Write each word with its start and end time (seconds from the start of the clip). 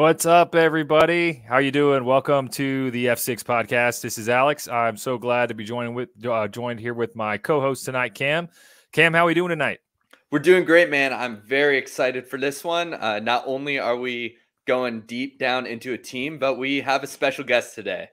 What's 0.00 0.24
up, 0.24 0.54
everybody? 0.54 1.44
How 1.46 1.58
you 1.58 1.70
doing? 1.70 2.06
Welcome 2.06 2.48
to 2.52 2.90
the 2.90 3.04
F6 3.04 3.42
podcast. 3.42 4.00
This 4.00 4.16
is 4.16 4.30
Alex. 4.30 4.66
I'm 4.66 4.96
so 4.96 5.18
glad 5.18 5.50
to 5.50 5.54
be 5.54 5.62
joining 5.62 5.92
with 5.92 6.08
uh, 6.24 6.48
joined 6.48 6.80
here 6.80 6.94
with 6.94 7.14
my 7.14 7.36
co-host 7.36 7.84
tonight, 7.84 8.14
Cam. 8.14 8.48
Cam, 8.92 9.12
how 9.12 9.24
are 9.24 9.26
we 9.26 9.34
doing 9.34 9.50
tonight? 9.50 9.80
We're 10.30 10.38
doing 10.38 10.64
great, 10.64 10.88
man. 10.88 11.12
I'm 11.12 11.42
very 11.42 11.76
excited 11.76 12.26
for 12.26 12.38
this 12.38 12.64
one. 12.64 12.94
Uh, 12.94 13.18
not 13.18 13.44
only 13.44 13.78
are 13.78 13.94
we 13.94 14.38
going 14.66 15.02
deep 15.02 15.38
down 15.38 15.66
into 15.66 15.92
a 15.92 15.98
team, 15.98 16.38
but 16.38 16.56
we 16.56 16.80
have 16.80 17.04
a 17.04 17.06
special 17.06 17.44
guest 17.44 17.74
today. 17.74 18.08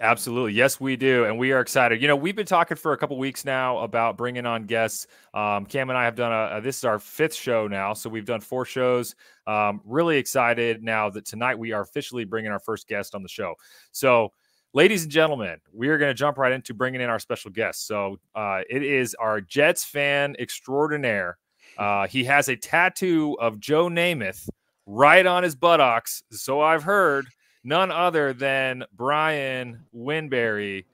Absolutely. 0.00 0.54
Yes, 0.54 0.80
we 0.80 0.96
do. 0.96 1.24
And 1.24 1.38
we 1.38 1.52
are 1.52 1.60
excited. 1.60 2.02
You 2.02 2.08
know, 2.08 2.16
we've 2.16 2.34
been 2.34 2.46
talking 2.46 2.76
for 2.76 2.92
a 2.92 2.96
couple 2.96 3.16
weeks 3.16 3.44
now 3.44 3.78
about 3.78 4.16
bringing 4.16 4.44
on 4.44 4.64
guests. 4.64 5.06
Um, 5.32 5.66
Cam 5.66 5.88
and 5.88 5.96
I 5.96 6.04
have 6.04 6.16
done 6.16 6.32
a, 6.32 6.58
a, 6.58 6.60
this 6.60 6.78
is 6.78 6.84
our 6.84 6.98
fifth 6.98 7.34
show 7.34 7.68
now. 7.68 7.92
So 7.94 8.10
we've 8.10 8.24
done 8.24 8.40
four 8.40 8.64
shows. 8.64 9.14
Um, 9.46 9.80
really 9.84 10.16
excited 10.16 10.82
now 10.82 11.10
that 11.10 11.24
tonight 11.24 11.56
we 11.56 11.70
are 11.70 11.82
officially 11.82 12.24
bringing 12.24 12.50
our 12.50 12.58
first 12.58 12.88
guest 12.88 13.14
on 13.14 13.22
the 13.22 13.28
show. 13.28 13.54
So, 13.92 14.32
ladies 14.72 15.04
and 15.04 15.12
gentlemen, 15.12 15.58
we 15.72 15.86
are 15.88 15.98
going 15.98 16.10
to 16.10 16.14
jump 16.14 16.38
right 16.38 16.52
into 16.52 16.74
bringing 16.74 17.00
in 17.00 17.08
our 17.08 17.20
special 17.20 17.52
guest. 17.52 17.86
So 17.86 18.18
uh, 18.34 18.62
it 18.68 18.82
is 18.82 19.14
our 19.14 19.40
Jets 19.40 19.84
fan 19.84 20.34
extraordinaire. 20.40 21.38
Uh, 21.78 22.08
he 22.08 22.24
has 22.24 22.48
a 22.48 22.56
tattoo 22.56 23.36
of 23.40 23.60
Joe 23.60 23.88
Namath 23.88 24.48
right 24.86 25.24
on 25.24 25.44
his 25.44 25.54
buttocks. 25.54 26.24
So 26.32 26.60
I've 26.60 26.82
heard 26.82 27.26
none 27.64 27.90
other 27.90 28.32
than 28.32 28.84
Brian 28.96 29.80
Winberry. 29.96 30.84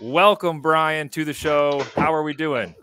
Welcome, 0.00 0.60
Brian, 0.60 1.08
to 1.10 1.24
the 1.24 1.32
show. 1.32 1.84
How 1.94 2.14
are 2.14 2.22
we 2.22 2.32
doing? 2.32 2.74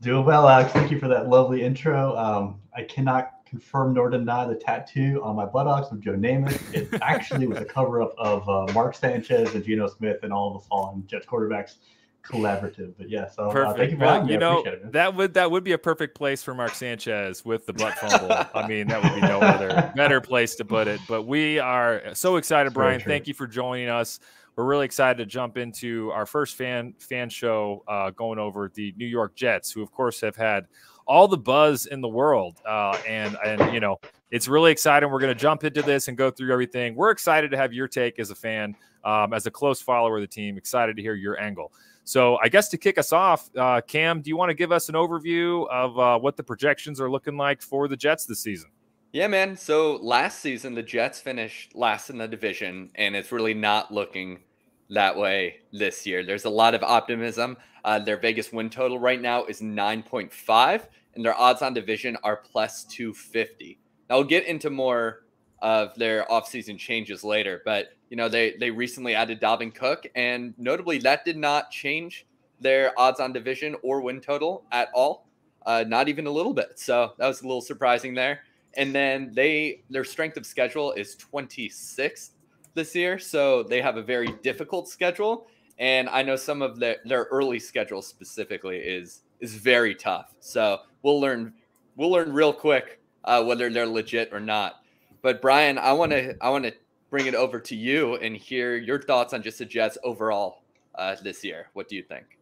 Doing 0.00 0.24
well, 0.24 0.48
Alex. 0.48 0.72
Thank 0.72 0.90
you 0.90 0.98
for 0.98 1.08
that 1.08 1.28
lovely 1.28 1.62
intro. 1.62 2.16
Um, 2.16 2.60
I 2.74 2.82
cannot 2.82 3.32
confirm 3.44 3.92
nor 3.92 4.08
deny 4.08 4.46
the 4.46 4.54
tattoo 4.54 5.20
on 5.22 5.36
my 5.36 5.44
buttocks 5.44 5.92
of 5.92 6.00
Joe 6.00 6.14
Namath. 6.14 6.74
It 6.74 6.88
actually 7.02 7.46
was 7.46 7.58
a 7.58 7.64
cover 7.64 8.00
up 8.00 8.14
of 8.16 8.48
uh, 8.48 8.72
Mark 8.72 8.94
Sanchez 8.94 9.54
and 9.54 9.62
Geno 9.62 9.86
Smith 9.88 10.20
and 10.22 10.32
all 10.32 10.54
the 10.54 10.60
fallen 10.60 11.06
Jets 11.06 11.26
quarterbacks 11.26 11.76
collaborative. 12.22 12.94
But 12.96 13.10
yeah, 13.10 13.28
so 13.28 13.50
uh, 13.50 13.74
thank 13.74 13.92
you 13.92 13.98
for 13.98 14.04
having 14.04 14.26
me. 14.26 14.32
You 14.34 14.38
know, 14.38 14.62
it, 14.64 14.92
that 14.92 15.14
would 15.14 15.34
that 15.34 15.50
would 15.50 15.64
be 15.64 15.72
a 15.72 15.78
perfect 15.78 16.14
place 16.14 16.42
for 16.42 16.54
Mark 16.54 16.74
Sanchez 16.74 17.44
with 17.44 17.66
the 17.66 17.72
butt 17.72 17.94
fumble. 17.94 18.32
I 18.54 18.66
mean, 18.66 18.88
that 18.88 19.02
would 19.02 19.14
be 19.14 19.20
no 19.20 19.40
other 19.40 19.92
better 19.96 20.20
place 20.20 20.54
to 20.56 20.64
put 20.64 20.88
it. 20.88 21.00
But 21.08 21.22
we 21.22 21.58
are 21.58 22.14
so 22.14 22.36
excited, 22.36 22.72
Brian. 22.72 23.00
Thank 23.00 23.26
you 23.26 23.34
for 23.34 23.46
joining 23.46 23.88
us. 23.88 24.20
We're 24.56 24.64
really 24.64 24.84
excited 24.84 25.16
to 25.18 25.26
jump 25.26 25.56
into 25.56 26.10
our 26.10 26.26
first 26.26 26.56
fan 26.56 26.94
fan 26.98 27.30
show, 27.30 27.84
uh, 27.88 28.10
going 28.10 28.38
over 28.38 28.70
the 28.74 28.92
New 28.96 29.06
York 29.06 29.34
Jets, 29.34 29.72
who 29.72 29.82
of 29.82 29.90
course 29.90 30.20
have 30.20 30.36
had 30.36 30.66
all 31.06 31.26
the 31.26 31.38
buzz 31.38 31.86
in 31.86 32.00
the 32.00 32.08
world, 32.08 32.60
uh, 32.66 32.98
and 33.08 33.36
and 33.44 33.72
you 33.72 33.80
know 33.80 33.98
it's 34.30 34.48
really 34.48 34.70
exciting. 34.70 35.10
We're 35.10 35.20
going 35.20 35.34
to 35.34 35.40
jump 35.40 35.64
into 35.64 35.82
this 35.82 36.08
and 36.08 36.16
go 36.16 36.30
through 36.30 36.52
everything. 36.52 36.94
We're 36.94 37.10
excited 37.10 37.50
to 37.50 37.56
have 37.56 37.72
your 37.72 37.88
take 37.88 38.18
as 38.18 38.30
a 38.30 38.34
fan, 38.34 38.76
um, 39.04 39.32
as 39.32 39.46
a 39.46 39.50
close 39.50 39.80
follower 39.80 40.16
of 40.16 40.22
the 40.22 40.26
team. 40.26 40.56
Excited 40.56 40.96
to 40.96 41.02
hear 41.02 41.14
your 41.14 41.40
angle. 41.40 41.72
So 42.04 42.38
I 42.42 42.48
guess 42.48 42.68
to 42.70 42.78
kick 42.78 42.98
us 42.98 43.12
off, 43.12 43.48
uh, 43.56 43.80
Cam, 43.86 44.22
do 44.22 44.28
you 44.28 44.36
want 44.36 44.50
to 44.50 44.54
give 44.54 44.72
us 44.72 44.88
an 44.88 44.94
overview 44.94 45.68
of 45.68 45.98
uh, 45.98 46.18
what 46.18 46.36
the 46.36 46.42
projections 46.42 47.00
are 47.00 47.10
looking 47.10 47.36
like 47.36 47.62
for 47.62 47.88
the 47.88 47.96
Jets 47.96 48.26
this 48.26 48.40
season? 48.40 48.70
Yeah, 49.12 49.28
man. 49.28 49.56
So 49.56 49.96
last 49.96 50.40
season, 50.40 50.74
the 50.74 50.82
Jets 50.82 51.20
finished 51.20 51.74
last 51.74 52.10
in 52.10 52.18
the 52.18 52.26
division, 52.26 52.90
and 52.94 53.14
it's 53.14 53.30
really 53.30 53.54
not 53.54 53.92
looking 53.92 54.40
that 54.88 55.16
way 55.16 55.60
this 55.72 56.06
year. 56.06 56.24
There's 56.24 56.44
a 56.44 56.50
lot 56.50 56.74
of 56.74 56.82
optimism. 56.82 57.56
Uh, 57.84 57.98
their 57.98 58.16
Vegas 58.16 58.52
win 58.52 58.70
total 58.70 58.98
right 58.98 59.20
now 59.20 59.44
is 59.44 59.60
9.5, 59.60 60.86
and 61.14 61.24
their 61.24 61.38
odds 61.38 61.62
on 61.62 61.74
division 61.74 62.16
are 62.24 62.36
plus 62.36 62.84
250. 62.84 63.78
Now, 64.08 64.16
we'll 64.16 64.24
get 64.24 64.46
into 64.46 64.70
more 64.70 65.24
of 65.62 65.94
their 65.94 66.26
offseason 66.28 66.76
changes 66.76 67.24
later, 67.24 67.62
but 67.64 67.92
you 68.10 68.16
know, 68.16 68.28
they 68.28 68.54
they 68.60 68.70
recently 68.70 69.14
added 69.14 69.40
Dalvin 69.40 69.74
Cook, 69.74 70.06
and 70.14 70.52
notably 70.58 70.98
that 70.98 71.24
did 71.24 71.38
not 71.38 71.70
change 71.70 72.26
their 72.60 72.92
odds 72.98 73.20
on 73.20 73.32
division 73.32 73.74
or 73.82 74.02
win 74.02 74.20
total 74.20 74.64
at 74.70 74.88
all, 74.94 75.26
uh, 75.64 75.84
not 75.86 76.08
even 76.08 76.26
a 76.26 76.30
little 76.30 76.52
bit. 76.52 76.78
So 76.78 77.12
that 77.18 77.26
was 77.26 77.40
a 77.40 77.46
little 77.46 77.62
surprising 77.62 78.12
there. 78.14 78.40
And 78.76 78.94
then 78.94 79.32
they 79.32 79.82
their 79.88 80.04
strength 80.04 80.36
of 80.36 80.44
schedule 80.44 80.92
is 80.92 81.16
26th 81.16 82.30
this 82.74 82.94
year, 82.94 83.18
so 83.18 83.62
they 83.62 83.80
have 83.80 83.96
a 83.96 84.02
very 84.02 84.28
difficult 84.42 84.88
schedule. 84.88 85.46
And 85.78 86.08
I 86.08 86.22
know 86.22 86.36
some 86.36 86.60
of 86.60 86.78
their 86.78 86.96
their 87.04 87.24
early 87.30 87.58
schedule 87.58 88.02
specifically 88.02 88.78
is 88.78 89.22
is 89.40 89.54
very 89.54 89.94
tough. 89.94 90.34
So 90.40 90.80
we'll 91.02 91.20
learn 91.20 91.54
we'll 91.96 92.10
learn 92.10 92.32
real 92.32 92.52
quick 92.52 93.00
uh, 93.24 93.44
whether 93.44 93.70
they're 93.70 93.86
legit 93.86 94.30
or 94.32 94.40
not. 94.40 94.81
But 95.22 95.40
Brian, 95.40 95.78
I 95.78 95.92
want 95.92 96.12
to 96.12 96.36
I 96.40 96.50
want 96.50 96.64
to 96.64 96.74
bring 97.10 97.26
it 97.26 97.34
over 97.34 97.60
to 97.60 97.76
you 97.76 98.16
and 98.16 98.36
hear 98.36 98.76
your 98.76 99.00
thoughts 99.00 99.32
on 99.32 99.42
just 99.42 99.58
the 99.58 99.64
Jets 99.64 99.96
overall 100.02 100.62
uh, 100.96 101.14
this 101.22 101.44
year. 101.44 101.68
What 101.74 101.88
do 101.88 101.94
you 101.94 102.02
think? 102.02 102.38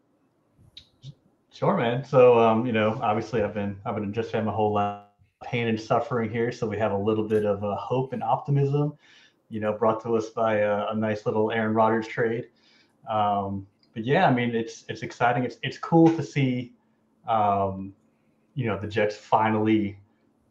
Sure, 1.52 1.76
man. 1.76 2.04
So, 2.04 2.38
um, 2.38 2.64
you 2.64 2.72
know, 2.72 2.98
obviously, 3.02 3.42
I've 3.42 3.52
been 3.52 3.76
I've 3.84 3.94
been 3.94 4.04
a 4.04 4.12
Jets 4.12 4.30
fan 4.30 4.46
my 4.46 4.52
whole 4.52 4.72
life, 4.72 5.02
pain 5.44 5.68
and 5.68 5.78
suffering 5.78 6.30
here. 6.30 6.50
So 6.52 6.66
we 6.66 6.78
have 6.78 6.92
a 6.92 6.96
little 6.96 7.28
bit 7.28 7.44
of 7.44 7.62
uh, 7.62 7.76
hope 7.76 8.14
and 8.14 8.22
optimism, 8.22 8.94
you 9.50 9.60
know, 9.60 9.72
brought 9.74 10.02
to 10.04 10.16
us 10.16 10.30
by 10.30 10.58
a, 10.58 10.86
a 10.88 10.94
nice 10.94 11.26
little 11.26 11.50
Aaron 11.50 11.74
Rodgers 11.74 12.06
trade. 12.06 12.48
Um, 13.08 13.66
but 13.92 14.06
yeah, 14.06 14.26
I 14.26 14.32
mean, 14.32 14.54
it's 14.54 14.84
it's 14.88 15.02
exciting. 15.02 15.44
It's 15.44 15.58
it's 15.62 15.76
cool 15.76 16.08
to 16.16 16.22
see, 16.22 16.72
um, 17.28 17.92
you 18.54 18.66
know, 18.66 18.78
the 18.78 18.86
Jets 18.88 19.16
finally 19.16 19.98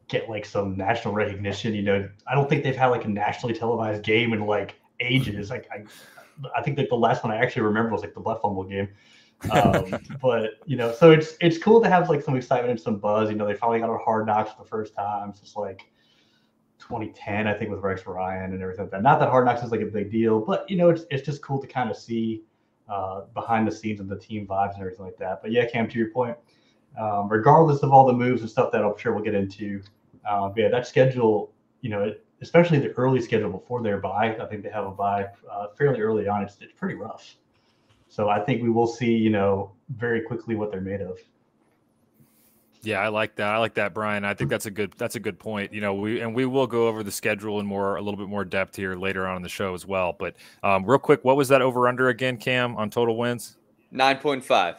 get 0.09 0.28
like 0.30 0.46
some 0.46 0.75
national 0.75 1.14
recognition. 1.14 1.74
You 1.74 1.84
know, 1.84 2.09
I 2.28 2.36
don't 2.36 2.50
think 2.50 2.64
they've 2.64 2.75
had 2.75 2.88
like 2.88 3.06
a 3.06 3.08
nationally 3.08 3.56
televised 3.56 4.03
game 4.03 4.34
in 4.34 4.46
like 4.46 4.75
ages. 5.00 5.50
Like 5.50 5.70
I, 5.72 5.84
I 6.58 6.62
think 6.62 6.75
that 6.78 6.90
the 6.90 6.96
last 6.96 7.24
one 7.24 7.31
I 7.31 7.38
actually 7.38 7.62
remember 7.62 7.92
was 7.92 8.02
like 8.02 8.14
the 8.14 8.20
Butt 8.20 8.42
Fumble 8.42 8.64
game. 8.64 8.90
um, 9.52 9.97
but 10.22 10.52
you 10.66 10.75
know, 10.75 10.92
so 10.92 11.12
it's 11.12 11.38
it's 11.40 11.58
cool 11.58 11.81
to 11.81 11.90
have 11.90 12.09
like 12.09 12.22
some 12.22 12.36
excitement 12.36 12.72
and 12.72 12.80
some 12.80 12.97
buzz. 12.97 13.30
You 13.30 13.38
know, 13.38 13.47
they 13.47 13.56
finally 13.56 13.80
got 13.80 13.90
on 13.90 14.00
Hard 14.03 14.25
Knocks 14.25 14.52
for 14.52 14.64
the 14.64 14.68
first 14.68 14.94
time 14.94 15.34
since 15.34 15.56
like 15.56 15.81
2010, 16.80 17.47
I 17.47 17.53
think, 17.53 17.72
with 17.72 17.80
Rex 17.80 18.06
Ryan 18.06 18.53
and 18.53 18.62
everything 18.62 18.86
like 18.86 18.91
that. 18.91 19.03
Not 19.03 19.20
that 19.20 19.30
Hard 19.30 19.46
Knocks 19.46 19.64
is 19.64 19.72
like 19.72 19.81
a 19.81 19.86
big 19.86 20.12
deal, 20.12 20.40
but 20.40 20.70
you 20.70 20.78
know, 20.78 20.90
it's 20.90 21.06
it's 21.12 21.24
just 21.24 21.41
cool 21.41 21.62
to 21.62 21.68
kind 21.68 21.90
of 21.90 21.96
see 21.96 22.44
uh, 22.90 23.22
behind 23.34 23.68
the 23.68 23.72
scenes 23.72 24.00
of 24.00 24.08
the 24.08 24.18
team 24.18 24.47
vibes 24.47 24.74
and 24.74 24.81
everything 24.81 25.06
like 25.06 25.18
that. 25.18 25.41
But 25.41 25.52
yeah, 25.52 25.66
Cam, 25.68 25.88
to 25.88 25.97
your 25.97 26.09
point, 26.09 26.36
um, 27.00 27.30
regardless 27.30 27.84
of 27.84 27.91
all 27.91 28.06
the 28.06 28.14
moves 28.14 28.41
and 28.41 28.50
stuff 28.50 28.72
that 28.72 28.84
I'm 28.84 28.97
sure 28.97 29.14
we'll 29.14 29.24
get 29.24 29.36
into, 29.36 29.81
uh, 30.28 30.50
yeah, 30.56 30.69
that 30.69 30.88
schedule, 30.88 31.52
you 31.81 31.90
know, 31.90 32.13
especially 32.41 32.80
the 32.80 32.90
early 32.91 33.22
schedule 33.22 33.52
before 33.52 33.84
their 33.84 34.00
bye, 34.00 34.35
I 34.40 34.46
think 34.46 34.63
they 34.63 34.69
have 34.69 34.85
a 34.85 34.91
bye 34.91 35.28
uh, 35.52 35.68
fairly 35.78 36.02
early 36.02 36.28
on. 36.28 36.44
It's, 36.44 36.57
it's 36.62 36.74
pretty 36.74 36.96
rough. 36.96 37.35
So 38.07 38.29
I 38.29 38.40
think 38.40 38.63
we 38.63 38.69
will 38.69 38.88
see, 38.88 39.12
you 39.12 39.29
know, 39.29 39.72
very 39.90 40.22
quickly 40.22 40.56
what 40.56 40.72
they're 40.72 40.81
made 40.81 41.02
of. 41.02 41.19
Yeah, 42.81 43.00
I 43.00 43.09
like 43.09 43.35
that. 43.35 43.53
I 43.53 43.58
like 43.58 43.74
that, 43.74 43.94
Brian. 43.94 44.24
I 44.24 44.34
think 44.34 44.50
that's 44.50 44.66
a 44.66 44.72
good 44.72 44.94
that's 44.97 45.16
a 45.16 45.19
good 45.19 45.38
point. 45.38 45.74
You 45.74 45.81
know, 45.81 45.94
we 45.94 46.22
and 46.22 46.34
we 46.34 46.46
will 46.46 46.66
go 46.66 46.88
over 46.88 47.03
the 47.03 47.12
schedule 47.12 47.59
in 47.59 47.66
more 47.66 47.97
a 47.97 48.02
little 48.02 48.18
bit 48.18 48.29
more 48.29 48.46
depth 48.46 48.75
here 48.78 48.96
later 48.96 49.28
on 49.28 49.35
in 49.35 49.44
the 49.44 49.50
show 49.50 49.74
as 49.74 49.85
well. 49.85 50.16
But 50.18 50.35
um, 50.63 50.85
real 50.85 50.97
quick, 50.97 51.25
what 51.25 51.35
was 51.35 51.50
that 51.50 51.62
over 51.62 51.90
under 51.90 52.08
again, 52.08 52.38
Cam, 52.38 52.78
on 52.78 52.90
total 52.90 53.18
wins? 53.18 53.58
Nine 53.91 54.18
point 54.18 54.46
five. 54.46 54.75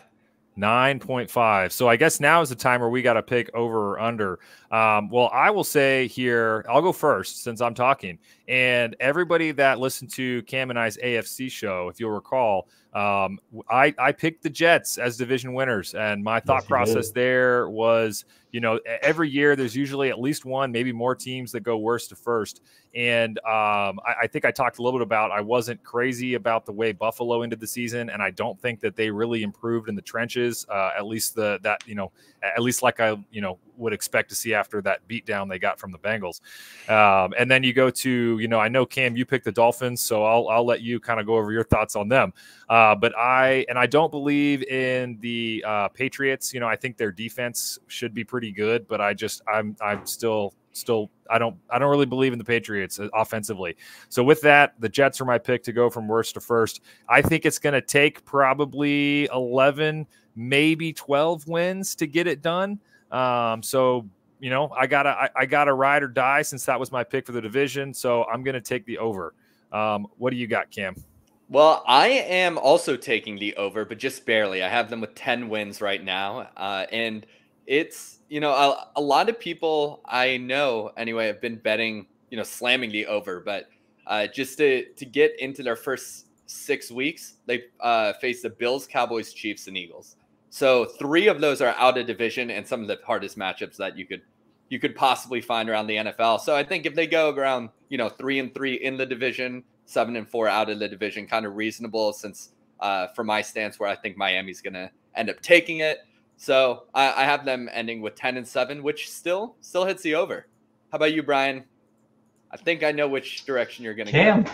9.5. 0.60 1.72
So 1.72 1.88
I 1.88 1.96
guess 1.96 2.20
now 2.20 2.42
is 2.42 2.48
the 2.48 2.54
time 2.54 2.80
where 2.80 2.90
we 2.90 3.02
got 3.02 3.14
to 3.14 3.22
pick 3.22 3.50
over 3.54 3.92
or 3.92 4.00
under. 4.00 4.38
Um, 4.70 5.08
well, 5.08 5.30
I 5.32 5.50
will 5.50 5.64
say 5.64 6.06
here, 6.08 6.64
I'll 6.68 6.82
go 6.82 6.92
first 6.92 7.42
since 7.42 7.60
I'm 7.60 7.74
talking. 7.74 8.18
And 8.46 8.94
everybody 9.00 9.52
that 9.52 9.80
listened 9.80 10.10
to 10.12 10.42
Cam 10.42 10.70
and 10.70 10.78
I's 10.78 10.96
AFC 10.98 11.50
show, 11.50 11.88
if 11.88 11.98
you'll 11.98 12.10
recall, 12.10 12.68
um, 12.92 13.38
I, 13.70 13.94
I 13.98 14.12
picked 14.12 14.42
the 14.42 14.50
Jets 14.50 14.98
as 14.98 15.16
division 15.16 15.54
winners. 15.54 15.94
And 15.94 16.22
my 16.22 16.40
thought 16.40 16.62
yes, 16.62 16.68
process 16.68 17.10
there 17.10 17.68
was– 17.68 18.24
you 18.52 18.60
know, 18.60 18.80
every 19.02 19.28
year 19.28 19.54
there's 19.54 19.76
usually 19.76 20.10
at 20.10 20.20
least 20.20 20.44
one, 20.44 20.72
maybe 20.72 20.92
more 20.92 21.14
teams 21.14 21.52
that 21.52 21.60
go 21.60 21.78
worst 21.78 22.08
to 22.10 22.16
first. 22.16 22.62
And 22.94 23.38
um, 23.40 24.00
I, 24.04 24.22
I, 24.22 24.26
think 24.26 24.44
I 24.44 24.50
talked 24.50 24.78
a 24.78 24.82
little 24.82 24.98
bit 24.98 25.04
about 25.04 25.30
I 25.30 25.40
wasn't 25.40 25.82
crazy 25.84 26.34
about 26.34 26.66
the 26.66 26.72
way 26.72 26.90
Buffalo 26.90 27.42
ended 27.42 27.60
the 27.60 27.66
season, 27.66 28.10
and 28.10 28.20
I 28.20 28.30
don't 28.30 28.60
think 28.60 28.80
that 28.80 28.96
they 28.96 29.10
really 29.10 29.44
improved 29.44 29.88
in 29.88 29.94
the 29.94 30.02
trenches. 30.02 30.66
Uh, 30.68 30.90
at 30.98 31.06
least 31.06 31.36
the 31.36 31.60
that 31.62 31.86
you 31.86 31.94
know, 31.94 32.10
at 32.42 32.60
least 32.60 32.82
like 32.82 32.98
I 32.98 33.16
you 33.30 33.40
know 33.40 33.58
would 33.76 33.92
expect 33.92 34.28
to 34.30 34.34
see 34.34 34.54
after 34.54 34.82
that 34.82 35.06
beatdown 35.06 35.48
they 35.48 35.60
got 35.60 35.78
from 35.78 35.92
the 35.92 35.98
Bengals. 35.98 36.40
Um, 36.90 37.32
and 37.38 37.48
then 37.48 37.62
you 37.62 37.72
go 37.72 37.90
to 37.90 38.38
you 38.40 38.48
know 38.48 38.58
I 38.58 38.66
know 38.66 38.84
Cam 38.84 39.16
you 39.16 39.24
picked 39.24 39.44
the 39.44 39.52
Dolphins, 39.52 40.00
so 40.00 40.24
I'll 40.24 40.48
I'll 40.48 40.66
let 40.66 40.80
you 40.80 40.98
kind 40.98 41.20
of 41.20 41.26
go 41.26 41.36
over 41.36 41.52
your 41.52 41.64
thoughts 41.64 41.94
on 41.94 42.08
them. 42.08 42.32
Uh, 42.68 42.72
but 42.94 43.16
I 43.18 43.64
and 43.68 43.78
I 43.78 43.86
don't 43.86 44.10
believe 44.10 44.62
in 44.64 45.18
the 45.20 45.64
uh, 45.66 45.88
Patriots. 45.88 46.54
You 46.54 46.60
know 46.60 46.68
I 46.68 46.76
think 46.76 46.96
their 46.96 47.12
defense 47.12 47.78
should 47.88 48.14
be 48.14 48.24
pretty 48.24 48.52
good, 48.52 48.86
but 48.86 49.00
I 49.00 49.14
just 49.14 49.42
I'm 49.52 49.76
I'm 49.80 50.06
still 50.06 50.54
still 50.72 51.10
I 51.28 51.38
don't 51.38 51.56
I 51.68 51.78
don't 51.78 51.90
really 51.90 52.06
believe 52.06 52.32
in 52.32 52.38
the 52.38 52.44
Patriots 52.44 53.00
uh, 53.00 53.08
offensively. 53.14 53.76
So 54.08 54.22
with 54.22 54.40
that, 54.42 54.74
the 54.78 54.88
Jets 54.88 55.20
are 55.20 55.24
my 55.24 55.38
pick 55.38 55.62
to 55.64 55.72
go 55.72 55.90
from 55.90 56.08
worst 56.08 56.34
to 56.34 56.40
first. 56.40 56.80
I 57.08 57.22
think 57.22 57.44
it's 57.44 57.58
going 57.58 57.74
to 57.74 57.80
take 57.80 58.24
probably 58.24 59.28
11, 59.32 60.06
maybe 60.36 60.92
12 60.92 61.46
wins 61.48 61.94
to 61.96 62.06
get 62.06 62.26
it 62.26 62.42
done. 62.42 62.80
Um, 63.10 63.62
so 63.62 64.08
you 64.38 64.48
know, 64.48 64.70
I 64.70 64.86
gotta 64.86 65.10
I, 65.10 65.28
I, 65.36 65.46
gotta 65.46 65.74
ride 65.74 66.02
or 66.02 66.08
die 66.08 66.40
since 66.42 66.64
that 66.64 66.80
was 66.80 66.90
my 66.90 67.04
pick 67.04 67.26
for 67.26 67.32
the 67.32 67.42
division. 67.42 67.92
So 67.92 68.24
I'm 68.24 68.42
gonna 68.42 68.60
take 68.60 68.86
the 68.86 68.96
over. 68.98 69.34
Um, 69.70 70.06
what 70.16 70.30
do 70.30 70.36
you 70.36 70.46
got, 70.46 70.70
Cam? 70.70 70.94
Well, 71.50 71.82
I 71.84 72.06
am 72.06 72.58
also 72.58 72.96
taking 72.96 73.36
the 73.36 73.56
over, 73.56 73.84
but 73.84 73.98
just 73.98 74.24
barely. 74.24 74.62
I 74.62 74.68
have 74.68 74.88
them 74.88 75.00
with 75.00 75.16
10 75.16 75.48
wins 75.48 75.80
right 75.80 76.02
now. 76.02 76.48
Uh, 76.56 76.86
and 76.92 77.26
it's, 77.66 78.20
you 78.28 78.38
know, 78.38 78.52
a, 78.52 78.88
a, 78.94 79.00
lot 79.00 79.28
of 79.28 79.40
people 79.40 80.00
I 80.06 80.36
know 80.36 80.92
anyway 80.96 81.26
have 81.26 81.40
been 81.40 81.56
betting, 81.56 82.06
you 82.30 82.36
know, 82.36 82.44
slamming 82.44 82.92
the 82.92 83.04
over, 83.06 83.40
but 83.40 83.68
uh, 84.06 84.28
just 84.28 84.58
to, 84.58 84.84
to 84.92 85.04
get 85.04 85.40
into 85.40 85.64
their 85.64 85.74
first 85.74 86.26
six 86.46 86.88
weeks, 86.88 87.34
they 87.46 87.64
uh, 87.80 88.12
face 88.14 88.42
the 88.42 88.50
Bills, 88.50 88.86
Cowboys, 88.86 89.32
Chiefs, 89.32 89.66
and 89.66 89.76
Eagles. 89.76 90.14
So 90.50 90.84
three 90.84 91.26
of 91.26 91.40
those 91.40 91.60
are 91.60 91.74
out 91.78 91.98
of 91.98 92.06
division 92.06 92.52
and 92.52 92.64
some 92.64 92.80
of 92.80 92.86
the 92.86 93.00
hardest 93.04 93.36
matchups 93.36 93.76
that 93.76 93.98
you 93.98 94.06
could 94.06 94.22
you 94.68 94.78
could 94.78 94.94
possibly 94.94 95.40
find 95.40 95.68
around 95.68 95.88
the 95.88 95.96
NFL. 95.96 96.38
So 96.40 96.54
I 96.54 96.62
think 96.62 96.86
if 96.86 96.94
they 96.94 97.08
go 97.08 97.34
around, 97.34 97.70
you 97.88 97.98
know, 97.98 98.08
three 98.08 98.38
and 98.38 98.54
three 98.54 98.74
in 98.74 98.96
the 98.96 99.04
division, 99.04 99.64
seven 99.90 100.14
and 100.16 100.28
four 100.28 100.48
out 100.48 100.70
of 100.70 100.78
the 100.78 100.88
division, 100.88 101.26
kind 101.26 101.44
of 101.44 101.56
reasonable 101.56 102.12
since 102.12 102.50
uh, 102.78 103.08
for 103.08 103.24
my 103.24 103.42
stance 103.42 103.78
where 103.78 103.88
I 103.88 103.96
think 103.96 104.16
Miami's 104.16 104.60
going 104.60 104.74
to 104.74 104.90
end 105.14 105.28
up 105.28 105.40
taking 105.40 105.80
it. 105.80 105.98
So 106.36 106.84
I, 106.94 107.12
I, 107.12 107.24
have 107.24 107.44
them 107.44 107.68
ending 107.70 108.00
with 108.00 108.14
10 108.14 108.38
and 108.38 108.48
seven, 108.48 108.82
which 108.82 109.10
still 109.10 109.56
still 109.60 109.84
hits 109.84 110.02
the 110.02 110.14
over. 110.14 110.46
How 110.90 110.96
about 110.96 111.12
you, 111.12 111.22
Brian? 111.22 111.64
I 112.50 112.56
think 112.56 112.82
I 112.82 112.92
know 112.92 113.08
which 113.08 113.44
direction 113.44 113.84
you're 113.84 113.94
going 113.94 114.06
to 114.06 114.44
go. 114.44 114.50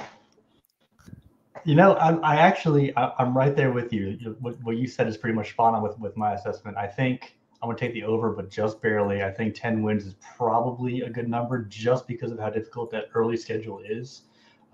You 1.64 1.74
know, 1.74 1.92
I, 1.94 2.14
I 2.16 2.36
actually 2.36 2.96
I, 2.96 3.12
am 3.20 3.36
right 3.36 3.54
there 3.54 3.70
with 3.70 3.92
you. 3.92 4.36
What, 4.40 4.56
what 4.62 4.76
you 4.76 4.88
said 4.88 5.06
is 5.06 5.16
pretty 5.16 5.36
much 5.36 5.50
spot 5.50 5.74
on 5.74 5.82
with 5.82 5.98
with 6.00 6.16
my 6.16 6.34
assessment. 6.34 6.76
I 6.76 6.88
think 6.88 7.36
I'm 7.62 7.68
going 7.68 7.76
to 7.76 7.80
take 7.80 7.94
the 7.94 8.02
over, 8.02 8.30
but 8.30 8.50
just 8.50 8.82
barely. 8.82 9.22
I 9.22 9.30
think 9.30 9.54
10 9.54 9.82
wins 9.82 10.06
is 10.06 10.14
probably 10.36 11.02
a 11.02 11.10
good 11.10 11.28
number 11.28 11.62
just 11.62 12.06
because 12.08 12.32
of 12.32 12.38
how 12.38 12.50
difficult 12.50 12.90
that 12.90 13.06
early 13.14 13.36
schedule 13.36 13.80
is. 13.84 14.22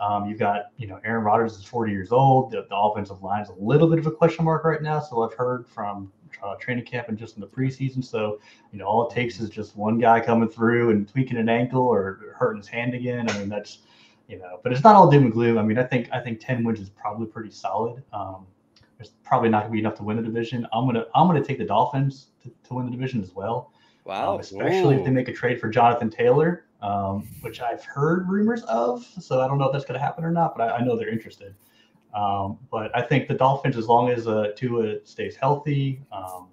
Um, 0.02 0.28
you've 0.28 0.38
got, 0.38 0.72
you 0.78 0.88
know, 0.88 0.99
Aaron 1.04 1.22
Rodgers 1.22 1.56
is 1.56 1.64
40 1.64 1.93
years 1.93 2.10
old. 2.10 2.50
The, 2.50 2.66
the, 2.69 2.76
offensive 2.76 3.22
line 3.22 3.43
is 3.43 3.50
a 3.50 3.54
little 3.54 3.88
bit 3.88 4.00
of 4.00 4.06
a 4.06 4.10
question 4.10 4.44
mark 4.44 4.64
right 4.64 4.82
now. 4.82 4.99
So 4.99 5.22
I've 5.22 5.34
heard 5.34 5.64
from 5.69 6.12
uh, 6.43 6.56
training 6.56 6.87
camp 6.87 7.08
and 7.08 7.16
just 7.16 7.37
in 7.37 7.40
the 7.40 7.46
preseason. 7.46 8.04
So, 8.04 8.40
you 8.72 8.81
know, 8.81 8.87
all 8.87 9.08
it 9.08 9.14
takes 9.14 9.38
is 9.38 9.49
just 9.49 9.76
one 9.76 9.99
guy 9.99 10.19
coming 10.19 10.49
through 10.49 10.90
and 10.90 11.08
tweaking 11.08 11.37
an 11.37 11.49
ankle 11.49 11.82
or 11.82 12.34
hurting 12.37 12.60
his 12.60 12.66
hand 12.66 12.94
again. 12.94 13.31
I 13.31 13.38
mean, 13.38 13.49
that's, 13.49 13.78
you 14.26 14.38
know, 14.38 14.58
but 14.64 14.72
it's 14.72 14.82
not 14.82 14.96
all 14.96 15.08
doom 15.08 15.25
and 15.25 15.32
gloom. 15.32 15.56
I 15.56 15.62
mean, 15.62 15.78
I 15.78 15.84
think 15.84 16.08
I 16.12 16.19
think 16.19 16.40
10 16.40 16.64
wins 16.64 16.81
is 16.81 16.90
probably 16.90 17.26
pretty 17.26 17.50
solid. 17.50 18.02
Um, 18.12 18.46
there's 18.98 19.10
probably 19.22 19.50
not 19.50 19.60
going 19.60 19.70
to 19.70 19.75
be 19.75 19.78
enough 19.78 19.96
to 19.98 20.02
win 20.02 20.16
the 20.16 20.22
division. 20.22 20.66
I'm 20.72 20.87
gonna 20.87 21.06
I'm 21.14 21.28
gonna 21.28 21.44
take 21.44 21.58
the 21.58 21.64
Dolphins 21.64 22.28
to, 22.43 22.50
to 22.69 22.75
win 22.75 22.87
the 22.87 22.93
division 22.93 23.22
as 23.22 23.34
well. 23.34 23.72
Wow! 24.05 24.34
Um, 24.34 24.40
especially 24.40 24.96
Ooh. 24.96 24.98
if 24.98 25.05
they 25.05 25.10
make 25.10 25.28
a 25.28 25.32
trade 25.32 25.60
for 25.60 25.69
Jonathan 25.69 26.10
Taylor 26.10 26.66
um, 26.82 27.29
which 27.40 27.61
I've 27.61 27.84
heard 27.84 28.29
rumors 28.29 28.62
of. 28.64 29.05
So 29.20 29.40
I 29.40 29.49
don't 29.49 29.58
know 29.58 29.67
if 29.67 29.73
that's 29.73 29.84
going 29.84 29.99
to 29.99 30.05
happen 30.05 30.25
or 30.25 30.31
not, 30.31 30.56
but 30.56 30.69
I, 30.69 30.76
I 30.76 30.84
know 30.84 30.96
they're 30.96 31.08
interested. 31.08 31.55
Um, 32.12 32.58
but 32.70 32.94
I 32.94 33.00
think 33.00 33.29
the 33.29 33.34
Dolphins, 33.34 33.76
as 33.76 33.87
long 33.87 34.11
as 34.11 34.29
uh, 34.29 34.49
Tua 34.55 34.96
stays 35.05 35.34
healthy, 35.34 36.02
um, 36.12 36.49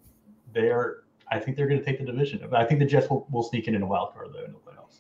they're 0.54 1.00
I 1.32 1.40
think 1.40 1.58
they're 1.58 1.68
going 1.68 1.80
to 1.80 1.86
take 1.86 2.00
the 2.00 2.06
division. 2.06 2.42
I 2.54 2.66
think 2.66 2.80
the 2.80 2.86
Jets 2.86 3.10
will, 3.10 3.28
will 3.30 3.44
sneak 3.44 3.68
in 3.68 3.76
in 3.76 3.84
a 3.84 3.86
wild 3.86 4.14
card 4.14 4.30
though 4.34 4.44
in 4.46 4.52
the 4.52 4.58
playoffs. 4.58 5.00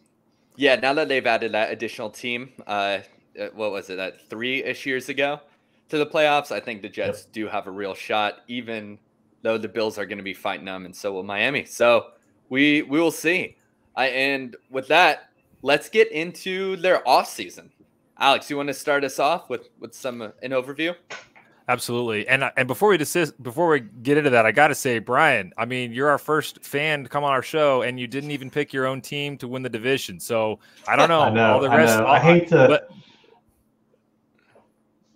Yeah, 0.55 0.75
now 0.75 0.93
that 0.93 1.07
they've 1.07 1.25
added 1.25 1.53
that 1.53 1.71
additional 1.71 2.09
team, 2.09 2.51
uh, 2.67 2.99
uh 3.39 3.47
what 3.53 3.71
was 3.71 3.89
it, 3.89 3.95
that 3.95 4.29
three 4.29 4.63
ish 4.63 4.85
years 4.85 5.09
ago 5.09 5.39
to 5.89 5.97
the 5.97 6.05
playoffs, 6.05 6.51
I 6.51 6.59
think 6.59 6.81
the 6.81 6.89
Jets 6.89 7.23
yep. 7.23 7.31
do 7.31 7.47
have 7.47 7.67
a 7.67 7.71
real 7.71 7.95
shot, 7.95 8.39
even 8.47 8.99
though 9.41 9.57
the 9.57 9.69
Bills 9.69 9.97
are 9.97 10.05
going 10.05 10.17
to 10.17 10.23
be 10.23 10.33
fighting 10.33 10.65
them, 10.65 10.85
and 10.85 10.95
so 10.95 11.13
will 11.13 11.23
Miami. 11.23 11.65
So 11.65 12.07
we 12.49 12.81
we 12.83 12.99
will 12.99 13.11
see. 13.11 13.55
I, 13.99 14.07
and 14.07 14.55
with 14.69 14.87
that, 14.87 15.29
let's 15.61 15.89
get 15.89 16.09
into 16.13 16.77
their 16.77 17.05
off 17.05 17.27
season. 17.27 17.69
Alex, 18.17 18.49
you 18.49 18.55
want 18.55 18.67
to 18.67 18.73
start 18.73 19.03
us 19.03 19.19
off 19.19 19.49
with 19.49 19.67
with 19.77 19.93
some 19.93 20.21
uh, 20.21 20.29
an 20.41 20.51
overview? 20.51 20.95
Absolutely. 21.67 22.25
And 22.29 22.45
uh, 22.45 22.51
and 22.55 22.65
before 22.65 22.89
we 22.89 22.97
desist, 22.97 23.43
before 23.43 23.67
we 23.67 23.81
get 23.81 24.17
into 24.17 24.29
that, 24.29 24.45
I 24.45 24.53
got 24.53 24.69
to 24.69 24.75
say, 24.75 24.99
Brian, 24.99 25.51
I 25.57 25.65
mean, 25.65 25.91
you're 25.91 26.07
our 26.07 26.17
first 26.17 26.63
fan 26.63 27.03
to 27.03 27.09
come 27.09 27.25
on 27.25 27.33
our 27.33 27.41
show, 27.41 27.81
and 27.81 27.99
you 27.99 28.07
didn't 28.07 28.31
even 28.31 28.49
pick 28.49 28.71
your 28.71 28.87
own 28.87 29.01
team 29.01 29.37
to 29.39 29.49
win 29.49 29.63
the 29.63 29.69
division. 29.69 30.17
So 30.17 30.59
I 30.87 30.95
don't 30.95 31.09
know. 31.09 31.19
I 31.23 31.29
know. 31.29 31.53
All 31.55 31.59
the 31.59 31.69
rest, 31.69 31.99
I, 31.99 32.03
all, 32.03 32.07
I 32.07 32.19
hate 32.19 32.47
to. 32.49 32.67
But, 32.69 32.89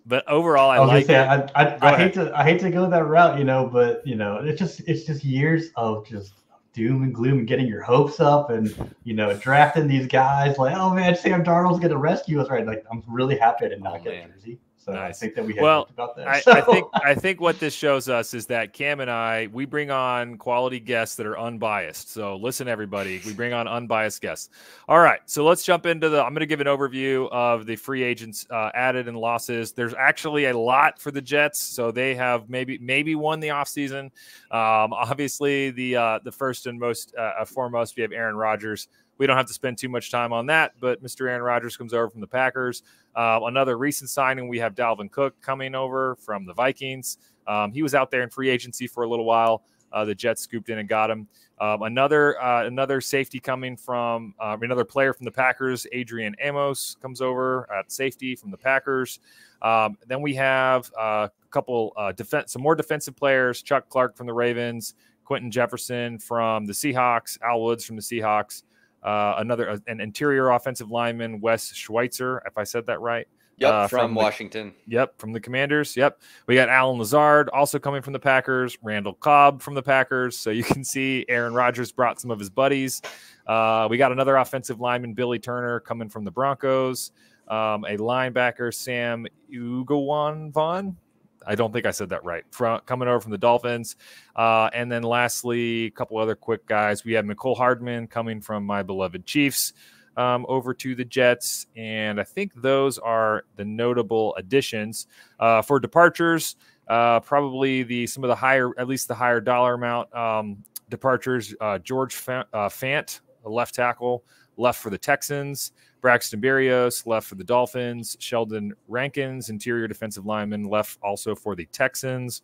but 0.05 0.27
overall, 0.27 0.69
I, 0.69 0.75
I 0.75 0.85
like. 0.85 1.05
Say, 1.05 1.15
I, 1.15 1.37
I, 1.55 1.77
I 1.81 1.97
hate 1.97 2.13
to. 2.15 2.37
I 2.37 2.43
hate 2.43 2.59
to 2.59 2.69
go 2.69 2.89
that 2.89 3.05
route, 3.05 3.39
you 3.39 3.45
know. 3.45 3.65
But 3.65 4.05
you 4.05 4.15
know, 4.15 4.41
it's 4.43 4.59
just 4.59 4.81
it's 4.87 5.05
just 5.05 5.23
years 5.23 5.69
of 5.77 6.05
just 6.05 6.33
doom 6.73 7.03
and 7.03 7.13
gloom 7.13 7.39
and 7.39 7.47
getting 7.47 7.67
your 7.67 7.81
hopes 7.81 8.19
up 8.19 8.49
and 8.49 8.93
you 9.03 9.13
know 9.13 9.33
drafting 9.37 9.87
these 9.87 10.07
guys. 10.07 10.57
Like 10.57 10.75
oh 10.75 10.93
man 10.93 11.15
Sam 11.15 11.43
Darnold's 11.43 11.79
gonna 11.79 11.97
rescue 11.97 12.41
us 12.41 12.49
right? 12.49 12.65
Like 12.65 12.83
I'm 12.91 13.03
really 13.07 13.37
happy 13.37 13.65
I 13.65 13.69
did 13.69 13.81
not 13.81 14.01
oh, 14.01 14.03
get 14.03 14.13
man. 14.13 14.29
a 14.29 14.33
jersey 14.33 14.59
so 14.83 14.91
nice. 14.91 15.17
I 15.17 15.19
think 15.19 15.35
that 15.35 15.45
we 15.45 15.53
had 15.53 15.63
well, 15.63 15.87
about 15.89 16.15
that. 16.17 16.27
I, 16.27 16.41
so. 16.41 16.51
I, 16.51 16.61
think 16.61 16.87
I 16.93 17.15
think 17.15 17.39
what 17.39 17.59
this 17.59 17.73
shows 17.73 18.09
us 18.09 18.33
is 18.33 18.45
that 18.47 18.73
Cam 18.73 18.99
and 18.99 19.09
I 19.09 19.47
we 19.53 19.65
bring 19.65 19.91
on 19.91 20.37
quality 20.37 20.79
guests 20.79 21.15
that 21.15 21.25
are 21.25 21.39
unbiased. 21.39 22.11
So 22.11 22.35
listen, 22.35 22.67
everybody, 22.67 23.21
we 23.25 23.33
bring 23.33 23.53
on 23.53 23.67
unbiased 23.67 24.21
guests. 24.21 24.49
All 24.89 24.99
right, 24.99 25.21
so 25.25 25.45
let's 25.45 25.63
jump 25.63 25.85
into 25.85 26.09
the. 26.09 26.21
I'm 26.21 26.33
going 26.33 26.41
to 26.41 26.45
give 26.45 26.59
an 26.59 26.67
overview 26.67 27.29
of 27.31 27.65
the 27.65 27.75
free 27.75 28.03
agents 28.03 28.45
uh, 28.49 28.71
added 28.73 29.07
and 29.07 29.17
losses. 29.17 29.71
There's 29.71 29.93
actually 29.93 30.45
a 30.45 30.57
lot 30.57 30.99
for 30.99 31.11
the 31.11 31.21
Jets, 31.21 31.59
so 31.59 31.91
they 31.91 32.15
have 32.15 32.49
maybe 32.49 32.77
maybe 32.79 33.15
won 33.15 33.39
the 33.39 33.49
offseason. 33.49 34.05
Um, 34.51 34.91
obviously, 34.93 35.71
the 35.71 35.95
uh, 35.95 36.19
the 36.23 36.31
first 36.31 36.67
and 36.67 36.77
most 36.77 37.15
uh, 37.15 37.45
foremost, 37.45 37.95
we 37.95 38.01
have 38.01 38.11
Aaron 38.11 38.35
Rodgers. 38.35 38.87
We 39.17 39.27
don't 39.27 39.37
have 39.37 39.45
to 39.47 39.53
spend 39.53 39.77
too 39.77 39.89
much 39.89 40.11
time 40.11 40.33
on 40.33 40.47
that, 40.47 40.73
but 40.79 41.03
Mr. 41.03 41.29
Aaron 41.29 41.41
Rodgers 41.41 41.77
comes 41.77 41.93
over 41.93 42.09
from 42.09 42.19
the 42.19 42.27
Packers. 42.27 42.83
Uh, 43.15 43.41
another 43.43 43.77
recent 43.77 44.09
signing, 44.09 44.47
we 44.47 44.59
have 44.59 44.75
Dalvin 44.75 45.11
Cook 45.11 45.39
coming 45.41 45.75
over 45.75 46.15
from 46.15 46.45
the 46.45 46.53
Vikings. 46.53 47.17
Um, 47.47 47.71
he 47.71 47.83
was 47.83 47.93
out 47.93 48.11
there 48.11 48.23
in 48.23 48.29
free 48.29 48.49
agency 48.49 48.87
for 48.87 49.03
a 49.03 49.07
little 49.07 49.25
while. 49.25 49.63
Uh, 49.91 50.03
the 50.03 50.15
Jets 50.15 50.41
scooped 50.41 50.69
in 50.69 50.79
and 50.79 50.89
got 50.89 51.11
him. 51.11 51.27
Um, 51.61 51.83
another 51.83 52.41
uh, 52.41 52.65
another 52.65 52.99
safety 52.99 53.39
coming 53.39 53.77
from 53.77 54.33
uh, 54.39 54.57
another 54.59 54.83
player 54.83 55.13
from 55.13 55.25
the 55.25 55.31
Packers, 55.31 55.85
Adrian 55.91 56.35
Amos 56.41 56.97
comes 56.99 57.21
over 57.21 57.71
at 57.71 57.91
safety 57.91 58.35
from 58.35 58.49
the 58.49 58.57
Packers. 58.57 59.19
Um, 59.61 59.97
then 60.07 60.21
we 60.21 60.33
have 60.33 60.91
uh, 60.99 61.27
a 61.31 61.47
couple 61.51 61.93
uh, 61.95 62.11
defense, 62.11 62.53
some 62.53 62.63
more 62.63 62.75
defensive 62.75 63.15
players: 63.15 63.61
Chuck 63.61 63.87
Clark 63.87 64.17
from 64.17 64.25
the 64.25 64.33
Ravens, 64.33 64.95
Quinton 65.25 65.51
Jefferson 65.51 66.17
from 66.17 66.65
the 66.65 66.73
Seahawks, 66.73 67.39
Al 67.41 67.61
Woods 67.61 67.85
from 67.85 67.95
the 67.95 68.01
Seahawks, 68.01 68.63
uh, 69.03 69.35
another 69.37 69.69
uh, 69.69 69.77
an 69.87 69.99
interior 69.99 70.49
offensive 70.51 70.89
lineman, 70.89 71.41
Wes 71.41 71.73
Schweitzer, 71.73 72.41
if 72.45 72.57
I 72.57 72.63
said 72.63 72.85
that 72.87 73.01
right. 73.01 73.27
Yep, 73.57 73.71
uh, 73.71 73.87
from, 73.87 73.99
from 73.99 74.13
the, 74.13 74.19
Washington. 74.19 74.73
Yep, 74.87 75.19
from 75.19 75.31
the 75.31 75.39
Commanders. 75.39 75.95
Yep, 75.95 76.21
we 76.47 76.55
got 76.55 76.69
Allen 76.69 76.97
Lazard 76.97 77.49
also 77.49 77.77
coming 77.77 78.01
from 78.01 78.13
the 78.13 78.19
Packers. 78.19 78.77
Randall 78.81 79.13
Cobb 79.13 79.61
from 79.61 79.75
the 79.75 79.83
Packers. 79.83 80.37
So 80.37 80.49
you 80.49 80.63
can 80.63 80.83
see 80.83 81.25
Aaron 81.29 81.53
Rodgers 81.53 81.91
brought 81.91 82.19
some 82.19 82.31
of 82.31 82.39
his 82.39 82.49
buddies. 82.49 83.01
Uh, 83.45 83.87
we 83.89 83.97
got 83.97 84.11
another 84.11 84.37
offensive 84.37 84.79
lineman, 84.79 85.13
Billy 85.13 85.39
Turner, 85.39 85.79
coming 85.79 86.09
from 86.09 86.23
the 86.23 86.31
Broncos. 86.31 87.11
Um, 87.47 87.83
a 87.85 87.97
linebacker, 87.97 88.73
Sam 88.73 89.27
Eguavoen 89.51 90.51
Vaughn. 90.51 90.97
I 91.45 91.55
don't 91.55 91.71
think 91.71 91.85
I 91.85 91.91
said 91.91 92.09
that 92.09 92.23
right. 92.23 92.43
From 92.51 92.79
coming 92.81 93.07
over 93.07 93.19
from 93.19 93.31
the 93.31 93.37
Dolphins, 93.37 93.95
uh, 94.35 94.69
and 94.73 94.91
then 94.91 95.03
lastly, 95.03 95.85
a 95.85 95.91
couple 95.91 96.17
other 96.17 96.35
quick 96.35 96.65
guys. 96.65 97.03
We 97.03 97.13
have 97.13 97.25
Mecole 97.25 97.57
Hardman 97.57 98.07
coming 98.07 98.41
from 98.41 98.65
my 98.65 98.83
beloved 98.83 99.25
Chiefs 99.25 99.73
um, 100.17 100.45
over 100.47 100.73
to 100.73 100.95
the 100.95 101.05
Jets, 101.05 101.67
and 101.75 102.19
I 102.19 102.23
think 102.23 102.53
those 102.55 102.97
are 102.97 103.45
the 103.55 103.65
notable 103.65 104.35
additions 104.35 105.07
uh, 105.39 105.61
for 105.61 105.79
departures. 105.79 106.55
Uh, 106.87 107.19
probably 107.21 107.83
the 107.83 108.05
some 108.07 108.23
of 108.23 108.27
the 108.27 108.35
higher, 108.35 108.71
at 108.77 108.87
least 108.87 109.07
the 109.07 109.15
higher 109.15 109.39
dollar 109.39 109.75
amount 109.75 110.13
um, 110.15 110.63
departures. 110.89 111.55
Uh, 111.59 111.79
George 111.79 112.15
Fant, 112.15 112.45
uh, 112.53 112.69
Fant, 112.69 113.21
a 113.45 113.49
left 113.49 113.73
tackle, 113.75 114.23
left 114.57 114.81
for 114.81 114.89
the 114.89 114.97
Texans. 114.97 115.71
Braxton 116.01 116.41
Berrios 116.41 117.05
left 117.07 117.27
for 117.27 117.35
the 117.35 117.43
Dolphins. 117.43 118.17
Sheldon 118.19 118.73
Rankins, 118.87 119.49
interior 119.49 119.87
defensive 119.87 120.25
lineman, 120.25 120.65
left 120.65 120.99
also 121.01 121.35
for 121.35 121.55
the 121.55 121.65
Texans. 121.67 122.41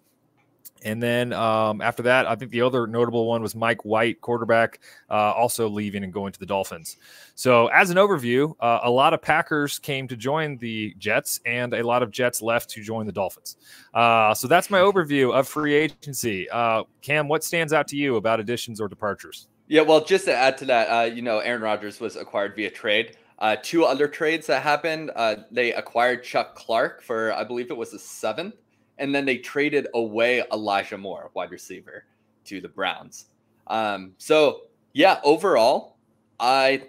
And 0.84 1.04
then 1.04 1.34
um, 1.34 1.82
after 1.82 2.04
that, 2.04 2.26
I 2.26 2.36
think 2.36 2.52
the 2.52 2.62
other 2.62 2.88
notable 2.88 3.28
one 3.28 3.42
was 3.42 3.56
Mike 3.56 3.84
White, 3.84 4.22
quarterback, 4.22 4.80
uh, 5.10 5.34
also 5.34 5.68
leaving 5.68 6.04
and 6.04 6.14
going 6.14 6.32
to 6.32 6.40
the 6.40 6.46
Dolphins. 6.46 6.98
So, 7.36 7.68
as 7.68 7.90
an 7.90 7.98
overview, 7.98 8.54
uh, 8.60 8.80
a 8.84 8.90
lot 8.90 9.14
of 9.14 9.22
Packers 9.22 9.78
came 9.80 10.08
to 10.08 10.16
join 10.16 10.58
the 10.58 10.94
Jets, 10.98 11.42
and 11.46 11.74
a 11.74 11.86
lot 11.86 12.02
of 12.02 12.12
Jets 12.12 12.42
left 12.42 12.70
to 12.72 12.84
join 12.84 13.06
the 13.06 13.12
Dolphins. 13.12 13.58
Uh, 13.94 14.34
so, 14.34 14.48
that's 14.48 14.70
my 14.70 14.80
overview 14.80 15.34
of 15.38 15.48
free 15.48 15.74
agency. 15.74 16.50
Uh, 16.50 16.84
Cam, 17.02 17.28
what 17.28 17.44
stands 17.44 17.74
out 17.74 17.88
to 17.90 17.98
you 17.98 18.16
about 18.16 18.40
additions 18.40 18.80
or 18.80 18.88
departures? 18.88 19.50
Yeah, 19.70 19.82
well, 19.82 20.04
just 20.04 20.26
to 20.26 20.36
add 20.36 20.58
to 20.58 20.66
that, 20.66 20.88
uh, 20.88 21.04
you 21.04 21.22
know, 21.22 21.40
Aaron 21.40 21.62
Rodgers 21.62 22.00
was 22.00 22.16
acquired 22.16 22.56
via 22.56 22.72
trade. 22.72 23.18
Uh, 23.38 23.56
two 23.62 23.86
other 23.86 24.08
trades 24.08 24.48
that 24.48 24.64
happened. 24.64 25.12
Uh, 25.16 25.38
they 25.52 25.74
acquired 25.74 26.24
Chuck 26.24 26.56
Clark 26.56 27.04
for, 27.04 27.32
I 27.34 27.44
believe 27.44 27.70
it 27.72 27.78
was 27.78 27.94
a 27.94 28.00
seventh, 28.00 28.56
and 28.98 29.14
then 29.14 29.26
they 29.26 29.38
traded 29.38 29.88
away 29.94 30.44
Elijah 30.52 30.98
Moore, 30.98 31.32
wide 31.36 31.52
receiver, 31.52 32.06
to 32.46 32.60
the 32.60 32.68
Browns. 32.68 33.28
Um, 33.68 34.14
so 34.18 34.64
Yeah, 34.94 35.20
overall, 35.24 35.98
I 36.40 36.84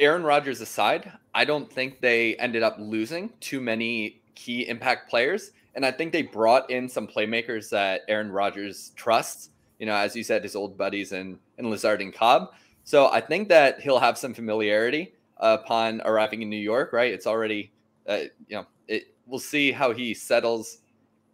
Aaron 0.00 0.24
Rodgers 0.24 0.60
aside, 0.60 1.12
I 1.32 1.44
don't 1.44 1.72
think 1.72 2.00
they 2.00 2.34
ended 2.36 2.62
up 2.64 2.76
losing 2.78 3.32
too 3.40 3.60
many 3.60 4.20
key 4.34 4.68
impact 4.68 5.08
players. 5.08 5.52
And 5.74 5.86
I 5.86 5.92
think 5.92 6.12
they 6.12 6.22
brought 6.22 6.68
in 6.70 6.88
some 6.88 7.06
playmakers 7.06 7.70
that 7.70 8.02
Aaron 8.08 8.30
Rodgers 8.32 8.90
trusts. 8.96 9.50
You 9.82 9.86
know, 9.86 9.96
as 9.96 10.14
you 10.14 10.22
said, 10.22 10.44
his 10.44 10.54
old 10.54 10.78
buddies 10.78 11.10
and 11.10 11.40
and 11.58 11.68
Lazard 11.68 12.00
and 12.00 12.14
Cobb. 12.14 12.52
So 12.84 13.08
I 13.08 13.20
think 13.20 13.48
that 13.48 13.80
he'll 13.80 13.98
have 13.98 14.16
some 14.16 14.32
familiarity 14.32 15.12
upon 15.38 16.00
arriving 16.04 16.40
in 16.40 16.48
New 16.48 16.56
York. 16.56 16.92
Right? 16.92 17.12
It's 17.12 17.26
already, 17.26 17.72
uh, 18.08 18.18
you 18.46 18.58
know, 18.58 18.66
it. 18.86 19.12
We'll 19.26 19.40
see 19.40 19.72
how 19.72 19.92
he 19.92 20.14
settles 20.14 20.78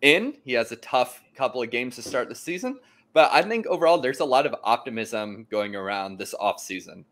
in. 0.01 0.33
He 0.47 0.55
has 0.55 0.73
a 0.73 0.77
tough 0.77 1.23
couple 1.35 1.61
of 1.61 1.69
games 1.69 1.97
to 1.97 2.03
start 2.03 2.31
the 2.31 2.35
season, 2.35 2.79
but 3.13 3.31
I 3.31 3.43
think 3.43 3.67
overall 3.67 3.99
there's 3.99 4.21
a 4.21 4.25
lot 4.25 4.47
of 4.47 4.55
optimism 4.65 5.47
going 5.51 5.77
around 5.77 6.17
this 6.17 6.35
offseason. 6.41 7.05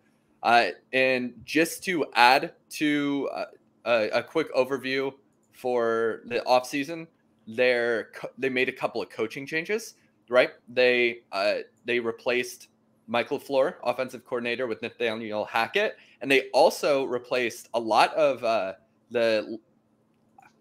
Uh, 0.43 0.69
and 0.95 1.35
just 1.45 1.85
to 1.85 2.07
add 2.15 2.55
to 2.71 3.29
uh, 3.35 3.45
a, 3.85 4.09
a, 4.21 4.23
quick 4.23 4.51
overview 4.55 5.13
for 5.53 6.23
the 6.29 6.41
offseason, 6.47 7.07
they're 7.47 8.13
they 8.39 8.49
made 8.49 8.71
a 8.71 8.73
couple 8.73 9.03
of 9.03 9.11
coaching 9.11 9.47
changes. 9.47 9.97
Right, 10.29 10.51
they 10.69 11.21
uh, 11.31 11.59
they 11.85 12.01
replaced 12.01 12.69
Mike 13.07 13.29
LaFleur, 13.29 13.75
offensive 13.85 14.25
coordinator, 14.25 14.67
with 14.67 14.83
Nathaniel 14.83 15.45
Hackett, 15.45 15.97
and 16.21 16.31
they 16.31 16.49
also 16.51 17.05
replaced 17.05 17.69
a 17.75 17.81
lot 17.81 18.13
of 18.15 18.43
uh, 18.43 18.75
the. 19.11 19.59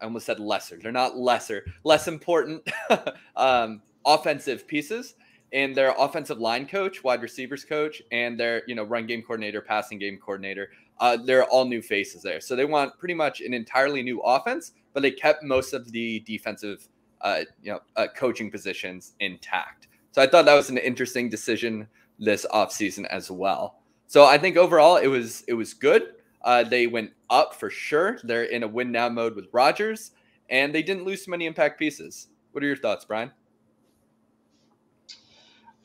I 0.00 0.04
almost 0.04 0.26
said 0.26 0.38
lesser. 0.38 0.78
They're 0.80 0.92
not 0.92 1.16
lesser, 1.16 1.64
less 1.82 2.06
important 2.06 2.68
um, 3.36 3.80
offensive 4.04 4.66
pieces 4.68 5.14
and 5.52 5.74
their 5.74 5.94
offensive 5.98 6.38
line 6.38 6.66
coach, 6.66 7.02
wide 7.04 7.22
receivers 7.22 7.64
coach, 7.64 8.02
and 8.12 8.38
their 8.38 8.62
you 8.66 8.74
know 8.74 8.84
run 8.84 9.06
game 9.06 9.22
coordinator, 9.22 9.60
passing 9.60 9.98
game 9.98 10.18
coordinator. 10.18 10.70
Uh, 10.98 11.16
they're 11.16 11.44
all 11.44 11.64
new 11.64 11.82
faces 11.82 12.22
there, 12.22 12.40
so 12.40 12.56
they 12.56 12.64
want 12.64 12.96
pretty 12.98 13.14
much 13.14 13.40
an 13.40 13.52
entirely 13.52 14.02
new 14.02 14.20
offense, 14.20 14.72
but 14.92 15.02
they 15.02 15.10
kept 15.10 15.42
most 15.42 15.72
of 15.72 15.90
the 15.92 16.20
defensive 16.20 16.88
uh, 17.26 17.44
you 17.60 17.72
know 17.72 17.80
uh, 17.96 18.06
coaching 18.16 18.50
positions 18.50 19.14
intact. 19.18 19.88
So 20.12 20.22
I 20.22 20.28
thought 20.28 20.44
that 20.44 20.54
was 20.54 20.70
an 20.70 20.78
interesting 20.78 21.28
decision 21.28 21.88
this 22.18 22.46
offseason 22.54 23.04
as 23.06 23.30
well. 23.30 23.80
So 24.06 24.24
I 24.24 24.38
think 24.38 24.56
overall 24.56 24.96
it 24.96 25.08
was 25.08 25.42
it 25.48 25.54
was 25.54 25.74
good. 25.74 26.14
Uh, 26.42 26.62
they 26.62 26.86
went 26.86 27.10
up 27.28 27.54
for 27.54 27.68
sure. 27.68 28.18
They're 28.22 28.44
in 28.44 28.62
a 28.62 28.68
win 28.68 28.92
now 28.92 29.08
mode 29.08 29.34
with 29.34 29.46
Rodgers, 29.52 30.12
and 30.48 30.72
they 30.72 30.84
didn't 30.84 31.04
lose 31.04 31.26
many 31.26 31.46
impact 31.46 31.80
pieces. 31.80 32.28
What 32.52 32.62
are 32.62 32.68
your 32.68 32.76
thoughts, 32.76 33.04
Brian? 33.04 33.32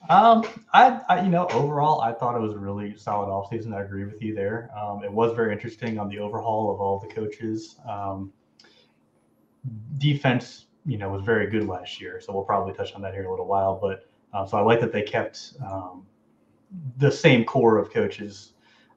Um, 0.09 0.45
I, 0.73 1.01
I, 1.09 1.23
you 1.23 1.29
know, 1.29 1.47
overall, 1.47 2.01
I 2.01 2.11
thought 2.13 2.35
it 2.35 2.41
was 2.41 2.53
a 2.53 2.57
really 2.57 2.95
solid 2.95 3.27
offseason. 3.27 3.73
I 3.73 3.81
agree 3.81 4.05
with 4.05 4.21
you 4.21 4.35
there. 4.35 4.69
Um, 4.77 5.03
it 5.03 5.11
was 5.11 5.33
very 5.35 5.51
interesting 5.51 5.97
on 5.99 6.09
the 6.09 6.19
overhaul 6.19 6.73
of 6.73 6.79
all 6.79 6.99
the 6.99 7.07
coaches. 7.07 7.75
Um, 7.87 8.31
defense, 9.97 10.67
you 10.85 10.97
know, 10.97 11.09
was 11.09 11.23
very 11.23 11.47
good 11.47 11.67
last 11.67 12.01
year, 12.01 12.19
so 12.19 12.33
we'll 12.33 12.43
probably 12.43 12.73
touch 12.73 12.93
on 12.93 13.01
that 13.01 13.13
here 13.13 13.21
in 13.21 13.27
a 13.27 13.31
little 13.31 13.47
while. 13.47 13.79
But 13.81 14.07
uh, 14.33 14.45
so 14.45 14.57
I 14.57 14.61
like 14.61 14.79
that 14.81 14.91
they 14.91 15.03
kept 15.03 15.53
um, 15.65 16.05
the 16.97 17.11
same 17.11 17.43
core 17.43 17.77
of 17.77 17.91
coaches. 17.91 18.53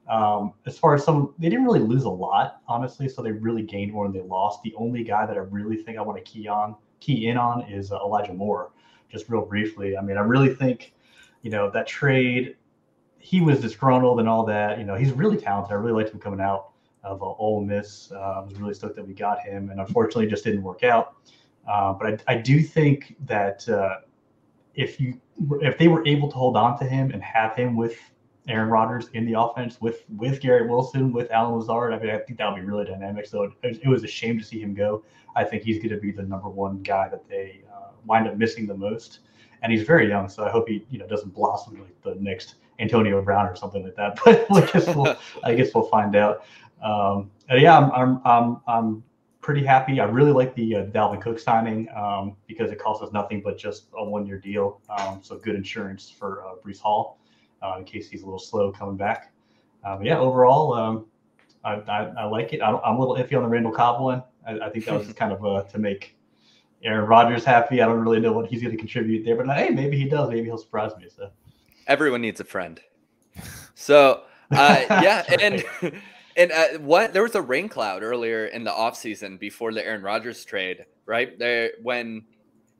Um, 0.09 0.53
as 0.65 0.77
far 0.77 0.93
as 0.93 1.03
some, 1.03 1.33
they 1.39 1.49
didn't 1.49 1.65
really 1.65 1.79
lose 1.79 2.03
a 2.03 2.09
lot, 2.09 2.61
honestly. 2.67 3.09
So 3.09 3.21
they 3.21 3.31
really 3.31 3.63
gained 3.63 3.91
more 3.91 4.07
than 4.07 4.13
they 4.13 4.27
lost. 4.27 4.61
The 4.63 4.73
only 4.75 5.03
guy 5.03 5.25
that 5.25 5.35
I 5.35 5.41
really 5.41 5.77
think 5.77 5.97
I 5.97 6.01
want 6.01 6.23
to 6.23 6.31
key 6.31 6.47
on, 6.47 6.75
key 6.99 7.27
in 7.27 7.37
on, 7.37 7.63
is 7.63 7.91
uh, 7.91 7.97
Elijah 7.97 8.33
Moore. 8.33 8.71
Just 9.09 9.29
real 9.29 9.45
briefly, 9.45 9.97
I 9.97 10.01
mean, 10.01 10.17
I 10.17 10.21
really 10.21 10.53
think 10.53 10.95
you 11.45 11.51
know, 11.51 11.69
that 11.69 11.85
trade, 11.85 12.55
he 13.19 13.39
was 13.39 13.61
disgruntled 13.61 14.19
and 14.19 14.27
all 14.27 14.43
that. 14.47 14.79
You 14.79 14.83
know, 14.83 14.95
he's 14.95 15.11
really 15.11 15.37
talented. 15.37 15.71
I 15.71 15.75
really 15.75 16.01
liked 16.01 16.11
him 16.11 16.19
coming 16.19 16.41
out 16.41 16.71
of 17.03 17.21
uh, 17.21 17.25
Ole 17.25 17.63
Miss. 17.63 18.11
Uh, 18.11 18.17
I 18.17 18.39
was 18.39 18.55
really 18.55 18.73
stoked 18.73 18.95
that 18.95 19.07
we 19.07 19.13
got 19.13 19.39
him, 19.41 19.69
and 19.69 19.79
unfortunately, 19.79 20.25
just 20.25 20.43
didn't 20.43 20.63
work 20.63 20.83
out. 20.83 21.17
Uh, 21.67 21.93
but 21.93 22.23
I, 22.27 22.33
I, 22.33 22.37
do 22.37 22.61
think 22.61 23.15
that 23.25 23.67
uh, 23.67 23.97
if 24.75 24.99
you 24.99 25.19
if 25.61 25.77
they 25.77 25.87
were 25.87 26.05
able 26.07 26.29
to 26.29 26.35
hold 26.35 26.55
on 26.55 26.77
to 26.79 26.85
him 26.85 27.11
and 27.11 27.23
have 27.23 27.55
him 27.55 27.75
with 27.75 27.97
Aaron 28.47 28.69
Rodgers 28.69 29.09
in 29.13 29.25
the 29.25 29.39
offense 29.39 29.81
with 29.81 30.03
with 30.15 30.39
Garrett 30.41 30.69
Wilson 30.69 31.11
with 31.11 31.31
Allen 31.31 31.55
Lazard, 31.55 31.93
I 31.93 31.99
mean, 31.99 32.11
I 32.11 32.19
think 32.19 32.37
that 32.37 32.51
would 32.51 32.59
be 32.59 32.65
really 32.65 32.85
dynamic. 32.85 33.25
So 33.25 33.51
it, 33.63 33.79
it 33.81 33.87
was 33.87 34.03
a 34.03 34.07
shame 34.07 34.37
to 34.37 34.45
see 34.45 34.59
him 34.59 34.73
go. 34.73 35.03
I 35.35 35.43
think 35.43 35.63
he's 35.63 35.77
going 35.77 35.89
to 35.89 35.97
be 35.97 36.11
the 36.11 36.23
number 36.23 36.49
one 36.49 36.81
guy 36.83 37.09
that 37.09 37.27
they 37.27 37.61
uh, 37.73 37.89
wind 38.05 38.27
up 38.27 38.37
missing 38.37 38.67
the 38.67 38.75
most 38.75 39.19
and 39.65 39.71
he's 39.71 39.81
very 39.81 40.07
young, 40.07 40.29
so 40.29 40.45
I 40.45 40.51
hope 40.51 40.69
he 40.69 40.85
you 40.91 40.99
know 40.99 41.07
doesn't 41.07 41.33
blossom 41.33 41.79
like 41.79 42.01
the 42.03 42.15
next 42.21 42.55
Antonio 42.79 43.19
Brown 43.23 43.47
or 43.47 43.55
something 43.55 43.83
like 43.83 43.95
that. 43.95 44.19
But 44.23 44.45
I 44.51 44.71
guess 44.71 44.95
we'll 44.95 45.17
I 45.43 45.55
guess 45.55 45.73
we'll 45.73 45.87
find 45.87 46.15
out. 46.15 46.45
Um, 46.83 47.31
yeah, 47.49 47.75
I'm, 47.75 47.91
I'm 47.91 48.21
I'm 48.25 48.61
I'm 48.67 49.03
pretty 49.45 49.63
happy. 49.63 49.99
I 49.99 50.05
really 50.05 50.31
like 50.31 50.55
the 50.55 50.77
uh, 50.77 50.85
Dalvin 50.85 51.21
Cook 51.21 51.37
signing 51.37 51.87
um, 51.95 52.35
because 52.47 52.71
it 52.71 52.79
costs 52.79 53.03
us 53.03 53.13
nothing 53.13 53.43
but 53.43 53.59
just 53.59 53.89
a 53.95 54.03
one 54.03 54.25
year 54.25 54.39
deal. 54.39 54.81
Um, 54.89 55.19
so 55.21 55.37
good 55.37 55.53
insurance 55.53 56.09
for 56.09 56.43
uh, 56.43 56.53
Breece 56.65 56.79
Hall 56.79 57.19
uh, 57.61 57.75
in 57.77 57.85
case 57.85 58.09
he's 58.09 58.23
a 58.23 58.25
little 58.25 58.39
slow 58.39 58.71
coming 58.71 58.97
back. 58.97 59.31
Um, 59.83 60.03
yeah, 60.03 60.17
overall, 60.17 60.73
um, 60.73 61.05
I, 61.63 61.73
I, 61.73 62.13
I, 62.21 62.25
like 62.25 62.53
it. 62.53 62.61
I 62.63 62.69
am 62.69 62.95
a 62.95 62.99
little 62.99 63.23
iffy 63.23 63.37
on 63.37 63.43
the 63.43 63.49
Randall 63.49 63.71
Cobb 63.71 64.01
one. 64.01 64.23
I, 64.47 64.57
I 64.61 64.69
think 64.71 64.85
that 64.85 64.97
was 64.97 65.13
kind 65.13 65.31
of 65.31 65.45
uh, 65.45 65.61
to 65.65 65.77
make 65.77 66.17
Aaron 66.83 67.07
Rodgers 67.07 67.45
happy. 67.45 67.83
I 67.83 67.85
don't 67.85 67.99
really 67.99 68.19
know 68.19 68.33
what 68.33 68.47
he's 68.47 68.63
going 68.63 68.71
to 68.71 68.79
contribute 68.79 69.25
there, 69.25 69.35
but 69.35 69.47
hey, 69.55 69.69
maybe 69.69 69.95
he 69.95 70.05
does. 70.05 70.27
Maybe 70.27 70.45
he'll 70.45 70.57
surprise 70.57 70.97
me. 70.97 71.05
So 71.15 71.29
everyone 71.85 72.21
needs 72.21 72.39
a 72.39 72.45
friend. 72.45 72.81
So 73.75 74.23
uh, 74.49 74.85
yeah, 74.89 75.23
and 75.39 75.63
and 76.35 76.51
uh, 76.51 76.79
what 76.79 77.13
there 77.13 77.23
was 77.23 77.35
a 77.35 77.41
rain 77.41 77.69
cloud 77.69 78.03
earlier 78.03 78.45
in 78.47 78.63
the 78.63 78.71
offseason 78.71 79.39
before 79.39 79.73
the 79.73 79.85
Aaron 79.85 80.01
Rodgers 80.01 80.43
trade, 80.43 80.85
right? 81.05 81.37
There 81.37 81.71
when 81.81 82.25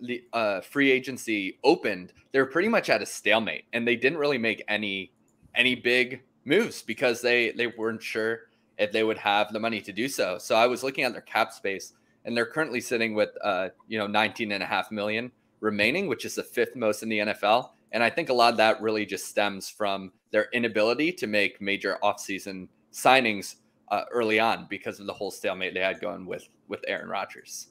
the 0.01 0.23
uh, 0.33 0.61
free 0.61 0.91
agency 0.91 1.59
opened, 1.63 2.13
they 2.31 2.39
were 2.39 2.45
pretty 2.45 2.67
much 2.67 2.89
at 2.89 3.01
a 3.01 3.05
stalemate, 3.05 3.65
and 3.73 3.87
they 3.87 3.95
didn't 3.95 4.19
really 4.19 4.37
make 4.37 4.63
any 4.67 5.11
any 5.55 5.75
big 5.75 6.21
moves 6.43 6.81
because 6.81 7.21
they 7.21 7.51
they 7.51 7.67
weren't 7.67 8.03
sure 8.03 8.41
if 8.77 8.91
they 8.91 9.03
would 9.03 9.17
have 9.17 9.53
the 9.53 9.59
money 9.59 9.81
to 9.81 9.93
do 9.93 10.07
so. 10.07 10.37
So 10.37 10.55
I 10.55 10.67
was 10.67 10.83
looking 10.83 11.03
at 11.03 11.13
their 11.13 11.21
cap 11.21 11.53
space 11.53 11.93
and 12.25 12.35
they're 12.35 12.45
currently 12.45 12.81
sitting 12.81 13.13
with 13.13 13.29
uh, 13.43 13.69
you 13.87 13.97
know 13.97 14.07
19 14.07 14.51
and 14.51 14.63
a 14.63 14.65
half 14.65 14.91
million 14.91 15.31
remaining, 15.61 16.07
which 16.07 16.25
is 16.25 16.35
the 16.35 16.43
fifth 16.43 16.75
most 16.75 17.03
in 17.03 17.09
the 17.09 17.19
NFL. 17.19 17.69
And 17.91 18.03
I 18.03 18.09
think 18.09 18.29
a 18.29 18.33
lot 18.33 18.51
of 18.51 18.57
that 18.57 18.81
really 18.81 19.05
just 19.05 19.25
stems 19.25 19.69
from 19.69 20.11
their 20.31 20.49
inability 20.51 21.13
to 21.13 21.27
make 21.27 21.61
major 21.61 21.97
offseason 22.03 22.67
signings 22.95 23.55
uh, 23.89 24.03
early 24.11 24.39
on 24.39 24.65
because 24.69 24.99
of 24.99 25.05
the 25.05 25.13
whole 25.13 25.29
stalemate 25.29 25.73
they 25.73 25.81
had 25.81 25.99
going 25.99 26.25
with 26.25 26.47
with 26.67 26.83
Aaron 26.87 27.09
Rodgers. 27.09 27.67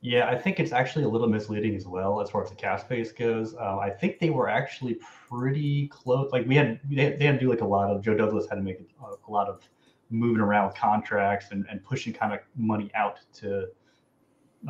Yeah, 0.00 0.28
I 0.28 0.38
think 0.38 0.60
it's 0.60 0.70
actually 0.70 1.04
a 1.04 1.08
little 1.08 1.28
misleading 1.28 1.74
as 1.74 1.86
well 1.86 2.20
as 2.20 2.30
far 2.30 2.44
as 2.44 2.50
the 2.50 2.56
cap 2.56 2.80
space 2.80 3.10
goes. 3.10 3.56
Uh, 3.56 3.78
I 3.78 3.90
think 3.90 4.20
they 4.20 4.30
were 4.30 4.48
actually 4.48 4.96
pretty 5.28 5.88
close. 5.88 6.30
Like 6.30 6.46
we 6.46 6.54
had, 6.54 6.78
they, 6.88 7.16
they 7.16 7.24
had 7.26 7.34
to 7.34 7.40
do 7.40 7.50
like 7.50 7.62
a 7.62 7.66
lot 7.66 7.90
of. 7.90 8.00
Joe 8.00 8.14
Douglas 8.14 8.46
had 8.48 8.54
to 8.54 8.62
make 8.62 8.78
a, 8.78 9.04
a 9.06 9.30
lot 9.30 9.48
of 9.48 9.68
moving 10.10 10.40
around 10.40 10.68
with 10.68 10.76
contracts 10.76 11.46
and, 11.50 11.66
and 11.68 11.82
pushing 11.82 12.12
kind 12.12 12.32
of 12.32 12.38
money 12.54 12.92
out 12.94 13.18
to 13.34 13.66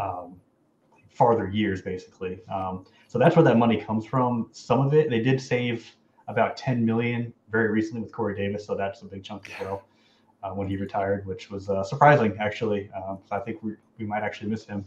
um, 0.01 0.41
farther 1.11 1.49
years, 1.49 1.83
basically. 1.83 2.41
Um, 2.51 2.87
so 3.07 3.19
that's 3.19 3.37
where 3.37 3.45
that 3.45 3.59
money 3.59 3.79
comes 3.79 4.07
from. 4.07 4.49
Some 4.53 4.81
of 4.81 4.95
it, 4.95 5.11
they 5.11 5.21
did 5.21 5.43
save 5.43 5.95
about 6.27 6.57
10 6.57 6.85
million 6.85 7.35
very 7.51 7.71
recently 7.71 8.03
with 8.03 8.13
Corey 8.13 8.37
Davis, 8.37 8.67
so 8.67 8.75
that's 8.75 9.03
a 9.03 9.07
big 9.07 9.23
chunk 9.23 9.51
as 9.51 9.61
well 9.61 9.85
uh, 10.43 10.51
when 10.51 10.69
he 10.69 10.77
retired, 10.77 11.27
which 11.27 11.51
was 11.51 11.69
uh, 11.69 11.83
surprising 11.83 12.37
actually. 12.41 12.91
Um, 12.95 13.19
so 13.29 13.37
I 13.37 13.41
think 13.41 13.63
we, 13.63 13.75
we 13.99 14.07
might 14.07 14.23
actually 14.23 14.51
miss 14.51 14.65
him 14.67 14.85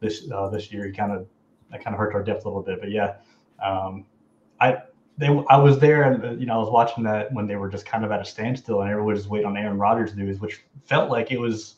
this 0.00 0.30
uh, 0.32 0.48
this 0.48 0.72
year. 0.72 0.86
He 0.86 0.92
kind 0.92 1.12
of 1.12 1.26
that 1.70 1.82
kind 1.82 1.94
of 1.94 1.98
hurt 1.98 2.14
our 2.14 2.22
depth 2.22 2.44
a 2.44 2.48
little 2.48 2.62
bit, 2.62 2.80
but 2.80 2.90
yeah, 2.90 3.16
um, 3.62 4.04
I 4.60 4.78
they 5.18 5.28
I 5.48 5.56
was 5.56 5.78
there 5.78 6.12
and 6.12 6.24
uh, 6.24 6.30
you 6.32 6.46
know 6.46 6.54
I 6.54 6.58
was 6.58 6.70
watching 6.70 7.04
that 7.04 7.32
when 7.32 7.46
they 7.46 7.56
were 7.56 7.68
just 7.68 7.86
kind 7.86 8.04
of 8.04 8.12
at 8.12 8.20
a 8.20 8.24
standstill 8.24 8.82
and 8.82 8.90
everyone 8.90 9.14
was 9.14 9.20
just 9.20 9.30
waiting 9.30 9.46
on 9.46 9.56
Aaron 9.56 9.78
Rodgers 9.78 10.14
news, 10.14 10.40
which 10.40 10.64
felt 10.84 11.10
like 11.10 11.30
it 11.32 11.40
was 11.40 11.76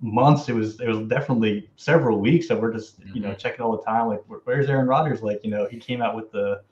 months. 0.00 0.48
It 0.48 0.54
was 0.54 0.80
it 0.80 0.88
was 0.88 1.08
definitely 1.08 1.70
several 1.76 2.20
weeks 2.20 2.48
that 2.48 2.60
we're 2.60 2.72
just 2.72 2.98
you 3.14 3.20
know 3.20 3.30
mm-hmm. 3.30 3.38
checking 3.38 3.60
all 3.62 3.76
the 3.76 3.82
time 3.82 4.08
like 4.08 4.22
where's 4.44 4.68
Aaron 4.68 4.86
Rodgers? 4.86 5.22
Like 5.22 5.40
you 5.42 5.50
know 5.50 5.66
he 5.66 5.78
came 5.78 6.02
out 6.02 6.14
with 6.14 6.30
the 6.32 6.62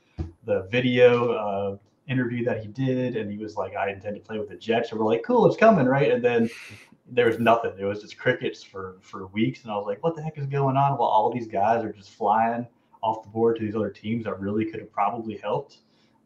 the 0.45 0.69
video 0.71 1.33
uh, 1.33 1.77
interview 2.09 2.45
that 2.45 2.61
he 2.61 2.69
did 2.69 3.17
and 3.17 3.31
he 3.31 3.39
was 3.39 3.57
like 3.57 3.75
I 3.77 3.91
intend 3.91 4.17
to 4.17 4.21
play 4.21 4.39
with 4.39 4.49
the 4.49 4.57
Jets 4.57 4.91
and 4.91 5.01
we're 5.01 5.07
like 5.07 5.23
cool 5.23 5.47
it's 5.47 5.57
coming 5.57 5.87
right 5.87 6.13
and 6.13 6.23
then 6.23 6.51
there 7.11 7.27
was 7.27 7.39
nothing. 7.39 7.73
It 7.79 7.85
was 7.85 8.01
just 8.01 8.19
crickets 8.19 8.63
for 8.63 8.97
for 9.01 9.27
weeks 9.29 9.63
and 9.63 9.73
I 9.73 9.77
was 9.77 9.87
like 9.87 10.03
what 10.03 10.15
the 10.15 10.23
heck 10.23 10.39
is 10.39 10.47
going 10.47 10.77
on? 10.77 10.93
While 10.93 11.09
all 11.09 11.33
these 11.33 11.47
guys 11.47 11.85
are 11.85 11.93
just 11.93 12.11
flying 12.11 12.67
off 13.05 13.23
the 13.23 13.29
board 13.29 13.57
to 13.57 13.63
these 13.63 13.77
other 13.77 13.91
teams 13.91 14.25
that 14.25 14.41
really 14.41 14.65
could 14.65 14.81
have 14.81 14.91
probably 14.91 15.37
helped. 15.37 15.79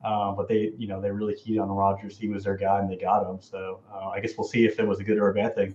Uh, 0.05 0.31
but 0.31 0.47
they, 0.47 0.73
you 0.79 0.87
know, 0.87 1.01
they 1.01 1.11
really 1.11 1.35
keyed 1.35 1.59
on 1.59 1.69
Rodgers. 1.69 2.17
He 2.17 2.29
was 2.29 2.45
their 2.45 2.57
guy, 2.57 2.79
and 2.79 2.89
they 2.89 2.97
got 2.97 3.29
him. 3.29 3.39
So 3.41 3.81
uh, 3.93 4.11
I 4.11 4.21
guess 4.21 4.35
we'll 4.39 4.47
see 4.47 4.65
if 4.65 4.79
it 4.79 4.87
was 4.87 5.01
a 5.01 5.05
good 5.05 5.19
or 5.19 5.31
a 5.31 5.35
bad 5.35 5.57
thing. 5.57 5.75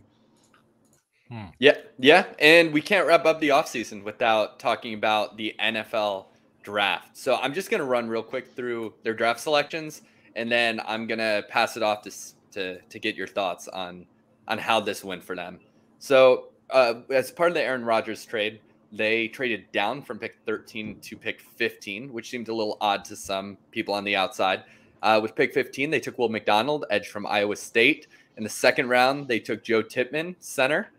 Hmm. 1.30 1.48
Yeah, 1.60 1.78
yeah, 2.00 2.26
and 2.40 2.72
we 2.72 2.82
can't 2.82 3.06
wrap 3.06 3.26
up 3.26 3.42
the 3.42 3.50
offseason 3.50 4.04
without 4.04 4.60
talking 4.60 4.94
about 4.94 5.36
the 5.36 5.56
NFL 5.60 6.28
draft. 6.64 7.18
So 7.18 7.36
I'm 7.36 7.54
just 7.54 7.70
gonna 7.70 7.86
run 7.86 8.08
real 8.08 8.24
quick 8.24 8.56
through 8.56 8.94
their 9.04 9.14
draft 9.14 9.40
selections, 9.40 10.02
and 10.36 10.52
then 10.52 10.82
I'm 10.86 11.08
gonna 11.08 11.44
pass 11.50 11.78
it 11.78 11.84
off 11.84 12.02
to 12.04 12.12
to 12.54 12.80
to 12.82 13.00
get 13.00 13.16
your 13.16 13.28
thoughts 13.28 13.68
on 13.68 14.06
on 14.48 14.58
how 14.58 14.80
this 14.80 15.04
went 15.04 15.24
for 15.24 15.36
them. 15.36 15.60
So 16.00 16.50
uh, 16.70 16.96
as 17.10 17.32
part 17.32 17.50
of 17.50 17.56
the 17.56 17.62
Aaron 17.62 17.86
Rodgers 17.86 18.26
trade, 18.26 18.60
they 18.92 19.28
traded 19.28 19.72
down 19.72 20.02
from 20.02 20.20
pick 20.20 20.38
13 20.46 21.00
to 21.02 21.18
pick 21.18 21.42
15, 21.42 22.12
which 22.14 22.30
seemed 22.30 22.48
a 22.50 22.54
little 22.54 22.78
odd 22.80 23.04
to 23.06 23.16
some 23.16 23.58
people 23.72 23.94
on 23.94 24.04
the 24.04 24.16
outside. 24.16 24.64
Uh, 25.02 25.20
with 25.22 25.36
pick 25.36 25.54
15, 25.54 25.90
they 25.90 26.00
took 26.00 26.18
Will 26.18 26.30
McDonald, 26.30 26.86
edge 26.90 27.10
from 27.10 27.26
Iowa 27.26 27.56
State. 27.56 28.08
In 28.38 28.44
the 28.44 28.50
second 28.50 28.90
round, 28.90 29.28
they 29.28 29.40
took 29.40 29.64
Joe 29.64 29.82
Tippmann, 29.82 30.36
center. 30.40 30.90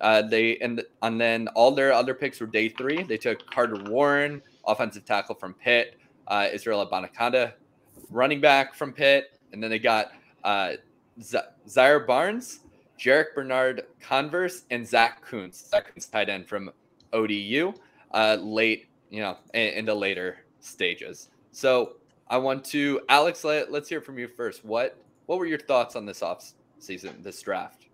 Uh, 0.00 0.22
they 0.22 0.58
and 0.58 0.82
and 1.02 1.20
then 1.20 1.48
all 1.54 1.70
their 1.70 1.92
other 1.92 2.14
picks 2.14 2.40
were 2.40 2.46
day 2.46 2.68
three. 2.68 3.04
They 3.04 3.16
took 3.16 3.46
Carter 3.50 3.82
Warren, 3.84 4.42
offensive 4.66 5.04
tackle 5.04 5.34
from 5.34 5.54
Pitt, 5.54 5.98
uh, 6.28 6.48
Israel 6.52 6.86
Abanikanda, 6.86 7.52
running 8.10 8.40
back 8.40 8.74
from 8.74 8.92
Pitt, 8.92 9.38
and 9.52 9.62
then 9.62 9.70
they 9.70 9.78
got 9.78 10.12
uh, 10.44 10.72
Z- 11.22 11.38
Zaire 11.68 12.00
Barnes, 12.00 12.60
Jarrick 12.98 13.34
Bernard 13.34 13.82
Converse, 14.00 14.62
and 14.70 14.86
Zach 14.86 15.22
Kuntz, 15.24 15.68
Zach 15.70 15.92
Kuntz 15.92 16.06
tight 16.06 16.28
end 16.28 16.48
from 16.48 16.70
ODU, 17.12 17.72
uh, 18.12 18.36
late, 18.40 18.88
you 19.10 19.20
know, 19.20 19.36
in, 19.54 19.68
in 19.74 19.84
the 19.84 19.94
later 19.94 20.38
stages. 20.60 21.28
So 21.52 21.96
I 22.28 22.38
want 22.38 22.64
to, 22.66 23.00
Alex, 23.08 23.44
let, 23.44 23.70
let's 23.70 23.88
hear 23.88 24.00
from 24.00 24.18
you 24.18 24.28
first. 24.28 24.64
What 24.64 24.96
what 25.26 25.38
were 25.38 25.46
your 25.46 25.58
thoughts 25.58 25.96
on 25.96 26.04
this 26.04 26.22
off 26.22 26.52
season, 26.78 27.16
this 27.22 27.40
draft? 27.40 27.86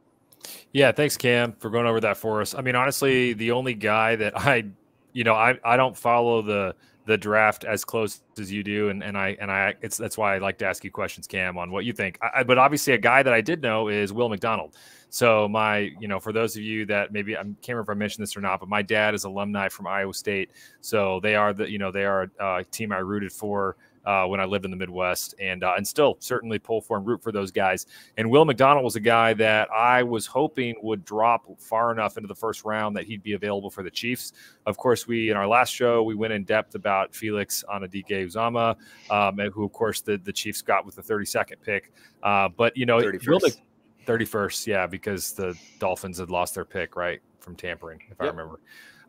Yeah, 0.72 0.92
thanks, 0.92 1.16
Cam, 1.16 1.52
for 1.58 1.70
going 1.70 1.86
over 1.86 2.00
that 2.00 2.16
for 2.16 2.40
us. 2.40 2.54
I 2.54 2.62
mean, 2.62 2.74
honestly, 2.74 3.34
the 3.34 3.52
only 3.52 3.74
guy 3.74 4.16
that 4.16 4.36
I, 4.38 4.64
you 5.12 5.24
know, 5.24 5.34
I, 5.34 5.58
I 5.64 5.76
don't 5.76 5.96
follow 5.96 6.42
the 6.42 6.74
the 7.06 7.16
draft 7.16 7.64
as 7.64 7.84
close 7.84 8.20
as 8.38 8.52
you 8.52 8.62
do, 8.62 8.88
and 8.90 9.02
and 9.02 9.16
I 9.16 9.36
and 9.40 9.50
I 9.50 9.74
it's 9.82 9.96
that's 9.96 10.16
why 10.16 10.34
I 10.34 10.38
like 10.38 10.58
to 10.58 10.66
ask 10.66 10.84
you 10.84 10.90
questions, 10.90 11.26
Cam, 11.26 11.58
on 11.58 11.70
what 11.70 11.84
you 11.84 11.92
think. 11.92 12.18
I, 12.22 12.42
but 12.42 12.58
obviously, 12.58 12.92
a 12.92 12.98
guy 12.98 13.22
that 13.22 13.32
I 13.32 13.40
did 13.40 13.62
know 13.62 13.88
is 13.88 14.12
Will 14.12 14.28
McDonald. 14.28 14.76
So 15.12 15.48
my, 15.48 15.90
you 15.98 16.06
know, 16.06 16.20
for 16.20 16.32
those 16.32 16.54
of 16.56 16.62
you 16.62 16.86
that 16.86 17.12
maybe 17.12 17.36
I 17.36 17.40
can't 17.42 17.56
remember 17.68 17.92
if 17.92 17.96
I 17.96 17.98
mentioned 17.98 18.22
this 18.22 18.36
or 18.36 18.40
not, 18.40 18.60
but 18.60 18.68
my 18.68 18.80
dad 18.80 19.12
is 19.12 19.24
alumni 19.24 19.68
from 19.68 19.88
Iowa 19.88 20.14
State, 20.14 20.52
so 20.80 21.18
they 21.20 21.34
are 21.34 21.52
the, 21.52 21.68
you 21.68 21.78
know, 21.78 21.90
they 21.90 22.04
are 22.04 22.30
a 22.38 22.64
team 22.70 22.92
I 22.92 22.98
rooted 22.98 23.32
for 23.32 23.76
uh, 24.04 24.24
when 24.26 24.40
I 24.40 24.44
lived 24.44 24.64
in 24.64 24.70
the 24.70 24.76
Midwest, 24.76 25.34
and 25.40 25.62
uh, 25.62 25.74
and 25.76 25.86
still 25.86 26.16
certainly 26.20 26.58
pull 26.58 26.80
for 26.80 26.96
and 26.96 27.06
root 27.06 27.22
for 27.22 27.32
those 27.32 27.50
guys. 27.50 27.86
And 28.16 28.30
Will 28.30 28.44
McDonald 28.44 28.84
was 28.84 28.96
a 28.96 29.00
guy 29.00 29.34
that 29.34 29.70
I 29.70 30.02
was 30.02 30.26
hoping 30.26 30.74
would 30.82 31.04
drop 31.04 31.44
far 31.58 31.92
enough 31.92 32.16
into 32.16 32.26
the 32.26 32.34
first 32.34 32.64
round 32.64 32.96
that 32.96 33.04
he'd 33.04 33.22
be 33.22 33.34
available 33.34 33.70
for 33.70 33.82
the 33.82 33.90
Chiefs. 33.90 34.32
Of 34.66 34.76
course, 34.76 35.06
we 35.06 35.30
in 35.30 35.36
our 35.36 35.46
last 35.46 35.70
show 35.70 36.02
we 36.02 36.14
went 36.14 36.32
in 36.32 36.44
depth 36.44 36.74
about 36.74 37.14
Felix 37.14 37.64
Anudike-Uzomah, 37.72 38.76
um, 39.10 39.38
who 39.50 39.64
of 39.64 39.72
course 39.72 40.00
the 40.00 40.18
the 40.18 40.32
Chiefs 40.32 40.62
got 40.62 40.86
with 40.86 40.96
the 40.96 41.02
32nd 41.02 41.56
pick. 41.64 41.92
Uh, 42.22 42.48
but 42.48 42.76
you 42.76 42.86
know, 42.86 42.98
31st. 42.98 43.60
31st, 44.06 44.66
yeah, 44.66 44.86
because 44.86 45.32
the 45.32 45.54
Dolphins 45.78 46.18
had 46.18 46.30
lost 46.30 46.54
their 46.54 46.64
pick 46.64 46.96
right 46.96 47.20
from 47.38 47.54
tampering, 47.54 48.00
if 48.10 48.16
yep. 48.20 48.20
I 48.20 48.26
remember. 48.26 48.60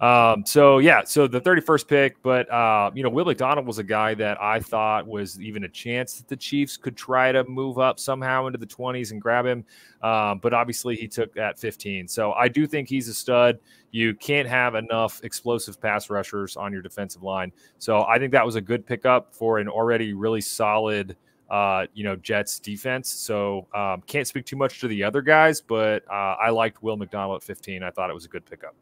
Um, 0.02 0.44
so 0.48 0.80
yeah, 0.80 1.04
so 1.04 1.28
the 1.28 1.40
31st 1.40 1.88
pick, 1.88 2.24
but 2.24 2.52
uh, 2.52 2.90
you 2.96 3.04
know, 3.04 3.10
Will 3.10 3.26
McDonald 3.26 3.68
was 3.68 3.78
a 3.78 3.84
guy 3.84 4.16
that 4.16 4.42
I 4.42 4.60
thought 4.60 5.06
was 5.06 5.40
even 5.40 5.64
a 5.64 5.70
chance 5.70 6.16
that 6.16 6.28
the 6.28 6.36
Chiefs 6.36 6.76
could 6.76 6.98
try 6.98 7.32
to 7.32 7.44
move 7.44 7.78
up 7.78 8.00
somehow 8.00 8.48
into 8.48 8.58
the 8.58 8.66
20s 8.66 9.12
and 9.12 9.22
grab 9.22 9.46
him. 9.46 9.64
Um, 10.02 10.40
but 10.40 10.56
obviously 10.56 10.96
he 10.96 11.08
took 11.08 11.38
at 11.38 11.60
15. 11.60 12.08
So 12.08 12.34
I 12.34 12.48
do 12.48 12.66
think 12.66 12.90
he's 12.90 13.08
a 13.10 13.14
stud. 13.14 13.60
You 13.92 14.16
can't 14.16 14.48
have 14.48 14.74
enough 14.74 15.22
explosive 15.24 15.80
pass 15.80 16.10
rushers 16.10 16.58
on 16.58 16.74
your 16.74 16.82
defensive 16.82 17.22
line. 17.22 17.52
So 17.78 18.04
I 18.06 18.18
think 18.18 18.32
that 18.32 18.46
was 18.46 18.56
a 18.56 18.62
good 18.62 18.88
pickup 18.88 19.36
for 19.36 19.60
an 19.60 19.68
already 19.68 20.14
really 20.14 20.42
solid 20.42 21.16
uh, 21.52 21.86
you 21.94 22.06
know, 22.06 22.16
Jets 22.16 22.60
defense. 22.60 23.10
So 23.12 23.68
um, 23.76 24.02
can't 24.08 24.26
speak 24.26 24.46
too 24.46 24.56
much 24.56 24.80
to 24.80 24.88
the 24.88 25.04
other 25.04 25.22
guys, 25.22 25.60
but 25.60 26.04
uh, 26.10 26.38
I 26.42 26.50
liked 26.50 26.82
Will 26.82 26.96
McDonald 26.96 27.42
at 27.42 27.44
15. 27.44 27.84
I 27.84 27.92
thought 27.92 28.10
it 28.10 28.14
was 28.14 28.24
a 28.24 28.30
good 28.30 28.46
pickup. 28.46 28.74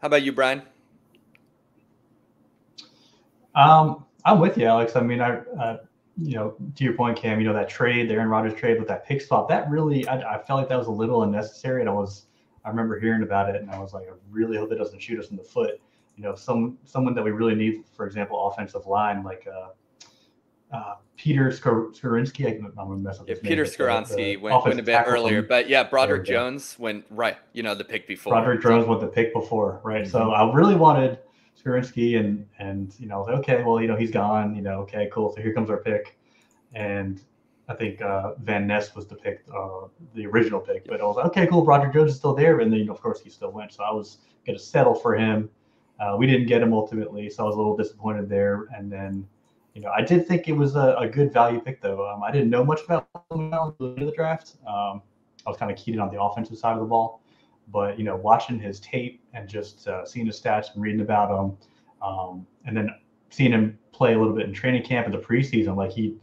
How 0.00 0.06
about 0.06 0.22
you, 0.22 0.32
Brian? 0.32 0.62
Um, 3.54 4.06
I'm 4.24 4.40
with 4.40 4.56
you, 4.56 4.64
Alex. 4.64 4.96
I 4.96 5.02
mean, 5.02 5.20
I, 5.20 5.38
uh, 5.60 5.78
you 6.16 6.36
know, 6.36 6.54
to 6.74 6.84
your 6.84 6.94
point, 6.94 7.18
Cam, 7.18 7.38
you 7.38 7.46
know, 7.46 7.52
that 7.52 7.68
trade, 7.68 8.08
the 8.08 8.14
Aaron 8.14 8.28
Rodgers 8.28 8.58
trade 8.58 8.78
with 8.78 8.88
that 8.88 9.06
pick 9.06 9.20
swap, 9.20 9.48
that 9.50 9.68
really, 9.68 10.08
I, 10.08 10.36
I, 10.36 10.42
felt 10.42 10.60
like 10.60 10.68
that 10.70 10.78
was 10.78 10.86
a 10.86 10.92
little 10.92 11.22
unnecessary. 11.22 11.80
And 11.80 11.88
I 11.88 11.92
was, 11.92 12.26
I 12.64 12.70
remember 12.70 12.98
hearing 12.98 13.22
about 13.22 13.54
it 13.54 13.60
and 13.60 13.70
I 13.70 13.78
was 13.78 13.92
like, 13.92 14.06
I 14.08 14.14
really 14.30 14.56
hope 14.56 14.72
it 14.72 14.76
doesn't 14.76 15.00
shoot 15.00 15.18
us 15.18 15.30
in 15.30 15.36
the 15.36 15.44
foot. 15.44 15.80
You 16.16 16.22
know, 16.22 16.34
some, 16.34 16.78
someone 16.84 17.14
that 17.14 17.22
we 17.22 17.30
really 17.30 17.54
need, 17.54 17.84
for 17.94 18.06
example, 18.06 18.46
offensive 18.48 18.86
line, 18.86 19.22
like, 19.22 19.46
uh, 19.46 19.68
uh, 20.72 20.94
Peter 21.16 21.50
Skoronski. 21.50 22.58
I'm 22.58 22.72
gonna 22.74 22.96
mess 22.96 23.20
up. 23.20 23.28
Yeah, 23.28 23.36
Peter 23.42 23.64
Skoronski 23.64 24.40
went, 24.40 24.64
went 24.64 24.80
a 24.80 24.82
bit 24.82 25.04
earlier, 25.06 25.42
but 25.42 25.68
yeah, 25.68 25.82
Broderick 25.84 26.24
Jones 26.24 26.76
went 26.78 27.04
right. 27.10 27.36
You 27.52 27.62
know, 27.62 27.74
the 27.74 27.84
pick 27.84 28.06
before. 28.06 28.32
Broderick 28.32 28.62
Jones 28.62 28.86
went 28.86 29.00
the 29.00 29.06
pick 29.06 29.34
before, 29.34 29.80
right? 29.82 30.02
Mm-hmm. 30.02 30.10
So 30.10 30.30
I 30.32 30.52
really 30.54 30.76
wanted 30.76 31.18
Skoronski, 31.62 32.18
and 32.18 32.46
and 32.58 32.94
you 32.98 33.06
know, 33.06 33.16
I 33.16 33.18
was 33.18 33.28
like, 33.28 33.36
okay, 33.38 33.62
well, 33.62 33.80
you 33.80 33.88
know, 33.88 33.96
he's 33.96 34.10
gone. 34.10 34.54
You 34.54 34.62
know, 34.62 34.80
okay, 34.80 35.10
cool. 35.12 35.34
So 35.34 35.42
here 35.42 35.52
comes 35.52 35.68
our 35.68 35.78
pick, 35.78 36.16
and 36.72 37.20
I 37.68 37.74
think 37.74 38.00
uh, 38.00 38.34
Van 38.42 38.66
Ness 38.66 38.94
was 38.94 39.06
the 39.06 39.16
pick, 39.16 39.44
uh, 39.54 39.88
the 40.14 40.26
original 40.26 40.60
pick. 40.60 40.86
But 40.86 41.00
I 41.00 41.04
was 41.04 41.16
like, 41.16 41.26
okay, 41.26 41.46
cool. 41.46 41.64
Broderick 41.64 41.92
Jones 41.92 42.12
is 42.12 42.16
still 42.16 42.34
there, 42.34 42.60
and 42.60 42.72
then 42.72 42.80
you 42.80 42.86
know, 42.86 42.92
of 42.92 43.00
course 43.00 43.20
he 43.20 43.30
still 43.30 43.50
went. 43.50 43.72
So 43.72 43.84
I 43.84 43.90
was 43.92 44.18
gonna 44.46 44.58
settle 44.58 44.94
for 44.94 45.14
him. 45.16 45.50
Uh, 46.00 46.16
we 46.16 46.26
didn't 46.26 46.46
get 46.46 46.62
him 46.62 46.72
ultimately, 46.72 47.28
so 47.28 47.44
I 47.44 47.46
was 47.46 47.56
a 47.56 47.58
little 47.58 47.76
disappointed 47.76 48.28
there. 48.28 48.68
And 48.74 48.90
then 48.90 49.26
you 49.74 49.80
know, 49.80 49.90
I 49.90 50.02
did 50.02 50.26
think 50.26 50.48
it 50.48 50.52
was 50.52 50.74
a, 50.74 50.96
a 50.98 51.08
good 51.08 51.32
value 51.32 51.60
pick, 51.60 51.80
though. 51.80 52.08
Um, 52.08 52.22
I 52.22 52.30
didn't 52.30 52.50
know 52.50 52.64
much 52.64 52.80
about 52.84 53.06
the 53.30 54.12
draft. 54.14 54.56
Um, 54.66 55.02
I 55.46 55.50
was 55.50 55.56
kind 55.56 55.70
of 55.70 55.76
keyed 55.76 55.94
in 55.94 56.00
on 56.00 56.10
the 56.12 56.20
offensive 56.20 56.58
side 56.58 56.74
of 56.74 56.80
the 56.80 56.86
ball, 56.86 57.22
but 57.68 57.98
you 57.98 58.04
know, 58.04 58.16
watching 58.16 58.58
his 58.58 58.80
tape 58.80 59.22
and 59.32 59.48
just 59.48 59.86
uh, 59.86 60.04
seeing 60.04 60.26
his 60.26 60.40
stats 60.40 60.74
and 60.74 60.82
reading 60.82 61.00
about 61.00 61.30
him, 61.30 61.56
um, 62.02 62.46
and 62.66 62.76
then 62.76 62.90
seeing 63.30 63.52
him 63.52 63.78
play 63.92 64.14
a 64.14 64.18
little 64.18 64.34
bit 64.34 64.46
in 64.46 64.52
training 64.52 64.82
camp 64.82 65.06
in 65.06 65.12
the 65.12 65.18
preseason, 65.18 65.76
like 65.76 65.92
he, 65.92 66.16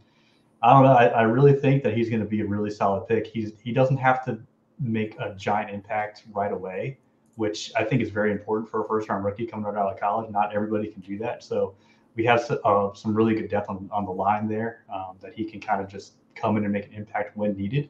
I 0.62 0.72
don't 0.72 0.82
know, 0.82 0.92
I, 0.92 1.06
I 1.06 1.22
really 1.22 1.52
think 1.52 1.82
that 1.84 1.96
he's 1.96 2.10
going 2.10 2.20
to 2.20 2.28
be 2.28 2.40
a 2.40 2.46
really 2.46 2.70
solid 2.70 3.06
pick. 3.08 3.26
He's 3.26 3.52
he 3.62 3.72
doesn't 3.72 3.96
have 3.96 4.24
to 4.26 4.38
make 4.78 5.18
a 5.18 5.34
giant 5.34 5.70
impact 5.70 6.24
right 6.32 6.52
away, 6.52 6.98
which 7.36 7.72
I 7.76 7.84
think 7.84 8.02
is 8.02 8.10
very 8.10 8.30
important 8.30 8.70
for 8.70 8.84
a 8.84 8.88
first 8.88 9.08
round 9.08 9.24
rookie 9.24 9.46
coming 9.46 9.64
right 9.64 9.76
out 9.76 9.92
of 9.92 9.98
college. 9.98 10.30
Not 10.30 10.54
everybody 10.54 10.88
can 10.88 11.00
do 11.00 11.18
that, 11.18 11.42
so 11.42 11.74
we 12.18 12.24
have 12.24 12.44
uh, 12.64 12.92
some 12.94 13.14
really 13.14 13.32
good 13.32 13.48
depth 13.48 13.70
on, 13.70 13.88
on 13.92 14.04
the 14.04 14.10
line 14.10 14.48
there 14.48 14.82
um, 14.92 15.16
that 15.22 15.32
he 15.34 15.44
can 15.44 15.60
kind 15.60 15.80
of 15.80 15.88
just 15.88 16.14
come 16.34 16.56
in 16.56 16.64
and 16.64 16.72
make 16.72 16.86
an 16.86 16.92
impact 16.92 17.36
when 17.36 17.56
needed 17.56 17.88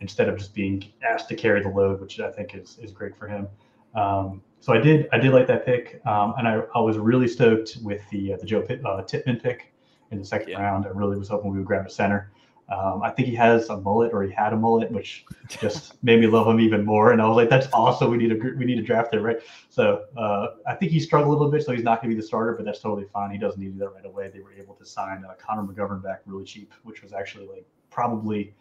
instead 0.00 0.28
of 0.28 0.36
just 0.36 0.52
being 0.52 0.84
asked 1.08 1.28
to 1.28 1.36
carry 1.36 1.62
the 1.62 1.68
load, 1.68 2.00
which 2.00 2.18
I 2.18 2.28
think 2.28 2.56
is, 2.56 2.76
is 2.82 2.90
great 2.90 3.16
for 3.16 3.28
him. 3.28 3.46
Um, 3.94 4.42
so 4.58 4.72
I 4.72 4.78
did 4.78 5.08
I 5.12 5.18
did 5.18 5.32
like 5.32 5.46
that 5.46 5.64
pick, 5.64 6.00
um, 6.06 6.34
and 6.38 6.48
I, 6.48 6.62
I 6.74 6.80
was 6.80 6.98
really 6.98 7.28
stoked 7.28 7.78
with 7.82 8.02
the 8.10 8.32
uh, 8.32 8.36
the 8.36 8.46
Joe 8.46 8.62
Pitt, 8.62 8.84
uh, 8.84 9.02
pick 9.02 9.72
in 10.10 10.18
the 10.18 10.24
second 10.24 10.48
yeah. 10.48 10.60
round. 10.60 10.84
I 10.86 10.88
really 10.88 11.16
was 11.16 11.28
hoping 11.28 11.52
we 11.52 11.58
would 11.58 11.66
grab 11.66 11.86
a 11.86 11.90
center. 11.90 12.31
Um, 12.68 13.02
I 13.02 13.10
think 13.10 13.28
he 13.28 13.34
has 13.34 13.68
a 13.68 13.76
mullet, 13.76 14.12
or 14.12 14.22
he 14.22 14.32
had 14.32 14.52
a 14.52 14.56
mullet, 14.56 14.90
which 14.90 15.26
just 15.48 15.94
made 16.04 16.20
me 16.20 16.26
love 16.26 16.46
him 16.46 16.60
even 16.60 16.84
more. 16.84 17.12
And 17.12 17.20
I 17.20 17.28
was 17.28 17.36
like, 17.36 17.50
"That's 17.50 17.66
awesome. 17.72 18.10
We 18.10 18.16
need 18.16 18.32
a 18.32 18.36
we 18.56 18.64
need 18.64 18.78
a 18.78 18.82
draft 18.82 19.10
there, 19.10 19.20
right?" 19.20 19.40
So 19.68 20.04
uh, 20.16 20.46
I 20.66 20.74
think 20.74 20.92
he 20.92 21.00
struggled 21.00 21.28
a 21.28 21.32
little 21.32 21.50
bit, 21.50 21.64
so 21.64 21.72
he's 21.72 21.82
not 21.82 22.00
going 22.00 22.10
to 22.10 22.16
be 22.16 22.20
the 22.20 22.26
starter, 22.26 22.54
but 22.54 22.64
that's 22.64 22.80
totally 22.80 23.06
fine. 23.12 23.30
He 23.30 23.38
doesn't 23.38 23.60
need 23.60 23.66
to 23.66 23.72
do 23.72 23.78
that 23.80 23.92
right 23.92 24.06
away. 24.06 24.30
They 24.32 24.40
were 24.40 24.52
able 24.52 24.74
to 24.76 24.86
sign 24.86 25.24
uh, 25.28 25.34
Connor 25.34 25.62
McGovern 25.64 26.02
back 26.02 26.22
really 26.24 26.44
cheap, 26.44 26.72
which 26.84 27.02
was 27.02 27.12
actually 27.12 27.46
like 27.46 27.66
probably 27.90 28.54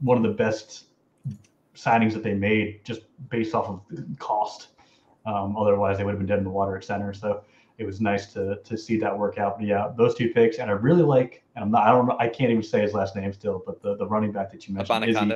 one 0.00 0.16
of 0.16 0.22
the 0.22 0.36
best 0.36 0.86
signings 1.74 2.12
that 2.12 2.22
they 2.22 2.34
made, 2.34 2.84
just 2.84 3.02
based 3.30 3.54
off 3.54 3.68
of 3.68 3.80
cost. 4.18 4.68
Um, 5.26 5.56
otherwise, 5.56 5.96
they 5.96 6.04
would 6.04 6.12
have 6.12 6.18
been 6.18 6.26
dead 6.26 6.38
in 6.38 6.44
the 6.44 6.50
water 6.50 6.76
at 6.76 6.84
center. 6.84 7.14
So 7.14 7.44
it 7.78 7.84
was 7.84 8.00
nice 8.00 8.32
to 8.32 8.56
to 8.62 8.76
see 8.76 8.98
that 8.98 9.16
work 9.16 9.38
out. 9.38 9.58
But 9.58 9.66
yeah, 9.66 9.92
those 9.96 10.14
two 10.14 10.30
picks, 10.30 10.58
and 10.58 10.70
I 10.70 10.74
really 10.74 11.02
like, 11.02 11.42
and 11.56 11.64
I'm 11.64 11.70
not, 11.70 11.86
I 11.86 11.90
don't 11.90 12.10
I 12.20 12.28
can't 12.28 12.50
even 12.50 12.62
say 12.62 12.80
his 12.80 12.92
last 12.92 13.16
name 13.16 13.32
still, 13.32 13.62
but 13.66 13.82
the 13.82 13.96
the 13.96 14.06
running 14.06 14.32
back 14.32 14.50
that 14.52 14.68
you 14.68 14.74
mentioned, 14.74 15.04
Izzy, 15.04 15.32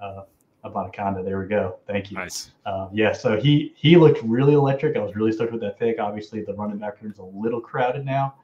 uh, 0.00 0.22
Abanikanda. 0.64 1.24
There 1.24 1.40
we 1.40 1.46
go. 1.46 1.78
Thank 1.86 2.10
you. 2.10 2.16
Nice. 2.16 2.52
Uh, 2.64 2.88
yeah, 2.92 3.12
so 3.12 3.40
he 3.40 3.72
he 3.76 3.96
looked 3.96 4.22
really 4.22 4.54
electric. 4.54 4.96
I 4.96 5.00
was 5.00 5.16
really 5.16 5.32
stoked 5.32 5.52
with 5.52 5.60
that 5.62 5.78
pick. 5.78 5.98
Obviously, 5.98 6.42
the 6.42 6.54
running 6.54 6.78
back 6.78 7.02
room 7.02 7.12
is 7.12 7.18
a 7.18 7.24
little 7.24 7.60
crowded 7.60 8.04
now, 8.04 8.34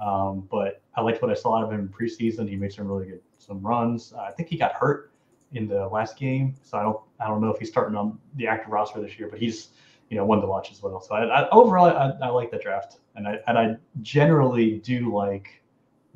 um, 0.00 0.48
but 0.50 0.82
I 0.94 1.00
liked 1.00 1.22
what 1.22 1.30
I 1.30 1.34
saw 1.34 1.58
out 1.58 1.64
of 1.64 1.72
him 1.72 1.80
in 1.80 1.88
preseason. 1.88 2.48
He 2.48 2.56
made 2.56 2.72
some 2.72 2.88
really 2.88 3.06
good 3.06 3.20
some 3.38 3.60
runs. 3.60 4.12
Uh, 4.12 4.22
I 4.22 4.32
think 4.32 4.48
he 4.48 4.56
got 4.56 4.72
hurt 4.72 5.12
in 5.52 5.68
the 5.68 5.86
last 5.88 6.16
game, 6.16 6.54
so 6.62 6.78
I 6.78 6.82
don't 6.82 7.00
I 7.20 7.28
don't 7.28 7.40
know 7.40 7.52
if 7.52 7.58
he's 7.58 7.68
starting 7.68 7.96
on 7.96 8.18
the 8.34 8.46
active 8.46 8.72
roster 8.72 9.00
this 9.00 9.18
year, 9.18 9.28
but 9.28 9.38
he's 9.38 9.68
you 10.12 10.18
know 10.18 10.26
one 10.26 10.42
to 10.42 10.46
watch 10.46 10.70
as 10.70 10.82
well. 10.82 11.00
So 11.00 11.14
I, 11.14 11.24
I, 11.24 11.50
overall, 11.50 11.86
I, 11.86 12.26
I, 12.26 12.28
like 12.28 12.50
the 12.50 12.58
draft, 12.58 12.98
and 13.16 13.26
I 13.26 13.38
and 13.46 13.56
I 13.56 13.76
generally 14.02 14.78
do 14.80 15.10
like 15.14 15.62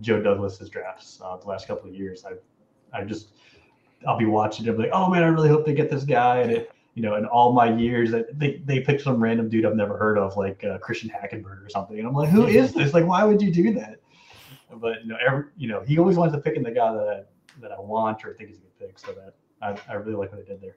Joe 0.03 0.21
Douglas's 0.21 0.69
drafts 0.69 1.19
uh, 1.25 1.39
the 1.39 1.49
last 1.49 1.67
couple 1.67 1.89
of 1.89 1.95
years. 1.95 2.23
I 2.27 2.33
I 2.95 3.05
just 3.05 3.31
I'll 4.07 4.19
be 4.19 4.27
watching 4.27 4.67
it, 4.67 4.73
be 4.73 4.83
like, 4.83 4.91
oh 4.93 5.09
man, 5.09 5.23
I 5.23 5.29
really 5.29 5.49
hope 5.49 5.65
they 5.65 5.73
get 5.73 5.91
this 5.91 6.05
guy, 6.05 6.41
and 6.41 6.53
it 6.53 6.71
you 6.93 7.03
know, 7.03 7.15
in 7.17 7.25
all 7.25 7.53
my 7.53 7.75
years, 7.75 8.11
that 8.11 8.39
they, 8.39 8.63
they 8.65 8.81
picked 8.81 9.03
some 9.03 9.23
random 9.23 9.51
dude 9.51 9.67
I've 9.67 9.77
never 9.77 9.99
heard 9.99 10.17
of, 10.17 10.35
like 10.39 10.65
uh, 10.65 10.79
Christian 10.79 11.11
Hackenberg 11.11 11.63
or 11.63 11.69
something. 11.69 11.99
And 11.99 12.09
I'm 12.09 12.15
like, 12.15 12.31
who 12.31 12.47
is 12.47 12.73
this? 12.73 12.95
Like, 12.95 13.05
why 13.05 13.23
would 13.23 13.43
you 13.43 13.51
do 13.51 13.75
that? 13.75 14.01
But 14.75 15.03
you 15.03 15.09
know, 15.09 15.19
every 15.27 15.45
you 15.59 15.69
know, 15.69 15.81
he 15.81 15.99
always 15.99 16.17
wants 16.17 16.35
to 16.35 16.41
pick 16.41 16.57
in 16.57 16.63
the 16.63 16.71
guy 16.71 16.95
that 16.95 17.09
I, 17.09 17.23
that 17.61 17.73
I 17.73 17.81
want 17.81 18.25
or 18.25 18.35
think 18.35 18.51
is 18.51 18.57
a 18.57 18.61
good 18.61 18.79
pick. 18.79 18.99
So 18.99 19.13
that 19.13 19.35
I, 19.61 19.93
I 19.93 19.97
really 19.97 20.17
like 20.17 20.33
what 20.33 20.47
they 20.47 20.51
did 20.51 20.63
there. 20.63 20.77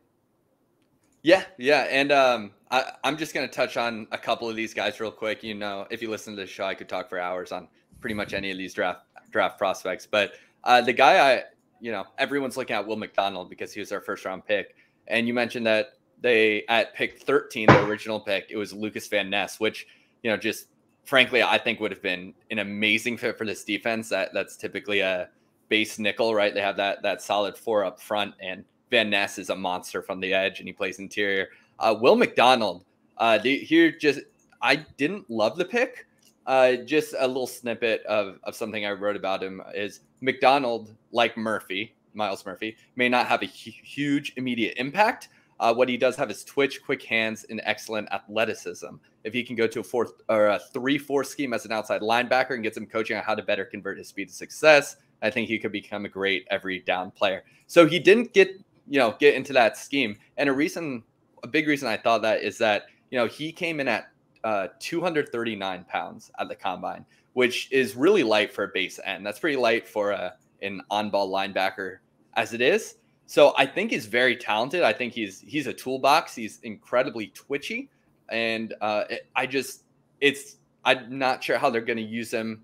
Yeah, 1.22 1.44
yeah, 1.58 1.82
and 1.90 2.12
um, 2.12 2.52
I, 2.72 2.94
I'm 3.04 3.18
just 3.18 3.34
gonna 3.34 3.48
touch 3.48 3.76
on 3.76 4.08
a 4.12 4.18
couple 4.18 4.50
of 4.50 4.56
these 4.56 4.74
guys 4.74 5.00
real 5.00 5.12
quick. 5.12 5.44
You 5.44 5.54
know, 5.54 5.86
if 5.90 6.02
you 6.02 6.10
listen 6.10 6.36
to 6.36 6.42
the 6.42 6.48
show, 6.48 6.64
I 6.66 6.76
could 6.76 6.88
talk 6.88 7.10
for 7.10 7.20
hours 7.20 7.52
on 7.52 7.68
pretty 8.00 8.14
much 8.14 8.34
any 8.34 8.52
of 8.52 8.58
these 8.58 8.74
draft 8.74 9.02
draft 9.30 9.58
prospects. 9.58 10.08
But 10.10 10.34
uh, 10.64 10.82
the 10.82 10.94
guy 10.94 11.34
I, 11.34 11.44
you 11.82 11.92
know, 11.92 12.06
everyone's 12.18 12.56
looking 12.56 12.76
at 12.76 12.88
Will 12.88 12.96
McDonald 12.96 13.50
because 13.50 13.74
he 13.74 13.80
was 13.82 13.92
our 13.92 14.00
first 14.00 14.24
round 14.24 14.46
pick, 14.46 14.76
and 15.08 15.28
you 15.28 15.34
mentioned 15.34 15.66
that 15.66 15.94
they 16.22 16.64
at 16.70 16.94
pick 16.96 17.22
13, 17.22 17.68
the 17.68 17.86
original 17.86 18.20
pick, 18.20 18.48
it 18.50 18.58
was 18.58 18.74
Lucas 18.74 19.08
Van 19.08 19.30
Ness, 19.30 19.60
which 19.60 19.88
you 20.24 20.32
know, 20.32 20.38
just 20.38 20.68
frankly, 21.04 21.42
I 21.44 21.58
think 21.58 21.80
would 21.80 21.92
have 21.92 22.02
been 22.02 22.34
an 22.52 22.60
amazing 22.60 23.18
fit 23.18 23.38
for 23.38 23.46
this 23.46 23.64
defense. 23.66 24.10
That 24.10 24.34
that's 24.34 24.56
typically 24.56 25.02
a 25.02 25.30
base 25.68 26.00
nickel, 26.00 26.34
right? 26.34 26.54
They 26.54 26.62
have 26.62 26.78
that 26.78 27.02
that 27.04 27.22
solid 27.22 27.58
four 27.58 27.84
up 27.84 28.00
front 28.00 28.36
and 28.40 28.64
Van 28.92 29.10
Ness 29.10 29.38
is 29.38 29.50
a 29.50 29.56
monster 29.56 30.02
from 30.02 30.20
the 30.20 30.34
edge 30.34 30.60
and 30.60 30.68
he 30.68 30.74
plays 30.74 31.00
interior. 31.00 31.50
Uh, 31.80 31.96
Will 32.00 32.16
McDonald, 32.16 32.86
uh, 33.18 33.40
here 33.40 33.92
just 33.92 34.22
I 34.62 34.78
didn't 34.98 35.30
love 35.30 35.58
the 35.58 35.66
pick. 35.66 36.08
Uh, 36.46 36.78
just 36.78 37.14
a 37.20 37.28
little 37.28 37.48
snippet 37.48 38.04
of, 38.06 38.40
of 38.44 38.56
something 38.56 38.86
I 38.86 38.92
wrote 38.92 39.16
about 39.16 39.44
him 39.44 39.62
is 39.76 40.02
McDonald, 40.22 40.96
like 41.12 41.38
Murphy, 41.38 41.96
Miles 42.14 42.46
Murphy, 42.46 42.76
may 42.96 43.08
not 43.08 43.28
have 43.28 43.44
a 43.44 43.46
hu- 43.46 43.72
huge 43.84 44.34
immediate 44.36 44.74
impact. 44.78 45.30
Uh, 45.60 45.74
what 45.74 45.90
he 45.90 45.98
does 45.98 46.16
have 46.16 46.32
is 46.32 46.44
twitch, 46.44 46.82
quick 46.84 47.04
hands, 47.04 47.46
and 47.50 47.62
excellent 47.66 48.12
athleticism. 48.12 48.96
If 49.26 49.34
he 49.34 49.44
can 49.44 49.56
go 49.56 49.68
to 49.68 49.82
a 49.82 49.84
fourth 49.84 50.14
or 50.30 50.48
a 50.48 50.60
three-four 50.60 51.24
scheme 51.24 51.54
as 51.54 51.66
an 51.66 51.72
outside 51.72 52.02
linebacker 52.02 52.52
and 52.56 52.64
get 52.64 52.74
some 52.74 52.86
coaching 52.86 53.18
on 53.18 53.24
how 53.24 53.36
to 53.36 53.44
better 53.44 53.66
convert 53.66 53.98
his 53.98 54.08
speed 54.08 54.30
to 54.30 54.34
success, 54.34 54.96
I 55.22 55.30
think 55.30 55.50
he 55.50 55.60
could 55.60 55.74
become 55.74 56.06
a 56.06 56.10
great 56.10 56.48
every 56.50 56.80
down 56.80 57.12
player. 57.12 57.44
So 57.68 57.86
he 57.86 58.00
didn't 58.00 58.34
get 58.34 58.52
you 58.90 59.00
know, 59.00 59.16
get 59.20 59.36
into 59.36 59.54
that 59.54 59.78
scheme. 59.78 60.18
And 60.38 60.50
a 60.50 60.54
reason, 60.54 61.04
a 61.44 61.48
big 61.48 61.68
reason 61.68 61.88
I 61.88 61.98
thought 61.98 62.22
that 62.24 62.44
is 62.44 62.58
that, 62.58 62.84
you 63.12 63.20
know, 63.20 63.28
he 63.28 63.52
came 63.52 63.80
in 63.80 63.88
at 63.88 64.10
uh, 64.44 64.68
239 64.80 65.86
pounds 65.88 66.32
at 66.40 66.50
the 66.50 66.56
combine, 66.56 67.06
which 67.34 67.72
is 67.72 67.96
really 67.96 68.24
light 68.24 68.52
for 68.52 68.64
a 68.64 68.70
base 68.74 69.00
end. 69.06 69.26
That's 69.26 69.40
pretty 69.40 69.58
light 69.58 69.88
for 69.88 70.12
a, 70.12 70.34
an 70.62 70.82
on 70.90 71.10
ball 71.10 71.32
linebacker 71.32 71.98
as 72.34 72.54
it 72.54 72.62
is. 72.62 72.96
So 73.26 73.54
I 73.58 73.66
think 73.66 73.92
he's 73.92 74.08
very 74.08 74.36
talented. 74.36 74.82
I 74.82 74.92
think 74.92 75.14
he's 75.14 75.40
he's 75.42 75.68
a 75.68 75.74
toolbox. 75.74 76.34
He's 76.34 76.60
incredibly 76.64 77.28
twitchy, 77.28 77.88
and 78.30 78.74
uh, 78.82 79.04
it, 79.08 79.28
I 79.36 79.46
just 79.46 79.84
it's 80.20 80.56
I'm 80.84 81.20
not 81.20 81.44
sure 81.44 81.60
how 81.60 81.70
they're 81.70 81.82
going 81.82 81.98
to 81.98 82.04
use 82.04 82.32
him 82.32 82.64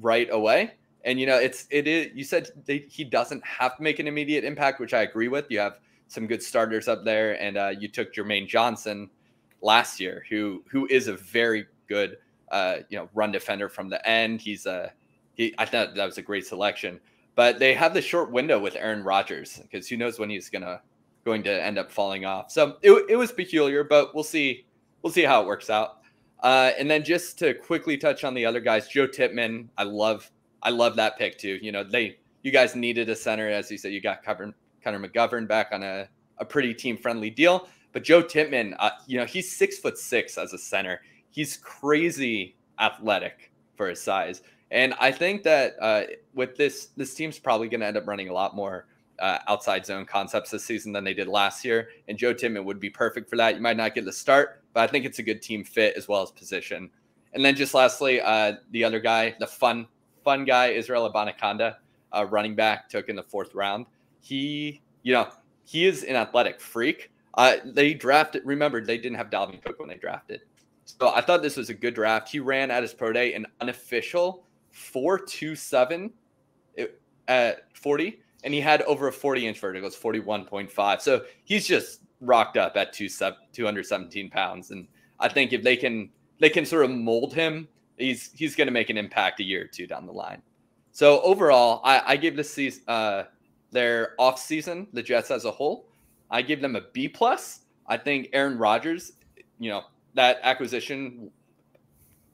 right 0.00 0.28
away. 0.30 0.72
And 1.08 1.18
you 1.18 1.24
know, 1.24 1.38
it's 1.38 1.66
it 1.70 1.88
is. 1.88 2.10
You 2.14 2.22
said 2.22 2.50
he 2.66 3.02
doesn't 3.02 3.42
have 3.42 3.78
to 3.78 3.82
make 3.82 3.98
an 3.98 4.06
immediate 4.06 4.44
impact, 4.44 4.78
which 4.78 4.92
I 4.92 5.02
agree 5.02 5.28
with. 5.28 5.46
You 5.48 5.58
have 5.58 5.78
some 6.08 6.26
good 6.26 6.42
starters 6.42 6.86
up 6.86 7.02
there, 7.02 7.40
and 7.40 7.56
uh, 7.56 7.72
you 7.78 7.88
took 7.88 8.12
Jermaine 8.12 8.46
Johnson 8.46 9.08
last 9.62 10.00
year, 10.00 10.26
who 10.28 10.62
who 10.70 10.86
is 10.88 11.08
a 11.08 11.14
very 11.14 11.66
good 11.88 12.18
uh, 12.50 12.80
you 12.90 12.98
know 12.98 13.08
run 13.14 13.32
defender 13.32 13.70
from 13.70 13.88
the 13.88 14.06
end. 14.06 14.42
He's 14.42 14.66
a 14.66 14.92
he. 15.32 15.54
I 15.56 15.64
thought 15.64 15.94
that 15.94 16.04
was 16.04 16.18
a 16.18 16.22
great 16.22 16.46
selection. 16.46 17.00
But 17.34 17.58
they 17.58 17.72
have 17.72 17.94
the 17.94 18.02
short 18.02 18.30
window 18.30 18.58
with 18.58 18.76
Aaron 18.76 19.02
Rodgers 19.02 19.60
because 19.62 19.88
who 19.88 19.96
knows 19.96 20.18
when 20.18 20.28
he's 20.28 20.50
gonna 20.50 20.82
going 21.24 21.42
to 21.44 21.64
end 21.64 21.78
up 21.78 21.90
falling 21.90 22.26
off. 22.26 22.50
So 22.50 22.76
it, 22.82 22.92
it 23.08 23.16
was 23.16 23.32
peculiar, 23.32 23.82
but 23.82 24.14
we'll 24.14 24.24
see 24.24 24.66
we'll 25.00 25.12
see 25.12 25.22
how 25.22 25.40
it 25.40 25.46
works 25.46 25.70
out. 25.70 26.00
Uh, 26.42 26.72
and 26.78 26.90
then 26.90 27.02
just 27.02 27.38
to 27.38 27.54
quickly 27.54 27.96
touch 27.96 28.24
on 28.24 28.34
the 28.34 28.44
other 28.44 28.60
guys, 28.60 28.88
Joe 28.88 29.06
Tippmann, 29.06 29.70
I 29.78 29.84
love 29.84 30.30
I 30.62 30.70
love 30.70 30.96
that 30.96 31.18
pick 31.18 31.38
too. 31.38 31.58
You 31.62 31.72
know, 31.72 31.84
they 31.84 32.18
you 32.42 32.52
guys 32.52 32.74
needed 32.74 33.08
a 33.08 33.16
center, 33.16 33.48
as 33.48 33.70
you 33.70 33.78
said, 33.78 33.92
you 33.92 34.00
got 34.00 34.22
Connor 34.24 34.54
McGovern 34.84 35.46
back 35.46 35.68
on 35.72 35.82
a, 35.82 36.08
a 36.38 36.44
pretty 36.44 36.72
team 36.74 36.96
friendly 36.96 37.30
deal. 37.30 37.68
But 37.92 38.04
Joe 38.04 38.22
Tippmann, 38.22 38.74
uh, 38.78 38.90
you 39.06 39.18
know, 39.18 39.24
he's 39.24 39.50
six 39.50 39.78
foot 39.78 39.98
six 39.98 40.38
as 40.38 40.52
a 40.52 40.58
center. 40.58 41.00
He's 41.30 41.56
crazy 41.56 42.56
athletic 42.78 43.50
for 43.76 43.88
his 43.88 44.00
size. 44.00 44.42
And 44.70 44.94
I 45.00 45.10
think 45.10 45.42
that 45.44 45.76
uh, 45.80 46.02
with 46.34 46.56
this, 46.56 46.88
this 46.96 47.14
team's 47.14 47.38
probably 47.38 47.68
going 47.68 47.80
to 47.80 47.86
end 47.86 47.96
up 47.96 48.06
running 48.06 48.28
a 48.28 48.32
lot 48.32 48.54
more 48.54 48.86
uh, 49.18 49.38
outside 49.48 49.84
zone 49.86 50.04
concepts 50.04 50.50
this 50.50 50.64
season 50.64 50.92
than 50.92 51.04
they 51.04 51.14
did 51.14 51.26
last 51.26 51.64
year. 51.64 51.88
And 52.06 52.18
Joe 52.18 52.34
Tippmann 52.34 52.64
would 52.64 52.78
be 52.78 52.90
perfect 52.90 53.28
for 53.30 53.36
that. 53.36 53.56
You 53.56 53.60
might 53.60 53.76
not 53.76 53.94
get 53.94 54.04
the 54.04 54.12
start, 54.12 54.62
but 54.74 54.80
I 54.80 54.86
think 54.86 55.04
it's 55.04 55.18
a 55.18 55.22
good 55.22 55.42
team 55.42 55.64
fit 55.64 55.96
as 55.96 56.06
well 56.06 56.22
as 56.22 56.30
position. 56.30 56.90
And 57.32 57.44
then 57.44 57.56
just 57.56 57.74
lastly, 57.74 58.20
uh, 58.20 58.54
the 58.70 58.84
other 58.84 59.00
guy, 59.00 59.34
the 59.40 59.46
fun 59.46 59.86
fun 60.28 60.44
guy, 60.44 60.66
Israel 60.66 61.10
Abanikanda, 61.10 61.76
uh, 62.14 62.26
running 62.26 62.54
back, 62.54 62.90
took 62.90 63.08
in 63.08 63.16
the 63.16 63.22
fourth 63.22 63.54
round. 63.54 63.86
He, 64.20 64.82
you 65.02 65.14
know, 65.14 65.28
he 65.64 65.86
is 65.86 66.04
an 66.04 66.16
athletic 66.16 66.60
freak. 66.60 67.10
Uh, 67.32 67.56
they 67.64 67.94
drafted, 67.94 68.42
remember, 68.44 68.84
they 68.84 68.98
didn't 68.98 69.16
have 69.16 69.30
Dalvin 69.30 69.62
Cook 69.64 69.78
when 69.78 69.88
they 69.88 69.96
drafted. 69.96 70.42
So 70.84 71.08
I 71.08 71.22
thought 71.22 71.40
this 71.40 71.56
was 71.56 71.70
a 71.70 71.74
good 71.74 71.94
draft. 71.94 72.28
He 72.28 72.40
ran 72.40 72.70
at 72.70 72.82
his 72.82 72.92
pro 72.92 73.10
day 73.10 73.32
an 73.32 73.46
unofficial 73.62 74.44
427 74.70 76.12
at 77.26 77.74
40, 77.74 78.20
and 78.44 78.52
he 78.52 78.60
had 78.60 78.82
over 78.82 79.08
a 79.08 79.12
40 79.12 79.46
inch 79.46 79.58
vertical, 79.58 79.88
it's 79.88 79.96
41.5. 79.96 81.00
So 81.00 81.24
he's 81.44 81.66
just 81.66 82.02
rocked 82.20 82.58
up 82.58 82.76
at 82.76 82.92
217 82.92 84.28
pounds. 84.28 84.72
And 84.72 84.88
I 85.20 85.30
think 85.30 85.54
if 85.54 85.62
they 85.62 85.78
can, 85.78 86.10
they 86.38 86.50
can 86.50 86.66
sort 86.66 86.84
of 86.84 86.90
mold 86.90 87.32
him 87.32 87.66
he's 87.98 88.30
he's 88.32 88.54
going 88.54 88.66
to 88.66 88.72
make 88.72 88.90
an 88.90 88.96
impact 88.96 89.40
a 89.40 89.44
year 89.44 89.64
or 89.64 89.66
two 89.66 89.86
down 89.86 90.06
the 90.06 90.12
line. 90.12 90.42
So 90.92 91.20
overall, 91.22 91.80
I, 91.84 92.02
I 92.06 92.16
give 92.16 92.36
this 92.36 92.52
season 92.52 92.82
uh, 92.88 93.24
their 93.70 94.14
off 94.18 94.38
season, 94.38 94.88
the 94.92 95.02
Jets 95.02 95.30
as 95.30 95.44
a 95.44 95.50
whole, 95.50 95.88
I 96.30 96.42
give 96.42 96.60
them 96.60 96.76
a 96.76 96.82
B 96.92 97.08
plus. 97.08 97.60
I 97.86 97.96
think 97.96 98.28
Aaron 98.32 98.58
Rodgers, 98.58 99.12
you 99.58 99.70
know, 99.70 99.82
that 100.14 100.38
acquisition 100.42 101.30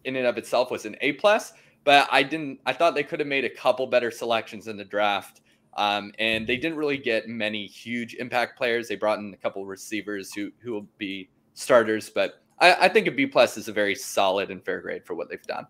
in 0.04 0.16
and 0.16 0.26
of 0.26 0.38
itself 0.38 0.70
was 0.70 0.84
an 0.84 0.96
A 1.00 1.12
plus, 1.12 1.52
but 1.84 2.08
I 2.10 2.22
didn't. 2.22 2.60
I 2.66 2.72
thought 2.72 2.94
they 2.94 3.02
could 3.02 3.20
have 3.20 3.28
made 3.28 3.44
a 3.44 3.50
couple 3.50 3.86
better 3.86 4.10
selections 4.10 4.68
in 4.68 4.76
the 4.76 4.84
draft. 4.84 5.40
Um, 5.76 6.12
and 6.20 6.46
they 6.46 6.56
didn't 6.56 6.78
really 6.78 6.98
get 6.98 7.28
many 7.28 7.66
huge 7.66 8.14
impact 8.14 8.56
players. 8.56 8.86
They 8.86 8.94
brought 8.94 9.18
in 9.18 9.34
a 9.34 9.36
couple 9.36 9.66
receivers 9.66 10.32
who 10.32 10.52
who 10.60 10.72
will 10.72 10.86
be 10.98 11.28
starters, 11.54 12.10
but 12.10 12.43
I, 12.58 12.74
I 12.86 12.88
think 12.88 13.06
a 13.06 13.10
B 13.10 13.26
plus 13.26 13.56
is 13.56 13.68
a 13.68 13.72
very 13.72 13.94
solid 13.94 14.50
and 14.50 14.64
fair 14.64 14.80
grade 14.80 15.04
for 15.04 15.14
what 15.14 15.28
they've 15.28 15.42
done. 15.42 15.66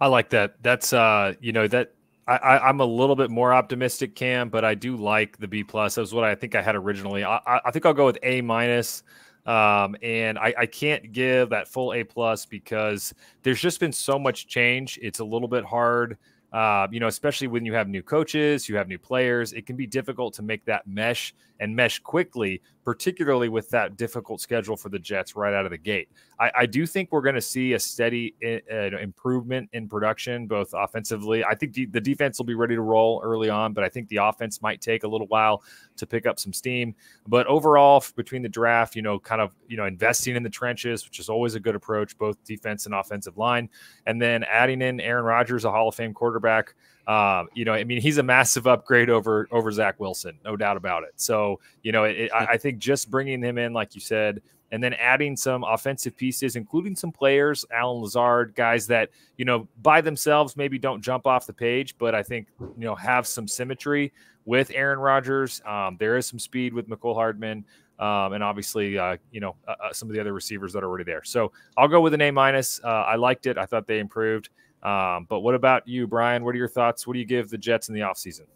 I 0.00 0.08
like 0.08 0.30
that. 0.30 0.62
That's 0.62 0.92
uh, 0.92 1.34
you 1.40 1.52
know, 1.52 1.68
that 1.68 1.94
I, 2.28 2.68
am 2.68 2.80
a 2.80 2.84
little 2.84 3.16
bit 3.16 3.30
more 3.30 3.54
optimistic, 3.54 4.16
Cam, 4.16 4.48
but 4.48 4.64
I 4.64 4.74
do 4.74 4.96
like 4.96 5.38
the 5.38 5.46
B 5.46 5.62
plus. 5.62 5.94
That 5.94 6.00
was 6.00 6.12
what 6.12 6.24
I 6.24 6.34
think 6.34 6.54
I 6.54 6.62
had 6.62 6.74
originally. 6.74 7.24
I, 7.24 7.40
I 7.46 7.70
think 7.70 7.86
I'll 7.86 7.94
go 7.94 8.06
with 8.06 8.18
A 8.22 8.40
minus. 8.40 9.04
Um, 9.46 9.94
and 10.02 10.38
I, 10.38 10.52
I 10.58 10.66
can't 10.66 11.12
give 11.12 11.50
that 11.50 11.68
full 11.68 11.94
A 11.94 12.02
plus 12.02 12.44
because 12.44 13.14
there's 13.44 13.60
just 13.60 13.78
been 13.78 13.92
so 13.92 14.18
much 14.18 14.48
change. 14.48 14.98
It's 15.00 15.20
a 15.20 15.24
little 15.24 15.46
bit 15.46 15.64
hard 15.64 16.18
uh, 16.56 16.86
you 16.90 17.00
know, 17.00 17.08
especially 17.08 17.48
when 17.48 17.66
you 17.66 17.74
have 17.74 17.88
new 17.88 18.02
coaches, 18.02 18.68
you 18.68 18.76
have 18.76 18.88
new 18.88 18.98
players, 18.98 19.52
it 19.52 19.66
can 19.66 19.76
be 19.76 19.86
difficult 19.86 20.32
to 20.32 20.42
make 20.42 20.64
that 20.64 20.86
mesh 20.86 21.34
and 21.60 21.74
mesh 21.74 21.98
quickly, 21.98 22.62
particularly 22.86 23.48
with 23.48 23.68
that 23.68 23.96
difficult 23.96 24.40
schedule 24.40 24.76
for 24.76 24.90
the 24.90 24.98
Jets 24.98 25.34
right 25.34 25.52
out 25.52 25.64
of 25.64 25.72
the 25.72 25.76
gate. 25.76 26.08
I, 26.38 26.52
I 26.58 26.66
do 26.66 26.86
think 26.86 27.10
we're 27.10 27.20
going 27.20 27.34
to 27.34 27.40
see 27.40 27.72
a 27.72 27.80
steady 27.80 28.36
uh, 28.44 28.96
improvement 28.96 29.68
in 29.72 29.88
production, 29.88 30.46
both 30.46 30.72
offensively. 30.72 31.44
I 31.44 31.56
think 31.56 31.74
the 31.74 32.00
defense 32.00 32.38
will 32.38 32.46
be 32.46 32.54
ready 32.54 32.76
to 32.76 32.80
roll 32.82 33.20
early 33.24 33.50
on, 33.50 33.72
but 33.72 33.82
I 33.82 33.88
think 33.88 34.08
the 34.08 34.18
offense 34.18 34.62
might 34.62 34.80
take 34.80 35.02
a 35.02 35.08
little 35.08 35.26
while 35.26 35.64
to 35.96 36.06
pick 36.06 36.26
up 36.26 36.38
some 36.38 36.52
steam. 36.52 36.94
But 37.26 37.48
overall, 37.48 38.04
between 38.14 38.42
the 38.42 38.48
draft, 38.48 38.94
you 38.94 39.02
know, 39.02 39.18
kind 39.18 39.40
of, 39.40 39.50
you 39.66 39.76
know, 39.76 39.86
investing 39.86 40.36
in 40.36 40.44
the 40.44 40.50
trenches, 40.50 41.04
which 41.04 41.18
is 41.18 41.28
always 41.28 41.56
a 41.56 41.60
good 41.60 41.74
approach, 41.74 42.16
both 42.16 42.42
defense 42.44 42.86
and 42.86 42.94
offensive 42.94 43.36
line, 43.36 43.68
and 44.06 44.22
then 44.22 44.44
adding 44.44 44.80
in 44.80 45.00
Aaron 45.00 45.24
Rodgers, 45.24 45.64
a 45.64 45.72
Hall 45.72 45.88
of 45.88 45.96
Fame 45.96 46.14
quarterback 46.14 46.76
um, 47.06 47.48
you 47.54 47.64
know, 47.64 47.72
I 47.72 47.84
mean, 47.84 48.00
he's 48.00 48.18
a 48.18 48.22
massive 48.22 48.66
upgrade 48.66 49.10
over 49.10 49.46
over 49.52 49.70
Zach 49.70 50.00
Wilson, 50.00 50.38
no 50.44 50.56
doubt 50.56 50.76
about 50.76 51.04
it. 51.04 51.12
So, 51.16 51.60
you 51.82 51.92
know, 51.92 52.04
it, 52.04 52.30
I, 52.32 52.46
I 52.46 52.56
think 52.56 52.78
just 52.78 53.10
bringing 53.10 53.42
him 53.42 53.58
in, 53.58 53.72
like 53.72 53.94
you 53.94 54.00
said, 54.00 54.42
and 54.72 54.82
then 54.82 54.94
adding 54.94 55.36
some 55.36 55.62
offensive 55.62 56.16
pieces, 56.16 56.56
including 56.56 56.96
some 56.96 57.12
players, 57.12 57.64
Allen 57.72 58.02
Lazard, 58.02 58.54
guys 58.56 58.88
that 58.88 59.10
you 59.36 59.44
know 59.44 59.68
by 59.82 60.00
themselves 60.00 60.56
maybe 60.56 60.78
don't 60.78 61.00
jump 61.00 61.26
off 61.26 61.46
the 61.46 61.52
page, 61.52 61.96
but 61.98 62.14
I 62.14 62.22
think 62.22 62.48
you 62.58 62.84
know 62.84 62.96
have 62.96 63.26
some 63.26 63.46
symmetry 63.46 64.12
with 64.44 64.72
Aaron 64.74 64.98
Rodgers. 64.98 65.62
Um, 65.64 65.96
there 65.98 66.16
is 66.16 66.26
some 66.26 66.38
speed 66.38 66.74
with 66.74 66.88
Mecole 66.88 67.14
Hardman. 67.14 67.64
Um, 67.98 68.34
and 68.34 68.44
obviously, 68.44 68.98
uh, 68.98 69.16
you 69.30 69.40
know, 69.40 69.56
uh, 69.66 69.74
uh, 69.82 69.92
some 69.92 70.10
of 70.10 70.14
the 70.14 70.20
other 70.20 70.34
receivers 70.34 70.72
that 70.74 70.84
are 70.84 70.86
already 70.86 71.04
there. 71.04 71.24
So 71.24 71.52
I'll 71.78 71.88
go 71.88 72.02
with 72.02 72.12
an 72.12 72.20
A 72.20 72.30
minus. 72.30 72.78
Uh, 72.84 72.88
I 72.88 73.16
liked 73.16 73.46
it. 73.46 73.56
I 73.56 73.64
thought 73.64 73.86
they 73.86 74.00
improved. 74.00 74.50
Um, 74.86 75.26
but 75.28 75.40
what 75.40 75.56
about 75.56 75.88
you, 75.88 76.06
Brian? 76.06 76.44
What 76.44 76.54
are 76.54 76.58
your 76.58 76.68
thoughts? 76.68 77.06
What 77.06 77.14
do 77.14 77.18
you 77.18 77.24
give 77.24 77.50
the 77.50 77.58
Jets 77.58 77.88
in 77.88 77.94
the 77.94 78.02
offseason? 78.02 78.46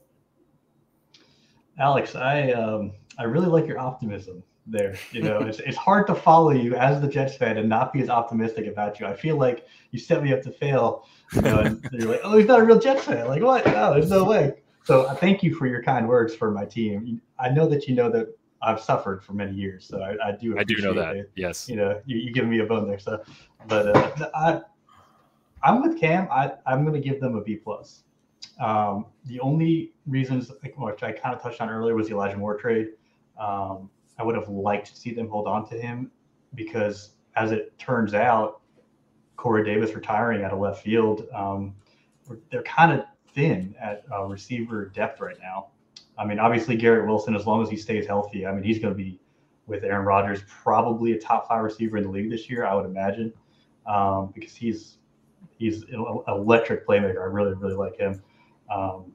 Alex, 1.81 2.15
I 2.15 2.53
um, 2.53 2.93
I 3.19 3.25
really 3.25 3.49
like 3.49 3.67
your 3.67 3.81
optimism 3.81 4.45
there. 4.65 4.95
You 5.11 5.23
know, 5.23 5.41
it's 5.41 5.59
it's 5.59 5.77
hard 5.77 6.07
to 6.07 6.15
follow 6.15 6.53
you 6.53 6.77
as 6.77 7.01
the 7.01 7.09
Jets 7.09 7.37
fan 7.37 7.59
and 7.59 7.69
not 7.69 7.93
be 7.93 8.01
as 8.01 8.09
optimistic 8.09 8.69
about 8.69 9.01
you. 9.01 9.07
I 9.07 9.15
feel 9.15 9.39
like 9.39 9.67
you 9.91 9.99
set 9.99 10.23
me 10.23 10.33
up 10.33 10.43
to 10.43 10.53
fail. 10.53 11.05
You 11.33 11.43
know, 11.43 11.59
and 11.61 11.89
you're 11.93 12.09
like, 12.09 12.21
oh, 12.23 12.39
he's 12.39 12.47
not 12.47 12.61
a 12.61 12.65
real 12.65 12.79
Jets 12.79 13.07
fan. 13.07 13.27
Like 13.27 13.43
what? 13.43 13.67
No, 13.67 13.95
there's 13.95 14.11
no 14.11 14.25
way. 14.25 14.55
So 14.85 15.09
I 15.09 15.15
thank 15.15 15.43
you 15.43 15.55
for 15.57 15.67
your 15.67 15.83
kind 15.83 16.09
words 16.09 16.33
for 16.33 16.53
my 16.53 16.65
team. 16.65 17.21
I 17.41 17.49
know 17.49 17.67
that 17.69 17.89
you 17.89 17.97
know 17.97 18.09
that 18.11 18.29
I've 18.63 18.81
suffered 18.81 19.25
for 19.25 19.33
many 19.33 19.55
years, 19.57 19.85
so 19.85 20.01
I, 20.01 20.29
I 20.29 20.33
do. 20.33 20.57
I 20.57 20.63
do 20.63 20.77
know 20.77 20.95
that. 20.95 21.17
It. 21.17 21.31
Yes. 21.35 21.69
You 21.69 21.75
know, 21.75 22.01
you, 22.07 22.19
you 22.19 22.33
give 22.33 22.47
me 22.47 22.61
a 22.61 22.67
bone 22.67 22.87
there. 22.87 23.01
So, 23.01 23.21
but 23.67 23.97
uh, 23.97 24.31
I, 24.35 24.61
I'm 25.63 25.83
with 25.83 25.99
Cam. 25.99 26.29
I 26.31 26.53
I'm 26.67 26.85
going 26.85 27.01
to 27.01 27.07
give 27.07 27.21
them 27.21 27.37
a 27.37 27.43
B 27.43 27.57
plus. 27.57 28.05
Um, 28.61 29.07
the 29.27 29.41
only 29.41 29.93
reasons, 30.07 30.51
which 30.77 31.03
I 31.03 31.13
kind 31.13 31.35
of 31.35 31.43
touched 31.43 31.61
on 31.61 31.69
earlier, 31.71 31.95
was 31.95 32.09
the 32.09 32.15
Elijah 32.15 32.37
Moore 32.37 32.57
trade. 32.57 32.89
Um, 33.39 33.91
I 34.19 34.23
would 34.23 34.35
have 34.35 34.49
liked 34.49 34.89
to 34.89 34.97
see 34.97 35.13
them 35.15 35.29
hold 35.29 35.47
on 35.47 35.69
to 35.71 35.81
him 35.81 36.11
because, 36.55 37.11
as 37.37 37.53
it 37.53 37.79
turns 37.79 38.13
out, 38.13 38.61
Corey 39.37 39.65
Davis 39.65 39.95
retiring 39.95 40.45
out 40.45 40.53
of 40.53 40.59
left 40.59 40.83
field, 40.83 41.27
um, 41.35 41.75
they're 42.51 42.63
kind 42.63 42.93
of 42.93 43.07
thin 43.35 43.75
at 43.81 44.05
uh, 44.13 44.25
receiver 44.25 44.87
depth 44.87 45.21
right 45.21 45.39
now. 45.41 45.69
I 46.19 46.27
mean, 46.27 46.39
obviously 46.39 46.77
Garrett 46.77 47.07
Wilson, 47.07 47.35
as 47.35 47.47
long 47.47 47.63
as 47.63 47.71
he 47.71 47.77
stays 47.77 48.07
healthy, 48.07 48.47
I 48.47 48.53
mean, 48.53 48.63
he's 48.63 48.79
going 48.79 48.93
to 48.93 48.97
be 48.97 49.19
with 49.67 49.85
Aaron 49.85 50.05
Rodgers, 50.05 50.43
probably 50.47 51.13
a 51.13 51.19
top 51.19 51.49
five 51.49 51.63
receiver 51.63 51.97
in 51.97 52.05
the 52.05 52.11
league 52.11 52.31
this 52.31 52.51
year, 52.51 52.67
I 52.67 52.75
would 52.75 52.85
imagine, 52.85 53.33
um, 53.87 54.33
because 54.35 54.55
he's 54.55 54.99
he's 55.61 55.85
an 55.85 56.05
electric 56.27 56.87
playmaker. 56.87 57.21
I 57.21 57.27
really 57.27 57.55
really 57.55 57.75
like 57.75 57.97
him. 57.97 58.21
Um, 58.69 59.13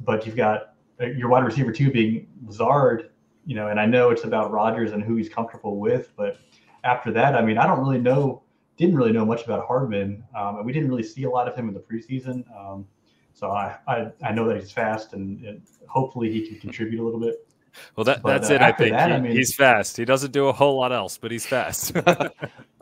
but 0.00 0.26
you've 0.26 0.36
got 0.36 0.74
uh, 1.00 1.06
your 1.06 1.28
wide 1.28 1.44
receiver 1.44 1.72
two 1.72 1.90
being 1.90 2.26
Lazard, 2.44 3.10
you 3.46 3.54
know, 3.54 3.68
and 3.68 3.80
I 3.80 3.86
know 3.86 4.10
it's 4.10 4.24
about 4.24 4.50
Rodgers 4.50 4.92
and 4.92 5.02
who 5.02 5.16
he's 5.16 5.28
comfortable 5.28 5.78
with, 5.78 6.12
but 6.16 6.38
after 6.82 7.10
that, 7.12 7.34
I 7.34 7.42
mean, 7.42 7.58
I 7.58 7.66
don't 7.66 7.80
really 7.80 7.98
know, 7.98 8.42
didn't 8.76 8.96
really 8.96 9.12
know 9.12 9.24
much 9.24 9.44
about 9.44 9.66
Hardman, 9.66 10.22
um, 10.36 10.56
and 10.56 10.66
we 10.66 10.72
didn't 10.72 10.88
really 10.88 11.02
see 11.02 11.24
a 11.24 11.30
lot 11.30 11.48
of 11.48 11.56
him 11.56 11.68
in 11.68 11.74
the 11.74 11.80
preseason. 11.80 12.44
Um, 12.56 12.86
so 13.32 13.50
I, 13.50 13.76
I, 13.88 14.12
I 14.22 14.32
know 14.32 14.46
that 14.48 14.60
he's 14.60 14.70
fast 14.70 15.12
and, 15.12 15.44
and, 15.44 15.62
hopefully 15.88 16.32
he 16.32 16.44
can 16.44 16.58
contribute 16.58 17.00
a 17.00 17.04
little 17.04 17.20
bit. 17.20 17.46
Well, 17.94 18.02
that, 18.04 18.20
but, 18.20 18.30
that's 18.32 18.50
uh, 18.50 18.54
it. 18.54 18.62
I 18.62 18.72
think 18.72 18.90
that, 18.90 19.10
he, 19.10 19.14
I 19.14 19.20
mean, 19.20 19.32
he's 19.32 19.54
fast. 19.54 19.96
He 19.96 20.04
doesn't 20.04 20.32
do 20.32 20.48
a 20.48 20.52
whole 20.52 20.76
lot 20.76 20.92
else, 20.92 21.18
but 21.18 21.30
he's 21.30 21.46
fast. 21.46 21.92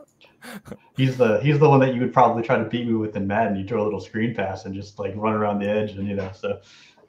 he's 0.95 1.17
the 1.17 1.39
he's 1.41 1.59
the 1.59 1.69
one 1.69 1.79
that 1.79 1.93
you 1.93 2.01
would 2.01 2.13
probably 2.13 2.43
try 2.43 2.57
to 2.57 2.65
beat 2.65 2.87
me 2.87 2.93
with 2.93 3.15
in 3.15 3.27
Madden. 3.27 3.55
You 3.55 3.67
throw 3.67 3.83
a 3.83 3.85
little 3.85 3.99
screen 3.99 4.35
pass 4.35 4.65
and 4.65 4.73
just 4.73 4.99
like 4.99 5.13
run 5.15 5.33
around 5.33 5.59
the 5.59 5.69
edge, 5.69 5.91
and 5.91 6.07
you 6.07 6.15
know. 6.15 6.31
So, 6.33 6.59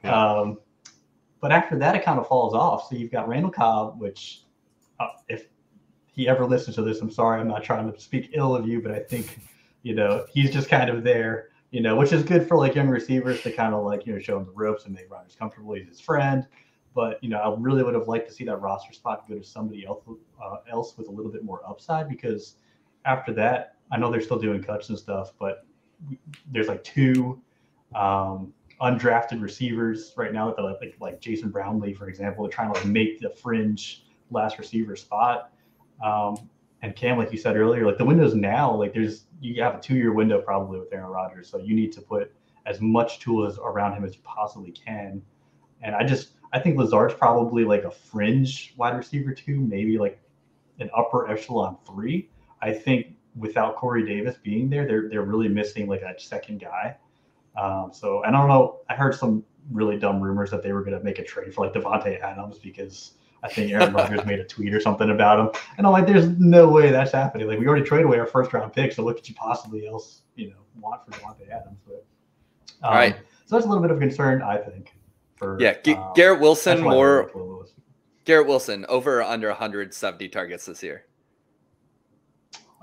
yeah. 0.03 0.39
um, 0.39 0.59
but 1.41 1.51
after 1.51 1.77
that, 1.79 1.95
it 1.95 2.03
kind 2.03 2.19
of 2.19 2.27
falls 2.27 2.53
off. 2.53 2.89
So 2.89 2.95
you've 2.95 3.11
got 3.11 3.27
Randall 3.27 3.51
Cobb, 3.51 3.99
which 3.99 4.43
uh, 4.99 5.07
if 5.27 5.47
he 6.11 6.27
ever 6.27 6.45
listens 6.45 6.75
to 6.77 6.81
this, 6.81 7.01
I'm 7.01 7.11
sorry, 7.11 7.41
I'm 7.41 7.47
not 7.47 7.63
trying 7.63 7.91
to 7.91 7.99
speak 7.99 8.31
ill 8.33 8.55
of 8.55 8.67
you, 8.67 8.81
but 8.81 8.91
I 8.91 8.99
think 8.99 9.39
you 9.83 9.95
know 9.95 10.25
he's 10.31 10.51
just 10.51 10.69
kind 10.69 10.89
of 10.89 11.03
there 11.03 11.49
you 11.75 11.81
know, 11.81 11.97
which 11.97 12.13
is 12.13 12.23
good 12.23 12.47
for 12.47 12.55
like 12.55 12.73
young 12.73 12.87
receivers 12.87 13.41
to 13.41 13.51
kind 13.51 13.73
of 13.73 13.83
like, 13.83 14.05
you 14.05 14.13
know, 14.13 14.19
show 14.19 14.37
him 14.37 14.45
the 14.45 14.51
ropes 14.53 14.85
and 14.85 14.93
make 14.93 15.11
Rodgers 15.11 15.35
comfortable. 15.35 15.73
He's 15.73 15.89
his 15.89 15.99
friend. 15.99 16.47
But, 16.93 17.21
you 17.21 17.29
know, 17.29 17.37
I 17.37 17.53
really 17.59 17.83
would 17.83 17.95
have 17.95 18.07
liked 18.07 18.29
to 18.29 18.33
see 18.33 18.45
that 18.45 18.61
roster 18.61 18.93
spot 18.93 19.27
go 19.27 19.37
to 19.37 19.43
somebody 19.43 19.85
else, 19.85 20.01
uh, 20.41 20.55
else 20.71 20.97
with 20.97 21.09
a 21.09 21.11
little 21.11 21.29
bit 21.29 21.43
more 21.43 21.59
upside 21.67 22.07
because 22.07 22.55
after 23.05 23.33
that, 23.33 23.75
I 23.91 23.97
know 23.97 24.11
they're 24.11 24.21
still 24.21 24.39
doing 24.39 24.63
cuts 24.63 24.89
and 24.89 24.97
stuff, 24.97 25.33
but 25.39 25.65
there's 26.51 26.67
like 26.67 26.83
two 26.83 27.41
um, 27.93 28.53
undrafted 28.81 29.41
receivers 29.41 30.13
right 30.17 30.33
now 30.33 30.53
that 30.53 30.61
like 30.61 30.95
like 30.99 31.21
Jason 31.21 31.49
Brownlee, 31.49 31.93
for 31.93 32.09
example, 32.09 32.47
trying 32.49 32.73
to 32.73 32.79
like 32.79 32.87
make 32.87 33.19
the 33.19 33.29
fringe 33.29 34.05
last 34.31 34.57
receiver 34.57 34.95
spot. 34.95 35.51
Um, 36.03 36.49
and 36.81 36.95
Cam, 36.95 37.17
like 37.17 37.31
you 37.31 37.37
said 37.37 37.55
earlier, 37.55 37.85
like 37.85 37.97
the 37.97 38.05
windows 38.05 38.35
now, 38.35 38.73
like 38.75 38.93
there's 38.93 39.25
you 39.39 39.61
have 39.61 39.75
a 39.75 39.79
two 39.79 39.95
year 39.95 40.13
window 40.13 40.41
probably 40.41 40.79
with 40.79 40.93
Aaron 40.93 41.09
Rodgers, 41.09 41.49
so 41.49 41.57
you 41.57 41.75
need 41.75 41.91
to 41.93 42.01
put 42.01 42.33
as 42.65 42.81
much 42.81 43.19
tools 43.19 43.59
around 43.59 43.93
him 43.93 44.03
as 44.03 44.15
you 44.15 44.21
possibly 44.23 44.71
can. 44.71 45.21
And 45.81 45.95
I 45.95 46.03
just 46.03 46.31
I 46.53 46.59
think 46.59 46.77
Lazard's 46.77 47.13
probably 47.13 47.63
like 47.63 47.83
a 47.83 47.91
fringe 47.91 48.73
wide 48.77 48.95
receiver 48.97 49.33
two, 49.33 49.59
maybe 49.59 49.97
like 49.97 50.19
an 50.79 50.89
upper 50.95 51.29
echelon 51.29 51.77
three. 51.85 52.29
I 52.61 52.73
think 52.73 53.15
without 53.35 53.75
Corey 53.75 54.05
Davis 54.05 54.35
being 54.41 54.69
there, 54.69 54.87
they're 54.87 55.09
they're 55.09 55.23
really 55.23 55.47
missing 55.47 55.87
like 55.87 56.01
a 56.01 56.19
second 56.19 56.61
guy. 56.61 56.95
Um, 57.57 57.91
so 57.93 58.23
I 58.23 58.31
don't 58.31 58.47
know. 58.47 58.79
I 58.89 58.95
heard 58.95 59.15
some 59.15 59.43
really 59.71 59.97
dumb 59.97 60.21
rumors 60.21 60.51
that 60.51 60.63
they 60.63 60.71
were 60.71 60.81
going 60.81 60.97
to 60.97 61.03
make 61.03 61.19
a 61.19 61.23
trade 61.23 61.53
for 61.53 61.65
like 61.65 61.73
Davante 61.73 62.19
Adams 62.21 62.59
because 62.59 63.13
I 63.43 63.49
think 63.49 63.71
Aaron 63.71 63.93
Rodgers 63.93 64.25
made 64.25 64.39
a 64.39 64.43
tweet 64.43 64.73
or 64.73 64.79
something 64.79 65.09
about 65.09 65.39
him. 65.39 65.61
And 65.77 65.87
I'm 65.87 65.93
like, 65.93 66.07
there's 66.07 66.27
no 66.39 66.69
way 66.69 66.91
that's 66.91 67.11
happening. 67.11 67.47
Like 67.47 67.59
we 67.59 67.67
already 67.67 67.85
traded 67.85 68.05
away 68.05 68.19
our 68.19 68.27
first 68.27 68.53
round 68.53 68.73
pick, 68.73 68.91
so 68.91 69.03
what 69.03 69.15
could 69.15 69.27
you 69.27 69.35
possibly 69.35 69.87
else, 69.87 70.21
you 70.35 70.49
know, 70.49 70.57
want 70.79 71.05
for 71.05 71.11
Davante 71.11 71.49
Adams? 71.49 71.79
But 71.85 72.05
um, 72.83 72.91
all 72.91 72.93
right. 72.93 73.15
So 73.45 73.55
that's 73.55 73.65
a 73.65 73.69
little 73.69 73.81
bit 73.81 73.91
of 73.91 73.97
a 73.97 73.99
concern, 73.99 74.41
I 74.41 74.57
think. 74.57 74.93
For 75.35 75.57
yeah, 75.59 75.75
G- 75.81 75.93
um, 75.93 76.13
Garrett 76.15 76.39
Wilson 76.39 76.81
more. 76.81 77.29
Garrett 78.23 78.47
Wilson 78.47 78.85
over 78.89 79.21
under 79.21 79.49
170 79.49 80.29
targets 80.29 80.65
this 80.65 80.81
year. 80.81 81.05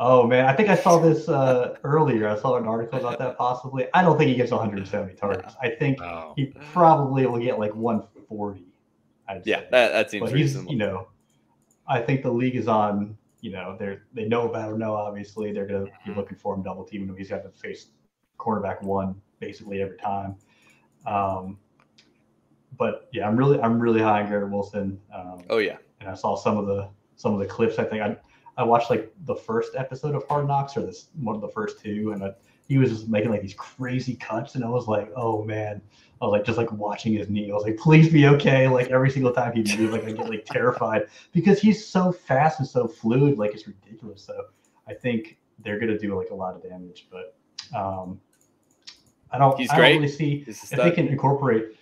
Oh 0.05 0.27
man, 0.27 0.47
I 0.47 0.53
think 0.53 0.69
I 0.69 0.75
saw 0.75 0.99
this 1.09 1.29
uh, 1.29 1.77
earlier. 1.85 2.29
I 2.29 2.37
saw 2.37 2.57
an 2.57 2.67
article 2.67 2.99
about 2.99 3.21
that 3.21 3.39
possibly. 3.39 3.87
I 3.95 4.03
don't 4.03 4.19
think 4.19 4.31
he 4.31 4.35
gets 4.35 4.51
170 4.51 5.15
targets. 5.15 5.55
I 5.63 5.71
think 5.71 6.01
oh. 6.03 6.33
he 6.37 6.47
probably 6.73 7.25
will 7.27 7.39
get 7.39 7.61
like 7.61 7.75
140. 7.75 8.65
I'd 9.29 9.47
yeah, 9.47 9.61
that, 9.71 9.93
that 9.93 10.11
seems 10.11 10.23
but 10.23 10.33
reasonable. 10.33 10.73
He's, 10.73 10.73
you 10.73 10.85
know, 10.85 11.07
I 11.87 12.01
think 12.01 12.23
the 12.23 12.33
league 12.33 12.57
is 12.57 12.67
on. 12.67 13.17
You 13.43 13.53
know, 13.53 13.77
they're 13.79 14.05
they 14.13 14.27
know 14.27 14.49
about 14.49 14.73
him. 14.73 14.79
Know 14.79 14.95
obviously 14.95 15.53
they're 15.53 15.67
going 15.67 15.87
to 15.87 15.91
be 16.05 16.11
mm-hmm. 16.11 16.19
looking 16.19 16.37
for 16.37 16.55
him, 16.55 16.63
double 16.63 16.85
teaming 16.85 17.09
him. 17.09 17.17
He's 17.17 17.29
got 17.29 17.43
to 17.45 17.51
face 17.51 17.89
cornerback 18.39 18.83
one 18.83 19.21
basically 19.39 19.83
every 19.83 19.99
time. 19.99 20.37
Um, 21.07 21.59
but 22.77 23.09
yeah, 23.13 23.29
I'm 23.29 23.37
really 23.37 23.61
I'm 23.61 23.79
really 23.79 24.01
high 24.01 24.23
on 24.23 24.29
Garrett 24.29 24.51
Wilson. 24.51 25.01
Um, 25.15 25.43
oh 25.49 25.59
yeah, 25.59 25.77
and 26.01 26.09
I 26.09 26.15
saw 26.15 26.37
some 26.37 26.57
of 26.57 26.67
the 26.67 26.89
some 27.15 27.35
of 27.35 27.39
the 27.39 27.47
clips. 27.47 27.79
I 27.79 27.85
think 27.85 28.03
I 28.03 28.17
I 28.57 28.65
watched 28.65 28.91
like 28.91 29.13
the 29.25 29.35
first 29.35 29.73
episode 29.77 30.15
of 30.15 30.27
Hard 30.29 30.47
Knocks 30.47 30.77
or 30.77 30.83
this 30.83 31.09
one 31.21 31.35
of 31.35 31.41
the 31.41 31.49
first 31.49 31.81
two, 31.81 32.13
and 32.13 32.23
I, 32.23 32.33
he 32.69 32.79
was 32.79 32.91
just 32.91 33.09
making 33.09 33.31
like 33.31 33.43
these 33.43 33.55
crazy 33.55 34.15
cuts, 34.15 34.55
and 34.55 34.65
I 34.65 34.69
was 34.69 34.87
like, 34.87 35.11
oh 35.17 35.43
man, 35.43 35.81
I 36.21 36.25
was 36.27 36.33
like 36.33 36.45
just 36.45 36.59
like 36.59 36.71
watching 36.73 37.15
his 37.15 37.29
knee. 37.29 37.51
I 37.51 37.55
was 37.55 37.65
like, 37.65 37.79
please 37.79 38.11
be 38.11 38.27
okay. 38.29 38.69
Like 38.69 38.91
every 38.91 39.11
single 39.11 39.33
time 39.33 39.53
he 39.53 39.63
moves, 39.77 39.93
like 39.93 40.05
I 40.05 40.13
get 40.13 40.29
like 40.29 40.45
terrified 40.45 41.07
because 41.33 41.61
he's 41.61 41.85
so 41.85 42.13
fast 42.13 42.61
and 42.61 42.69
so 42.69 42.87
fluid. 42.87 43.39
Like 43.39 43.55
it's 43.55 43.67
ridiculous. 43.67 44.23
So 44.23 44.47
I 44.87 44.95
think 44.95 45.39
they're 45.65 45.79
gonna 45.79 45.99
do 45.99 46.17
like 46.17 46.31
a 46.31 46.35
lot 46.35 46.55
of 46.55 46.63
damage, 46.63 47.09
but 47.11 47.37
um, 47.75 48.21
I 49.31 49.39
don't. 49.39 49.59
He's 49.59 49.71
I 49.71 49.77
don't 49.77 49.97
really 49.97 50.09
see 50.09 50.45
if 50.47 50.71
they 50.71 50.91
can 50.91 51.09
incorporate. 51.09 51.77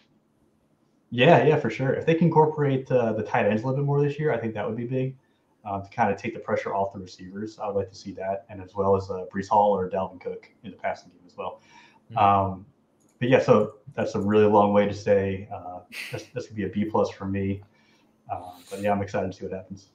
Yeah, 1.11 1.43
yeah, 1.45 1.57
for 1.59 1.71
sure. 1.71 1.93
If 1.95 2.07
they 2.07 2.15
can 2.15 2.29
incorporate 2.29 2.89
uh, 2.93 3.15
the 3.15 3.25
tight 3.25 3.47
ends 3.47 3.65
a 3.65 3.67
little 3.67 3.83
bit 3.83 3.87
more 3.87 4.01
this 4.01 4.17
year, 4.21 4.33
I 4.33 4.39
think 4.39 4.55
that 4.55 4.65
would 4.65 4.77
be 4.77 4.87
big 4.87 5.17
uh, 5.65 5.81
to 5.81 5.91
kind 5.91 6.13
of 6.13 6.21
take 6.21 6.35
the 6.35 6.41
pressure 6.41 6.75
off 6.75 6.93
the 6.93 6.99
receivers. 6.99 7.59
I 7.59 7.67
would 7.67 7.77
like 7.77 7.91
to 7.91 7.95
see 7.95 8.13
that, 8.13 8.47
and 8.49 8.63
as 8.63 8.75
well 8.75 8.97
as 8.97 9.11
uh, 9.11 9.25
Breece 9.33 9.49
Hall 9.49 9.77
or 9.77 9.89
Dalvin 9.89 10.21
Cook 10.21 10.51
in 10.65 10.71
the 10.71 10.77
passing 10.77 11.11
game 11.11 11.21
as 11.27 11.37
well. 11.37 11.61
Mm-hmm. 12.11 12.19
Um, 12.19 12.67
but 13.19 13.29
yeah, 13.29 13.41
so 13.41 13.75
that's 13.95 14.15
a 14.15 14.21
really 14.21 14.47
long 14.47 14.73
way 14.73 14.87
to 14.87 14.95
say 14.95 15.49
uh, 15.55 15.81
this, 16.11 16.25
this 16.35 16.47
could 16.47 16.57
be 16.57 16.65
a 16.65 16.69
B 16.69 16.87
plus 16.87 17.11
for 17.11 17.27
me. 17.27 17.63
Uh, 18.33 18.53
but 18.71 18.81
yeah, 18.81 18.93
I'm 18.93 19.03
excited 19.03 19.31
to 19.31 19.37
see 19.37 19.45
what 19.45 19.53
happens. 19.53 19.89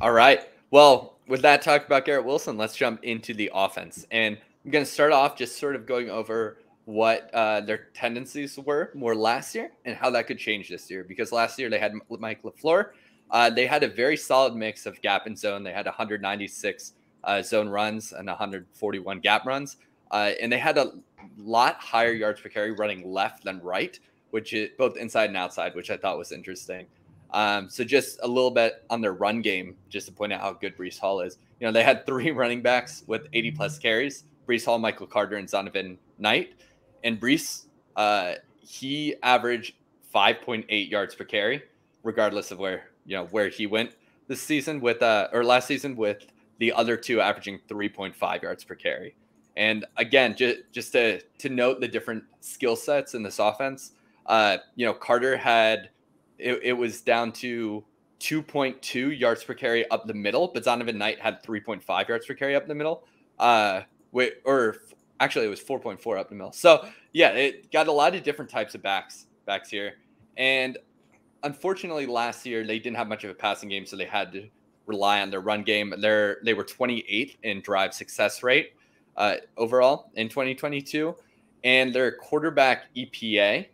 All 0.00 0.12
right. 0.12 0.46
Well, 0.70 1.16
with 1.26 1.42
that 1.42 1.62
talk 1.62 1.86
about 1.86 2.04
Garrett 2.04 2.26
Wilson, 2.26 2.58
let's 2.58 2.76
jump 2.76 3.02
into 3.04 3.32
the 3.32 3.50
offense. 3.54 4.06
And 4.10 4.36
I'm 4.64 4.70
going 4.70 4.84
to 4.84 4.90
start 4.90 5.12
off 5.12 5.36
just 5.36 5.58
sort 5.58 5.76
of 5.76 5.86
going 5.86 6.10
over 6.10 6.58
what 6.84 7.30
uh, 7.32 7.60
their 7.60 7.88
tendencies 7.94 8.58
were 8.58 8.90
more 8.94 9.14
last 9.14 9.54
year 9.54 9.72
and 9.84 9.96
how 9.96 10.10
that 10.10 10.26
could 10.26 10.38
change 10.38 10.68
this 10.68 10.90
year. 10.90 11.04
Because 11.04 11.32
last 11.32 11.58
year 11.58 11.70
they 11.70 11.78
had 11.78 11.94
Mike 12.18 12.42
LaFleur. 12.42 12.90
Uh, 13.30 13.50
they 13.50 13.66
had 13.66 13.82
a 13.82 13.88
very 13.88 14.16
solid 14.16 14.54
mix 14.54 14.86
of 14.86 15.00
gap 15.02 15.26
and 15.26 15.38
zone. 15.38 15.62
They 15.62 15.72
had 15.72 15.86
196 15.86 16.94
uh, 17.24 17.42
zone 17.42 17.68
runs 17.68 18.12
and 18.12 18.26
141 18.26 19.20
gap 19.20 19.44
runs. 19.46 19.76
Uh, 20.10 20.32
and 20.40 20.50
they 20.50 20.58
had 20.58 20.78
a 20.78 20.92
lot 21.36 21.76
higher 21.76 22.12
yards 22.12 22.40
per 22.40 22.48
carry 22.48 22.72
running 22.72 23.12
left 23.12 23.44
than 23.44 23.60
right, 23.60 23.98
which 24.30 24.54
is 24.54 24.70
both 24.78 24.96
inside 24.96 25.26
and 25.26 25.36
outside, 25.36 25.74
which 25.74 25.90
I 25.90 25.96
thought 25.96 26.16
was 26.16 26.32
interesting. 26.32 26.86
Um, 27.30 27.68
so 27.68 27.84
just 27.84 28.18
a 28.22 28.28
little 28.28 28.50
bit 28.50 28.84
on 28.88 29.02
their 29.02 29.12
run 29.12 29.42
game, 29.42 29.76
just 29.90 30.06
to 30.06 30.12
point 30.12 30.32
out 30.32 30.40
how 30.40 30.54
good 30.54 30.76
Breece 30.76 30.98
Hall 30.98 31.20
is. 31.20 31.38
You 31.60 31.66
know, 31.66 31.72
they 31.72 31.84
had 31.84 32.06
three 32.06 32.30
running 32.42 32.62
backs 32.62 33.04
with 33.06 33.26
80 33.32 33.50
plus 33.52 33.78
carries: 33.78 34.24
Breece 34.48 34.64
Hall, 34.64 34.78
Michael 34.78 35.06
Carter, 35.06 35.36
and 35.36 35.46
Zonovan 35.46 35.98
Knight. 36.18 36.54
And 37.04 37.20
Breece, 37.20 37.66
uh, 37.96 38.34
he 38.60 39.14
averaged 39.22 39.74
5.8 40.14 40.90
yards 40.90 41.14
per 41.14 41.24
carry, 41.24 41.62
regardless 42.02 42.50
of 42.50 42.58
where 42.58 42.87
you 43.08 43.16
know 43.16 43.24
where 43.26 43.48
he 43.48 43.66
went 43.66 43.96
this 44.28 44.40
season 44.40 44.80
with 44.80 45.02
uh 45.02 45.28
or 45.32 45.42
last 45.42 45.66
season 45.66 45.96
with 45.96 46.26
the 46.58 46.72
other 46.72 46.96
two 46.96 47.20
averaging 47.20 47.58
3.5 47.68 48.42
yards 48.42 48.64
per 48.64 48.74
carry. 48.74 49.14
And 49.56 49.84
again, 49.96 50.36
just 50.36 50.58
just 50.70 50.92
to 50.92 51.20
to 51.20 51.48
note 51.48 51.80
the 51.80 51.88
different 51.88 52.24
skill 52.40 52.76
sets 52.76 53.14
in 53.14 53.22
this 53.22 53.38
offense, 53.38 53.92
uh, 54.26 54.58
you 54.76 54.86
know, 54.86 54.92
Carter 54.92 55.36
had 55.36 55.90
it, 56.38 56.60
it 56.62 56.72
was 56.74 57.00
down 57.00 57.32
to 57.32 57.84
2.2 58.20 59.18
yards 59.18 59.42
per 59.42 59.54
carry 59.54 59.88
up 59.90 60.06
the 60.06 60.14
middle, 60.14 60.48
but 60.48 60.64
Zonovan 60.64 60.96
Knight 60.96 61.20
had 61.20 61.42
3.5 61.42 62.08
yards 62.08 62.26
per 62.26 62.34
carry 62.34 62.54
up 62.54 62.66
the 62.68 62.74
middle. 62.74 63.04
Uh, 63.38 63.82
wait, 64.12 64.34
or 64.44 64.76
actually 65.20 65.46
it 65.46 65.50
was 65.50 65.60
4.4 65.60 66.18
up 66.18 66.28
the 66.28 66.34
middle. 66.34 66.52
So 66.52 66.86
yeah, 67.12 67.30
it 67.30 67.72
got 67.72 67.88
a 67.88 67.92
lot 67.92 68.14
of 68.14 68.22
different 68.22 68.50
types 68.50 68.74
of 68.74 68.82
backs 68.82 69.26
backs 69.44 69.70
here, 69.70 69.94
and 70.36 70.78
unfortunately 71.42 72.06
last 72.06 72.46
year 72.46 72.66
they 72.66 72.78
didn't 72.78 72.96
have 72.96 73.08
much 73.08 73.24
of 73.24 73.30
a 73.30 73.34
passing 73.34 73.68
game, 73.68 73.86
so 73.86 73.96
they 73.96 74.04
had 74.04 74.32
to 74.32 74.48
rely 74.86 75.20
on 75.20 75.30
their 75.30 75.40
run 75.40 75.62
game. 75.62 75.94
They're 76.00 76.38
they 76.42 76.54
were 76.54 76.64
28th 76.64 77.36
in 77.42 77.60
drive 77.60 77.94
success 77.94 78.42
rate 78.42 78.72
uh, 79.16 79.36
overall 79.56 80.10
in 80.14 80.28
2022, 80.28 81.14
and 81.64 81.92
their 81.92 82.12
quarterback 82.12 82.94
EPA 82.96 83.66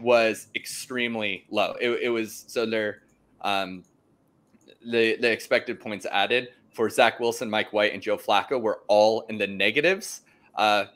was 0.00 0.48
extremely 0.54 1.44
low. 1.50 1.74
It, 1.80 1.90
it 2.02 2.08
was 2.08 2.44
so 2.46 2.66
their 2.66 3.02
um, 3.40 3.84
the 4.84 5.16
the 5.16 5.30
expected 5.30 5.80
points 5.80 6.06
added 6.10 6.48
for 6.72 6.88
Zach 6.88 7.20
Wilson, 7.20 7.50
Mike 7.50 7.72
White, 7.72 7.92
and 7.92 8.02
Joe 8.02 8.16
Flacco 8.16 8.60
were 8.60 8.80
all 8.88 9.22
in 9.28 9.38
the 9.38 9.46
negatives. 9.46 10.22
Uh, 10.54 10.86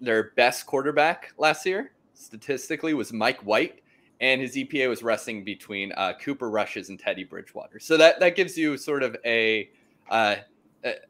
their 0.00 0.32
best 0.36 0.66
quarterback 0.66 1.32
last 1.38 1.64
year 1.64 1.92
statistically 2.14 2.94
was 2.94 3.12
Mike 3.12 3.40
White, 3.40 3.81
and 4.22 4.40
his 4.40 4.54
EPA 4.54 4.88
was 4.88 5.02
resting 5.02 5.42
between 5.42 5.92
uh, 5.96 6.12
Cooper 6.14 6.48
Rush's 6.48 6.88
and 6.88 6.98
Teddy 6.98 7.24
Bridgewater. 7.24 7.80
So 7.80 7.96
that 7.98 8.20
that 8.20 8.36
gives 8.36 8.56
you 8.56 8.78
sort 8.78 9.02
of 9.02 9.16
a 9.26 9.68
uh, 10.08 10.36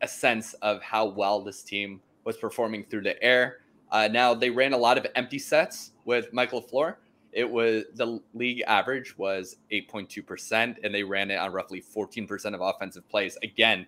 a 0.01 0.09
sense 0.09 0.55
of 0.55 0.83
how 0.83 1.07
well 1.07 1.40
this 1.42 1.62
team 1.62 2.01
was 2.25 2.37
performing 2.37 2.85
through 2.85 3.03
the 3.03 3.22
air. 3.22 3.59
Uh, 3.90 4.09
now 4.11 4.35
they 4.35 4.51
ran 4.51 4.72
a 4.72 4.77
lot 4.77 4.98
of 4.98 5.07
empty 5.14 5.38
sets 5.38 5.92
with 6.05 6.33
Michael 6.33 6.62
LaFleur. 6.62 6.96
It 7.33 7.48
was 7.48 7.85
the 7.94 8.20
league 8.35 8.62
average 8.66 9.16
was 9.16 9.57
8.2%, 9.70 10.77
and 10.83 10.94
they 10.94 11.03
ran 11.03 11.31
it 11.31 11.37
on 11.37 11.53
roughly 11.53 11.81
14% 11.81 12.55
of 12.55 12.61
offensive 12.61 13.09
plays. 13.09 13.38
Again, 13.42 13.87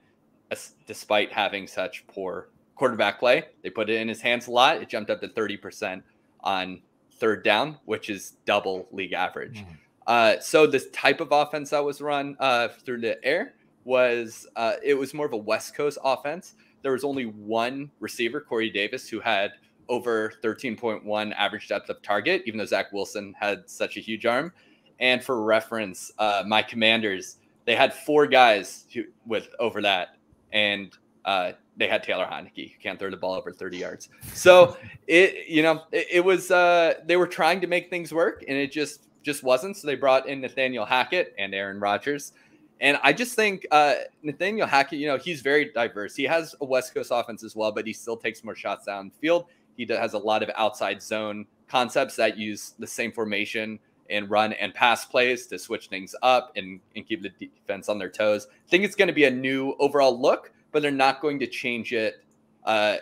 despite 0.86 1.32
having 1.32 1.66
such 1.66 2.06
poor 2.06 2.48
quarterback 2.74 3.18
play, 3.18 3.44
they 3.62 3.70
put 3.70 3.90
it 3.90 4.00
in 4.00 4.08
his 4.08 4.22
hands 4.22 4.46
a 4.46 4.50
lot. 4.50 4.80
It 4.80 4.88
jumped 4.88 5.10
up 5.10 5.20
to 5.20 5.28
30% 5.28 6.02
on 6.40 6.80
third 7.18 7.44
down, 7.44 7.78
which 7.84 8.10
is 8.10 8.34
double 8.44 8.88
league 8.92 9.12
average. 9.12 9.60
Mm. 9.60 9.76
Uh, 10.06 10.40
so 10.40 10.66
this 10.66 10.90
type 10.90 11.20
of 11.20 11.28
offense 11.32 11.70
that 11.70 11.84
was 11.84 12.00
run 12.00 12.36
uh, 12.40 12.68
through 12.68 13.00
the 13.00 13.22
air 13.24 13.54
was 13.84 14.46
uh, 14.56 14.74
it 14.82 14.94
was 14.94 15.14
more 15.14 15.26
of 15.26 15.32
a 15.32 15.36
West 15.36 15.74
Coast 15.74 15.98
offense. 16.04 16.54
There 16.82 16.92
was 16.92 17.04
only 17.04 17.24
one 17.24 17.90
receiver, 18.00 18.40
Corey 18.40 18.70
Davis, 18.70 19.08
who 19.08 19.20
had 19.20 19.52
over 19.88 20.32
13.1 20.42 21.34
average 21.34 21.68
depth 21.68 21.88
of 21.90 22.00
target, 22.02 22.42
even 22.46 22.58
though 22.58 22.64
Zach 22.64 22.92
Wilson 22.92 23.34
had 23.38 23.68
such 23.68 23.96
a 23.96 24.00
huge 24.00 24.26
arm. 24.26 24.52
And 25.00 25.22
for 25.22 25.42
reference, 25.42 26.10
uh, 26.18 26.44
my 26.46 26.62
Commanders 26.62 27.38
they 27.64 27.76
had 27.76 27.94
four 27.94 28.26
guys 28.26 28.86
who, 28.92 29.04
with 29.26 29.48
over 29.58 29.82
that, 29.82 30.16
and 30.52 30.96
uh, 31.24 31.52
they 31.76 31.88
had 31.88 32.02
Taylor 32.02 32.26
Heinicke 32.26 32.72
who 32.72 32.78
can't 32.80 32.98
throw 32.98 33.10
the 33.10 33.16
ball 33.16 33.34
over 33.34 33.52
30 33.52 33.78
yards. 33.78 34.08
So 34.32 34.76
it, 35.06 35.48
you 35.48 35.62
know, 35.62 35.82
it, 35.92 36.06
it, 36.12 36.24
was 36.24 36.50
uh, 36.50 36.94
they 37.06 37.16
were 37.16 37.26
trying 37.26 37.60
to 37.60 37.66
make 37.66 37.90
things 37.90 38.12
work, 38.12 38.44
and 38.46 38.56
it 38.56 38.72
just 38.72 39.08
just 39.22 39.42
wasn't. 39.42 39.76
So 39.76 39.86
they 39.86 39.96
brought 39.96 40.28
in 40.28 40.40
Nathaniel 40.40 40.84
Hackett 40.84 41.34
and 41.38 41.54
Aaron 41.54 41.80
Rodgers. 41.80 42.32
And 42.80 42.98
I 43.02 43.12
just 43.12 43.34
think 43.34 43.66
uh, 43.70 43.94
Nathaniel 44.22 44.66
Hackett, 44.66 44.98
you 44.98 45.06
know, 45.06 45.16
he's 45.16 45.40
very 45.40 45.72
diverse. 45.72 46.14
He 46.14 46.24
has 46.24 46.54
a 46.60 46.64
West 46.64 46.92
Coast 46.94 47.10
offense 47.12 47.42
as 47.42 47.56
well, 47.56 47.72
but 47.72 47.86
he 47.86 47.92
still 47.92 48.16
takes 48.16 48.44
more 48.44 48.54
shots 48.54 48.86
downfield. 48.86 49.46
He 49.76 49.86
has 49.88 50.12
a 50.12 50.18
lot 50.18 50.42
of 50.42 50.50
outside 50.56 51.02
zone 51.02 51.46
concepts 51.68 52.16
that 52.16 52.36
use 52.36 52.74
the 52.78 52.86
same 52.86 53.10
formation 53.10 53.78
and 54.10 54.30
run 54.30 54.52
and 54.54 54.74
pass 54.74 55.04
plays 55.04 55.46
to 55.46 55.58
switch 55.58 55.88
things 55.88 56.14
up 56.22 56.52
and, 56.56 56.80
and 56.94 57.06
keep 57.06 57.22
the 57.22 57.30
defense 57.30 57.88
on 57.88 57.98
their 57.98 58.10
toes. 58.10 58.46
I 58.50 58.70
think 58.70 58.84
it's 58.84 58.94
going 58.94 59.08
to 59.08 59.14
be 59.14 59.24
a 59.24 59.30
new 59.30 59.74
overall 59.78 60.20
look, 60.20 60.52
but 60.74 60.82
they're 60.82 60.90
not 60.90 61.22
going 61.22 61.38
to 61.38 61.46
change 61.46 61.92
it 61.92 62.16
uh, 62.64 62.96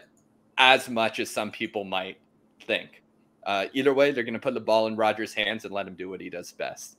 as 0.59 0.91
much 0.91 1.19
as 1.19 1.31
some 1.31 1.51
people 1.51 1.85
might 1.85 2.19
think. 2.67 3.03
Uh, 3.45 3.65
either 3.73 3.95
way, 3.95 4.13
they're 4.13 4.25
going 4.25 4.35
to 4.35 4.41
put 4.41 4.53
the 4.53 4.61
ball 4.61 4.87
in 4.89 4.95
Rodgers' 4.95 5.33
hands 5.33 5.65
and 5.65 5.73
let 5.73 5.89
him 5.89 5.95
do 5.95 6.11
what 6.11 6.21
he 6.21 6.29
does 6.29 6.53
best. 6.53 6.99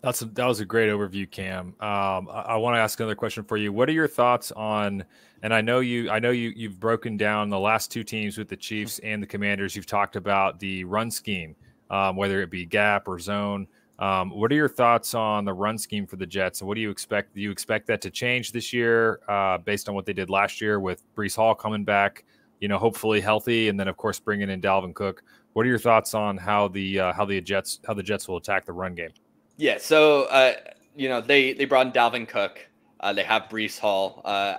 That's 0.00 0.22
a, 0.22 0.24
that 0.24 0.46
was 0.46 0.60
a 0.60 0.64
great 0.64 0.88
overview, 0.88 1.30
Cam. 1.30 1.74
Um, 1.78 2.28
I, 2.30 2.44
I 2.48 2.56
want 2.56 2.74
to 2.74 2.80
ask 2.80 2.98
another 2.98 3.14
question 3.14 3.44
for 3.44 3.58
you. 3.58 3.70
What 3.70 3.86
are 3.90 3.92
your 3.92 4.08
thoughts 4.08 4.50
on? 4.52 5.04
And 5.42 5.52
I 5.52 5.60
know 5.60 5.80
you, 5.80 6.10
I 6.10 6.18
know 6.18 6.30
you, 6.30 6.50
you've 6.56 6.80
broken 6.80 7.18
down 7.18 7.50
the 7.50 7.60
last 7.60 7.92
two 7.92 8.02
teams 8.02 8.38
with 8.38 8.48
the 8.48 8.56
Chiefs 8.56 8.98
and 9.00 9.22
the 9.22 9.26
Commanders. 9.26 9.76
You've 9.76 9.84
talked 9.84 10.16
about 10.16 10.58
the 10.58 10.84
run 10.84 11.10
scheme, 11.10 11.54
um, 11.90 12.16
whether 12.16 12.40
it 12.40 12.50
be 12.50 12.64
gap 12.64 13.08
or 13.08 13.18
zone. 13.18 13.66
Um, 13.98 14.30
what 14.30 14.50
are 14.50 14.56
your 14.56 14.68
thoughts 14.68 15.14
on 15.14 15.44
the 15.44 15.52
run 15.52 15.78
scheme 15.78 16.06
for 16.06 16.16
the 16.16 16.26
Jets, 16.26 16.60
and 16.60 16.68
what 16.68 16.74
do 16.74 16.80
you 16.80 16.90
expect? 16.90 17.34
Do 17.34 17.40
you 17.40 17.50
expect 17.50 17.86
that 17.86 18.00
to 18.02 18.10
change 18.10 18.50
this 18.50 18.72
year, 18.72 19.20
uh, 19.28 19.58
based 19.58 19.88
on 19.88 19.94
what 19.94 20.04
they 20.04 20.12
did 20.12 20.30
last 20.30 20.60
year 20.60 20.80
with 20.80 21.02
Breece 21.14 21.36
Hall 21.36 21.54
coming 21.54 21.84
back, 21.84 22.24
you 22.60 22.66
know, 22.66 22.78
hopefully 22.78 23.20
healthy, 23.20 23.68
and 23.68 23.78
then 23.78 23.86
of 23.86 23.96
course 23.96 24.18
bringing 24.18 24.50
in 24.50 24.60
Dalvin 24.60 24.94
Cook? 24.94 25.22
What 25.52 25.64
are 25.64 25.68
your 25.68 25.78
thoughts 25.78 26.12
on 26.12 26.36
how 26.36 26.66
the 26.68 26.98
uh, 26.98 27.12
how 27.12 27.24
the 27.24 27.40
Jets 27.40 27.78
how 27.86 27.94
the 27.94 28.02
Jets 28.02 28.26
will 28.26 28.36
attack 28.36 28.64
the 28.64 28.72
run 28.72 28.96
game? 28.96 29.10
Yeah, 29.56 29.78
so 29.78 30.24
uh, 30.24 30.54
you 30.96 31.08
know 31.08 31.20
they 31.20 31.52
they 31.52 31.64
brought 31.64 31.86
in 31.86 31.92
Dalvin 31.92 32.26
Cook. 32.26 32.68
Uh, 32.98 33.12
they 33.12 33.22
have 33.22 33.42
Breece 33.44 33.78
Hall. 33.78 34.22
Uh, 34.24 34.56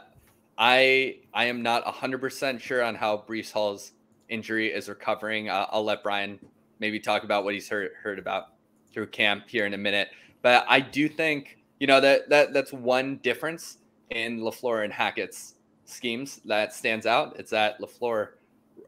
I 0.57 1.17
I 1.33 1.45
am 1.45 1.61
not 1.61 1.83
hundred 1.85 2.19
percent 2.19 2.61
sure 2.61 2.81
on 2.81 2.95
how 2.95 3.25
Breece 3.27 3.51
Hall's 3.51 3.91
injury 4.29 4.71
is 4.71 4.87
recovering. 4.87 5.49
I'll 5.49 5.83
let 5.83 6.03
Brian 6.03 6.39
maybe 6.79 7.01
talk 7.01 7.23
about 7.23 7.43
what 7.43 7.53
he's 7.53 7.67
heard 7.67 7.91
heard 8.01 8.17
about 8.17 8.54
through 8.95 9.07
camp 9.07 9.43
here 9.47 9.67
in 9.67 9.75
a 9.75 9.77
minute. 9.77 10.09
But 10.41 10.65
I 10.67 10.79
do 10.79 11.07
think 11.07 11.59
you 11.79 11.85
know 11.85 12.01
that 12.01 12.29
that 12.29 12.53
that's 12.53 12.73
one 12.73 13.17
difference 13.17 13.77
in 14.09 14.39
LaFleur 14.39 14.83
and 14.83 14.91
Hackett's 14.91 15.55
schemes 15.85 16.41
that 16.45 16.73
stands 16.73 17.05
out. 17.05 17.35
It's 17.37 17.51
that 17.51 17.79
LaFleur 17.79 18.29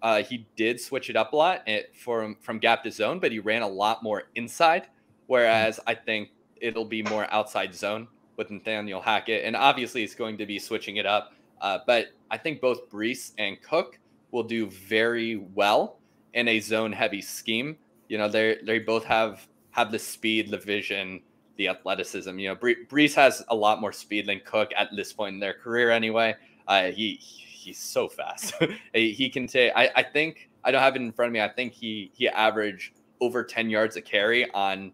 uh, 0.02 0.24
he 0.24 0.48
did 0.56 0.80
switch 0.80 1.10
it 1.10 1.16
up 1.16 1.34
a 1.34 1.36
lot 1.36 1.68
from 1.94 2.38
from 2.42 2.58
gap 2.58 2.84
to 2.84 2.92
zone, 2.92 3.20
but 3.20 3.32
he 3.32 3.40
ran 3.40 3.62
a 3.62 3.68
lot 3.68 4.02
more 4.02 4.24
inside. 4.36 4.88
Whereas 5.28 5.80
I 5.86 5.94
think 5.94 6.30
it'll 6.62 6.86
be 6.86 7.04
more 7.04 7.32
outside 7.32 7.76
zone 7.76 8.08
with 8.38 8.50
Nathaniel 8.50 9.02
Hackett, 9.02 9.44
and 9.44 9.56
obviously 9.56 10.04
it's 10.04 10.16
going 10.16 10.38
to 10.38 10.46
be 10.46 10.58
switching 10.58 10.98
it 10.98 11.06
up. 11.06 11.34
Uh, 11.60 11.80
but 11.86 12.08
I 12.32 12.38
think 12.38 12.62
both 12.62 12.90
Breece 12.90 13.34
and 13.38 13.62
Cook 13.62 14.00
will 14.32 14.44
do 14.44 14.70
very 14.70 15.38
well 15.56 15.98
in 16.34 16.48
a 16.48 16.60
zone 16.60 16.92
heavy 16.92 17.22
scheme. 17.22 17.78
You 18.08 18.18
know, 18.18 18.30
they 18.30 18.58
they 18.64 18.80
both 18.80 19.04
have 19.06 19.48
have 19.78 19.92
the 19.92 20.00
speed, 20.00 20.50
the 20.50 20.58
vision, 20.58 21.22
the 21.58 21.70
athleticism. 21.70 22.38
You 22.38 22.50
know, 22.50 22.56
Breece 22.56 23.14
has 23.14 23.44
a 23.50 23.56
lot 23.56 23.80
more 23.80 23.94
speed 23.94 24.28
than 24.28 24.42
Cook 24.44 24.72
at 24.76 24.90
this 24.96 25.14
point 25.14 25.36
in 25.36 25.40
their 25.40 25.54
career, 25.54 25.92
anyway. 25.92 26.36
Uh, 26.68 26.88
he 26.88 27.18
he's 27.22 27.80
so 27.80 28.10
fast. 28.10 28.54
he 28.94 29.30
can 29.30 29.48
take. 29.48 29.72
I, 29.76 29.90
I 29.96 30.04
think 30.04 30.50
I 30.64 30.72
don't 30.72 30.82
have 30.82 30.96
it 30.96 31.02
in 31.02 31.12
front 31.12 31.30
of 31.30 31.34
me. 31.34 31.42
I 31.42 31.50
think 31.50 31.74
he 31.74 32.12
he 32.14 32.28
averaged 32.28 32.94
over 33.22 33.44
ten 33.44 33.70
yards 33.70 33.96
a 33.96 34.02
carry 34.02 34.50
on 34.52 34.92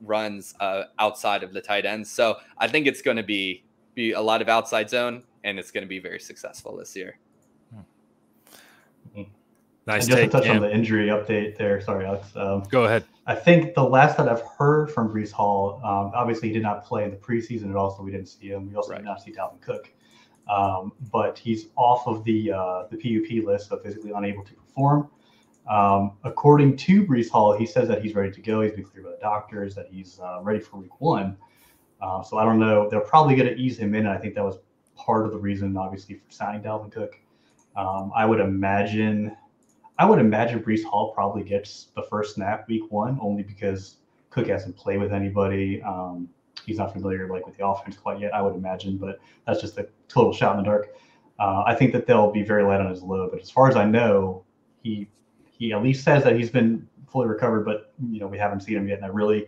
runs 0.00 0.54
uh, 0.60 0.84
outside 0.98 1.42
of 1.42 1.52
the 1.52 1.60
tight 1.60 1.86
ends. 1.86 2.10
So 2.10 2.36
I 2.58 2.68
think 2.68 2.86
it's 2.86 3.02
going 3.02 3.16
to 3.16 3.22
be 3.22 3.64
be 3.94 4.12
a 4.12 4.20
lot 4.20 4.42
of 4.42 4.48
outside 4.48 4.90
zone, 4.90 5.24
and 5.44 5.58
it's 5.58 5.70
going 5.70 5.82
to 5.82 5.88
be 5.88 5.98
very 5.98 6.20
successful 6.20 6.76
this 6.76 6.94
year. 6.94 7.18
Nice. 9.86 10.02
And 10.02 10.10
just 10.10 10.22
take, 10.22 10.30
to 10.30 10.38
touch 10.38 10.48
on 10.48 10.62
the 10.62 10.72
injury 10.72 11.08
update 11.08 11.58
there. 11.58 11.80
Sorry, 11.80 12.06
Alex. 12.06 12.28
Um, 12.36 12.62
Go 12.70 12.84
ahead. 12.84 13.04
I 13.26 13.34
think 13.34 13.74
the 13.74 13.82
last 13.82 14.16
that 14.16 14.28
I've 14.28 14.42
heard 14.58 14.90
from 14.90 15.12
Breece 15.12 15.30
Hall, 15.30 15.80
um, 15.84 16.12
obviously 16.14 16.48
he 16.48 16.54
did 16.54 16.62
not 16.62 16.84
play 16.84 17.04
in 17.04 17.10
the 17.10 17.16
preseason 17.16 17.70
at 17.70 17.76
all, 17.76 17.94
so 17.94 18.02
we 18.02 18.10
didn't 18.10 18.28
see 18.28 18.48
him. 18.48 18.68
We 18.68 18.76
also 18.76 18.92
right. 18.92 18.98
did 18.98 19.04
not 19.04 19.22
see 19.22 19.32
Dalvin 19.32 19.60
Cook, 19.60 19.90
um, 20.48 20.92
but 21.12 21.38
he's 21.38 21.68
off 21.76 22.06
of 22.06 22.24
the 22.24 22.52
uh, 22.52 22.84
the 22.90 22.96
PUP 22.96 23.44
list, 23.44 23.68
so 23.68 23.78
physically 23.78 24.12
unable 24.14 24.44
to 24.44 24.54
perform. 24.54 25.10
Um, 25.68 26.12
according 26.24 26.76
to 26.78 27.06
Breece 27.06 27.30
Hall, 27.30 27.56
he 27.56 27.66
says 27.66 27.88
that 27.88 28.02
he's 28.02 28.14
ready 28.14 28.30
to 28.30 28.40
go. 28.40 28.60
He's 28.60 28.72
been 28.72 28.84
cleared 28.84 29.06
by 29.06 29.12
the 29.12 29.18
doctors, 29.20 29.74
that 29.74 29.86
he's 29.90 30.20
uh, 30.20 30.40
ready 30.42 30.60
for 30.60 30.76
Week 30.76 31.00
One. 31.00 31.36
Uh, 32.00 32.22
so 32.22 32.36
I 32.36 32.44
don't 32.44 32.58
know. 32.58 32.88
They're 32.88 33.00
probably 33.00 33.34
going 33.34 33.48
to 33.48 33.56
ease 33.58 33.78
him 33.78 33.94
in. 33.94 34.06
And 34.06 34.14
I 34.14 34.18
think 34.18 34.34
that 34.34 34.44
was 34.44 34.58
part 34.94 35.24
of 35.24 35.32
the 35.32 35.38
reason, 35.38 35.76
obviously, 35.76 36.16
for 36.16 36.30
signing 36.30 36.62
Dalvin 36.62 36.92
Cook. 36.92 37.18
Um, 37.76 38.12
I 38.14 38.26
would 38.26 38.40
imagine 38.40 39.34
I 39.98 40.06
would 40.06 40.18
imagine 40.18 40.62
Breece 40.62 40.84
Hall 40.84 41.12
probably 41.12 41.44
gets 41.44 41.88
the 41.94 42.02
first 42.02 42.34
snap 42.34 42.68
week 42.68 42.90
one, 42.90 43.18
only 43.20 43.42
because 43.42 43.96
Cook 44.30 44.48
hasn't 44.48 44.76
played 44.76 44.98
with 45.00 45.12
anybody. 45.12 45.80
Um, 45.82 46.28
he's 46.66 46.78
not 46.78 46.92
familiar 46.92 47.28
like 47.28 47.46
with 47.46 47.56
the 47.56 47.66
offense 47.66 47.96
quite 47.96 48.20
yet, 48.20 48.34
I 48.34 48.42
would 48.42 48.54
imagine, 48.54 48.96
but 48.96 49.20
that's 49.46 49.60
just 49.60 49.78
a 49.78 49.88
total 50.08 50.32
shot 50.32 50.56
in 50.56 50.64
the 50.64 50.68
dark. 50.68 50.88
Uh, 51.38 51.62
I 51.66 51.74
think 51.74 51.92
that 51.92 52.06
they'll 52.06 52.30
be 52.30 52.42
very 52.42 52.64
light 52.64 52.80
on 52.80 52.90
his 52.90 53.02
load, 53.02 53.30
but 53.30 53.40
as 53.40 53.50
far 53.50 53.68
as 53.68 53.76
I 53.76 53.84
know, 53.84 54.44
he 54.82 55.08
he 55.44 55.72
at 55.72 55.82
least 55.82 56.04
says 56.04 56.24
that 56.24 56.36
he's 56.36 56.50
been 56.50 56.86
fully 57.08 57.26
recovered, 57.28 57.64
but 57.64 57.92
you 58.10 58.20
know 58.20 58.26
we 58.26 58.38
haven't 58.38 58.60
seen 58.60 58.76
him 58.76 58.88
yet, 58.88 58.98
and 58.98 59.04
I 59.04 59.08
really 59.08 59.46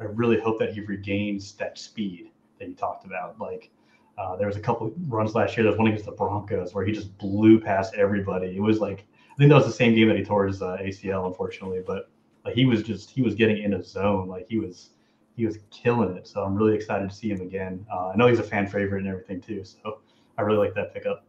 I 0.00 0.04
really 0.04 0.38
hope 0.38 0.58
that 0.60 0.72
he 0.72 0.80
regains 0.80 1.52
that 1.54 1.78
speed 1.78 2.30
that 2.58 2.68
you 2.68 2.74
talked 2.74 3.04
about. 3.04 3.40
Like 3.40 3.70
uh, 4.16 4.36
there 4.36 4.46
was 4.46 4.56
a 4.56 4.60
couple 4.60 4.92
runs 5.06 5.34
last 5.34 5.56
year. 5.56 5.64
There 5.64 5.72
was 5.72 5.78
one 5.78 5.88
against 5.88 6.06
the 6.06 6.12
Broncos 6.12 6.74
where 6.74 6.84
he 6.84 6.92
just 6.92 7.16
blew 7.18 7.60
past 7.60 7.94
everybody. 7.94 8.56
It 8.56 8.60
was 8.60 8.80
like 8.80 9.04
I 9.38 9.42
think 9.42 9.50
that 9.50 9.56
was 9.56 9.66
the 9.66 9.72
same 9.72 9.94
game 9.94 10.08
that 10.08 10.16
he 10.16 10.24
tore 10.24 10.46
his 10.48 10.62
uh, 10.62 10.78
ACL, 10.80 11.28
unfortunately. 11.28 11.80
But 11.86 12.10
like 12.44 12.54
he 12.54 12.66
was 12.66 12.82
just 12.82 13.08
he 13.08 13.22
was 13.22 13.36
getting 13.36 13.62
in 13.62 13.74
a 13.74 13.82
zone. 13.82 14.26
Like 14.26 14.46
he 14.48 14.58
was 14.58 14.90
he 15.36 15.46
was 15.46 15.58
killing 15.70 16.16
it. 16.16 16.26
So 16.26 16.42
I'm 16.42 16.56
really 16.56 16.74
excited 16.74 17.08
to 17.08 17.14
see 17.14 17.30
him 17.30 17.40
again. 17.40 17.86
Uh, 17.92 18.08
I 18.08 18.16
know 18.16 18.26
he's 18.26 18.40
a 18.40 18.42
fan 18.42 18.66
favorite 18.66 18.98
and 18.98 19.08
everything 19.08 19.40
too. 19.40 19.62
So 19.62 20.00
I 20.36 20.42
really 20.42 20.58
like 20.58 20.74
that 20.74 20.92
pickup. 20.92 21.24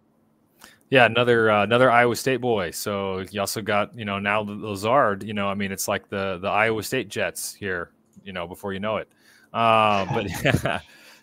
Yeah, 0.89 1.05
another 1.05 1.51
uh, 1.51 1.63
another 1.63 1.91
Iowa 1.91 2.15
State 2.15 2.41
boy. 2.41 2.71
So 2.71 3.19
you 3.29 3.39
also 3.39 3.61
got 3.61 3.95
you 3.95 4.05
know 4.05 4.17
now 4.17 4.41
Lazard. 4.41 5.21
You 5.21 5.35
know, 5.35 5.47
I 5.47 5.53
mean, 5.53 5.71
it's 5.71 5.87
like 5.87 6.09
the 6.09 6.39
the 6.41 6.49
Iowa 6.49 6.81
State 6.81 7.09
Jets 7.09 7.53
here. 7.53 7.91
You 8.23 8.33
know, 8.33 8.47
before 8.47 8.73
you 8.73 8.79
know 8.79 8.97
it. 8.97 9.07
Um, 9.53 10.09
but 10.13 10.29
yeah, 10.43 10.79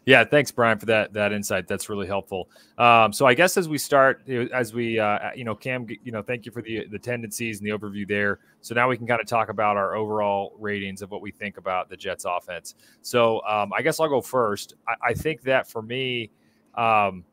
yeah, 0.07 0.23
thanks, 0.25 0.53
Brian, 0.53 0.79
for 0.79 0.87
that 0.87 1.13
that 1.15 1.33
insight. 1.33 1.67
That's 1.67 1.89
really 1.89 2.07
helpful. 2.07 2.49
Um, 2.79 3.13
so 3.13 3.27
I 3.27 3.35
guess 3.35 3.57
as 3.57 3.69
we 3.69 3.77
start, 3.77 4.23
as 4.29 4.73
we 4.73 5.01
uh, 5.01 5.31
you 5.35 5.45
know, 5.45 5.57
Cam, 5.57 5.85
you 6.05 6.13
know, 6.13 6.23
thank 6.23 6.47
you 6.47 6.53
for 6.53 6.63
the 6.63 6.87
the 6.93 6.99
tendencies 6.99 7.59
and 7.59 7.67
the 7.67 7.77
overview 7.77 8.07
there. 8.07 8.39
So 8.61 8.73
now 8.73 8.89
we 8.89 8.97
can 8.97 9.09
kind 9.09 9.21
of 9.21 9.27
talk 9.27 9.49
about 9.49 9.77
our 9.77 9.97
overall 9.97 10.55
ratings 10.61 11.03
of 11.03 11.11
what 11.11 11.23
we 11.23 11.33
think 11.33 11.57
about 11.57 11.91
the 11.91 11.97
Jets 11.97 12.25
offense. 12.25 12.77
So 13.03 13.45
um, 13.45 13.73
I 13.73 13.83
guess 13.83 13.99
I'll 13.99 14.09
go 14.09 14.21
first. 14.21 14.75
I, 14.87 15.11
I 15.11 15.15
think 15.15 15.43
that 15.43 15.69
for 15.69 15.83
me. 15.83 16.31
Um, 16.77 17.25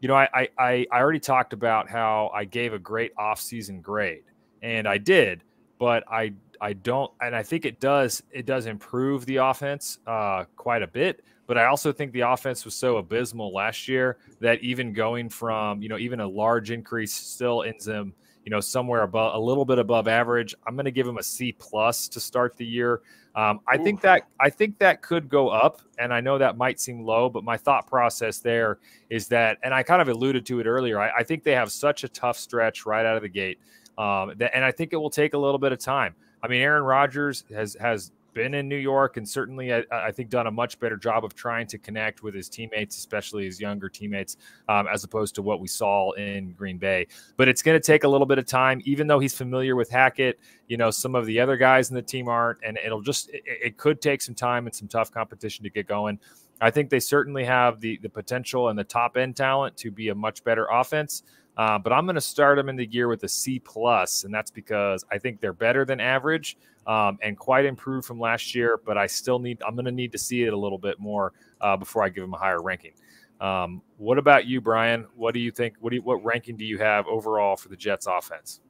you 0.00 0.08
know, 0.08 0.14
I, 0.14 0.48
I 0.58 0.86
I 0.90 1.00
already 1.00 1.20
talked 1.20 1.52
about 1.52 1.88
how 1.88 2.30
I 2.34 2.44
gave 2.44 2.72
a 2.72 2.78
great 2.78 3.14
offseason 3.16 3.80
grade, 3.80 4.24
and 4.62 4.86
I 4.86 4.98
did, 4.98 5.42
but 5.78 6.04
I 6.10 6.34
I 6.60 6.72
don't, 6.72 7.10
and 7.20 7.34
I 7.36 7.42
think 7.42 7.64
it 7.64 7.80
does 7.80 8.22
it 8.30 8.46
does 8.46 8.66
improve 8.66 9.26
the 9.26 9.36
offense 9.36 9.98
uh, 10.06 10.44
quite 10.56 10.82
a 10.82 10.86
bit. 10.86 11.22
But 11.46 11.58
I 11.58 11.66
also 11.66 11.92
think 11.92 12.12
the 12.12 12.20
offense 12.20 12.64
was 12.64 12.74
so 12.74 12.96
abysmal 12.96 13.52
last 13.52 13.88
year 13.88 14.18
that 14.40 14.60
even 14.60 14.92
going 14.92 15.28
from 15.28 15.82
you 15.82 15.88
know 15.88 15.98
even 15.98 16.20
a 16.20 16.26
large 16.26 16.70
increase 16.70 17.12
still 17.12 17.62
ends 17.62 17.84
them 17.84 18.14
you 18.46 18.50
know 18.50 18.60
somewhere 18.60 19.02
above 19.02 19.34
a 19.34 19.38
little 19.38 19.64
bit 19.64 19.78
above 19.78 20.08
average. 20.08 20.54
I'm 20.66 20.74
going 20.74 20.86
to 20.86 20.90
give 20.90 21.06
him 21.06 21.18
a 21.18 21.22
C 21.22 21.52
plus 21.52 22.08
to 22.08 22.20
start 22.20 22.56
the 22.56 22.64
year. 22.64 23.02
Um, 23.34 23.60
I 23.68 23.76
Ooh. 23.76 23.84
think 23.84 24.00
that 24.00 24.22
I 24.40 24.48
think 24.48 24.78
that 24.78 25.02
could 25.02 25.28
go 25.28 25.48
up, 25.48 25.82
and 25.98 26.14
I 26.14 26.20
know 26.20 26.38
that 26.38 26.56
might 26.56 26.80
seem 26.80 27.04
low, 27.04 27.28
but 27.28 27.44
my 27.44 27.56
thought 27.56 27.86
process 27.86 28.38
there 28.38 28.78
is 29.10 29.28
that, 29.28 29.58
and 29.62 29.74
I 29.74 29.82
kind 29.82 30.00
of 30.00 30.08
alluded 30.08 30.46
to 30.46 30.60
it 30.60 30.66
earlier. 30.66 30.98
I, 30.98 31.10
I 31.18 31.22
think 31.22 31.42
they 31.42 31.52
have 31.52 31.70
such 31.70 32.02
a 32.04 32.08
tough 32.08 32.38
stretch 32.38 32.86
right 32.86 33.04
out 33.04 33.16
of 33.16 33.22
the 33.22 33.28
gate, 33.28 33.58
um, 33.98 34.32
that, 34.36 34.54
and 34.54 34.64
I 34.64 34.70
think 34.70 34.94
it 34.94 34.96
will 34.96 35.10
take 35.10 35.34
a 35.34 35.38
little 35.38 35.58
bit 35.58 35.72
of 35.72 35.78
time. 35.78 36.14
I 36.42 36.48
mean, 36.48 36.62
Aaron 36.62 36.84
Rodgers 36.84 37.44
has 37.52 37.76
has 37.78 38.12
been 38.36 38.52
in 38.52 38.68
New 38.68 38.76
York 38.76 39.16
and 39.16 39.26
certainly 39.26 39.72
I, 39.72 39.82
I, 39.90 40.12
think 40.12 40.28
done 40.28 40.46
a 40.46 40.50
much 40.50 40.78
better 40.78 40.98
job 40.98 41.24
of 41.24 41.34
trying 41.34 41.66
to 41.68 41.78
connect 41.78 42.22
with 42.22 42.34
his 42.34 42.50
teammates, 42.50 42.98
especially 42.98 43.46
his 43.46 43.58
younger 43.58 43.88
teammates, 43.88 44.36
um, 44.68 44.86
as 44.92 45.04
opposed 45.04 45.34
to 45.36 45.42
what 45.42 45.58
we 45.58 45.66
saw 45.66 46.10
in 46.12 46.52
Green 46.52 46.76
Bay. 46.76 47.06
But 47.38 47.48
it's 47.48 47.62
going 47.62 47.80
to 47.80 47.84
take 47.84 48.04
a 48.04 48.08
little 48.08 48.26
bit 48.26 48.36
of 48.36 48.44
time, 48.44 48.82
even 48.84 49.06
though 49.06 49.18
he's 49.18 49.34
familiar 49.34 49.74
with 49.74 49.88
Hackett. 49.88 50.38
You 50.68 50.76
know, 50.76 50.90
some 50.90 51.14
of 51.14 51.24
the 51.24 51.40
other 51.40 51.56
guys 51.56 51.88
in 51.88 51.96
the 51.96 52.02
team 52.02 52.28
aren't, 52.28 52.58
and 52.62 52.78
it'll 52.84 53.00
just 53.00 53.30
it, 53.30 53.42
it 53.46 53.78
could 53.78 54.02
take 54.02 54.20
some 54.20 54.34
time 54.34 54.66
and 54.66 54.74
some 54.74 54.86
tough 54.86 55.10
competition 55.10 55.62
to 55.62 55.70
get 55.70 55.88
going. 55.88 56.20
I 56.60 56.70
think 56.70 56.90
they 56.90 57.00
certainly 57.00 57.44
have 57.44 57.80
the 57.80 57.98
the 58.02 58.10
potential 58.10 58.68
and 58.68 58.78
the 58.78 58.84
top 58.84 59.16
end 59.16 59.36
talent 59.36 59.78
to 59.78 59.90
be 59.90 60.10
a 60.10 60.14
much 60.14 60.44
better 60.44 60.66
offense. 60.70 61.22
Uh, 61.56 61.78
but 61.78 61.92
I'm 61.92 62.04
going 62.04 62.16
to 62.16 62.20
start 62.20 62.56
them 62.56 62.68
in 62.68 62.76
the 62.76 62.86
year 62.86 63.08
with 63.08 63.24
a 63.24 63.28
C 63.28 63.58
plus, 63.58 64.24
and 64.24 64.34
that's 64.34 64.50
because 64.50 65.04
I 65.10 65.18
think 65.18 65.40
they're 65.40 65.54
better 65.54 65.84
than 65.84 66.00
average 66.00 66.58
um, 66.86 67.18
and 67.22 67.38
quite 67.38 67.64
improved 67.64 68.06
from 68.06 68.20
last 68.20 68.54
year. 68.54 68.78
But 68.84 68.98
I 68.98 69.06
still 69.06 69.38
need 69.38 69.62
I'm 69.66 69.74
going 69.74 69.86
to 69.86 69.92
need 69.92 70.12
to 70.12 70.18
see 70.18 70.42
it 70.42 70.52
a 70.52 70.56
little 70.56 70.78
bit 70.78 70.98
more 71.00 71.32
uh, 71.60 71.76
before 71.76 72.04
I 72.04 72.10
give 72.10 72.22
them 72.22 72.34
a 72.34 72.38
higher 72.38 72.60
ranking. 72.60 72.92
Um, 73.40 73.82
what 73.96 74.18
about 74.18 74.46
you, 74.46 74.60
Brian? 74.60 75.06
What 75.14 75.32
do 75.32 75.40
you 75.40 75.50
think? 75.50 75.76
What 75.80 75.90
do 75.90 75.96
you, 75.96 76.02
what 76.02 76.22
ranking 76.24 76.56
do 76.56 76.64
you 76.64 76.78
have 76.78 77.06
overall 77.06 77.56
for 77.56 77.70
the 77.70 77.76
Jets 77.76 78.06
offense? 78.06 78.60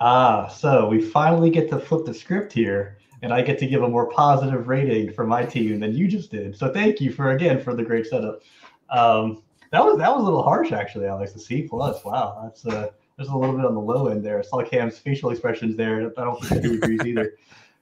Ah, 0.00 0.48
so 0.48 0.88
we 0.88 1.00
finally 1.00 1.50
get 1.50 1.70
to 1.70 1.78
flip 1.78 2.04
the 2.04 2.14
script 2.14 2.52
here, 2.52 2.98
and 3.22 3.32
I 3.32 3.42
get 3.42 3.60
to 3.60 3.66
give 3.66 3.84
a 3.84 3.88
more 3.88 4.10
positive 4.10 4.66
rating 4.66 5.12
for 5.12 5.24
my 5.24 5.44
team 5.44 5.78
than 5.78 5.94
you 5.94 6.08
just 6.08 6.32
did. 6.32 6.56
So 6.56 6.72
thank 6.72 7.00
you 7.00 7.12
for 7.12 7.30
again 7.30 7.62
for 7.62 7.76
the 7.76 7.84
great 7.84 8.06
setup. 8.06 8.42
Um, 8.90 9.43
that 9.74 9.84
was 9.84 9.98
that 9.98 10.14
was 10.14 10.22
a 10.22 10.24
little 10.24 10.42
harsh, 10.42 10.70
actually, 10.70 11.06
Alex. 11.06 11.32
The 11.32 11.40
C 11.40 11.62
plus. 11.62 12.04
Wow, 12.04 12.40
that's 12.44 12.64
uh, 12.64 12.90
there's 13.16 13.28
a 13.28 13.36
little 13.36 13.56
bit 13.56 13.64
on 13.64 13.74
the 13.74 13.80
low 13.80 14.06
end 14.06 14.24
there. 14.24 14.38
I 14.38 14.42
saw 14.42 14.62
Cam's 14.62 14.98
facial 14.98 15.30
expressions 15.30 15.76
there. 15.76 16.12
I 16.16 16.22
don't 16.22 16.40
think 16.44 16.64
he 16.64 16.74
agrees 16.74 17.00
either. 17.04 17.34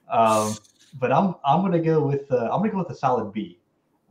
Um, 0.09 0.55
but 0.99 1.11
I'm 1.11 1.35
I'm 1.45 1.61
gonna 1.61 1.79
go 1.79 2.03
with 2.03 2.31
uh, 2.31 2.49
I'm 2.51 2.61
gonna 2.61 2.71
go 2.71 2.79
with 2.79 2.89
a 2.89 2.95
solid 2.95 3.31
B. 3.31 3.59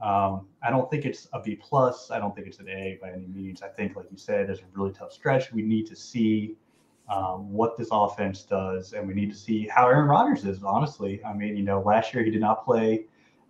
Um, 0.00 0.46
I 0.62 0.70
don't 0.70 0.88
think 0.92 1.04
it's 1.04 1.26
a 1.32 1.40
B 1.40 1.56
plus. 1.56 2.12
I 2.12 2.20
don't 2.20 2.34
think 2.36 2.46
it's 2.46 2.60
an 2.60 2.68
A 2.68 2.98
by 3.02 3.10
any 3.10 3.26
means. 3.26 3.62
I 3.62 3.68
think, 3.68 3.96
like 3.96 4.06
you 4.12 4.16
said, 4.16 4.48
there's 4.48 4.60
a 4.60 4.64
really 4.74 4.92
tough 4.92 5.12
stretch. 5.12 5.52
We 5.52 5.62
need 5.62 5.86
to 5.88 5.96
see 5.96 6.54
um, 7.08 7.52
what 7.52 7.76
this 7.76 7.88
offense 7.90 8.44
does, 8.44 8.92
and 8.92 9.08
we 9.08 9.14
need 9.14 9.30
to 9.30 9.36
see 9.36 9.66
how 9.66 9.88
Aaron 9.88 10.08
Rodgers 10.08 10.44
is. 10.44 10.62
Honestly, 10.62 11.20
I 11.24 11.32
mean, 11.32 11.56
you 11.56 11.64
know, 11.64 11.80
last 11.80 12.14
year 12.14 12.22
he 12.22 12.30
did 12.30 12.40
not 12.40 12.64
play 12.64 13.06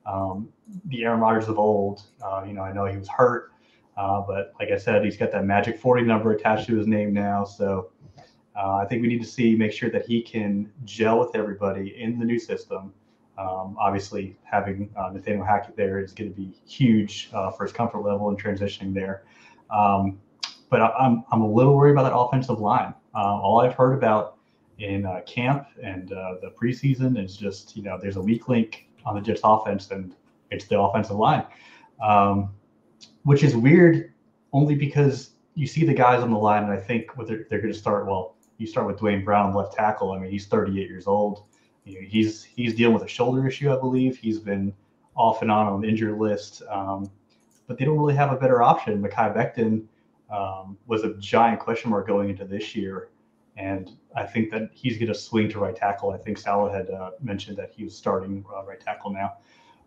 um, 0.06 0.48
the 0.86 1.04
Aaron 1.04 1.20
Rodgers 1.20 1.48
of 1.48 1.58
old. 1.58 2.02
Uh, 2.24 2.44
you 2.46 2.54
know, 2.54 2.62
I 2.62 2.72
know 2.72 2.86
he 2.86 2.96
was 2.96 3.08
hurt. 3.08 3.51
Uh, 3.96 4.22
but 4.22 4.52
like 4.58 4.70
I 4.70 4.78
said, 4.78 5.04
he's 5.04 5.16
got 5.16 5.32
that 5.32 5.44
magic 5.44 5.78
40 5.78 6.02
number 6.02 6.32
attached 6.32 6.66
to 6.68 6.76
his 6.76 6.86
name 6.86 7.12
now. 7.12 7.44
So 7.44 7.90
uh, 8.56 8.76
I 8.76 8.86
think 8.86 9.02
we 9.02 9.08
need 9.08 9.20
to 9.22 9.28
see, 9.28 9.54
make 9.54 9.72
sure 9.72 9.90
that 9.90 10.06
he 10.06 10.22
can 10.22 10.70
gel 10.84 11.18
with 11.18 11.34
everybody 11.34 11.94
in 11.98 12.18
the 12.18 12.24
new 12.24 12.38
system. 12.38 12.92
Um, 13.38 13.76
obviously, 13.80 14.36
having 14.44 14.90
uh, 14.96 15.10
Nathaniel 15.10 15.44
Hackett 15.44 15.76
there 15.76 15.98
is 15.98 16.12
going 16.12 16.30
to 16.30 16.36
be 16.36 16.54
huge 16.66 17.30
uh, 17.32 17.50
for 17.50 17.64
his 17.64 17.72
comfort 17.72 18.02
level 18.02 18.28
and 18.28 18.42
transitioning 18.42 18.92
there. 18.92 19.24
Um, 19.70 20.20
but 20.68 20.80
I, 20.80 21.06
am 21.06 21.24
I'm 21.32 21.40
a 21.40 21.50
little 21.50 21.76
worried 21.76 21.92
about 21.92 22.04
that 22.04 22.16
offensive 22.16 22.60
line. 22.60 22.94
Uh, 23.14 23.18
all 23.18 23.60
I've 23.60 23.74
heard 23.74 23.94
about 23.94 24.36
in 24.78 25.06
uh, 25.06 25.20
camp 25.26 25.66
and 25.82 26.08
the 26.08 26.52
preseason 26.60 27.22
is 27.22 27.36
just, 27.36 27.76
you 27.76 27.82
know, 27.82 27.98
there's 28.00 28.16
a 28.16 28.20
weak 28.20 28.48
link 28.48 28.88
on 29.04 29.14
the 29.14 29.20
Jets 29.20 29.40
offense, 29.44 29.90
and 29.90 30.14
it's 30.50 30.66
the 30.66 30.78
offensive 30.78 31.16
line. 31.16 31.44
Um, 32.02 32.50
which 33.24 33.42
is 33.42 33.56
weird 33.56 34.12
only 34.52 34.74
because 34.74 35.30
you 35.54 35.66
see 35.66 35.84
the 35.84 35.94
guys 35.94 36.22
on 36.22 36.30
the 36.30 36.38
line, 36.38 36.64
and 36.64 36.72
I 36.72 36.78
think 36.78 37.16
what 37.16 37.26
they're, 37.26 37.46
they're 37.50 37.60
going 37.60 37.72
to 37.72 37.78
start. 37.78 38.06
Well, 38.06 38.36
you 38.58 38.66
start 38.66 38.86
with 38.86 38.98
Duane 38.98 39.24
Brown, 39.24 39.54
left 39.54 39.74
tackle. 39.74 40.12
I 40.12 40.18
mean, 40.18 40.30
he's 40.30 40.46
38 40.46 40.88
years 40.88 41.06
old. 41.06 41.44
You 41.84 42.00
know, 42.00 42.06
he's 42.08 42.44
he's 42.44 42.74
dealing 42.74 42.94
with 42.94 43.02
a 43.02 43.08
shoulder 43.08 43.46
issue, 43.46 43.72
I 43.72 43.78
believe. 43.78 44.16
He's 44.16 44.38
been 44.38 44.72
off 45.16 45.42
and 45.42 45.50
on 45.50 45.66
on 45.66 45.80
the 45.80 45.88
injured 45.88 46.18
list, 46.18 46.62
um, 46.70 47.10
but 47.66 47.76
they 47.76 47.84
don't 47.84 47.98
really 47.98 48.14
have 48.14 48.32
a 48.32 48.36
better 48.36 48.62
option. 48.62 49.02
Mekhi 49.02 49.34
Becton 49.34 49.84
um, 50.30 50.78
was 50.86 51.04
a 51.04 51.14
giant 51.14 51.60
question 51.60 51.90
mark 51.90 52.06
going 52.06 52.30
into 52.30 52.44
this 52.44 52.74
year, 52.76 53.10
and 53.56 53.90
I 54.14 54.24
think 54.24 54.50
that 54.52 54.70
he's 54.72 54.96
going 54.96 55.08
to 55.08 55.14
swing 55.14 55.48
to 55.50 55.58
right 55.58 55.74
tackle. 55.74 56.10
I 56.10 56.18
think 56.18 56.38
Saleh 56.38 56.72
had 56.72 56.88
uh, 56.90 57.10
mentioned 57.20 57.56
that 57.58 57.72
he 57.76 57.84
was 57.84 57.96
starting 57.96 58.44
uh, 58.54 58.64
right 58.64 58.80
tackle 58.80 59.12
now. 59.12 59.32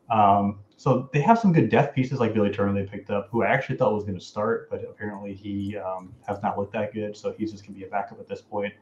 Um, 0.10 0.60
so 0.78 1.10
they 1.14 1.22
have 1.22 1.40
some 1.40 1.54
good 1.54 1.70
depth 1.70 1.96
pieces 1.96 2.20
like 2.20 2.34
Billy 2.34 2.52
Turner 2.52 2.74
they 2.74 2.88
picked 2.88 3.10
up, 3.10 3.30
who 3.32 3.44
I 3.44 3.48
actually 3.48 3.78
thought 3.78 3.94
was 3.94 4.04
going 4.04 4.20
to 4.20 4.24
start, 4.24 4.70
but 4.70 4.84
apparently 4.84 5.34
he 5.34 5.78
um, 5.78 6.14
has 6.28 6.42
not 6.44 6.58
looked 6.58 6.74
that 6.74 6.94
good. 6.94 7.16
So 7.16 7.34
he's 7.38 7.52
just 7.52 7.64
going 7.64 7.76
to 7.76 7.80
be 7.80 7.86
a 7.86 7.90
backup 7.90 8.20
at 8.20 8.28
this 8.28 8.42
point. 8.42 8.74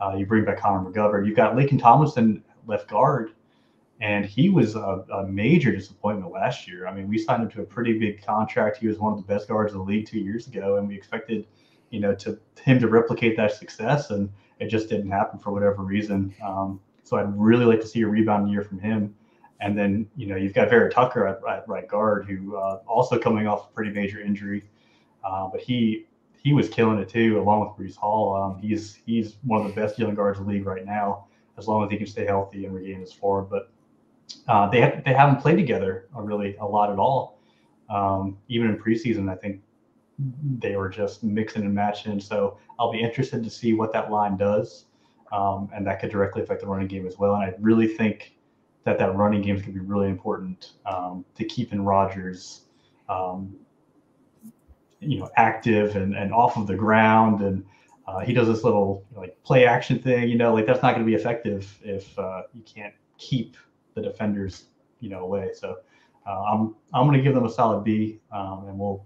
Uh, 0.00 0.14
you 0.16 0.24
bring 0.24 0.44
back 0.44 0.60
Connor 0.60 0.88
McGovern. 0.88 1.26
You've 1.26 1.36
got 1.36 1.54
Laken 1.54 1.80
Tomlinson 1.80 2.44
left 2.66 2.88
guard, 2.88 3.32
and 4.00 4.24
he 4.24 4.48
was 4.48 4.76
a, 4.76 5.04
a, 5.12 5.26
major 5.26 5.72
disappointment 5.72 6.32
last 6.32 6.66
year. 6.66 6.86
I 6.86 6.94
mean, 6.94 7.08
we 7.08 7.18
signed 7.18 7.42
him 7.42 7.50
to 7.50 7.62
a 7.62 7.64
pretty 7.64 7.98
big 7.98 8.24
contract. 8.24 8.78
He 8.78 8.86
was 8.86 8.98
one 8.98 9.12
of 9.12 9.18
the 9.18 9.24
best 9.24 9.48
guards 9.48 9.72
in 9.72 9.78
the 9.78 9.84
league 9.84 10.06
two 10.06 10.18
years 10.18 10.46
ago, 10.46 10.76
and 10.76 10.88
we 10.88 10.96
expected, 10.96 11.46
you 11.90 12.00
know, 12.00 12.14
to 12.16 12.38
him 12.60 12.78
to 12.80 12.88
replicate 12.88 13.36
that 13.36 13.52
success, 13.52 14.10
and 14.10 14.30
it 14.60 14.68
just 14.68 14.88
didn't 14.88 15.10
happen 15.10 15.38
for 15.38 15.52
whatever 15.52 15.82
reason. 15.82 16.34
Um, 16.42 16.80
so 17.04 17.16
I'd 17.16 17.36
really 17.38 17.64
like 17.64 17.80
to 17.80 17.86
see 17.86 18.02
a 18.02 18.08
rebound 18.08 18.50
year 18.50 18.62
from 18.62 18.78
him. 18.78 19.14
And 19.62 19.78
then, 19.78 20.08
you 20.16 20.26
know, 20.26 20.34
you've 20.34 20.54
got 20.54 20.68
Vera 20.70 20.90
Tucker 20.90 21.26
at, 21.28 21.40
at 21.48 21.68
right 21.68 21.86
guard, 21.86 22.26
who 22.26 22.56
uh, 22.56 22.80
also 22.86 23.16
coming 23.18 23.46
off 23.46 23.70
a 23.70 23.72
pretty 23.72 23.92
major 23.92 24.20
injury. 24.20 24.64
Uh, 25.24 25.48
but 25.52 25.60
he 25.60 26.06
he 26.42 26.52
was 26.52 26.68
killing 26.68 26.98
it 26.98 27.08
too, 27.08 27.40
along 27.40 27.60
with 27.60 27.70
Breece 27.78 27.96
Hall. 27.96 28.34
Um, 28.34 28.58
he's 28.60 28.98
he's 29.06 29.36
one 29.44 29.60
of 29.60 29.68
the 29.68 29.80
best 29.80 29.98
young 29.98 30.14
guards 30.16 30.40
in 30.40 30.46
the 30.46 30.52
league 30.52 30.66
right 30.66 30.84
now, 30.84 31.26
as 31.58 31.68
long 31.68 31.84
as 31.84 31.90
he 31.90 31.96
can 31.96 32.08
stay 32.08 32.26
healthy 32.26 32.66
and 32.66 32.74
regain 32.74 33.00
his 33.00 33.12
form. 33.12 33.46
But 33.48 33.70
uh, 34.48 34.68
they 34.68 34.80
have, 34.80 35.04
they 35.04 35.14
haven't 35.14 35.40
played 35.40 35.56
together 35.56 36.08
really 36.14 36.56
a 36.56 36.66
lot 36.66 36.90
at 36.90 36.98
all. 36.98 37.38
Um, 37.88 38.38
even 38.48 38.68
in 38.68 38.76
preseason, 38.76 39.30
I 39.30 39.36
think 39.36 39.60
they 40.58 40.74
were 40.74 40.88
just 40.88 41.22
mixing 41.22 41.62
and 41.62 41.74
matching. 41.74 42.18
So 42.18 42.58
I'll 42.80 42.90
be 42.90 43.00
interested 43.00 43.44
to 43.44 43.50
see 43.50 43.74
what 43.74 43.92
that 43.92 44.10
line 44.10 44.36
does, 44.36 44.86
um, 45.30 45.70
and 45.72 45.86
that 45.86 46.00
could 46.00 46.10
directly 46.10 46.42
affect 46.42 46.62
the 46.62 46.66
running 46.66 46.88
game 46.88 47.06
as 47.06 47.16
well. 47.16 47.34
And 47.34 47.44
I 47.44 47.54
really 47.60 47.86
think 47.86 48.34
that 48.84 48.98
that 48.98 49.14
running 49.14 49.42
game 49.42 49.56
is 49.56 49.62
going 49.62 49.74
to 49.74 49.80
be 49.80 49.86
really 49.86 50.08
important 50.08 50.72
um, 50.86 51.24
to 51.36 51.44
keeping 51.44 51.84
Rodgers, 51.84 52.62
um, 53.08 53.56
you 55.00 55.18
know, 55.18 55.30
active 55.36 55.96
and, 55.96 56.14
and 56.14 56.32
off 56.32 56.56
of 56.56 56.66
the 56.66 56.74
ground. 56.74 57.40
And 57.40 57.64
uh, 58.06 58.20
he 58.20 58.32
does 58.32 58.48
this 58.48 58.64
little 58.64 59.04
like 59.14 59.40
play 59.44 59.66
action 59.66 59.98
thing, 59.98 60.28
you 60.28 60.36
know, 60.36 60.52
like 60.52 60.66
that's 60.66 60.82
not 60.82 60.94
going 60.94 61.06
to 61.06 61.10
be 61.10 61.14
effective 61.14 61.78
if 61.82 62.18
uh, 62.18 62.42
you 62.52 62.62
can't 62.62 62.94
keep 63.18 63.56
the 63.94 64.02
defenders, 64.02 64.64
you 65.00 65.08
know, 65.08 65.20
away. 65.20 65.50
So 65.54 65.76
uh, 66.26 66.42
I'm 66.42 66.74
I'm 66.92 67.06
going 67.06 67.16
to 67.16 67.22
give 67.22 67.34
them 67.34 67.44
a 67.44 67.50
solid 67.50 67.84
B, 67.84 68.20
um, 68.32 68.66
and 68.68 68.78
we'll 68.78 69.04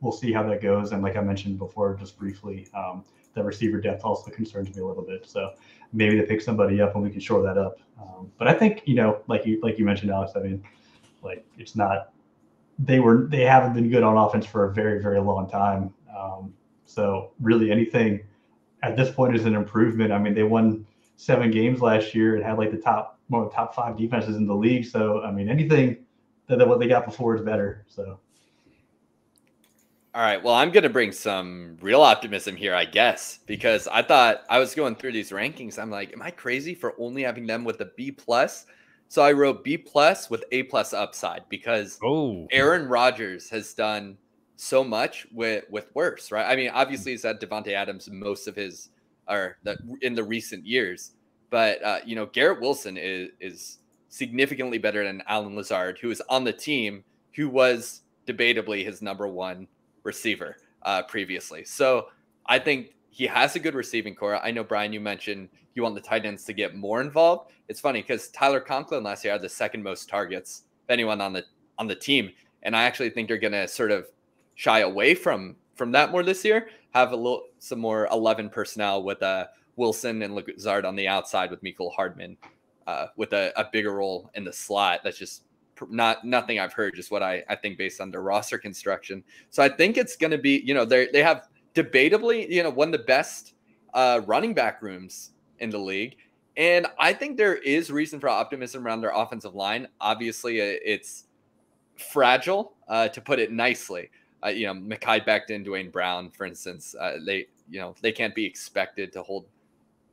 we'll 0.00 0.12
see 0.12 0.32
how 0.32 0.42
that 0.44 0.62
goes. 0.62 0.92
And 0.92 1.02
like 1.02 1.16
I 1.16 1.20
mentioned 1.20 1.58
before, 1.58 1.94
just 1.94 2.18
briefly, 2.18 2.68
um, 2.74 3.04
the 3.34 3.42
receiver 3.42 3.80
depth 3.80 4.04
also 4.04 4.30
concerns 4.30 4.74
me 4.74 4.82
a 4.82 4.86
little 4.86 5.04
bit. 5.04 5.26
So 5.26 5.52
maybe 5.92 6.18
they 6.18 6.26
pick 6.26 6.40
somebody 6.40 6.80
up 6.80 6.94
and 6.94 7.04
we 7.04 7.10
can 7.10 7.20
shore 7.20 7.42
that 7.42 7.58
up. 7.58 7.78
Um, 8.00 8.30
but 8.38 8.48
I 8.48 8.54
think 8.54 8.82
you 8.86 8.94
know, 8.94 9.20
like 9.28 9.46
you 9.46 9.60
like 9.62 9.78
you 9.78 9.84
mentioned, 9.84 10.10
Alex. 10.10 10.32
I 10.36 10.40
mean, 10.40 10.62
like 11.22 11.44
it's 11.58 11.76
not 11.76 12.12
they 12.78 13.00
were 13.00 13.26
they 13.28 13.42
haven't 13.42 13.74
been 13.74 13.90
good 13.90 14.02
on 14.02 14.16
offense 14.16 14.46
for 14.46 14.64
a 14.64 14.72
very 14.72 15.02
very 15.02 15.20
long 15.20 15.48
time. 15.48 15.92
Um, 16.16 16.52
so 16.84 17.32
really 17.40 17.70
anything 17.70 18.20
at 18.82 18.96
this 18.96 19.10
point 19.10 19.36
is 19.36 19.44
an 19.44 19.54
improvement. 19.54 20.12
I 20.12 20.18
mean, 20.18 20.34
they 20.34 20.42
won 20.42 20.86
seven 21.16 21.50
games 21.50 21.80
last 21.80 22.14
year 22.14 22.36
and 22.36 22.44
had 22.44 22.58
like 22.58 22.70
the 22.70 22.78
top 22.78 23.18
one 23.28 23.42
of 23.42 23.50
the 23.50 23.54
top 23.54 23.74
five 23.74 23.96
defenses 23.96 24.36
in 24.36 24.46
the 24.46 24.54
league. 24.54 24.84
So 24.84 25.22
I 25.22 25.30
mean, 25.30 25.48
anything 25.48 26.04
that, 26.48 26.58
that 26.58 26.66
what 26.68 26.80
they 26.80 26.88
got 26.88 27.06
before 27.06 27.36
is 27.36 27.42
better. 27.42 27.84
So. 27.88 28.18
All 30.14 30.20
right. 30.20 30.42
Well, 30.42 30.54
I'm 30.54 30.70
going 30.70 30.82
to 30.82 30.90
bring 30.90 31.10
some 31.10 31.78
real 31.80 32.02
optimism 32.02 32.54
here, 32.54 32.74
I 32.74 32.84
guess, 32.84 33.38
because 33.46 33.88
I 33.88 34.02
thought 34.02 34.42
I 34.50 34.58
was 34.58 34.74
going 34.74 34.94
through 34.94 35.12
these 35.12 35.30
rankings. 35.30 35.78
I'm 35.78 35.90
like, 35.90 36.12
am 36.12 36.20
I 36.20 36.30
crazy 36.30 36.74
for 36.74 36.94
only 36.98 37.22
having 37.22 37.46
them 37.46 37.64
with 37.64 37.80
a 37.80 37.86
B 37.96 38.12
plus? 38.12 38.66
So 39.08 39.22
I 39.22 39.32
wrote 39.32 39.64
B 39.64 39.78
plus 39.78 40.28
with 40.28 40.44
A 40.52 40.64
plus 40.64 40.92
upside 40.92 41.48
because 41.48 41.98
oh. 42.04 42.46
Aaron 42.50 42.88
Rodgers 42.88 43.48
has 43.48 43.72
done 43.72 44.18
so 44.56 44.84
much 44.84 45.26
with 45.32 45.64
with 45.70 45.90
worse, 45.94 46.30
right? 46.30 46.46
I 46.46 46.56
mean, 46.56 46.70
obviously 46.74 47.12
he's 47.12 47.22
had 47.22 47.40
Davante 47.40 47.72
Adams 47.72 48.10
most 48.10 48.46
of 48.46 48.54
his 48.54 48.90
or 49.28 49.56
the, 49.62 49.78
in 50.02 50.14
the 50.14 50.24
recent 50.24 50.66
years, 50.66 51.12
but 51.48 51.82
uh, 51.82 51.98
you 52.04 52.16
know 52.16 52.26
Garrett 52.26 52.60
Wilson 52.60 52.98
is 52.98 53.30
is 53.40 53.78
significantly 54.08 54.76
better 54.76 55.04
than 55.04 55.22
Allen 55.26 55.56
Lazard, 55.56 55.98
who 55.98 56.10
is 56.10 56.22
on 56.28 56.44
the 56.44 56.52
team, 56.52 57.02
who 57.34 57.48
was 57.48 58.02
debatably 58.26 58.84
his 58.84 59.00
number 59.00 59.26
one 59.26 59.66
receiver 60.04 60.56
uh, 60.82 61.02
previously. 61.02 61.64
So 61.64 62.08
I 62.46 62.58
think 62.58 62.94
he 63.10 63.26
has 63.26 63.56
a 63.56 63.60
good 63.60 63.74
receiving 63.74 64.14
corps. 64.14 64.42
I 64.42 64.50
know 64.50 64.64
Brian, 64.64 64.92
you 64.92 65.00
mentioned 65.00 65.48
you 65.74 65.82
want 65.82 65.94
the 65.94 66.00
tight 66.00 66.24
ends 66.26 66.44
to 66.44 66.52
get 66.52 66.74
more 66.74 67.00
involved. 67.00 67.52
It's 67.68 67.80
funny 67.80 68.02
because 68.02 68.28
Tyler 68.28 68.60
Conklin 68.60 69.04
last 69.04 69.24
year 69.24 69.32
had 69.32 69.42
the 69.42 69.48
second 69.48 69.82
most 69.82 70.08
targets 70.08 70.64
of 70.86 70.90
anyone 70.90 71.20
on 71.20 71.32
the 71.32 71.44
on 71.78 71.86
the 71.86 71.94
team, 71.94 72.30
and 72.62 72.76
I 72.76 72.82
actually 72.82 73.10
think 73.10 73.28
they're 73.28 73.38
to 73.38 73.68
sort 73.68 73.90
of 73.90 74.06
shy 74.54 74.80
away 74.80 75.14
from 75.14 75.56
from 75.74 75.92
that 75.92 76.10
more 76.10 76.22
this 76.22 76.44
year. 76.44 76.68
Have 76.90 77.12
a 77.12 77.16
little 77.16 77.44
some 77.58 77.80
more 77.80 78.08
eleven 78.12 78.50
personnel 78.50 79.02
with 79.02 79.22
uh, 79.22 79.46
Wilson 79.76 80.22
and 80.22 80.34
Lazard 80.34 80.84
on 80.84 80.96
the 80.96 81.08
outside 81.08 81.50
with 81.50 81.62
Mecole 81.62 81.94
Hardman 81.94 82.36
uh, 82.86 83.06
with 83.16 83.32
a, 83.32 83.52
a 83.58 83.68
bigger 83.72 83.92
role 83.94 84.30
in 84.34 84.44
the 84.44 84.52
slot. 84.52 85.00
That's 85.02 85.18
just 85.18 85.44
not 85.90 86.24
nothing 86.24 86.58
I've 86.58 86.72
heard, 86.72 86.94
just 86.94 87.10
what 87.10 87.22
I, 87.22 87.42
I 87.48 87.56
think 87.56 87.78
based 87.78 88.00
on 88.00 88.10
their 88.10 88.22
roster 88.22 88.58
construction. 88.58 89.22
So 89.50 89.62
I 89.62 89.68
think 89.68 89.96
it's 89.96 90.16
going 90.16 90.30
to 90.30 90.38
be, 90.38 90.62
you 90.64 90.74
know, 90.74 90.84
they 90.84 91.08
they 91.12 91.22
have 91.22 91.48
debatably, 91.74 92.48
you 92.48 92.62
know, 92.62 92.70
one 92.70 92.88
of 92.88 92.92
the 92.92 93.06
best 93.06 93.54
uh, 93.94 94.20
running 94.26 94.54
back 94.54 94.82
rooms 94.82 95.30
in 95.58 95.70
the 95.70 95.78
league. 95.78 96.16
And 96.56 96.86
I 96.98 97.12
think 97.14 97.38
there 97.38 97.56
is 97.56 97.90
reason 97.90 98.20
for 98.20 98.28
optimism 98.28 98.86
around 98.86 99.00
their 99.00 99.12
offensive 99.14 99.54
line. 99.54 99.88
Obviously, 100.00 100.58
it's 100.58 101.24
fragile, 102.12 102.74
uh, 102.88 103.08
to 103.08 103.20
put 103.20 103.38
it 103.38 103.52
nicely. 103.52 104.10
Uh, 104.44 104.48
you 104.48 104.66
know, 104.66 104.74
Mekhi 104.74 105.24
Becton, 105.24 105.64
Duane 105.64 105.90
Brown, 105.90 106.30
for 106.30 106.44
instance, 106.44 106.94
uh, 107.00 107.18
they, 107.24 107.46
you 107.70 107.80
know, 107.80 107.94
they 108.02 108.12
can't 108.12 108.34
be 108.34 108.44
expected 108.44 109.12
to 109.12 109.22
hold 109.22 109.46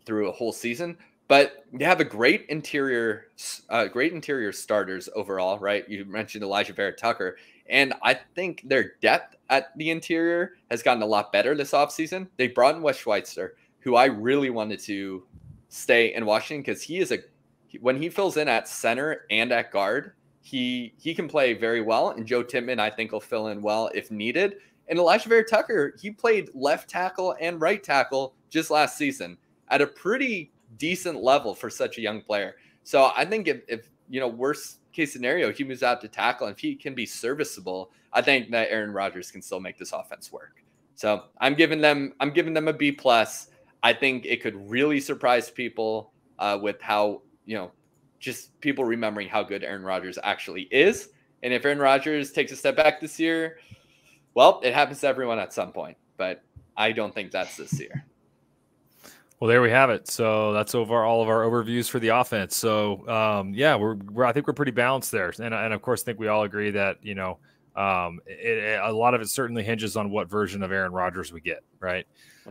through 0.06 0.30
a 0.30 0.32
whole 0.32 0.54
season. 0.54 0.98
But 1.30 1.64
they 1.72 1.86
have 1.86 2.02
a 2.02 2.06
great 2.06 2.48
interior, 2.50 3.28
uh, 3.70 3.86
great 3.86 4.14
interior 4.14 4.52
starters 4.52 5.08
overall, 5.16 5.60
right? 5.60 5.88
You 5.88 6.04
mentioned 6.04 6.44
Elijah 6.44 6.74
Vera-Tucker, 6.74 7.38
and 7.70 7.94
I 8.02 8.16
think 8.36 8.64
their 8.66 8.94
depth 9.00 9.36
at 9.52 9.78
the 9.78 9.92
interior 9.92 10.54
has 10.72 10.82
gotten 10.82 11.04
a 11.04 11.06
lot 11.06 11.32
better 11.32 11.54
this 11.54 11.72
offseason. 11.72 12.28
They 12.38 12.48
brought 12.48 12.76
in 12.76 12.82
Wes 12.82 12.98
Schweitzer, 12.98 13.56
who 13.82 13.96
I 13.96 14.06
really 14.06 14.50
wanted 14.50 14.80
to 14.82 15.24
stay 15.70 16.16
in 16.16 16.26
Washington 16.26 16.64
because 16.64 16.82
he 16.82 16.98
is 16.98 17.12
a 17.12 17.20
when 17.80 18.02
he 18.02 18.10
fills 18.10 18.38
in 18.38 18.48
at 18.48 18.68
center 18.68 19.28
and 19.30 19.52
at 19.52 19.72
guard, 19.72 20.14
he 20.42 20.94
he 20.98 21.14
can 21.14 21.28
play 21.28 21.54
very 21.54 21.82
well. 21.82 22.10
And 22.10 22.26
Joe 22.26 22.42
Tippmann, 22.42 22.80
I 22.80 22.90
think, 22.90 23.12
will 23.12 23.20
fill 23.20 23.50
in 23.50 23.62
well 23.62 23.92
if 23.94 24.10
needed. 24.10 24.56
And 24.88 24.98
Elijah 24.98 25.30
Vera-Tucker, 25.30 25.94
he 26.02 26.10
played 26.10 26.50
left 26.56 26.90
tackle 26.90 27.36
and 27.40 27.62
right 27.62 27.84
tackle 27.84 28.34
just 28.50 28.72
last 28.72 28.98
season 28.98 29.38
at 29.68 29.84
a 29.84 29.86
pretty 29.86 30.52
decent 30.80 31.22
level 31.22 31.54
for 31.54 31.70
such 31.70 32.00
a 32.00 32.02
young 32.02 32.22
player. 32.22 32.56
So 32.84 33.12
I 33.16 33.26
think 33.26 33.48
if, 33.48 33.62
if 33.68 33.90
you 34.10 34.20
know, 34.20 34.28
worst 34.28 34.80
case 34.92 35.14
scenario, 35.14 35.54
he 35.54 35.64
moves 35.64 35.84
out 35.84 36.02
to 36.02 36.08
tackle 36.08 36.48
and 36.48 36.56
if 36.56 36.60
he 36.60 36.74
can 36.74 36.96
be 36.96 37.06
serviceable, 37.06 37.92
I 38.12 38.24
think 38.24 38.50
that 38.50 38.70
Aaron 38.72 38.92
Rodgers 38.92 39.30
can 39.30 39.42
still 39.44 39.60
make 39.60 39.78
this 39.78 39.92
offense 39.92 40.32
work. 40.32 40.64
So 40.96 41.26
I'm 41.40 41.54
giving 41.54 41.80
them 41.80 42.14
I'm 42.20 42.32
giving 42.32 42.54
them 42.54 42.68
a 42.68 42.74
B 42.74 42.92
plus. 42.92 43.48
I 43.84 43.94
think 43.94 44.26
it 44.26 44.42
could 44.42 44.70
really 44.70 45.00
surprise 45.00 45.50
people 45.50 46.12
uh, 46.40 46.60
with 46.62 46.82
how 46.82 47.22
you 47.46 47.56
know 47.56 47.72
just 48.20 48.60
people 48.60 48.84
remembering 48.84 49.30
how 49.30 49.44
good 49.44 49.64
Aaron 49.64 49.84
Rodgers 49.84 50.18
actually 50.24 50.64
is. 50.72 51.10
And 51.42 51.54
if 51.54 51.64
Aaron 51.64 51.80
Rodgers 51.80 52.34
takes 52.34 52.52
a 52.52 52.56
step 52.56 52.76
back 52.76 53.00
this 53.00 53.18
year, 53.18 53.60
well, 54.34 54.60
it 54.62 54.74
happens 54.74 55.00
to 55.02 55.08
everyone 55.08 55.40
at 55.40 55.54
some 55.54 55.72
point. 55.72 55.96
But 56.18 56.44
I 56.76 56.92
don't 56.92 57.16
think 57.16 57.32
that's 57.32 57.56
this 57.56 57.80
year. 57.80 58.06
Well, 59.40 59.48
there 59.48 59.62
we 59.62 59.70
have 59.70 59.90
it. 59.90 60.10
So 60.10 60.52
that's 60.52 60.76
over 60.76 61.04
all 61.04 61.22
of 61.22 61.30
our 61.30 61.44
overviews 61.44 61.90
for 61.90 62.00
the 62.00 62.10
offense. 62.10 62.58
So 62.58 63.08
um, 63.08 63.54
yeah, 63.54 63.76
we're, 63.76 63.96
we're, 63.96 64.26
I 64.26 64.34
think 64.34 64.48
we're 64.48 64.54
pretty 64.54 64.74
balanced 64.74 65.12
there, 65.12 65.34
and 65.40 65.54
and 65.54 65.74
of 65.74 65.82
course, 65.82 66.02
I 66.04 66.06
think 66.06 66.20
we 66.20 66.28
all 66.28 66.44
agree 66.44 66.72
that 66.72 66.98
you 67.02 67.16
know 67.16 67.40
um, 67.76 68.20
it, 68.26 68.58
it, 68.58 68.80
a 68.82 68.92
lot 68.92 69.14
of 69.14 69.22
it 69.22 69.30
certainly 69.30 69.64
hinges 69.64 69.96
on 69.96 70.10
what 70.10 70.30
version 70.30 70.62
of 70.62 70.74
Aaron 70.74 70.92
Rodgers 70.92 71.32
we 71.32 71.40
get, 71.40 71.64
right? 71.80 72.06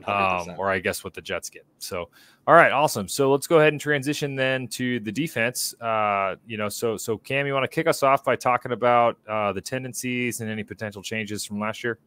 Um, 0.07 0.55
or 0.59 0.71
I 0.71 0.79
guess 0.79 1.03
what 1.03 1.13
the 1.13 1.21
Jets 1.21 1.51
get. 1.51 1.67
So, 1.79 2.09
all 2.47 2.55
right, 2.55 2.73
awesome. 2.73 3.09
So 3.09 3.31
let's 3.31 3.47
go 3.47 3.59
ahead 3.59 3.73
and 3.73 3.81
transition 3.81 4.37
then 4.37 4.69
to 4.69 5.01
the 5.01 5.13
defense. 5.13 5.75
Uh, 5.81 6.37
you 6.47 6.57
know, 6.57 6.71
so 6.71 6.97
so 6.97 7.19
Cam, 7.19 7.47
you 7.47 7.53
want 7.53 7.65
to 7.65 7.69
kick 7.69 7.87
us 7.87 8.03
off 8.03 8.25
by 8.25 8.37
talking 8.37 8.73
about 8.73 9.19
uh, 9.29 9.53
the 9.53 9.61
tendencies 9.61 10.41
and 10.41 10.49
any 10.49 10.63
potential 10.63 11.03
changes 11.03 11.45
from 11.45 11.61
last 11.61 11.85
year? 11.85 11.99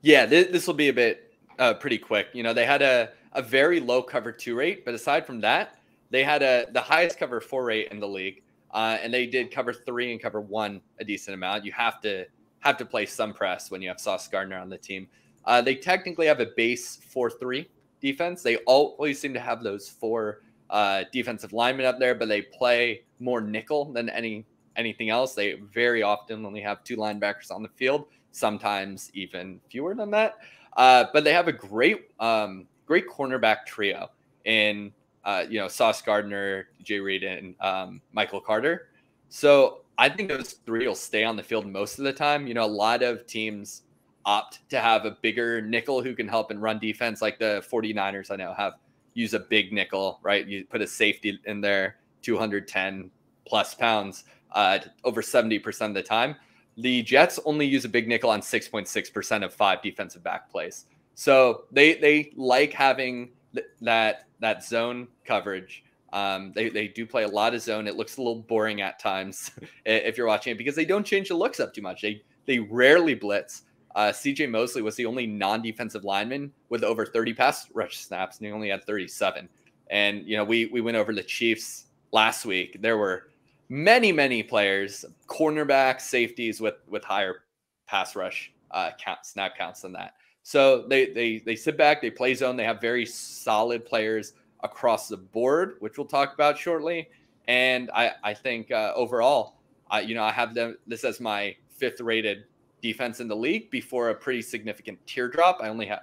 Yeah, 0.00 0.24
this, 0.24 0.46
this 0.50 0.66
will 0.66 0.74
be 0.74 0.88
a 0.88 0.94
bit 0.94 1.29
uh, 1.60 1.74
pretty 1.74 1.98
quick. 1.98 2.28
You 2.32 2.42
know, 2.42 2.52
they 2.52 2.66
had 2.66 2.82
a 2.82 3.10
a 3.34 3.42
very 3.42 3.78
low 3.78 4.02
cover 4.02 4.32
two 4.32 4.56
rate, 4.56 4.84
but 4.84 4.94
aside 4.94 5.24
from 5.24 5.40
that, 5.42 5.78
they 6.10 6.24
had 6.24 6.42
a 6.42 6.66
the 6.72 6.80
highest 6.80 7.18
cover 7.18 7.40
four 7.40 7.64
rate 7.64 7.88
in 7.92 8.00
the 8.00 8.08
league, 8.08 8.42
uh, 8.72 8.98
and 9.00 9.14
they 9.14 9.26
did 9.26 9.52
cover 9.52 9.72
three 9.72 10.10
and 10.10 10.20
cover 10.20 10.40
one 10.40 10.80
a 10.98 11.04
decent 11.04 11.34
amount. 11.34 11.64
You 11.64 11.72
have 11.72 12.00
to 12.00 12.26
have 12.60 12.76
to 12.78 12.84
play 12.84 13.06
some 13.06 13.32
press 13.32 13.70
when 13.70 13.80
you 13.80 13.88
have 13.88 14.00
Sauce 14.00 14.26
Gardner 14.26 14.58
on 14.58 14.68
the 14.68 14.78
team. 14.78 15.06
Uh, 15.44 15.62
they 15.62 15.74
technically 15.76 16.26
have 16.26 16.40
a 16.40 16.46
base 16.56 16.96
four 16.96 17.30
three 17.30 17.68
defense. 18.00 18.42
They 18.42 18.56
always 18.58 19.20
seem 19.20 19.34
to 19.34 19.40
have 19.40 19.62
those 19.62 19.88
four 19.88 20.40
uh, 20.70 21.04
defensive 21.12 21.52
linemen 21.52 21.86
up 21.86 21.98
there, 21.98 22.14
but 22.14 22.28
they 22.28 22.42
play 22.42 23.02
more 23.20 23.40
nickel 23.40 23.92
than 23.92 24.08
any 24.08 24.44
anything 24.76 25.10
else. 25.10 25.34
They 25.34 25.54
very 25.54 26.02
often 26.02 26.46
only 26.46 26.60
have 26.62 26.82
two 26.84 26.96
linebackers 26.96 27.50
on 27.50 27.62
the 27.62 27.68
field, 27.68 28.06
sometimes 28.32 29.10
even 29.14 29.60
fewer 29.68 29.94
than 29.94 30.10
that. 30.12 30.38
Uh, 30.76 31.04
but 31.12 31.24
they 31.24 31.32
have 31.32 31.48
a 31.48 31.52
great 31.52 32.10
um, 32.20 32.66
great 32.86 33.08
cornerback 33.08 33.66
trio 33.66 34.10
in 34.44 34.92
uh, 35.24 35.44
you 35.48 35.58
know 35.58 35.68
Sauce 35.68 36.02
Gardner, 36.02 36.68
Jay 36.82 37.00
Reed, 37.00 37.24
and 37.24 37.54
um, 37.60 38.00
Michael 38.12 38.40
Carter. 38.40 38.88
So 39.28 39.82
I 39.98 40.08
think 40.08 40.28
those 40.28 40.54
three 40.64 40.86
will 40.86 40.94
stay 40.94 41.24
on 41.24 41.36
the 41.36 41.42
field 41.42 41.66
most 41.66 41.98
of 41.98 42.04
the 42.04 42.12
time. 42.12 42.46
You 42.46 42.54
know, 42.54 42.64
a 42.64 42.66
lot 42.66 43.02
of 43.02 43.26
teams 43.26 43.82
opt 44.24 44.68
to 44.70 44.80
have 44.80 45.04
a 45.04 45.12
bigger 45.22 45.60
nickel 45.60 46.02
who 46.02 46.14
can 46.14 46.28
help 46.28 46.50
in 46.50 46.60
run 46.60 46.78
defense, 46.78 47.22
like 47.22 47.38
the 47.38 47.64
49ers 47.70 48.30
I 48.30 48.36
know 48.36 48.54
have 48.54 48.74
use 49.14 49.34
a 49.34 49.40
big 49.40 49.72
nickel, 49.72 50.20
right? 50.22 50.46
You 50.46 50.64
put 50.64 50.80
a 50.80 50.86
safety 50.86 51.38
in 51.44 51.60
there, 51.60 51.96
210 52.22 53.10
plus 53.46 53.74
pounds, 53.74 54.24
uh, 54.52 54.78
over 55.04 55.22
70% 55.22 55.88
of 55.88 55.94
the 55.94 56.02
time. 56.02 56.36
The 56.76 57.02
Jets 57.02 57.38
only 57.44 57.66
use 57.66 57.84
a 57.84 57.88
big 57.88 58.08
nickel 58.08 58.30
on 58.30 58.40
6.6% 58.40 59.44
of 59.44 59.52
five 59.52 59.82
defensive 59.82 60.22
back 60.22 60.50
plays. 60.50 60.86
So 61.14 61.64
they 61.70 61.94
they 61.94 62.32
like 62.34 62.72
having 62.72 63.30
th- 63.54 63.66
that 63.82 64.26
that 64.40 64.64
zone 64.64 65.08
coverage. 65.24 65.84
Um, 66.12 66.52
they, 66.54 66.70
they 66.70 66.88
do 66.88 67.06
play 67.06 67.22
a 67.22 67.28
lot 67.28 67.54
of 67.54 67.62
zone. 67.62 67.86
It 67.86 67.94
looks 67.94 68.16
a 68.16 68.20
little 68.20 68.42
boring 68.42 68.80
at 68.80 68.98
times 68.98 69.52
if 69.84 70.16
you're 70.16 70.26
watching 70.26 70.52
it 70.52 70.58
because 70.58 70.74
they 70.74 70.84
don't 70.84 71.04
change 71.04 71.28
the 71.28 71.34
looks 71.34 71.60
up 71.60 71.74
too 71.74 71.82
much. 71.82 72.02
They 72.02 72.22
they 72.46 72.58
rarely 72.58 73.14
blitz. 73.14 73.62
Uh, 73.94 74.12
CJ 74.12 74.48
Mosley 74.50 74.82
was 74.82 74.94
the 74.96 75.04
only 75.04 75.26
non-defensive 75.26 76.04
lineman 76.04 76.52
with 76.68 76.84
over 76.84 77.04
30 77.04 77.34
pass 77.34 77.66
rush 77.74 77.98
snaps, 77.98 78.38
and 78.38 78.46
he 78.46 78.52
only 78.52 78.68
had 78.68 78.84
37. 78.84 79.48
And 79.90 80.26
you 80.26 80.36
know, 80.36 80.44
we 80.44 80.66
we 80.66 80.80
went 80.80 80.96
over 80.96 81.12
the 81.12 81.22
Chiefs 81.22 81.86
last 82.12 82.46
week. 82.46 82.80
There 82.80 82.96
were 82.96 83.29
many 83.70 84.12
many 84.12 84.42
players, 84.42 85.06
cornerbacks, 85.26 86.02
safeties 86.02 86.60
with 86.60 86.74
with 86.88 87.02
higher 87.04 87.44
pass 87.86 88.14
rush 88.14 88.52
uh, 88.72 88.90
count 89.02 89.24
snap 89.24 89.56
counts 89.56 89.80
than 89.80 89.92
that. 89.92 90.14
So 90.42 90.86
they 90.88 91.06
they 91.06 91.38
they 91.38 91.56
sit 91.56 91.78
back, 91.78 92.02
they 92.02 92.10
play 92.10 92.34
zone, 92.34 92.56
they 92.56 92.64
have 92.64 92.80
very 92.80 93.06
solid 93.06 93.86
players 93.86 94.34
across 94.62 95.08
the 95.08 95.16
board, 95.16 95.76
which 95.78 95.96
we'll 95.96 96.06
talk 96.06 96.34
about 96.34 96.58
shortly. 96.58 97.08
And 97.48 97.90
I 97.94 98.12
I 98.22 98.34
think 98.34 98.70
uh, 98.70 98.92
overall, 98.94 99.54
I 99.90 100.00
you 100.00 100.14
know 100.14 100.24
I 100.24 100.32
have 100.32 100.54
them 100.54 100.76
this 100.86 101.04
as 101.04 101.20
my 101.20 101.56
fifth 101.68 102.00
rated 102.00 102.44
defense 102.82 103.20
in 103.20 103.28
the 103.28 103.36
league 103.36 103.70
before 103.70 104.10
a 104.10 104.14
pretty 104.14 104.42
significant 104.42 104.98
teardrop. 105.06 105.60
I 105.62 105.68
only 105.68 105.86
have 105.86 106.02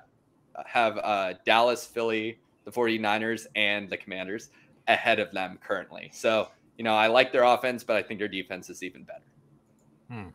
have 0.65 0.97
uh, 0.97 1.33
Dallas, 1.45 1.85
Philly, 1.85 2.39
the 2.65 2.71
49ers, 2.71 3.45
and 3.55 3.89
the 3.89 3.97
Commanders 3.97 4.49
ahead 4.87 5.19
of 5.19 5.31
them 5.31 5.59
currently. 5.63 6.09
So, 6.13 6.47
you 6.77 6.83
know, 6.83 6.93
I 6.93 7.07
like 7.07 7.31
their 7.31 7.43
offense, 7.43 7.83
but 7.83 7.95
I 7.95 8.03
think 8.03 8.19
their 8.19 8.27
defense 8.27 8.69
is 8.69 8.83
even 8.83 9.03
better. 9.03 9.23
Hmm. 10.09 10.29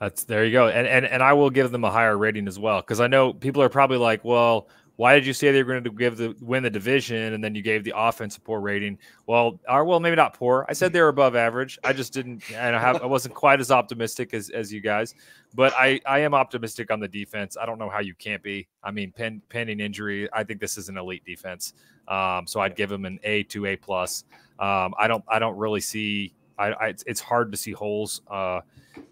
That's 0.00 0.24
there 0.24 0.44
you 0.44 0.52
go. 0.52 0.68
And 0.68 0.86
and 0.86 1.06
and 1.06 1.22
I 1.22 1.32
will 1.32 1.50
give 1.50 1.70
them 1.70 1.84
a 1.84 1.90
higher 1.90 2.18
rating 2.18 2.48
as 2.48 2.58
well 2.58 2.80
because 2.80 3.00
I 3.00 3.06
know 3.06 3.32
people 3.32 3.62
are 3.62 3.68
probably 3.68 3.98
like, 3.98 4.24
well, 4.24 4.68
why 4.96 5.14
did 5.14 5.24
you 5.24 5.32
say 5.32 5.52
they 5.52 5.62
were 5.62 5.72
going 5.72 5.84
to 5.84 5.90
give 5.90 6.16
the 6.16 6.36
win 6.40 6.62
the 6.62 6.70
division 6.70 7.34
and 7.34 7.42
then 7.42 7.54
you 7.54 7.62
gave 7.62 7.84
the 7.84 7.92
offense 7.96 8.36
a 8.36 8.40
poor 8.40 8.60
rating? 8.60 8.98
Well, 9.26 9.60
or 9.68 9.84
well, 9.84 10.00
maybe 10.00 10.16
not 10.16 10.34
poor. 10.34 10.66
I 10.68 10.72
said 10.72 10.92
they 10.92 11.00
were 11.00 11.08
above 11.08 11.36
average. 11.36 11.78
I 11.84 11.92
just 11.92 12.12
didn't 12.12 12.50
and 12.50 12.74
I 12.74 12.80
have 12.80 13.00
I 13.02 13.06
wasn't 13.06 13.34
quite 13.34 13.60
as 13.60 13.70
optimistic 13.70 14.34
as 14.34 14.50
as 14.50 14.72
you 14.72 14.80
guys, 14.80 15.14
but 15.54 15.72
I 15.74 16.00
I 16.04 16.18
am 16.20 16.34
optimistic 16.34 16.90
on 16.90 16.98
the 16.98 17.08
defense. 17.08 17.56
I 17.56 17.64
don't 17.64 17.78
know 17.78 17.88
how 17.88 18.00
you 18.00 18.14
can't 18.14 18.42
be. 18.42 18.66
I 18.82 18.90
mean, 18.90 19.12
pen, 19.12 19.40
pending 19.48 19.80
injury, 19.80 20.28
I 20.32 20.42
think 20.44 20.60
this 20.60 20.78
is 20.78 20.88
an 20.88 20.98
elite 20.98 21.24
defense. 21.24 21.74
Um, 22.08 22.46
so 22.46 22.60
I'd 22.60 22.74
give 22.74 22.90
them 22.90 23.04
an 23.04 23.20
A 23.22 23.44
to 23.44 23.66
A 23.66 23.76
plus. 23.76 24.24
Um, 24.62 24.94
I 24.98 25.08
don't 25.08 25.24
I 25.28 25.38
don't 25.38 25.56
really 25.56 25.80
see 25.80 26.34
I, 26.58 26.72
I 26.72 26.94
it's 27.06 27.20
hard 27.20 27.50
to 27.50 27.58
see 27.58 27.72
holes 27.72 28.22
uh 28.30 28.60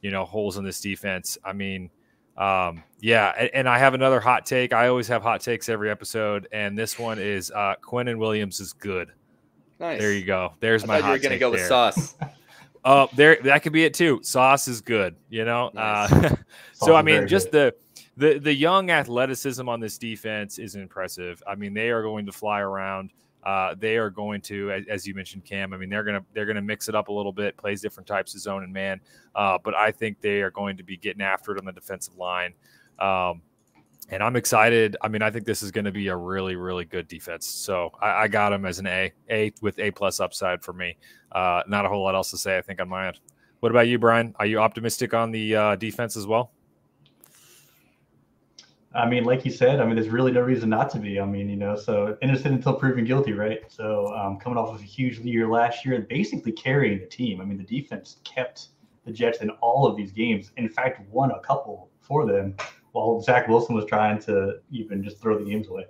you 0.00 0.10
know 0.10 0.24
holes 0.24 0.56
in 0.56 0.64
this 0.64 0.80
defense. 0.80 1.36
I 1.44 1.52
mean 1.52 1.90
um, 2.36 2.82
yeah, 3.00 3.34
and, 3.36 3.50
and, 3.52 3.68
I 3.68 3.78
have 3.78 3.92
another 3.92 4.18
hot 4.18 4.46
take. 4.46 4.72
I 4.72 4.88
always 4.88 5.06
have 5.08 5.22
hot 5.22 5.42
takes 5.42 5.68
every 5.68 5.90
episode, 5.90 6.48
and 6.52 6.78
this 6.78 6.98
one 6.98 7.18
is 7.18 7.50
uh, 7.50 7.74
and 7.92 8.18
Williams 8.18 8.60
is 8.60 8.72
good. 8.72 9.12
Nice. 9.78 10.00
There 10.00 10.12
you 10.12 10.24
go. 10.24 10.54
There's 10.58 10.84
I 10.84 10.86
my. 10.86 11.08
You're 11.10 11.18
gonna 11.18 11.38
go 11.38 11.50
there. 11.50 11.60
with 11.60 11.68
sauce. 11.68 12.14
Oh, 12.82 13.02
uh, 13.02 13.06
there 13.14 13.36
that 13.44 13.62
could 13.62 13.74
be 13.74 13.84
it 13.84 13.92
too. 13.92 14.20
Sauce 14.22 14.66
is 14.66 14.80
good. 14.80 15.14
You 15.28 15.44
know. 15.44 15.70
Nice. 15.74 16.10
Uh, 16.10 16.36
so 16.72 16.94
I 16.94 17.02
mean, 17.02 17.28
just 17.28 17.52
good. 17.52 17.74
the 18.16 18.32
the 18.32 18.38
the 18.38 18.54
young 18.54 18.90
athleticism 18.90 19.68
on 19.68 19.80
this 19.80 19.98
defense 19.98 20.58
is 20.58 20.76
impressive. 20.76 21.42
I 21.46 21.56
mean, 21.56 21.74
they 21.74 21.90
are 21.90 22.00
going 22.00 22.24
to 22.24 22.32
fly 22.32 22.60
around. 22.60 23.10
Uh, 23.44 23.74
they 23.78 23.96
are 23.96 24.10
going 24.10 24.40
to, 24.42 24.70
as 24.88 25.06
you 25.06 25.14
mentioned, 25.14 25.44
Cam. 25.44 25.72
I 25.72 25.76
mean, 25.76 25.88
they're 25.88 26.04
gonna 26.04 26.24
they're 26.34 26.46
gonna 26.46 26.62
mix 26.62 26.88
it 26.88 26.94
up 26.94 27.08
a 27.08 27.12
little 27.12 27.32
bit, 27.32 27.56
plays 27.56 27.80
different 27.80 28.06
types 28.06 28.34
of 28.34 28.40
zone 28.40 28.62
and 28.64 28.72
man. 28.72 29.00
Uh, 29.34 29.58
but 29.62 29.74
I 29.74 29.90
think 29.90 30.20
they 30.20 30.42
are 30.42 30.50
going 30.50 30.76
to 30.76 30.82
be 30.82 30.96
getting 30.96 31.22
after 31.22 31.52
it 31.52 31.58
on 31.58 31.64
the 31.64 31.72
defensive 31.72 32.16
line. 32.16 32.52
Um, 32.98 33.42
and 34.10 34.22
I'm 34.22 34.36
excited. 34.36 34.96
I 35.00 35.08
mean, 35.08 35.22
I 35.22 35.30
think 35.30 35.44
this 35.44 35.62
is 35.62 35.70
going 35.70 35.84
to 35.84 35.92
be 35.92 36.08
a 36.08 36.16
really, 36.16 36.56
really 36.56 36.84
good 36.84 37.06
defense. 37.06 37.46
So 37.46 37.92
I, 38.00 38.24
I, 38.24 38.28
got 38.28 38.50
them 38.50 38.66
as 38.66 38.78
an 38.78 38.86
A, 38.88 39.12
A 39.30 39.52
with 39.62 39.78
A 39.78 39.90
plus 39.92 40.18
upside 40.18 40.62
for 40.62 40.72
me. 40.72 40.96
Uh, 41.30 41.62
not 41.68 41.84
a 41.84 41.88
whole 41.88 42.02
lot 42.02 42.14
else 42.14 42.30
to 42.32 42.36
say, 42.36 42.58
I 42.58 42.60
think, 42.60 42.80
on 42.80 42.88
my 42.88 43.08
end. 43.08 43.20
What 43.60 43.70
about 43.70 43.88
you, 43.88 43.98
Brian? 43.98 44.34
Are 44.38 44.46
you 44.46 44.58
optimistic 44.58 45.14
on 45.14 45.30
the 45.30 45.54
uh, 45.54 45.76
defense 45.76 46.16
as 46.16 46.26
well? 46.26 46.50
I 48.92 49.06
mean, 49.06 49.24
like 49.24 49.44
you 49.44 49.52
said, 49.52 49.80
I 49.80 49.84
mean, 49.84 49.94
there's 49.94 50.08
really 50.08 50.32
no 50.32 50.40
reason 50.40 50.68
not 50.68 50.90
to 50.90 50.98
be. 50.98 51.20
I 51.20 51.24
mean, 51.24 51.48
you 51.48 51.56
know, 51.56 51.76
so 51.76 52.16
innocent 52.22 52.54
until 52.54 52.74
proven 52.74 53.04
guilty, 53.04 53.32
right? 53.32 53.60
So 53.68 54.12
um, 54.16 54.36
coming 54.38 54.58
off 54.58 54.74
of 54.74 54.80
a 54.80 54.84
huge 54.84 55.18
year 55.18 55.48
last 55.48 55.84
year 55.84 55.94
and 55.94 56.08
basically 56.08 56.50
carrying 56.50 56.98
the 56.98 57.06
team. 57.06 57.40
I 57.40 57.44
mean, 57.44 57.56
the 57.56 57.64
defense 57.64 58.16
kept 58.24 58.68
the 59.04 59.12
Jets 59.12 59.42
in 59.42 59.50
all 59.60 59.86
of 59.86 59.96
these 59.96 60.10
games. 60.10 60.50
In 60.56 60.68
fact, 60.68 61.08
won 61.08 61.30
a 61.30 61.40
couple 61.40 61.88
for 62.00 62.26
them 62.26 62.56
while 62.92 63.20
Zach 63.20 63.46
Wilson 63.46 63.76
was 63.76 63.84
trying 63.84 64.18
to 64.22 64.58
even 64.72 65.04
just 65.04 65.20
throw 65.20 65.38
the 65.38 65.48
games 65.48 65.68
away. 65.68 65.86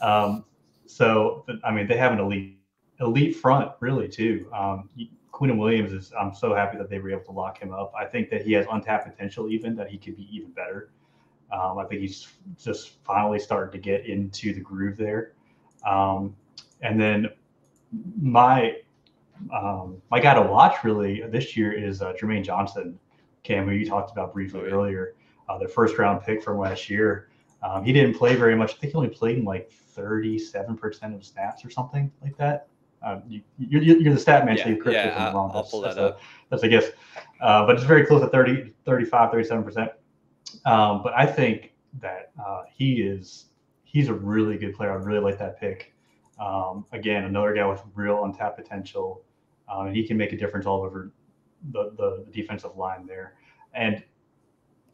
Um, 0.00 0.44
so, 0.86 1.44
I 1.64 1.72
mean, 1.72 1.88
they 1.88 1.96
have 1.96 2.12
an 2.12 2.20
elite 2.20 2.60
elite 3.00 3.36
front, 3.36 3.72
really, 3.80 4.08
too. 4.08 4.48
Um, 4.54 4.88
Quinnen 5.32 5.58
Williams 5.58 5.92
is. 5.92 6.12
I'm 6.18 6.32
so 6.32 6.54
happy 6.54 6.78
that 6.78 6.88
they 6.88 6.98
were 6.98 7.10
able 7.10 7.24
to 7.24 7.32
lock 7.32 7.58
him 7.58 7.72
up. 7.72 7.92
I 7.98 8.06
think 8.06 8.30
that 8.30 8.42
he 8.42 8.52
has 8.52 8.66
untapped 8.70 9.06
potential, 9.06 9.50
even 9.50 9.74
that 9.76 9.90
he 9.90 9.98
could 9.98 10.16
be 10.16 10.28
even 10.34 10.50
better. 10.52 10.92
Um, 11.52 11.78
I 11.78 11.84
think 11.84 12.00
he's 12.00 12.28
just 12.62 13.02
finally 13.04 13.38
starting 13.38 13.72
to 13.72 13.78
get 13.78 14.06
into 14.06 14.52
the 14.52 14.60
groove 14.60 14.96
there. 14.96 15.32
Um, 15.86 16.34
and 16.82 17.00
then 17.00 17.28
my 18.20 18.76
um, 19.52 20.00
my 20.10 20.20
guy 20.20 20.34
to 20.34 20.42
watch 20.42 20.82
really 20.82 21.22
this 21.28 21.56
year 21.56 21.72
is 21.72 22.02
uh, 22.02 22.12
Jermaine 22.14 22.44
Johnson, 22.44 22.98
Cam, 23.42 23.66
who 23.66 23.72
you 23.72 23.86
talked 23.86 24.10
about 24.10 24.32
briefly 24.32 24.60
oh, 24.60 24.66
yeah. 24.66 24.72
earlier, 24.72 25.14
uh, 25.48 25.58
their 25.58 25.68
first 25.68 25.98
round 25.98 26.22
pick 26.22 26.42
from 26.42 26.58
last 26.58 26.88
year. 26.88 27.28
Um, 27.62 27.84
he 27.84 27.92
didn't 27.92 28.16
play 28.16 28.34
very 28.34 28.56
much. 28.56 28.72
I 28.72 28.74
think 28.74 28.92
he 28.92 28.96
only 28.96 29.08
played 29.08 29.38
in 29.38 29.44
like 29.44 29.70
37% 29.96 31.14
of 31.14 31.24
snaps 31.24 31.64
or 31.64 31.70
something 31.70 32.10
like 32.22 32.36
that. 32.38 32.68
Um, 33.02 33.22
you, 33.28 33.42
are 33.78 33.82
you're 33.82 34.14
the 34.14 34.20
stat 34.20 34.44
man, 34.46 34.56
yeah, 34.56 34.64
so 34.64 34.68
you're 34.70 34.82
correct 34.82 34.96
yeah, 34.96 35.32
wrong. 35.32 35.50
I'll 35.54 35.62
pull 35.62 35.82
that 35.82 35.94
that's 35.94 35.98
up. 35.98 36.18
A, 36.18 36.24
that's 36.50 36.62
a 36.62 36.68
guess. 36.68 36.86
Uh, 37.40 37.66
but 37.66 37.76
it's 37.76 37.84
very 37.84 38.04
close 38.04 38.22
to 38.22 38.28
30, 38.28 38.72
35, 38.84 39.32
37%. 39.32 39.90
Um, 40.64 41.02
but 41.02 41.12
I 41.14 41.26
think 41.26 41.72
that 42.00 42.32
uh, 42.44 42.62
he 42.72 43.02
is 43.02 43.46
he's 43.84 44.08
a 44.08 44.14
really 44.14 44.58
good 44.58 44.74
player. 44.74 44.92
I 44.92 44.96
really 44.96 45.20
like 45.20 45.38
that 45.38 45.58
pick. 45.58 45.94
Um, 46.38 46.84
again, 46.92 47.24
another 47.24 47.54
guy 47.54 47.66
with 47.66 47.80
real 47.94 48.24
untapped 48.24 48.58
potential, 48.58 49.22
um, 49.72 49.86
and 49.86 49.96
he 49.96 50.06
can 50.06 50.16
make 50.16 50.32
a 50.32 50.36
difference 50.36 50.66
all 50.66 50.82
over 50.82 51.12
the, 51.72 51.92
the, 51.96 52.26
defensive 52.30 52.76
line 52.76 53.06
there. 53.06 53.36
And 53.72 54.04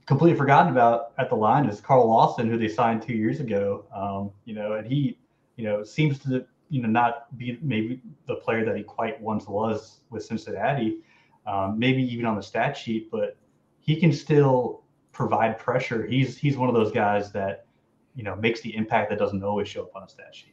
completely 0.06 0.38
forgotten 0.38 0.70
about 0.70 1.12
at 1.18 1.28
the 1.28 1.34
line 1.34 1.66
is 1.66 1.80
Carl 1.80 2.08
Lawson, 2.08 2.48
who 2.48 2.56
they 2.56 2.68
signed 2.68 3.02
two 3.02 3.14
years 3.14 3.40
ago. 3.40 3.86
Um, 3.94 4.30
you 4.44 4.54
know, 4.54 4.74
and 4.74 4.86
he, 4.86 5.18
you 5.56 5.64
know, 5.64 5.82
seems 5.82 6.18
to 6.20 6.46
you 6.70 6.82
know 6.82 6.88
not 6.88 7.36
be 7.36 7.58
maybe 7.60 8.00
the 8.26 8.36
player 8.36 8.64
that 8.64 8.76
he 8.76 8.82
quite 8.82 9.20
once 9.20 9.46
was 9.46 10.00
with 10.10 10.24
Cincinnati, 10.24 10.98
um, 11.46 11.78
maybe 11.78 12.02
even 12.02 12.24
on 12.24 12.36
the 12.36 12.42
stat 12.42 12.76
sheet, 12.76 13.10
but 13.10 13.36
he 13.80 13.96
can 13.96 14.12
still 14.12 14.81
provide 15.12 15.58
pressure. 15.58 16.06
He's 16.06 16.36
he's 16.36 16.56
one 16.56 16.68
of 16.68 16.74
those 16.74 16.90
guys 16.90 17.30
that 17.32 17.66
you 18.14 18.24
know 18.24 18.34
makes 18.36 18.60
the 18.60 18.74
impact 18.74 19.10
that 19.10 19.18
doesn't 19.18 19.42
always 19.42 19.68
show 19.68 19.82
up 19.82 19.94
on 19.94 20.02
a 20.02 20.08
stat 20.08 20.34
sheet. 20.34 20.48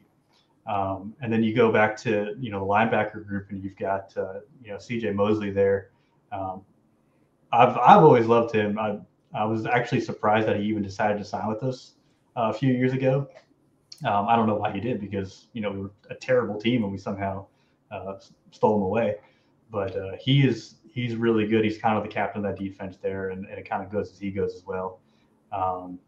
Um, 0.68 1.16
and 1.22 1.34
then 1.34 1.42
you 1.44 1.56
go 1.56 1.72
back 1.72 1.98
to 1.98 2.36
you 2.40 2.52
know 2.52 2.60
the 2.60 2.66
linebacker 2.66 3.26
group, 3.26 3.50
and 3.50 3.64
you've 3.64 3.78
got 3.78 4.16
uh, 4.18 4.42
you 4.62 4.72
know 4.72 4.78
C.J. 4.78 5.12
Mosley 5.12 5.52
there. 5.52 5.90
Um, 6.32 6.62
I've 7.52 7.76
I've 7.78 8.04
always 8.04 8.28
loved 8.28 8.54
him. 8.54 8.78
I 8.78 9.00
I 9.34 9.46
was 9.46 9.66
actually 9.66 10.02
surprised 10.02 10.48
that 10.48 10.58
he 10.58 10.64
even 10.64 10.84
decided 10.84 11.18
to 11.18 11.24
sign 11.26 11.48
with 11.48 11.64
us 11.64 11.94
uh, 12.38 12.50
a 12.50 12.54
few 12.54 12.74
years 12.74 12.94
ago. 12.94 13.28
Um, 14.06 14.28
I 14.28 14.36
don't 14.36 14.48
know 14.48 14.56
why 14.56 14.72
he 14.72 14.80
did 14.80 15.02
because 15.02 15.48
you 15.54 15.62
know 15.62 15.72
we 15.72 15.80
were 15.80 15.92
a 16.10 16.16
terrible 16.16 16.60
team 16.60 16.84
and 16.84 16.92
we 16.92 16.98
somehow 16.98 17.48
uh, 17.92 18.16
stole 18.52 18.78
him 18.78 18.84
away. 18.84 19.16
But 19.72 19.96
uh, 19.96 20.12
he 20.20 20.48
is 20.48 20.76
he's 20.92 21.16
really 21.16 21.48
good. 21.48 21.64
He's 21.64 21.78
kind 21.78 21.98
of 21.98 22.04
the 22.04 22.10
captain 22.10 22.46
of 22.46 22.56
that 22.56 22.62
defense 22.62 22.98
there, 22.98 23.30
and, 23.30 23.46
and 23.46 23.58
it 23.58 23.70
kind 23.70 23.84
of 23.84 23.92
goes 23.92 24.12
as 24.12 24.20
he 24.20 24.32
goes 24.32 24.56
as 24.56 24.66
well. 24.66 25.00
Um, 25.52 26.00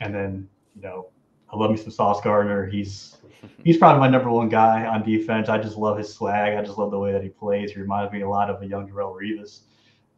and 0.00 0.14
then 0.14 0.48
you 0.74 0.82
know, 0.82 1.08
I 1.52 1.56
love 1.56 1.70
me 1.70 1.76
some 1.76 1.90
Sauce 1.90 2.20
Gardner. 2.22 2.66
He's 2.66 3.16
he's 3.64 3.76
probably 3.76 4.00
my 4.00 4.08
number 4.08 4.30
one 4.30 4.48
guy 4.48 4.86
on 4.86 5.02
defense. 5.02 5.48
I 5.48 5.58
just 5.58 5.76
love 5.76 5.98
his 5.98 6.12
swag. 6.12 6.54
I 6.54 6.62
just 6.62 6.78
love 6.78 6.90
the 6.90 6.98
way 6.98 7.12
that 7.12 7.22
he 7.22 7.28
plays. 7.28 7.72
He 7.72 7.80
reminds 7.80 8.12
me 8.12 8.22
a 8.22 8.28
lot 8.28 8.50
of 8.50 8.62
a 8.62 8.66
young 8.66 8.88
Darrelle 8.88 9.14
Revis, 9.14 9.60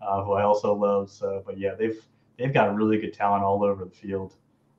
uh, 0.00 0.22
who 0.24 0.32
I 0.32 0.42
also 0.42 0.74
love. 0.74 1.10
So, 1.10 1.42
but 1.44 1.58
yeah, 1.58 1.74
they've 1.74 2.00
they've 2.38 2.52
got 2.52 2.74
really 2.74 2.98
good 2.98 3.12
talent 3.12 3.44
all 3.44 3.62
over 3.64 3.84
the 3.84 3.90
field. 3.90 4.34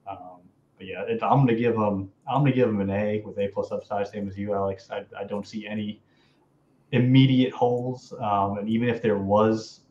Um, 0.07 0.39
but 0.77 0.87
yeah, 0.87 1.03
it, 1.03 1.23
I'm 1.23 1.39
gonna 1.39 1.55
give 1.55 1.75
them 1.75 2.11
I'm 2.27 2.41
gonna 2.41 2.53
give 2.53 2.67
them 2.67 2.81
an 2.81 2.89
A 2.89 3.21
with 3.25 3.37
A 3.37 3.47
plus 3.47 3.71
upside, 3.71 4.07
same 4.07 4.27
as 4.27 4.37
you, 4.37 4.53
Alex. 4.53 4.89
I, 4.91 5.05
I 5.17 5.23
don't 5.23 5.47
see 5.47 5.65
any 5.67 6.01
immediate 6.93 7.51
holes. 7.51 8.13
Um, 8.21 8.59
and 8.59 8.69
even 8.69 8.87
if 8.87 9.01
there 9.01 9.17
was 9.17 9.81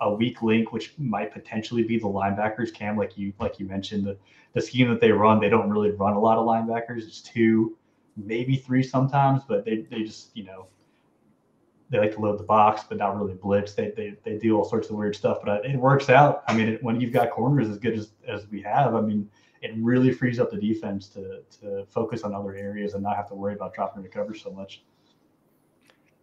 a, 0.00 0.12
weak 0.12 0.42
link, 0.42 0.72
which 0.72 0.92
might 0.98 1.32
potentially 1.32 1.84
be 1.84 1.98
the 1.98 2.06
linebackers, 2.06 2.74
Cam, 2.74 2.96
like 2.96 3.16
you 3.16 3.32
like 3.38 3.58
you 3.58 3.66
mentioned, 3.66 4.04
the, 4.04 4.16
the 4.54 4.60
scheme 4.60 4.88
that 4.88 5.00
they 5.00 5.12
run, 5.12 5.40
they 5.40 5.48
don't 5.48 5.70
really 5.70 5.92
run 5.92 6.14
a 6.14 6.20
lot 6.20 6.36
of 6.36 6.46
linebackers. 6.46 7.04
It's 7.06 7.20
two, 7.20 7.78
maybe 8.16 8.56
three 8.56 8.82
sometimes, 8.82 9.42
but 9.48 9.64
they, 9.64 9.86
they 9.88 10.02
just, 10.02 10.36
you 10.36 10.44
know, 10.44 10.66
they 11.90 11.98
like 11.98 12.14
to 12.14 12.20
load 12.20 12.38
the 12.38 12.44
box, 12.44 12.82
but 12.88 12.98
not 12.98 13.16
really 13.16 13.34
blitz. 13.34 13.74
They, 13.74 13.92
they, 13.96 14.14
they 14.24 14.38
do 14.38 14.56
all 14.56 14.64
sorts 14.64 14.90
of 14.90 14.96
weird 14.96 15.14
stuff, 15.14 15.38
but 15.44 15.64
it 15.64 15.76
works 15.76 16.10
out. 16.10 16.42
I 16.48 16.56
mean, 16.56 16.68
it, 16.68 16.82
when 16.82 17.00
you've 17.00 17.12
got 17.12 17.30
corners 17.30 17.68
as 17.68 17.78
good 17.78 17.96
as, 17.96 18.10
as 18.26 18.48
we 18.48 18.62
have, 18.62 18.94
I 18.96 19.00
mean, 19.00 19.30
it 19.60 19.72
really 19.76 20.10
frees 20.10 20.40
up 20.40 20.50
the 20.50 20.56
defense 20.56 21.06
to, 21.08 21.42
to 21.60 21.84
focus 21.86 22.22
on 22.22 22.34
other 22.34 22.56
areas 22.56 22.94
and 22.94 23.02
not 23.02 23.14
have 23.14 23.28
to 23.28 23.34
worry 23.34 23.54
about 23.54 23.74
dropping 23.74 24.02
the 24.02 24.08
coverage 24.08 24.42
so 24.42 24.50
much. 24.50 24.82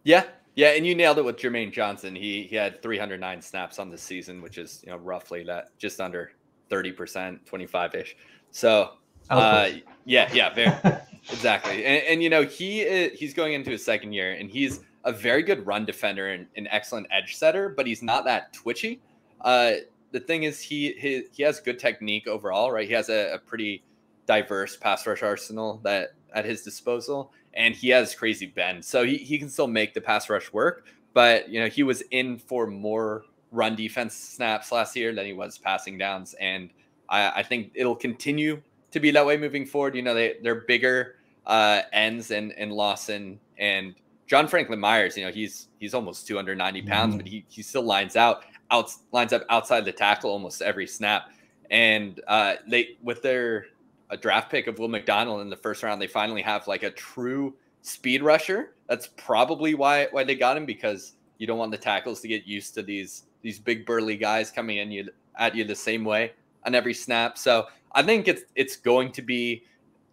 Yeah, 0.04 0.24
yeah, 0.54 0.68
and 0.68 0.86
you 0.86 0.94
nailed 0.94 1.18
it 1.18 1.24
with 1.24 1.36
Jermaine 1.36 1.72
Johnson. 1.72 2.14
He 2.14 2.42
he 2.42 2.56
had 2.56 2.82
309 2.82 3.42
snaps 3.42 3.78
on 3.78 3.90
the 3.90 3.98
season, 3.98 4.42
which 4.42 4.58
is 4.58 4.82
you 4.84 4.90
know 4.90 4.98
roughly 4.98 5.44
that 5.44 5.76
just 5.78 6.00
under 6.00 6.32
30 6.68 6.92
percent, 6.92 7.46
25 7.46 7.94
ish. 7.94 8.16
So 8.50 8.92
uh, 9.30 9.70
yeah, 10.04 10.28
yeah, 10.32 10.52
very 10.52 10.72
exactly. 11.30 11.84
And, 11.84 12.04
and, 12.04 12.22
you 12.22 12.30
know 12.30 12.42
he 12.42 12.80
is, 12.80 13.18
he's 13.18 13.32
going 13.32 13.52
into 13.52 13.70
his 13.70 13.84
second 13.84 14.12
year, 14.12 14.32
and 14.32 14.50
he's 14.50 14.80
a 15.04 15.12
very 15.12 15.42
good 15.42 15.64
run 15.66 15.84
defender 15.84 16.30
and 16.30 16.46
an 16.56 16.66
excellent 16.68 17.06
edge 17.10 17.36
setter, 17.36 17.68
but 17.68 17.86
he's 17.86 18.02
not 18.02 18.24
that 18.24 18.52
twitchy. 18.52 19.00
Uh, 19.40 19.72
the 20.10 20.20
thing 20.20 20.42
is, 20.42 20.60
he 20.60 20.92
he, 20.94 21.24
he 21.32 21.42
has 21.42 21.60
good 21.60 21.78
technique 21.78 22.26
overall, 22.26 22.72
right? 22.72 22.88
He 22.88 22.94
has 22.94 23.08
a, 23.08 23.34
a 23.34 23.38
pretty 23.38 23.84
diverse 24.26 24.76
pass 24.76 25.06
rush 25.06 25.22
arsenal 25.22 25.80
that 25.84 26.14
at 26.34 26.44
his 26.44 26.62
disposal 26.62 27.32
and 27.54 27.74
he 27.74 27.88
has 27.88 28.14
crazy 28.14 28.46
bend. 28.46 28.84
So 28.84 29.04
he, 29.04 29.16
he 29.16 29.38
can 29.38 29.48
still 29.48 29.66
make 29.66 29.94
the 29.94 30.00
pass 30.00 30.30
rush 30.30 30.52
work, 30.52 30.86
but 31.12 31.48
you 31.48 31.60
know, 31.60 31.68
he 31.68 31.82
was 31.82 32.02
in 32.10 32.38
for 32.38 32.66
more 32.66 33.24
run 33.52 33.74
defense 33.74 34.14
snaps 34.14 34.70
last 34.72 34.94
year 34.96 35.14
than 35.14 35.26
he 35.26 35.32
was 35.32 35.58
passing 35.58 35.98
downs. 35.98 36.34
And 36.40 36.70
I, 37.08 37.30
I 37.30 37.42
think 37.42 37.72
it'll 37.74 37.96
continue 37.96 38.62
to 38.92 39.00
be 39.00 39.10
that 39.10 39.24
way 39.24 39.36
moving 39.36 39.66
forward. 39.66 39.94
You 39.94 40.02
know, 40.02 40.14
they 40.14 40.36
they're 40.42 40.62
bigger 40.62 41.16
uh, 41.46 41.82
ends 41.92 42.30
and 42.30 42.52
and 42.52 42.72
Lawson 42.72 43.38
and 43.58 43.94
John 44.26 44.46
Franklin 44.46 44.80
Myers. 44.80 45.16
You 45.16 45.26
know, 45.26 45.32
he's 45.32 45.68
he's 45.78 45.94
almost 45.94 46.26
290 46.26 46.82
pounds, 46.82 47.10
mm-hmm. 47.10 47.18
but 47.18 47.26
he 47.26 47.44
he 47.48 47.62
still 47.62 47.82
lines 47.82 48.16
out 48.16 48.44
out 48.70 48.92
lines 49.12 49.32
up 49.32 49.44
outside 49.50 49.84
the 49.84 49.92
tackle 49.92 50.30
almost 50.30 50.62
every 50.62 50.86
snap. 50.86 51.30
And 51.70 52.20
uh, 52.26 52.54
they 52.68 52.96
with 53.02 53.22
their 53.22 53.66
a 54.10 54.16
draft 54.16 54.50
pick 54.50 54.66
of 54.66 54.78
Will 54.78 54.88
McDonald 54.88 55.40
in 55.40 55.48
the 55.48 55.56
first 55.56 55.82
round, 55.82 56.02
they 56.02 56.06
finally 56.06 56.42
have 56.42 56.66
like 56.66 56.82
a 56.82 56.90
true 56.90 57.54
speed 57.82 58.22
rusher. 58.22 58.74
That's 58.88 59.08
probably 59.16 59.74
why 59.74 60.08
why 60.10 60.24
they 60.24 60.34
got 60.34 60.56
him 60.56 60.66
because 60.66 61.14
you 61.38 61.46
don't 61.46 61.58
want 61.58 61.70
the 61.70 61.78
tackles 61.78 62.20
to 62.20 62.28
get 62.28 62.46
used 62.46 62.74
to 62.74 62.82
these 62.82 63.24
these 63.42 63.58
big 63.58 63.86
burly 63.86 64.16
guys 64.16 64.50
coming 64.50 64.78
in 64.78 64.90
you 64.90 65.08
at 65.38 65.54
you 65.54 65.64
the 65.64 65.74
same 65.74 66.04
way 66.04 66.32
on 66.66 66.74
every 66.74 66.94
snap. 66.94 67.38
So 67.38 67.66
I 67.92 68.02
think 68.02 68.28
it's 68.28 68.42
it's 68.54 68.76
going 68.76 69.12
to 69.12 69.22
be 69.22 69.64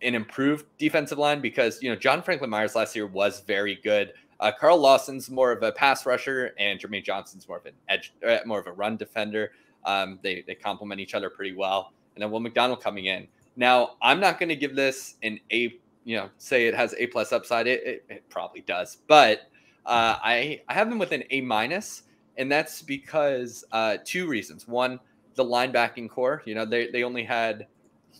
an 0.02 0.16
improved 0.16 0.66
defensive 0.78 1.18
line 1.18 1.42
because 1.42 1.82
you 1.82 1.90
know 1.90 1.96
John 1.96 2.22
Franklin 2.22 2.50
Myers 2.50 2.76
last 2.76 2.96
year 2.96 3.08
was 3.08 3.42
very 3.42 3.76
good. 3.84 4.14
Uh, 4.40 4.52
Carl 4.58 4.78
Lawson's 4.78 5.32
more 5.32 5.52
of 5.52 5.64
a 5.64 5.72
pass 5.72 6.06
rusher, 6.06 6.54
and 6.60 6.80
Jermaine 6.80 7.04
Johnson's 7.04 7.48
more 7.48 7.58
of 7.58 7.66
an 7.66 7.74
edge, 7.90 8.14
uh, 8.26 8.38
more 8.46 8.60
of 8.60 8.68
a 8.68 8.72
run 8.72 8.96
defender. 8.96 9.52
Um, 9.86 10.20
they 10.22 10.44
they 10.46 10.56
complement 10.56 11.02
each 11.02 11.16
other 11.16 11.30
pretty 11.30 11.56
well. 11.56 11.92
And 12.16 12.24
then 12.24 12.32
Will 12.32 12.40
McDonald 12.40 12.82
coming 12.82 13.06
in. 13.06 13.28
Now 13.58 13.98
I'm 14.02 14.22
not 14.22 14.40
going 14.40 14.50
to 14.50 14.56
give 14.56 14.76
this 14.76 15.16
an 15.24 15.40
A. 15.52 15.78
You 16.06 16.16
know, 16.16 16.30
say 16.38 16.68
it 16.68 16.76
has 16.76 16.96
A 16.98 17.08
plus 17.08 17.34
upside. 17.34 17.68
It, 17.68 17.84
it, 17.84 18.06
it 18.08 18.30
probably 18.30 18.62
does, 18.62 19.00
but 19.08 19.42
uh, 19.86 20.16
I 20.24 20.62
I 20.70 20.74
have 20.74 20.90
them 20.90 21.00
with 21.00 21.12
an 21.12 21.24
A 21.32 21.42
minus, 21.42 22.04
and 22.38 22.50
that's 22.50 22.82
because 22.82 23.66
uh, 23.74 23.98
two 24.06 24.28
reasons. 24.28 24.68
One, 24.68 25.00
the 25.36 25.44
linebacking 25.44 26.10
corps. 26.10 26.44
You 26.46 26.56
know, 26.56 26.66
they 26.66 26.88
they 26.88 27.04
only 27.04 27.24
had 27.24 27.68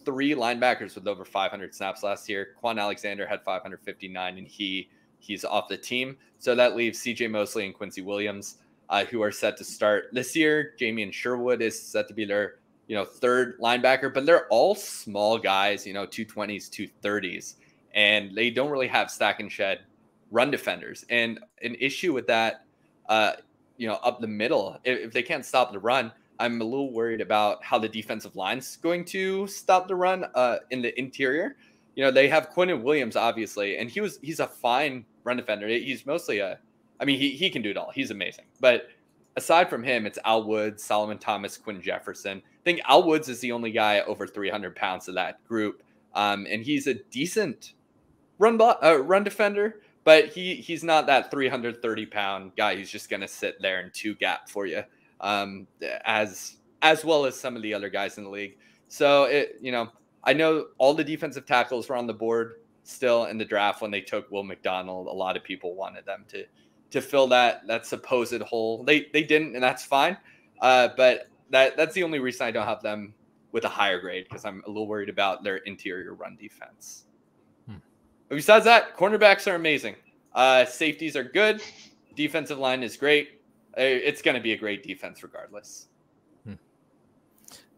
three 0.04 0.32
linebackers 0.32 0.96
with 0.96 1.08
over 1.08 1.26
500 1.26 1.74
snaps 1.74 2.04
last 2.04 2.30
year. 2.30 2.56
Kwon 2.62 2.80
Alexander 2.80 3.28
had 3.28 3.44
559, 3.44 4.38
and 4.38 4.48
he 4.48 4.90
he's 5.20 5.46
off 5.46 5.68
the 5.68 5.78
team. 5.78 6.18
So 6.40 6.56
that 6.56 6.76
leaves 6.76 7.00
C.J. 7.00 7.28
Mosley 7.28 7.66
and 7.66 7.74
Quincy 7.74 8.02
Williams, 8.02 8.58
uh, 8.90 9.06
who 9.06 9.22
are 9.22 9.32
set 9.32 9.58
to 9.58 9.64
start 9.64 10.10
this 10.14 10.36
year. 10.36 10.74
Jamien 10.80 11.12
Sherwood 11.12 11.62
is 11.62 11.82
set 11.82 12.08
to 12.08 12.14
be 12.14 12.26
their 12.26 12.60
you 12.88 12.96
know 12.96 13.06
third 13.06 13.60
linebacker, 13.60 14.14
but 14.14 14.26
they're 14.26 14.48
all 14.48 14.76
small 14.76 15.38
guys. 15.38 15.86
You 15.86 15.94
know, 15.94 16.08
220s, 16.08 16.70
230s, 16.70 17.56
and 17.94 18.36
they 18.36 18.50
don't 18.50 18.70
really 18.70 18.88
have 18.88 19.12
stack 19.12 19.40
and 19.40 19.52
shed 19.52 19.80
run 20.32 20.52
defenders. 20.52 21.06
And 21.10 21.40
an 21.62 21.76
issue 21.80 22.14
with 22.14 22.28
that, 22.28 22.66
uh, 23.10 23.34
you 23.78 23.88
know, 23.88 23.96
up 23.96 24.20
the 24.20 24.28
middle, 24.28 24.78
if, 24.84 25.08
if, 25.08 25.12
they 25.14 25.24
can't 25.24 25.46
stop 25.46 25.72
the 25.72 25.80
run, 25.80 26.12
I'm 26.40 26.62
a 26.62 26.64
little 26.64 26.92
worried 26.92 27.22
about 27.22 27.64
how 27.64 27.80
the 27.80 27.90
defensive 27.90 28.36
line's 28.36 28.78
going 28.78 29.06
to 29.06 29.48
stop 29.48 29.88
the 29.88 29.96
run 29.96 30.26
uh, 30.36 30.58
in 30.72 30.82
the 30.82 30.98
interior. 31.00 31.56
You 31.96 32.04
know, 32.04 32.12
they 32.12 32.28
have 32.28 32.52
Quinnen 32.52 32.84
Williams, 32.84 33.16
obviously, 33.16 33.78
and 33.78 33.90
he 33.90 34.02
was 34.02 34.20
he's 34.22 34.40
a 34.40 34.48
fine 34.48 35.06
run 35.24 35.38
defender. 35.38 35.68
He's 35.68 36.06
mostly 36.06 36.40
a, 36.40 36.60
I 37.00 37.06
mean, 37.06 37.20
he, 37.20 37.32
he 37.32 37.50
can 37.50 37.62
do 37.62 37.72
it 37.72 37.78
all. 37.78 37.92
He's 37.94 38.12
amazing. 38.12 38.46
But 38.60 38.90
aside 39.36 39.70
from 39.70 39.84
him, 39.84 40.06
it's 40.06 40.20
Al 40.24 40.44
Woods, 40.44 40.84
Solomon 40.84 41.18
Thomas, 41.18 41.58
Quinn 41.58 41.82
Jefferson. 41.82 42.42
I 42.68 42.70
think 42.70 42.82
Al 42.86 43.04
Woods 43.04 43.30
is 43.30 43.40
the 43.40 43.54
only 43.54 43.72
guy 43.72 44.02
over 44.02 44.28
300 44.28 44.76
pounds 44.76 45.08
of 45.08 45.16
that 45.16 45.42
group. 45.48 45.84
Um, 46.14 46.46
and 46.50 46.62
he's 46.62 46.86
a 46.88 46.96
decent 46.96 47.76
run 48.40 48.60
uh, 48.60 48.98
run 49.02 49.24
defender 49.24 49.82
but 50.04 50.28
he 50.28 50.56
he's 50.56 50.84
not 50.84 51.06
that 51.08 51.32
330 51.32 52.06
pound 52.08 52.52
guy 52.56 52.76
who's 52.76 52.90
just 52.90 53.10
going 53.10 53.22
to 53.22 53.28
sit 53.28 53.62
there 53.62 53.80
and 53.80 53.94
two 53.94 54.16
gap 54.16 54.50
for 54.50 54.66
you 54.66 54.84
um, 55.22 55.66
as 56.06 56.58
as 56.82 57.06
well 57.06 57.26
as 57.26 57.40
some 57.40 57.56
of 57.56 57.62
the 57.62 57.74
other 57.74 57.90
guys 57.90 58.18
in 58.18 58.26
the 58.26 58.30
league. 58.30 58.58
So 58.90 59.24
it 59.24 59.58
you 59.62 59.72
know 59.72 59.90
I 60.26 60.34
know 60.34 60.68
all 60.78 60.94
the 60.94 61.04
defensive 61.04 61.46
tackles 61.46 61.88
were 61.88 61.96
on 61.96 62.06
the 62.06 62.14
board 62.14 62.56
still 62.84 63.26
in 63.26 63.38
the 63.38 63.46
draft 63.46 63.82
when 63.82 63.92
they 63.92 64.02
took 64.02 64.30
Will 64.30 64.44
McDonald. 64.44 65.08
A 65.08 65.12
lot 65.12 65.38
of 65.38 65.44
people 65.44 65.74
wanted 65.74 66.06
them 66.06 66.26
to 66.30 66.46
to 66.92 67.02
fill 67.02 67.28
that 67.28 67.66
that 67.68 67.86
supposed 67.86 68.42
hole. 68.42 68.84
They 68.84 69.08
they 69.14 69.24
didn't, 69.24 69.56
and 69.56 69.64
that's 69.64 69.86
fine. 69.86 70.18
Uh, 70.62 70.90
but 70.98 71.28
that 71.52 71.78
that's 71.78 71.94
the 71.94 72.04
only 72.04 72.20
reason 72.20 72.48
I 72.48 72.52
don't 72.52 72.68
have 72.68 72.82
them 72.82 73.14
with 73.52 73.66
a 73.66 73.70
higher 73.70 74.00
grade 74.00 74.26
because 74.30 74.46
I'm 74.46 74.62
a 74.66 74.70
little 74.70 74.88
worried 74.88 75.10
about 75.10 75.44
their 75.44 75.58
interior 75.58 76.14
run 76.14 76.38
defense. 76.40 77.06
But 78.30 78.36
besides 78.36 78.66
that, 78.66 78.98
cornerbacks 78.98 79.50
are 79.50 79.56
amazing. 79.56 79.96
Uh, 80.34 80.66
safeties 80.66 81.16
are 81.16 81.24
good. 81.24 81.62
Defensive 82.16 82.58
line 82.58 82.84
is 82.84 82.98
great. 82.98 83.42
It's 83.78 84.22
going 84.22 84.36
to 84.36 84.42
be 84.42 84.54
a 84.54 84.58
great 84.58 84.84
defense 84.84 85.24
regardless. 85.24 85.88
Hmm. 86.44 86.56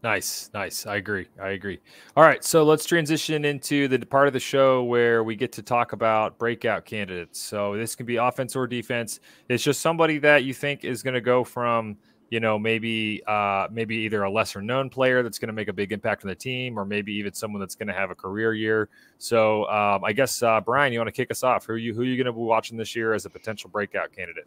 Nice, 0.02 0.50
nice. 0.54 0.86
I 0.86 0.96
agree. 0.96 1.28
I 1.40 1.50
agree. 1.50 1.78
All 2.16 2.24
right, 2.24 2.42
so 2.42 2.64
let's 2.64 2.84
transition 2.84 3.44
into 3.44 3.86
the 3.86 3.98
part 4.04 4.26
of 4.26 4.32
the 4.32 4.40
show 4.40 4.82
where 4.82 5.22
we 5.22 5.36
get 5.36 5.52
to 5.52 5.62
talk 5.62 5.92
about 5.92 6.38
breakout 6.38 6.84
candidates. 6.84 7.38
So 7.38 7.76
this 7.76 7.94
can 7.94 8.06
be 8.06 8.16
offense 8.16 8.56
or 8.56 8.66
defense. 8.66 9.20
It's 9.48 9.62
just 9.62 9.80
somebody 9.80 10.18
that 10.18 10.44
you 10.44 10.54
think 10.54 10.84
is 10.84 11.02
going 11.02 11.14
to 11.14 11.20
go 11.20 11.44
from 11.44 11.96
you 12.30 12.38
know, 12.38 12.58
maybe 12.58 13.22
uh, 13.26 13.66
maybe 13.70 13.96
either 13.96 14.22
a 14.22 14.30
lesser 14.30 14.62
known 14.62 14.88
player 14.88 15.22
that's 15.22 15.38
going 15.38 15.48
to 15.48 15.52
make 15.52 15.68
a 15.68 15.72
big 15.72 15.92
impact 15.92 16.24
on 16.24 16.28
the 16.28 16.34
team, 16.34 16.78
or 16.78 16.84
maybe 16.84 17.12
even 17.14 17.34
someone 17.34 17.60
that's 17.60 17.74
going 17.74 17.88
to 17.88 17.92
have 17.92 18.10
a 18.10 18.14
career 18.14 18.54
year. 18.54 18.88
So 19.18 19.68
um, 19.68 20.04
I 20.04 20.12
guess 20.12 20.42
uh, 20.42 20.60
Brian, 20.60 20.92
you 20.92 21.00
want 21.00 21.08
to 21.08 21.12
kick 21.12 21.30
us 21.30 21.42
off? 21.42 21.66
Who 21.66 21.74
are 21.74 21.78
you 21.78 21.92
who 21.92 22.02
are 22.02 22.04
you 22.04 22.16
going 22.16 22.26
to 22.26 22.32
be 22.32 22.38
watching 22.38 22.78
this 22.78 22.94
year 22.94 23.12
as 23.14 23.26
a 23.26 23.30
potential 23.30 23.68
breakout 23.68 24.12
candidate? 24.12 24.46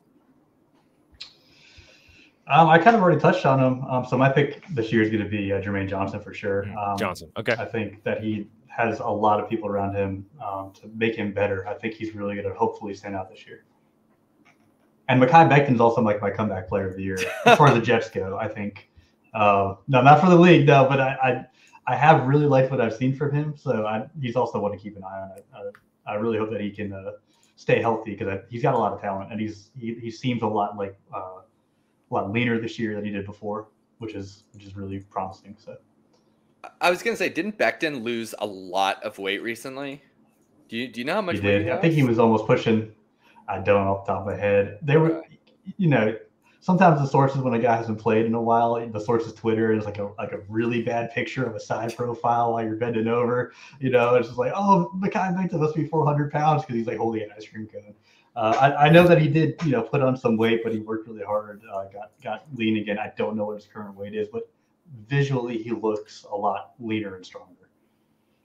Um, 2.47 2.67
I 2.67 2.77
kind 2.77 2.95
of 2.95 3.01
already 3.01 3.21
touched 3.21 3.45
on 3.45 3.59
him. 3.59 3.85
Um, 3.85 4.05
so 4.05 4.17
my 4.17 4.29
pick 4.29 4.65
this 4.69 4.91
year 4.91 5.01
is 5.01 5.09
going 5.09 5.23
to 5.23 5.29
be 5.29 5.53
uh, 5.53 5.61
Jermaine 5.61 5.87
Johnson 5.87 6.19
for 6.19 6.33
sure. 6.33 6.63
Mm, 6.63 6.91
um, 6.91 6.97
Johnson, 6.97 7.31
okay. 7.37 7.53
I 7.53 7.65
think 7.65 8.03
that 8.03 8.21
he 8.21 8.47
has 8.67 8.99
a 8.99 9.07
lot 9.07 9.39
of 9.39 9.49
people 9.49 9.69
around 9.69 9.95
him 9.95 10.25
um, 10.43 10.73
to 10.73 10.89
make 10.95 11.15
him 11.15 11.31
better. 11.31 11.67
I 11.67 11.73
think 11.75 11.93
he's 11.93 12.15
really 12.15 12.35
going 12.35 12.47
to 12.47 12.53
hopefully 12.53 12.93
stand 12.95 13.15
out 13.15 13.29
this 13.29 13.45
year. 13.45 13.63
And 15.09 15.21
Mekhi 15.21 15.49
Becton's 15.49 15.81
also 15.81 16.01
like 16.01 16.21
my 16.21 16.29
comeback 16.29 16.67
player 16.67 16.87
of 16.87 16.95
the 16.95 17.03
year 17.03 17.17
as 17.45 17.57
far 17.57 17.67
as 17.67 17.73
the 17.73 17.81
Jets 17.81 18.09
go. 18.09 18.37
I 18.37 18.47
think. 18.47 18.89
Uh, 19.33 19.75
no, 19.87 20.01
not 20.01 20.21
for 20.21 20.29
the 20.29 20.35
league, 20.35 20.67
no, 20.67 20.85
but 20.87 21.01
I, 21.01 21.17
I, 21.23 21.45
I 21.91 21.95
have 21.95 22.27
really 22.27 22.45
liked 22.45 22.69
what 22.69 22.79
I've 22.79 22.93
seen 22.93 23.15
from 23.15 23.33
him. 23.33 23.55
So 23.57 23.85
I, 23.85 24.05
he's 24.21 24.35
also 24.35 24.59
one 24.59 24.71
to 24.71 24.77
keep 24.77 24.95
an 24.95 25.03
eye 25.03 25.21
on. 25.21 25.31
I, 25.31 26.11
I, 26.11 26.13
I 26.13 26.15
really 26.15 26.37
hope 26.37 26.51
that 26.51 26.61
he 26.61 26.69
can 26.69 26.93
uh, 26.93 27.13
stay 27.55 27.81
healthy 27.81 28.15
because 28.15 28.41
he's 28.49 28.61
got 28.61 28.75
a 28.75 28.77
lot 28.77 28.93
of 28.93 29.01
talent 29.01 29.31
and 29.31 29.39
he's 29.41 29.71
he, 29.77 29.95
he 29.95 30.11
seems 30.11 30.41
a 30.43 30.47
lot 30.47 30.77
like 30.77 30.95
uh, 31.13 31.17
a 31.17 32.13
lot 32.13 32.31
leaner 32.31 32.59
this 32.59 32.77
year 32.77 32.95
than 32.95 33.05
he 33.05 33.11
did 33.11 33.25
before, 33.25 33.69
which 33.97 34.13
is 34.13 34.43
which 34.53 34.63
is 34.63 34.75
really 34.75 34.99
promising. 34.99 35.55
So. 35.57 35.77
I 36.79 36.89
was 36.89 37.03
gonna 37.03 37.17
say, 37.17 37.27
didn't 37.29 37.57
Becton 37.57 38.03
lose 38.03 38.33
a 38.39 38.45
lot 38.45 39.03
of 39.03 39.17
weight 39.19 39.41
recently? 39.41 40.01
Do 40.69 40.77
you 40.77 40.87
do 40.87 41.01
you 41.01 41.05
know 41.05 41.15
how 41.15 41.21
much 41.21 41.35
he 41.35 41.41
did? 41.41 41.69
I 41.69 41.77
think 41.77 41.93
he 41.93 42.03
was 42.03 42.19
almost 42.19 42.45
pushing 42.45 42.91
I 43.47 43.59
don't 43.59 43.87
off 43.87 44.05
the 44.05 44.13
top 44.13 44.21
of 44.21 44.27
my 44.27 44.35
head. 44.35 44.79
They 44.81 44.97
were, 44.97 45.23
you 45.77 45.89
know, 45.89 46.15
sometimes 46.63 47.01
the 47.01 47.07
sources 47.07 47.41
when 47.41 47.53
a 47.53 47.59
guy 47.59 47.75
hasn't 47.75 47.99
played 47.99 48.25
in 48.25 48.33
a 48.33 48.41
while, 48.41 48.89
the 48.89 48.99
source's 48.99 49.33
Twitter 49.33 49.73
is 49.73 49.83
like 49.83 49.97
a 49.97 50.11
like 50.17 50.31
a 50.31 50.39
really 50.47 50.81
bad 50.81 51.11
picture 51.11 51.45
of 51.45 51.55
a 51.55 51.59
side 51.59 51.95
profile 51.95 52.53
while 52.53 52.63
you're 52.63 52.77
bending 52.77 53.07
over. 53.07 53.53
You 53.79 53.89
know, 53.89 54.15
it's 54.15 54.27
just 54.27 54.39
like, 54.39 54.53
oh, 54.55 54.91
the 54.99 55.09
Mekhi 55.09 55.35
Becton 55.35 55.59
must 55.59 55.75
be 55.75 55.85
400 55.87 56.31
pounds 56.31 56.63
because 56.63 56.75
he's 56.75 56.87
like 56.87 56.97
holding 56.97 57.23
an 57.23 57.29
ice 57.35 57.47
cream 57.47 57.67
cone. 57.67 57.93
Uh, 58.35 58.57
I, 58.59 58.85
I, 58.87 58.89
know 58.89 59.05
that 59.07 59.21
he 59.21 59.27
did, 59.27 59.61
you 59.63 59.71
know, 59.71 59.83
put 59.83 60.01
on 60.01 60.17
some 60.17 60.37
weight, 60.37 60.61
but 60.63 60.73
he 60.73 60.79
worked 60.79 61.07
really 61.07 61.23
hard. 61.23 61.61
Uh, 61.71 61.83
got 61.89 62.11
got 62.23 62.45
lean 62.55 62.77
again. 62.77 62.97
I 62.97 63.11
don't 63.15 63.35
know 63.35 63.45
what 63.45 63.55
his 63.55 63.65
current 63.65 63.95
weight 63.95 64.15
is, 64.15 64.27
but 64.27 64.49
visually 65.07 65.61
he 65.61 65.69
looks 65.71 66.25
a 66.31 66.35
lot 66.35 66.73
leaner 66.79 67.15
and 67.15 67.23
stronger. 67.23 67.69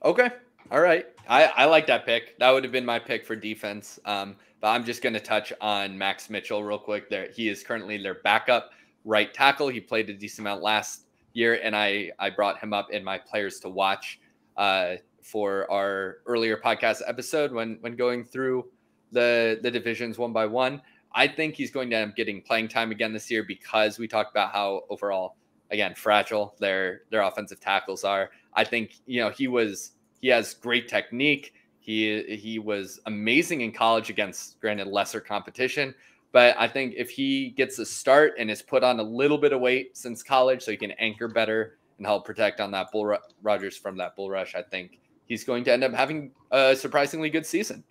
Okay, 0.05 0.29
all 0.69 0.81
right. 0.81 1.07
I 1.27 1.45
I 1.45 1.65
like 1.65 1.87
that 1.87 2.05
pick. 2.05 2.37
That 2.37 2.51
would 2.51 2.63
have 2.63 2.71
been 2.71 2.85
my 2.85 2.99
pick 2.99 3.25
for 3.25 3.35
defense. 3.35 3.99
Um, 4.05 4.35
but 4.61 4.69
I'm 4.69 4.83
just 4.83 5.01
going 5.01 5.13
to 5.13 5.19
touch 5.19 5.53
on 5.61 5.97
Max 5.97 6.29
Mitchell 6.29 6.63
real 6.63 6.79
quick. 6.79 7.09
There, 7.09 7.29
he 7.33 7.49
is 7.49 7.63
currently 7.63 8.01
their 8.01 8.15
backup 8.15 8.71
right 9.05 9.33
tackle. 9.33 9.69
He 9.69 9.79
played 9.79 10.09
a 10.09 10.13
decent 10.13 10.47
amount 10.47 10.61
last 10.61 11.03
year, 11.33 11.59
and 11.63 11.75
I 11.75 12.11
I 12.19 12.29
brought 12.29 12.59
him 12.59 12.73
up 12.73 12.91
in 12.91 13.03
my 13.03 13.17
players 13.17 13.59
to 13.61 13.69
watch 13.69 14.19
uh, 14.57 14.95
for 15.21 15.69
our 15.71 16.17
earlier 16.25 16.57
podcast 16.57 17.01
episode 17.07 17.51
when 17.51 17.77
when 17.81 17.95
going 17.95 18.23
through 18.23 18.65
the 19.11 19.59
the 19.61 19.71
divisions 19.71 20.17
one 20.17 20.33
by 20.33 20.45
one. 20.45 20.81
I 21.13 21.27
think 21.27 21.55
he's 21.55 21.71
going 21.71 21.89
to 21.89 21.95
end 21.95 22.11
up 22.11 22.15
getting 22.15 22.41
playing 22.41 22.67
time 22.67 22.91
again 22.91 23.13
this 23.13 23.31
year 23.31 23.43
because 23.43 23.97
we 23.97 24.07
talked 24.07 24.31
about 24.31 24.51
how 24.51 24.83
overall 24.89 25.37
again 25.71 25.95
fragile 25.95 26.55
their 26.59 27.01
their 27.09 27.21
offensive 27.21 27.59
tackles 27.59 28.03
are. 28.03 28.31
I 28.53 28.63
think 28.63 28.95
you 29.05 29.21
know 29.21 29.29
he 29.29 29.47
was 29.47 29.91
he 30.21 30.27
has 30.29 30.53
great 30.53 30.87
technique. 30.87 31.53
He 31.79 32.23
he 32.35 32.59
was 32.59 32.99
amazing 33.05 33.61
in 33.61 33.71
college 33.71 34.09
against 34.09 34.59
granted 34.59 34.87
lesser 34.87 35.21
competition, 35.21 35.95
but 36.31 36.55
I 36.59 36.67
think 36.67 36.93
if 36.97 37.09
he 37.09 37.49
gets 37.49 37.79
a 37.79 37.85
start 37.85 38.33
and 38.37 38.51
is 38.51 38.61
put 38.61 38.83
on 38.83 38.99
a 38.99 39.03
little 39.03 39.37
bit 39.37 39.53
of 39.53 39.61
weight 39.61 39.97
since 39.97 40.21
college, 40.21 40.61
so 40.61 40.71
he 40.71 40.77
can 40.77 40.91
anchor 40.91 41.27
better 41.27 41.77
and 41.97 42.05
help 42.05 42.25
protect 42.25 42.59
on 42.59 42.71
that 42.71 42.91
bull 42.91 43.17
Rodgers 43.41 43.77
from 43.77 43.97
that 43.97 44.15
bull 44.15 44.29
rush, 44.29 44.55
I 44.55 44.61
think 44.61 44.99
he's 45.27 45.43
going 45.43 45.63
to 45.63 45.73
end 45.73 45.83
up 45.83 45.93
having 45.93 46.31
a 46.51 46.75
surprisingly 46.75 47.29
good 47.29 47.45
season. 47.45 47.83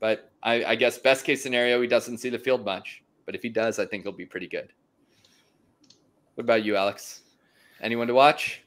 But 0.00 0.30
I, 0.42 0.64
I 0.64 0.74
guess 0.74 0.98
best 0.98 1.24
case 1.24 1.42
scenario, 1.42 1.80
he 1.80 1.86
doesn't 1.86 2.18
see 2.18 2.30
the 2.30 2.38
field 2.38 2.64
much. 2.64 3.02
But 3.26 3.34
if 3.34 3.42
he 3.42 3.48
does, 3.48 3.78
I 3.78 3.86
think 3.86 4.02
he'll 4.02 4.12
be 4.12 4.26
pretty 4.26 4.48
good. 4.48 4.72
What 6.34 6.44
about 6.44 6.64
you, 6.64 6.76
Alex? 6.76 7.22
Anyone 7.80 8.08
to 8.08 8.14
watch? 8.14 8.63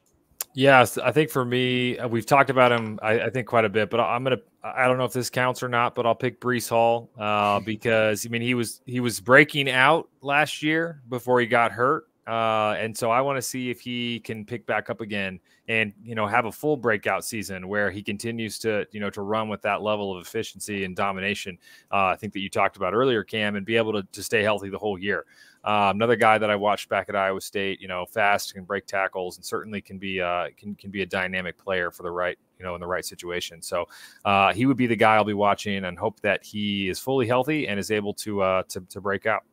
Yes, 0.57 0.97
I 0.97 1.11
think 1.11 1.29
for 1.29 1.45
me, 1.45 1.99
uh, 1.99 2.07
we've 2.07 2.25
talked 2.25 2.49
about 2.49 2.71
him. 2.71 2.97
I, 3.03 3.19
I, 3.19 3.29
think 3.29 3.45
quite 3.45 3.63
a 3.63 3.69
bit, 3.69 3.91
but 3.91 3.99
I'm 3.99 4.23
gonna. 4.23 4.39
I 4.63 4.87
don't 4.87 4.97
know 4.97 5.05
if 5.05 5.13
this 5.13 5.29
counts 5.29 5.61
or 5.61 5.69
not, 5.69 5.93
but 5.93 6.07
I'll 6.07 6.15
pick 6.15 6.41
Breece 6.41 6.67
Hall 6.67 7.11
uh, 7.15 7.59
because 7.65 8.25
I 8.25 8.29
mean 8.29 8.41
he 8.41 8.55
was 8.55 8.81
he 8.87 8.99
was 8.99 9.19
breaking 9.19 9.69
out 9.69 10.09
last 10.21 10.63
year 10.63 11.03
before 11.09 11.39
he 11.39 11.45
got 11.45 11.71
hurt, 11.71 12.07
uh, 12.25 12.71
and 12.79 12.97
so 12.97 13.11
I 13.11 13.21
want 13.21 13.37
to 13.37 13.41
see 13.43 13.69
if 13.69 13.81
he 13.81 14.19
can 14.19 14.45
pick 14.45 14.65
back 14.65 14.89
up 14.89 14.99
again 14.99 15.39
and 15.67 15.93
you 16.03 16.15
know 16.15 16.25
have 16.25 16.45
a 16.45 16.51
full 16.51 16.75
breakout 16.75 17.23
season 17.23 17.67
where 17.67 17.91
he 17.91 18.01
continues 18.01 18.57
to 18.59 18.87
you 18.89 18.99
know 18.99 19.11
to 19.11 19.21
run 19.21 19.49
with 19.49 19.61
that 19.61 19.83
level 19.83 20.17
of 20.17 20.25
efficiency 20.25 20.85
and 20.85 20.95
domination. 20.95 21.59
Uh, 21.91 22.07
I 22.07 22.15
think 22.15 22.33
that 22.33 22.39
you 22.39 22.49
talked 22.49 22.77
about 22.77 22.95
earlier, 22.95 23.23
Cam, 23.23 23.57
and 23.57 23.63
be 23.63 23.77
able 23.77 23.93
to, 23.93 24.01
to 24.11 24.23
stay 24.23 24.41
healthy 24.41 24.69
the 24.69 24.79
whole 24.79 24.97
year. 24.97 25.23
Uh, 25.67 25.91
another 25.93 26.15
guy 26.15 26.37
that 26.37 26.49
I 26.49 26.55
watched 26.55 26.87
back 26.87 27.09
at 27.09 27.15
Iowa 27.17 27.41
State, 27.41 27.81
you 27.81 27.89
know, 27.89 28.05
fast 28.05 28.53
can 28.53 28.63
break 28.63 28.85
tackles 28.85 29.35
and 29.35 29.45
certainly 29.45 29.81
can 29.81 29.97
be 29.97 30.21
uh, 30.21 30.47
can 30.55 30.75
can 30.75 30.91
be 30.91 31.01
a 31.01 31.05
dynamic 31.05 31.57
player 31.57 31.91
for 31.91 32.03
the 32.03 32.11
right 32.11 32.37
you 32.57 32.63
know 32.63 32.73
in 32.73 32.79
the 32.79 32.87
right 32.87 33.03
situation. 33.03 33.61
So 33.61 33.85
uh, 34.23 34.53
he 34.53 34.65
would 34.65 34.77
be 34.77 34.87
the 34.87 34.95
guy 34.95 35.15
I'll 35.15 35.25
be 35.25 35.33
watching 35.33 35.83
and 35.83 35.99
hope 35.99 36.21
that 36.21 36.41
he 36.41 36.87
is 36.87 36.99
fully 36.99 37.27
healthy 37.27 37.67
and 37.67 37.77
is 37.77 37.91
able 37.91 38.13
to 38.13 38.41
uh, 38.41 38.63
to, 38.69 38.79
to 38.79 39.01
break 39.01 39.25
out. 39.25 39.43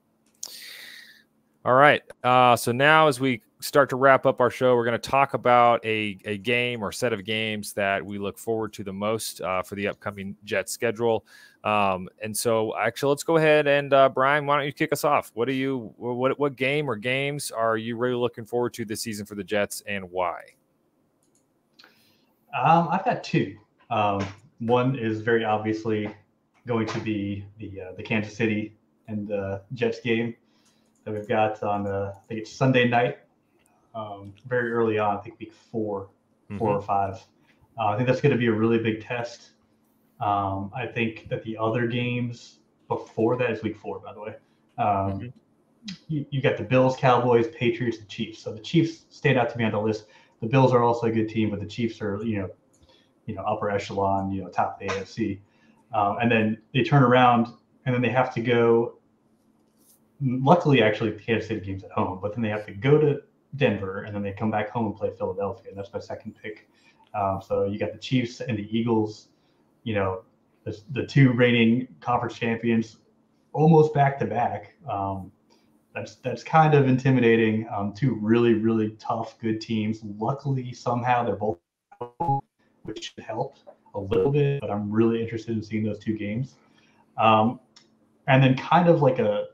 All 1.65 1.75
right. 1.75 2.03
Uh, 2.23 2.55
so 2.55 2.71
now 2.71 3.09
as 3.09 3.19
we 3.19 3.43
start 3.65 3.89
to 3.89 3.97
wrap 3.97 4.27
up 4.27 4.41
our 4.41 4.51
show, 4.51 4.77
we're 4.77 4.85
going 4.85 5.01
to 5.01 5.11
talk 5.11 5.33
about 5.33 5.85
a, 5.87 6.19
a 6.27 6.37
game 6.37 6.83
or 6.83 6.93
set 6.93 7.15
of 7.15 7.25
games 7.25 7.73
that 7.73 8.05
we 8.05 8.19
look 8.19 8.39
forward 8.39 8.75
to 8.75 8.85
the 8.85 8.93
most 8.93 9.41
uh, 9.41 9.63
for 9.63 9.75
the 9.75 9.89
upcoming 9.89 10.37
Jet 10.45 10.69
schedule. 10.69 11.25
Um, 11.65 12.09
and 12.23 12.37
so, 12.37 12.77
actually, 12.77 13.11
let's 13.11 13.23
go 13.23 13.39
ahead 13.39 13.67
and 13.67 13.93
uh, 13.95 14.11
Brian, 14.11 14.45
why 14.45 14.57
don't 14.57 14.67
you 14.67 14.73
kick 14.73 14.93
us 14.93 15.03
off? 15.03 15.31
What 15.33 15.49
are 15.49 15.53
you, 15.53 15.95
what 15.97 16.39
what 16.39 16.57
game 16.57 16.91
or 16.91 16.97
games 16.97 17.51
are 17.51 17.79
you 17.79 17.97
really 17.97 18.17
looking 18.17 18.45
forward 18.45 18.75
to 18.75 18.85
this 18.85 19.01
season 19.01 19.25
for 19.25 19.35
the 19.35 19.45
Jets, 19.45 19.83
and 19.87 20.11
why? 20.11 20.43
Um, 22.63 22.89
I've 22.91 23.05
got 23.05 23.25
two. 23.25 23.57
Um, 23.89 24.25
one 24.59 24.97
is 24.99 25.23
very 25.23 25.45
obviously 25.45 26.15
going 26.67 26.87
to 26.89 26.99
be 27.01 27.47
the 27.59 27.81
uh, 27.81 27.93
the 27.97 28.03
Kansas 28.03 28.37
City 28.37 28.77
and 29.09 29.33
Jets 29.73 30.01
game 30.01 30.35
that 31.05 31.13
we've 31.13 31.29
got 31.29 31.63
on 31.63 31.87
uh, 31.87 32.13
I 32.15 32.27
think 32.27 32.41
it's 32.41 32.53
Sunday 32.53 32.89
night, 32.89 33.19
um, 33.95 34.33
very 34.47 34.73
early 34.73 34.99
on. 34.99 35.17
I 35.17 35.21
think 35.21 35.39
week 35.39 35.53
4 35.71 36.09
mm-hmm. 36.51 36.59
four 36.59 36.71
or 36.71 36.83
five. 36.83 37.15
Uh, 37.79 37.87
I 37.87 37.97
think 37.97 38.09
that's 38.09 38.21
going 38.21 38.33
to 38.33 38.39
be 38.39 38.47
a 38.47 38.53
really 38.53 38.79
big 38.79 39.05
test. 39.05 39.51
Um, 40.21 40.71
I 40.75 40.87
think 40.87 41.29
that 41.29 41.43
the 41.43 41.57
other 41.57 41.87
games 41.87 42.61
before 42.89 43.37
that 43.37 43.51
is 43.51 43.63
week 43.63 43.77
four, 43.77 43.99
by 43.99 44.13
the 44.13 44.21
way. 44.21 44.35
Um, 44.79 44.87
mm-hmm. 44.87 45.27
you, 46.09 46.27
you 46.31 46.41
got 46.41 46.57
the 46.57 46.63
Bills, 46.63 46.97
Cowboys, 46.97 47.49
Patriots, 47.49 47.99
the 47.99 48.05
Chiefs. 48.05 48.43
So 48.43 48.53
the 48.53 48.61
Chiefs 48.61 49.07
stand 49.11 49.39
out 49.39 49.51
to 49.51 49.59
me 49.59 49.65
on 49.65 49.73
the 49.73 49.81
list. 49.81 50.07
The 50.41 50.47
Bills 50.47 50.73
are 50.73 50.83
also 50.83 51.07
a 51.07 51.11
good 51.11 51.29
team, 51.29 51.51
but 51.51 51.61
the 51.61 51.67
Chiefs 51.67 52.01
are, 52.01 52.23
you 52.23 52.39
know, 52.39 52.51
you 53.27 53.35
know, 53.35 53.43
upper 53.43 53.71
echelon, 53.71 54.31
you 54.31 54.43
know, 54.43 54.49
top 54.49 54.81
of 54.81 54.89
the 54.89 54.95
AFC. 54.95 55.41
Um, 55.95 56.19
and 56.21 56.31
then 56.31 56.59
they 56.73 56.83
turn 56.83 57.03
around 57.03 57.49
and 57.87 57.95
then 57.95 58.03
they 58.03 58.11
have 58.11 58.35
to 58.35 58.41
go. 58.41 58.99
Luckily, 60.21 60.83
actually, 60.83 61.11
the 61.11 61.21
Kansas 61.21 61.49
City 61.49 61.61
game's 61.61 61.85
at 61.85 61.91
home, 61.91 62.19
but 62.23 62.35
then 62.35 62.43
they 62.43 62.49
have 62.49 62.65
to 62.67 62.73
go 62.73 62.99
to 62.99 63.21
Denver 63.57 64.03
and 64.03 64.15
then 64.15 64.23
they 64.23 64.33
come 64.33 64.51
back 64.51 64.71
home 64.71 64.87
and 64.87 64.97
play 64.97 65.11
Philadelphia. 65.17 65.71
And 65.71 65.79
that's 65.79 65.93
my 65.93 66.01
second 66.01 66.37
pick. 66.41 66.69
Um, 67.15 67.41
so 67.47 67.65
you 67.65 67.79
got 67.79 67.93
the 67.93 67.99
Chiefs 67.99 68.41
and 68.41 68.59
the 68.59 68.69
Eagles 68.77 69.29
you 69.85 69.95
know, 69.95 70.23
the, 70.65 70.79
the 70.91 71.07
two 71.07 71.33
reigning 71.33 71.87
conference 72.01 72.35
champions 72.35 72.97
almost 73.53 73.95
back 73.95 74.19
to 74.19 74.27
back. 74.27 74.75
Um, 74.91 75.31
that's 75.95 76.17
that's 76.17 76.43
kind 76.43 76.75
of 76.75 76.89
intimidating. 76.89 77.69
Um, 77.73 77.93
two 77.93 78.19
really 78.21 78.55
really 78.55 78.97
tough 78.99 79.39
good 79.39 79.61
teams. 79.61 80.01
Luckily, 80.19 80.73
somehow 80.73 81.23
they're 81.23 81.37
both, 81.37 81.59
which 82.83 83.13
should 83.15 83.23
help 83.23 83.59
a 83.95 84.01
little 84.01 84.33
bit. 84.33 84.61
But 84.61 84.71
I'm 84.71 84.91
really 84.91 85.23
interested 85.23 85.55
in 85.57 85.63
seeing 85.63 85.85
those 85.85 86.01
two 86.01 86.19
games. 86.19 86.57
Um, 87.17 87.61
and 88.27 88.43
then 88.43 88.57
kind 88.57 88.89
of 88.89 89.03
like 89.03 89.21
a 89.21 89.45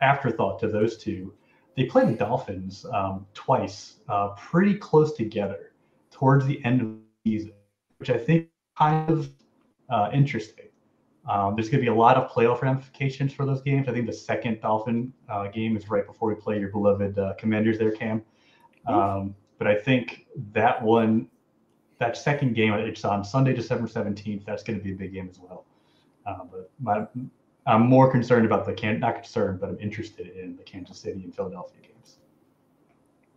afterthought 0.00 0.60
to 0.60 0.68
those 0.68 0.98
two, 0.98 1.32
they 1.76 1.84
play 1.84 2.04
the 2.04 2.12
Dolphins 2.12 2.84
um, 2.92 3.26
twice, 3.34 3.96
uh, 4.08 4.28
pretty 4.30 4.74
close 4.74 5.12
together 5.14 5.72
towards 6.10 6.46
the 6.46 6.62
end 6.64 6.80
of 6.80 6.88
the 6.88 7.30
season, 7.30 7.52
which 7.98 8.10
I 8.10 8.18
think 8.18 8.48
kind 8.78 9.10
of 9.10 9.28
uh, 9.88 10.10
interesting. 10.12 10.66
Um, 11.28 11.54
there's 11.54 11.68
going 11.68 11.78
to 11.78 11.82
be 11.82 11.94
a 11.94 11.98
lot 11.98 12.16
of 12.16 12.30
playoff 12.30 12.62
ramifications 12.62 13.32
for 13.32 13.46
those 13.46 13.62
games. 13.62 13.88
I 13.88 13.92
think 13.92 14.06
the 14.06 14.12
second 14.12 14.60
Dolphin 14.60 15.12
uh, 15.28 15.48
game 15.48 15.76
is 15.76 15.88
right 15.88 16.06
before 16.06 16.28
we 16.28 16.34
play 16.34 16.58
your 16.58 16.70
beloved 16.70 17.18
uh, 17.18 17.34
Commanders 17.38 17.78
there, 17.78 17.92
Cam. 17.92 18.22
Um, 18.86 19.34
but 19.58 19.68
I 19.68 19.76
think 19.76 20.26
that 20.52 20.82
one, 20.82 21.28
that 21.98 22.16
second 22.16 22.54
game, 22.54 22.72
it's 22.72 23.04
on 23.04 23.24
Sunday, 23.24 23.54
December 23.54 23.86
17th. 23.86 24.44
That's 24.44 24.64
going 24.64 24.78
to 24.80 24.84
be 24.84 24.92
a 24.92 24.96
big 24.96 25.12
game 25.12 25.28
as 25.30 25.38
well. 25.38 25.64
Uh, 26.26 26.38
but 26.50 26.70
my, 26.80 27.06
I'm 27.66 27.82
more 27.82 28.10
concerned 28.10 28.44
about 28.44 28.66
the 28.66 28.72
can 28.72 28.98
not 28.98 29.16
concerned, 29.16 29.60
but 29.60 29.68
I'm 29.68 29.78
interested 29.78 30.28
in 30.36 30.56
the 30.56 30.62
Kansas 30.62 30.98
City 30.98 31.22
and 31.22 31.34
Philadelphia 31.34 31.80
games. 31.82 32.16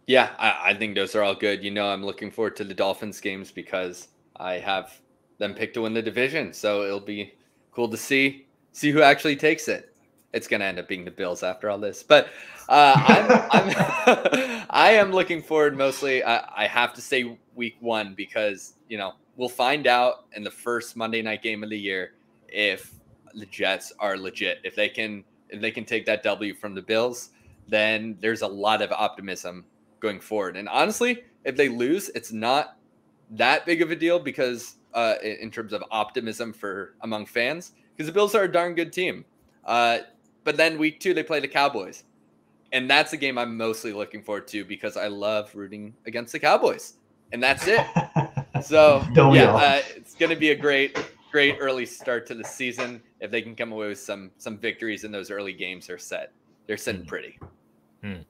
Yeah, 0.07 0.31
I, 0.39 0.71
I 0.71 0.73
think 0.73 0.95
those 0.95 1.15
are 1.15 1.21
all 1.21 1.35
good. 1.35 1.63
You 1.63 1.71
know, 1.71 1.87
I'm 1.87 2.03
looking 2.03 2.31
forward 2.31 2.55
to 2.57 2.63
the 2.63 2.73
Dolphins 2.73 3.19
games 3.21 3.51
because 3.51 4.07
I 4.35 4.53
have 4.53 4.99
them 5.37 5.53
picked 5.53 5.75
to 5.75 5.81
win 5.81 5.93
the 5.93 6.01
division. 6.01 6.53
So 6.53 6.83
it'll 6.83 6.99
be 6.99 7.33
cool 7.71 7.87
to 7.89 7.97
see 7.97 8.47
see 8.71 8.91
who 8.91 9.01
actually 9.01 9.35
takes 9.35 9.67
it. 9.67 9.95
It's 10.33 10.47
going 10.47 10.59
to 10.59 10.65
end 10.65 10.79
up 10.79 10.87
being 10.87 11.05
the 11.05 11.11
Bills 11.11 11.43
after 11.43 11.69
all 11.69 11.77
this, 11.77 12.03
but 12.03 12.27
uh, 12.67 12.93
I'm, 13.51 13.69
I'm 13.69 14.65
I 14.69 14.91
am 14.91 15.11
looking 15.11 15.41
forward 15.41 15.77
mostly. 15.77 16.23
I, 16.23 16.63
I 16.63 16.67
have 16.67 16.93
to 16.95 17.01
say 17.01 17.37
week 17.53 17.77
one 17.79 18.15
because 18.15 18.73
you 18.89 18.97
know 18.97 19.13
we'll 19.37 19.49
find 19.49 19.87
out 19.87 20.25
in 20.33 20.43
the 20.43 20.51
first 20.51 20.95
Monday 20.95 21.21
night 21.21 21.43
game 21.43 21.63
of 21.63 21.69
the 21.69 21.79
year 21.79 22.13
if 22.47 22.94
the 23.35 23.45
Jets 23.45 23.93
are 23.99 24.17
legit. 24.17 24.59
If 24.63 24.75
they 24.75 24.89
can 24.89 25.23
if 25.49 25.61
they 25.61 25.71
can 25.71 25.85
take 25.85 26.05
that 26.05 26.23
W 26.23 26.55
from 26.55 26.73
the 26.73 26.81
Bills, 26.81 27.29
then 27.67 28.17
there's 28.19 28.41
a 28.41 28.47
lot 28.47 28.81
of 28.81 28.91
optimism 28.91 29.65
going 29.99 30.19
forward. 30.19 30.57
And 30.57 30.67
honestly, 30.69 31.23
if 31.43 31.55
they 31.55 31.69
lose, 31.69 32.09
it's 32.09 32.31
not 32.31 32.77
that 33.31 33.65
big 33.65 33.81
of 33.81 33.91
a 33.91 33.95
deal 33.95 34.19
because 34.19 34.75
uh, 34.93 35.15
in 35.21 35.51
terms 35.51 35.73
of 35.73 35.83
optimism 35.91 36.53
for 36.53 36.95
among 37.01 37.25
fans 37.25 37.73
because 37.95 38.07
the 38.07 38.13
Bills 38.13 38.35
are 38.35 38.43
a 38.43 38.51
darn 38.51 38.75
good 38.75 38.91
team. 38.91 39.25
Uh, 39.65 39.99
but 40.43 40.57
then 40.57 40.77
week 40.77 40.99
two 40.99 41.13
they 41.13 41.23
play 41.23 41.39
the 41.39 41.47
Cowboys, 41.47 42.03
and 42.71 42.89
that's 42.89 43.13
a 43.13 43.17
game 43.17 43.37
I'm 43.37 43.57
mostly 43.57 43.93
looking 43.93 44.21
forward 44.21 44.47
to 44.49 44.63
because 44.63 44.95
I 44.95 45.07
love 45.07 45.53
rooting 45.55 45.93
against 46.05 46.31
the 46.33 46.39
Cowboys, 46.39 46.93
and 47.31 47.41
that's 47.41 47.67
it. 47.67 47.85
so 48.63 49.03
yeah, 49.15 49.55
uh, 49.55 49.81
it's 49.95 50.13
going 50.15 50.29
to 50.29 50.35
be 50.35 50.51
a 50.51 50.55
great, 50.55 50.97
great 51.31 51.57
early 51.59 51.85
start 51.85 52.27
to 52.27 52.35
the 52.35 52.43
season. 52.43 53.01
If 53.25 53.31
they 53.31 53.41
can 53.41 53.55
come 53.55 53.71
away 53.71 53.89
with 53.89 53.99
some 53.99 54.31
some 54.37 54.57
victories 54.57 55.03
in 55.03 55.11
those 55.11 55.31
early 55.31 55.53
games, 55.53 55.87
they're 55.87 55.97
set. 55.97 56.31
They're 56.67 56.77
sitting 56.77 57.03
mm. 57.03 57.07
pretty. 57.07 57.39
Mm. 58.03 58.25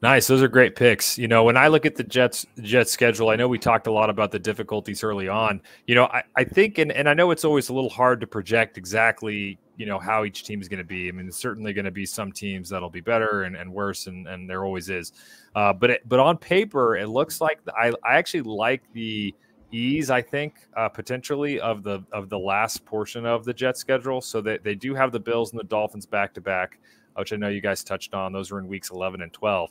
Nice. 0.00 0.28
Those 0.28 0.42
are 0.42 0.48
great 0.48 0.76
picks. 0.76 1.18
You 1.18 1.26
know, 1.26 1.42
when 1.42 1.56
I 1.56 1.66
look 1.66 1.84
at 1.84 1.96
the 1.96 2.04
Jets 2.04 2.46
Jets 2.60 2.92
schedule, 2.92 3.30
I 3.30 3.36
know 3.36 3.48
we 3.48 3.58
talked 3.58 3.88
a 3.88 3.92
lot 3.92 4.10
about 4.10 4.30
the 4.30 4.38
difficulties 4.38 5.02
early 5.02 5.28
on. 5.28 5.60
You 5.88 5.96
know, 5.96 6.04
I, 6.04 6.22
I 6.36 6.44
think 6.44 6.78
and, 6.78 6.92
and 6.92 7.08
I 7.08 7.14
know 7.14 7.32
it's 7.32 7.44
always 7.44 7.68
a 7.68 7.74
little 7.74 7.90
hard 7.90 8.20
to 8.20 8.26
project 8.28 8.78
exactly, 8.78 9.58
you 9.76 9.86
know, 9.86 9.98
how 9.98 10.24
each 10.24 10.44
team 10.44 10.60
is 10.60 10.68
going 10.68 10.78
to 10.78 10.84
be. 10.84 11.08
I 11.08 11.10
mean, 11.10 11.26
there's 11.26 11.36
certainly 11.36 11.72
going 11.72 11.84
to 11.84 11.90
be 11.90 12.06
some 12.06 12.30
teams 12.30 12.68
that'll 12.68 12.90
be 12.90 13.00
better 13.00 13.42
and, 13.42 13.56
and 13.56 13.72
worse, 13.72 14.06
and, 14.06 14.28
and 14.28 14.48
there 14.48 14.64
always 14.64 14.88
is. 14.88 15.12
Uh, 15.56 15.72
but 15.72 15.90
it, 15.90 16.08
but 16.08 16.20
on 16.20 16.36
paper, 16.36 16.96
it 16.96 17.08
looks 17.08 17.40
like 17.40 17.58
I, 17.76 17.92
I 18.04 18.18
actually 18.18 18.42
like 18.42 18.82
the 18.92 19.34
ease, 19.72 20.10
I 20.10 20.22
think, 20.22 20.54
uh, 20.76 20.88
potentially 20.88 21.60
of 21.60 21.82
the 21.82 22.00
of 22.12 22.28
the 22.28 22.38
last 22.38 22.84
portion 22.84 23.26
of 23.26 23.44
the 23.44 23.52
Jet 23.52 23.76
schedule. 23.76 24.20
So 24.20 24.40
that 24.40 24.64
they, 24.64 24.70
they 24.70 24.74
do 24.74 24.94
have 24.94 25.12
the 25.12 25.20
Bills 25.20 25.52
and 25.52 25.60
the 25.60 25.64
Dolphins 25.64 26.06
back 26.06 26.34
to 26.34 26.40
back 26.40 26.78
which 27.18 27.32
I 27.32 27.36
know 27.36 27.48
you 27.48 27.60
guys 27.60 27.82
touched 27.82 28.14
on. 28.14 28.32
Those 28.32 28.50
were 28.50 28.58
in 28.58 28.68
weeks 28.68 28.90
11 28.90 29.22
and 29.22 29.32
12. 29.32 29.70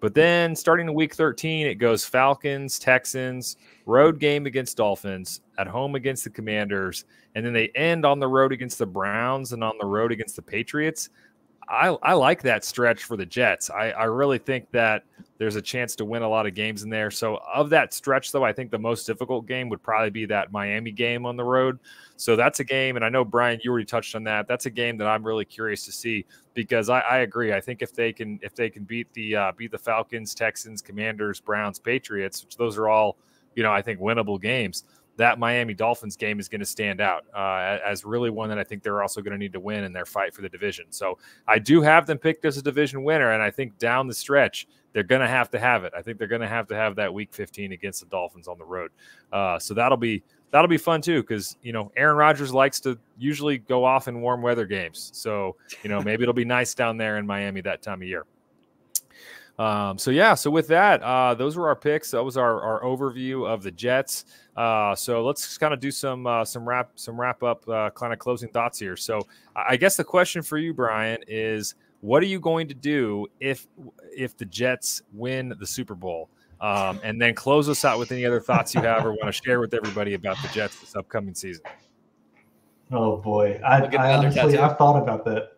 But 0.00 0.14
then 0.14 0.56
starting 0.56 0.88
in 0.88 0.94
week 0.94 1.14
13, 1.14 1.66
it 1.66 1.74
goes 1.74 2.04
Falcons, 2.04 2.78
Texans, 2.78 3.56
road 3.84 4.18
game 4.18 4.46
against 4.46 4.78
Dolphins, 4.78 5.42
at 5.58 5.66
home 5.66 5.94
against 5.94 6.24
the 6.24 6.30
Commanders, 6.30 7.04
and 7.34 7.44
then 7.44 7.52
they 7.52 7.68
end 7.74 8.06
on 8.06 8.18
the 8.18 8.26
road 8.26 8.50
against 8.50 8.78
the 8.78 8.86
Browns 8.86 9.52
and 9.52 9.62
on 9.62 9.74
the 9.78 9.86
road 9.86 10.10
against 10.10 10.36
the 10.36 10.42
Patriots. 10.42 11.10
I, 11.70 11.96
I 12.02 12.14
like 12.14 12.42
that 12.42 12.64
stretch 12.64 13.04
for 13.04 13.16
the 13.16 13.24
Jets. 13.24 13.70
I, 13.70 13.92
I 13.92 14.04
really 14.04 14.38
think 14.38 14.68
that 14.72 15.04
there's 15.38 15.54
a 15.54 15.62
chance 15.62 15.94
to 15.96 16.04
win 16.04 16.22
a 16.22 16.28
lot 16.28 16.46
of 16.46 16.54
games 16.54 16.82
in 16.82 16.90
there. 16.90 17.12
So, 17.12 17.40
of 17.54 17.70
that 17.70 17.94
stretch, 17.94 18.32
though, 18.32 18.44
I 18.44 18.52
think 18.52 18.72
the 18.72 18.78
most 18.78 19.06
difficult 19.06 19.46
game 19.46 19.68
would 19.68 19.82
probably 19.82 20.10
be 20.10 20.26
that 20.26 20.50
Miami 20.50 20.90
game 20.90 21.24
on 21.24 21.36
the 21.36 21.44
road. 21.44 21.78
So, 22.16 22.34
that's 22.34 22.58
a 22.58 22.64
game, 22.64 22.96
and 22.96 23.04
I 23.04 23.08
know, 23.08 23.24
Brian, 23.24 23.60
you 23.62 23.70
already 23.70 23.86
touched 23.86 24.16
on 24.16 24.24
that. 24.24 24.48
That's 24.48 24.66
a 24.66 24.70
game 24.70 24.96
that 24.98 25.06
I'm 25.06 25.24
really 25.24 25.44
curious 25.44 25.84
to 25.86 25.92
see 25.92 26.26
because 26.54 26.90
I, 26.90 27.00
I 27.00 27.18
agree. 27.18 27.52
I 27.52 27.60
think 27.60 27.82
if 27.82 27.94
they 27.94 28.12
can 28.12 28.40
if 28.42 28.54
they 28.54 28.68
can 28.68 28.82
beat 28.82 29.12
the 29.12 29.36
uh, 29.36 29.52
beat 29.56 29.70
the 29.70 29.78
Falcons, 29.78 30.34
Texans, 30.34 30.82
Commanders, 30.82 31.40
Browns, 31.40 31.78
Patriots, 31.78 32.44
which 32.44 32.56
those 32.56 32.76
are 32.76 32.88
all, 32.88 33.16
you 33.54 33.62
know, 33.62 33.72
I 33.72 33.80
think 33.80 34.00
winnable 34.00 34.40
games 34.40 34.84
that 35.16 35.38
Miami 35.38 35.74
Dolphins 35.74 36.16
game 36.16 36.40
is 36.40 36.48
going 36.48 36.60
to 36.60 36.66
stand 36.66 37.00
out 37.00 37.24
uh, 37.34 37.78
as 37.84 38.04
really 38.04 38.30
one 38.30 38.48
that 38.48 38.58
I 38.58 38.64
think 38.64 38.82
they're 38.82 39.02
also 39.02 39.20
going 39.20 39.32
to 39.32 39.38
need 39.38 39.52
to 39.52 39.60
win 39.60 39.84
in 39.84 39.92
their 39.92 40.06
fight 40.06 40.34
for 40.34 40.42
the 40.42 40.48
division. 40.48 40.86
So 40.90 41.18
I 41.46 41.58
do 41.58 41.82
have 41.82 42.06
them 42.06 42.18
picked 42.18 42.44
as 42.44 42.56
a 42.56 42.62
division 42.62 43.04
winner, 43.04 43.32
and 43.32 43.42
I 43.42 43.50
think 43.50 43.78
down 43.78 44.06
the 44.06 44.14
stretch 44.14 44.66
they're 44.92 45.02
going 45.02 45.20
to 45.20 45.28
have 45.28 45.50
to 45.50 45.58
have 45.58 45.84
it. 45.84 45.92
I 45.96 46.02
think 46.02 46.18
they're 46.18 46.26
going 46.26 46.40
to 46.40 46.48
have 46.48 46.66
to 46.68 46.74
have 46.74 46.96
that 46.96 47.12
Week 47.12 47.32
15 47.32 47.72
against 47.72 48.00
the 48.00 48.06
Dolphins 48.06 48.48
on 48.48 48.58
the 48.58 48.64
road. 48.64 48.90
Uh, 49.32 49.58
so 49.58 49.74
that'll 49.74 49.96
be 49.96 50.22
that'll 50.50 50.68
be 50.68 50.78
fun 50.78 51.00
too 51.00 51.22
because 51.22 51.56
you 51.62 51.72
know 51.72 51.92
Aaron 51.96 52.16
Rodgers 52.16 52.52
likes 52.52 52.80
to 52.80 52.98
usually 53.18 53.58
go 53.58 53.84
off 53.84 54.08
in 54.08 54.20
warm 54.20 54.42
weather 54.42 54.66
games. 54.66 55.10
So 55.14 55.56
you 55.82 55.90
know 55.90 56.00
maybe 56.00 56.22
it'll 56.22 56.34
be 56.34 56.44
nice 56.44 56.74
down 56.74 56.96
there 56.96 57.18
in 57.18 57.26
Miami 57.26 57.60
that 57.62 57.82
time 57.82 58.02
of 58.02 58.08
year. 58.08 58.24
Um, 59.58 59.98
so 59.98 60.10
yeah, 60.10 60.34
so 60.34 60.50
with 60.50 60.68
that, 60.68 61.02
uh, 61.02 61.34
those 61.34 61.54
were 61.54 61.68
our 61.68 61.76
picks. 61.76 62.12
That 62.12 62.24
was 62.24 62.38
our, 62.38 62.62
our 62.62 62.82
overview 62.82 63.46
of 63.46 63.62
the 63.62 63.70
Jets. 63.70 64.24
Uh, 64.56 64.94
so 64.94 65.24
let's 65.24 65.56
kind 65.58 65.72
of 65.72 65.80
do 65.80 65.90
some 65.90 66.26
uh, 66.26 66.44
some 66.44 66.68
wrap 66.68 66.90
some 66.94 67.18
wrap 67.20 67.42
up 67.42 67.66
uh, 67.68 67.90
kind 67.90 68.12
of 68.12 68.18
closing 68.18 68.48
thoughts 68.48 68.78
here. 68.78 68.96
So 68.96 69.20
I 69.54 69.76
guess 69.76 69.96
the 69.96 70.04
question 70.04 70.42
for 70.42 70.58
you, 70.58 70.74
Brian, 70.74 71.18
is 71.28 71.74
what 72.00 72.22
are 72.22 72.26
you 72.26 72.40
going 72.40 72.68
to 72.68 72.74
do 72.74 73.26
if 73.40 73.66
if 74.16 74.36
the 74.36 74.44
Jets 74.44 75.02
win 75.12 75.54
the 75.58 75.66
Super 75.66 75.94
Bowl? 75.94 76.28
Um, 76.60 77.00
and 77.02 77.20
then 77.20 77.34
close 77.34 77.70
us 77.70 77.86
out 77.86 77.98
with 77.98 78.12
any 78.12 78.26
other 78.26 78.40
thoughts 78.40 78.74
you 78.74 78.82
have 78.82 79.06
or 79.06 79.12
want 79.12 79.26
to 79.26 79.32
share 79.32 79.60
with 79.60 79.72
everybody 79.72 80.12
about 80.12 80.36
the 80.42 80.48
Jets 80.48 80.78
this 80.80 80.94
upcoming 80.94 81.34
season. 81.34 81.64
Oh 82.92 83.16
boy, 83.16 83.60
I, 83.64 83.84
I 83.96 84.14
honestly 84.14 84.58
I've 84.58 84.76
thought 84.76 85.00
about 85.00 85.24
that. 85.24 85.52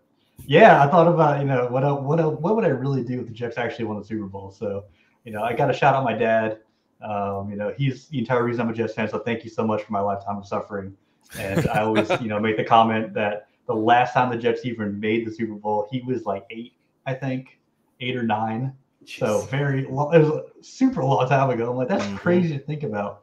Yeah, 0.44 0.82
I 0.82 0.88
thought 0.88 1.08
about 1.08 1.40
you 1.40 1.46
know 1.46 1.66
what 1.66 1.82
what 2.02 2.40
what 2.40 2.54
would 2.54 2.64
I 2.64 2.68
really 2.68 3.02
do 3.02 3.20
if 3.20 3.26
the 3.26 3.32
Jets 3.32 3.58
actually 3.58 3.86
won 3.86 3.98
the 3.98 4.04
Super 4.04 4.26
Bowl? 4.26 4.50
So 4.50 4.84
you 5.24 5.32
know 5.32 5.42
I 5.42 5.54
got 5.54 5.66
to 5.66 5.72
shout 5.72 5.94
out 5.94 6.04
my 6.04 6.12
dad. 6.12 6.58
Um, 7.02 7.50
you 7.50 7.56
know 7.56 7.72
he's 7.76 8.08
the 8.08 8.18
entire 8.18 8.44
reason 8.44 8.62
I'm 8.62 8.70
a 8.70 8.74
Jets 8.74 8.94
fan. 8.94 9.08
So 9.08 9.18
thank 9.18 9.44
you 9.44 9.50
so 9.50 9.66
much 9.66 9.82
for 9.82 9.92
my 9.92 10.00
lifetime 10.00 10.36
of 10.36 10.46
suffering. 10.46 10.96
And 11.38 11.66
I 11.68 11.80
always 11.80 12.10
you 12.20 12.28
know 12.28 12.38
make 12.38 12.56
the 12.56 12.64
comment 12.64 13.14
that 13.14 13.48
the 13.66 13.74
last 13.74 14.14
time 14.14 14.30
the 14.30 14.36
Jets 14.36 14.64
even 14.64 14.98
made 14.98 15.26
the 15.26 15.32
Super 15.32 15.54
Bowl, 15.54 15.88
he 15.90 16.00
was 16.02 16.24
like 16.24 16.44
eight, 16.50 16.74
I 17.06 17.14
think, 17.14 17.58
eight 18.00 18.16
or 18.16 18.22
nine. 18.22 18.74
Jeez. 19.04 19.18
So 19.18 19.40
very 19.42 19.84
long, 19.86 20.14
it 20.14 20.18
was 20.18 20.28
a 20.28 20.44
super 20.62 21.02
long 21.02 21.28
time 21.28 21.50
ago. 21.50 21.70
I'm 21.70 21.76
like 21.76 21.88
that's 21.88 22.04
mm-hmm. 22.04 22.16
crazy 22.16 22.58
to 22.58 22.64
think 22.64 22.82
about. 22.82 23.22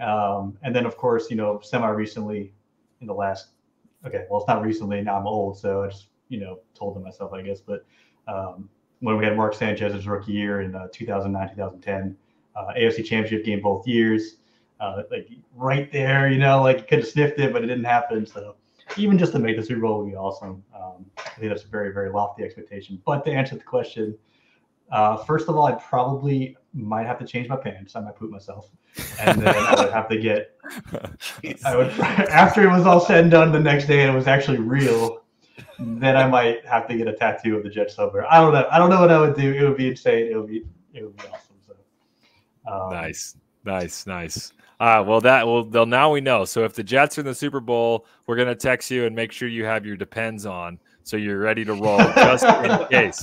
Um, 0.00 0.58
and 0.62 0.74
then 0.74 0.86
of 0.86 0.96
course 0.96 1.30
you 1.30 1.36
know 1.36 1.60
semi 1.62 1.88
recently 1.88 2.52
in 3.00 3.06
the 3.06 3.14
last 3.14 3.50
okay 4.04 4.24
well 4.28 4.40
it's 4.40 4.48
not 4.48 4.60
recently 4.60 5.00
now 5.02 5.16
I'm 5.16 5.26
old 5.26 5.56
so 5.56 5.84
I 5.84 5.88
just 5.88 6.08
you 6.28 6.40
know 6.40 6.58
told 6.74 6.94
to 6.94 7.00
myself, 7.00 7.32
I 7.32 7.42
guess. 7.42 7.60
But 7.60 7.84
um, 8.26 8.68
when 9.00 9.16
we 9.16 9.24
had 9.24 9.36
Mark 9.36 9.54
Sanchez's 9.54 10.06
rookie 10.06 10.32
year 10.32 10.62
in 10.62 10.74
uh, 10.74 10.88
2009, 10.92 11.50
2010, 11.50 12.16
uh, 12.56 12.72
AFC 12.78 13.04
Championship 13.04 13.44
game 13.44 13.60
both 13.60 13.86
years, 13.86 14.36
uh, 14.80 15.02
like 15.10 15.28
right 15.54 15.90
there, 15.92 16.28
you 16.28 16.38
know, 16.38 16.62
like 16.62 16.88
could 16.88 17.00
have 17.00 17.08
sniffed 17.08 17.38
it, 17.38 17.52
but 17.52 17.62
it 17.62 17.66
didn't 17.66 17.84
happen. 17.84 18.26
So 18.26 18.56
even 18.96 19.18
just 19.18 19.32
to 19.32 19.38
make 19.38 19.56
the 19.56 19.64
Super 19.64 19.80
Bowl 19.80 20.02
would 20.02 20.10
be 20.10 20.16
awesome. 20.16 20.62
Um, 20.74 21.06
I 21.18 21.30
think 21.38 21.48
that's 21.48 21.64
a 21.64 21.68
very, 21.68 21.92
very 21.92 22.10
lofty 22.10 22.42
expectation. 22.42 23.00
But 23.04 23.24
to 23.24 23.32
answer 23.32 23.56
the 23.56 23.62
question, 23.62 24.16
uh, 24.90 25.16
first 25.16 25.48
of 25.48 25.56
all, 25.56 25.66
I 25.66 25.72
probably 25.72 26.56
might 26.74 27.06
have 27.06 27.18
to 27.18 27.26
change 27.26 27.48
my 27.48 27.56
pants. 27.56 27.96
I 27.96 28.00
might 28.00 28.16
poop 28.16 28.30
myself, 28.30 28.68
and 29.20 29.40
then 29.40 29.54
I 29.56 29.82
would 29.82 29.92
have 29.92 30.08
to 30.10 30.18
get. 30.18 30.56
I 31.64 31.76
would 31.76 31.88
after 31.98 32.62
it 32.62 32.70
was 32.70 32.86
all 32.86 33.00
said 33.00 33.22
and 33.22 33.30
done 33.30 33.52
the 33.52 33.60
next 33.60 33.86
day, 33.86 34.02
and 34.02 34.12
it 34.12 34.14
was 34.14 34.26
actually 34.26 34.58
real 34.58 35.24
then 35.78 36.16
I 36.16 36.26
might 36.26 36.64
have 36.66 36.88
to 36.88 36.96
get 36.96 37.08
a 37.08 37.12
tattoo 37.12 37.56
of 37.56 37.62
the 37.62 37.68
Jets 37.68 37.94
somewhere. 37.94 38.30
I 38.30 38.40
don't 38.40 38.52
know. 38.52 38.66
I 38.70 38.78
don't 38.78 38.90
know 38.90 39.00
what 39.00 39.10
I 39.10 39.20
would 39.20 39.36
do. 39.36 39.52
It 39.52 39.62
would 39.62 39.76
be 39.76 39.88
insane. 39.88 40.26
It 40.30 40.36
would 40.36 40.48
be 40.48 40.64
it 40.92 41.02
would 41.04 41.16
be 41.16 41.24
awesome. 41.32 41.53
So 42.66 42.72
um, 42.72 42.90
nice, 42.90 43.36
nice, 43.64 44.06
nice. 44.06 44.52
Uh, 44.80 45.04
well, 45.06 45.20
that 45.20 45.46
well, 45.46 45.64
they'll 45.64 45.86
now 45.86 46.12
we 46.12 46.20
know. 46.20 46.44
So 46.44 46.64
if 46.64 46.74
the 46.74 46.82
Jets 46.82 47.16
are 47.16 47.20
in 47.20 47.26
the 47.26 47.34
Super 47.34 47.60
Bowl, 47.60 48.06
we're 48.26 48.36
gonna 48.36 48.54
text 48.54 48.90
you 48.90 49.06
and 49.06 49.14
make 49.14 49.32
sure 49.32 49.48
you 49.48 49.64
have 49.64 49.86
your 49.86 49.96
depends 49.96 50.46
on, 50.46 50.78
so 51.04 51.16
you're 51.16 51.38
ready 51.38 51.64
to 51.64 51.74
roll 51.74 51.98
just 51.98 52.44
in 52.44 52.86
case. 52.90 53.22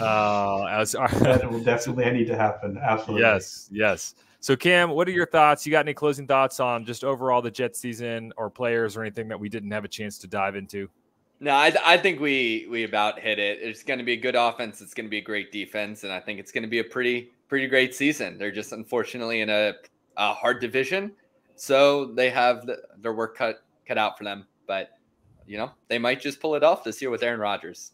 Uh, 0.00 0.64
as 0.64 0.94
our, 0.94 1.08
that 1.20 1.50
will 1.50 1.62
definitely 1.62 2.10
need 2.10 2.26
to 2.26 2.36
happen. 2.36 2.78
Absolutely. 2.82 3.22
Yes, 3.22 3.68
yes. 3.70 4.14
So 4.40 4.56
Cam, 4.56 4.90
what 4.90 5.08
are 5.08 5.12
your 5.12 5.26
thoughts? 5.26 5.66
You 5.66 5.72
got 5.72 5.80
any 5.80 5.94
closing 5.94 6.26
thoughts 6.26 6.60
on 6.60 6.84
just 6.84 7.04
overall 7.04 7.42
the 7.42 7.50
Jets 7.50 7.80
season 7.80 8.32
or 8.36 8.50
players 8.50 8.96
or 8.96 9.02
anything 9.02 9.28
that 9.28 9.38
we 9.38 9.48
didn't 9.48 9.70
have 9.70 9.84
a 9.84 9.88
chance 9.88 10.18
to 10.18 10.26
dive 10.26 10.56
into? 10.56 10.88
No, 11.40 11.52
I, 11.52 11.72
I 11.84 11.96
think 11.96 12.20
we 12.20 12.66
we 12.68 12.84
about 12.84 13.20
hit 13.20 13.38
it. 13.38 13.60
It's 13.62 13.84
going 13.84 13.98
to 13.98 14.04
be 14.04 14.14
a 14.14 14.16
good 14.16 14.34
offense. 14.34 14.80
It's 14.80 14.94
going 14.94 15.06
to 15.06 15.10
be 15.10 15.18
a 15.18 15.22
great 15.22 15.52
defense, 15.52 16.02
and 16.02 16.12
I 16.12 16.18
think 16.18 16.40
it's 16.40 16.50
going 16.50 16.62
to 16.62 16.68
be 16.68 16.80
a 16.80 16.84
pretty 16.84 17.30
pretty 17.48 17.66
great 17.66 17.94
season. 17.94 18.38
They're 18.38 18.52
just 18.52 18.72
unfortunately 18.72 19.40
in 19.40 19.50
a, 19.50 19.74
a 20.16 20.34
hard 20.34 20.60
division, 20.60 21.12
so 21.56 22.06
they 22.06 22.30
have 22.30 22.66
the, 22.66 22.78
their 22.98 23.12
work 23.12 23.36
cut 23.36 23.64
cut 23.86 23.98
out 23.98 24.18
for 24.18 24.24
them. 24.24 24.46
But 24.66 24.90
you 25.46 25.58
know, 25.58 25.70
they 25.88 25.98
might 25.98 26.20
just 26.20 26.40
pull 26.40 26.54
it 26.54 26.62
off 26.62 26.84
this 26.84 27.00
year 27.00 27.10
with 27.10 27.22
Aaron 27.22 27.40
Rodgers. 27.40 27.92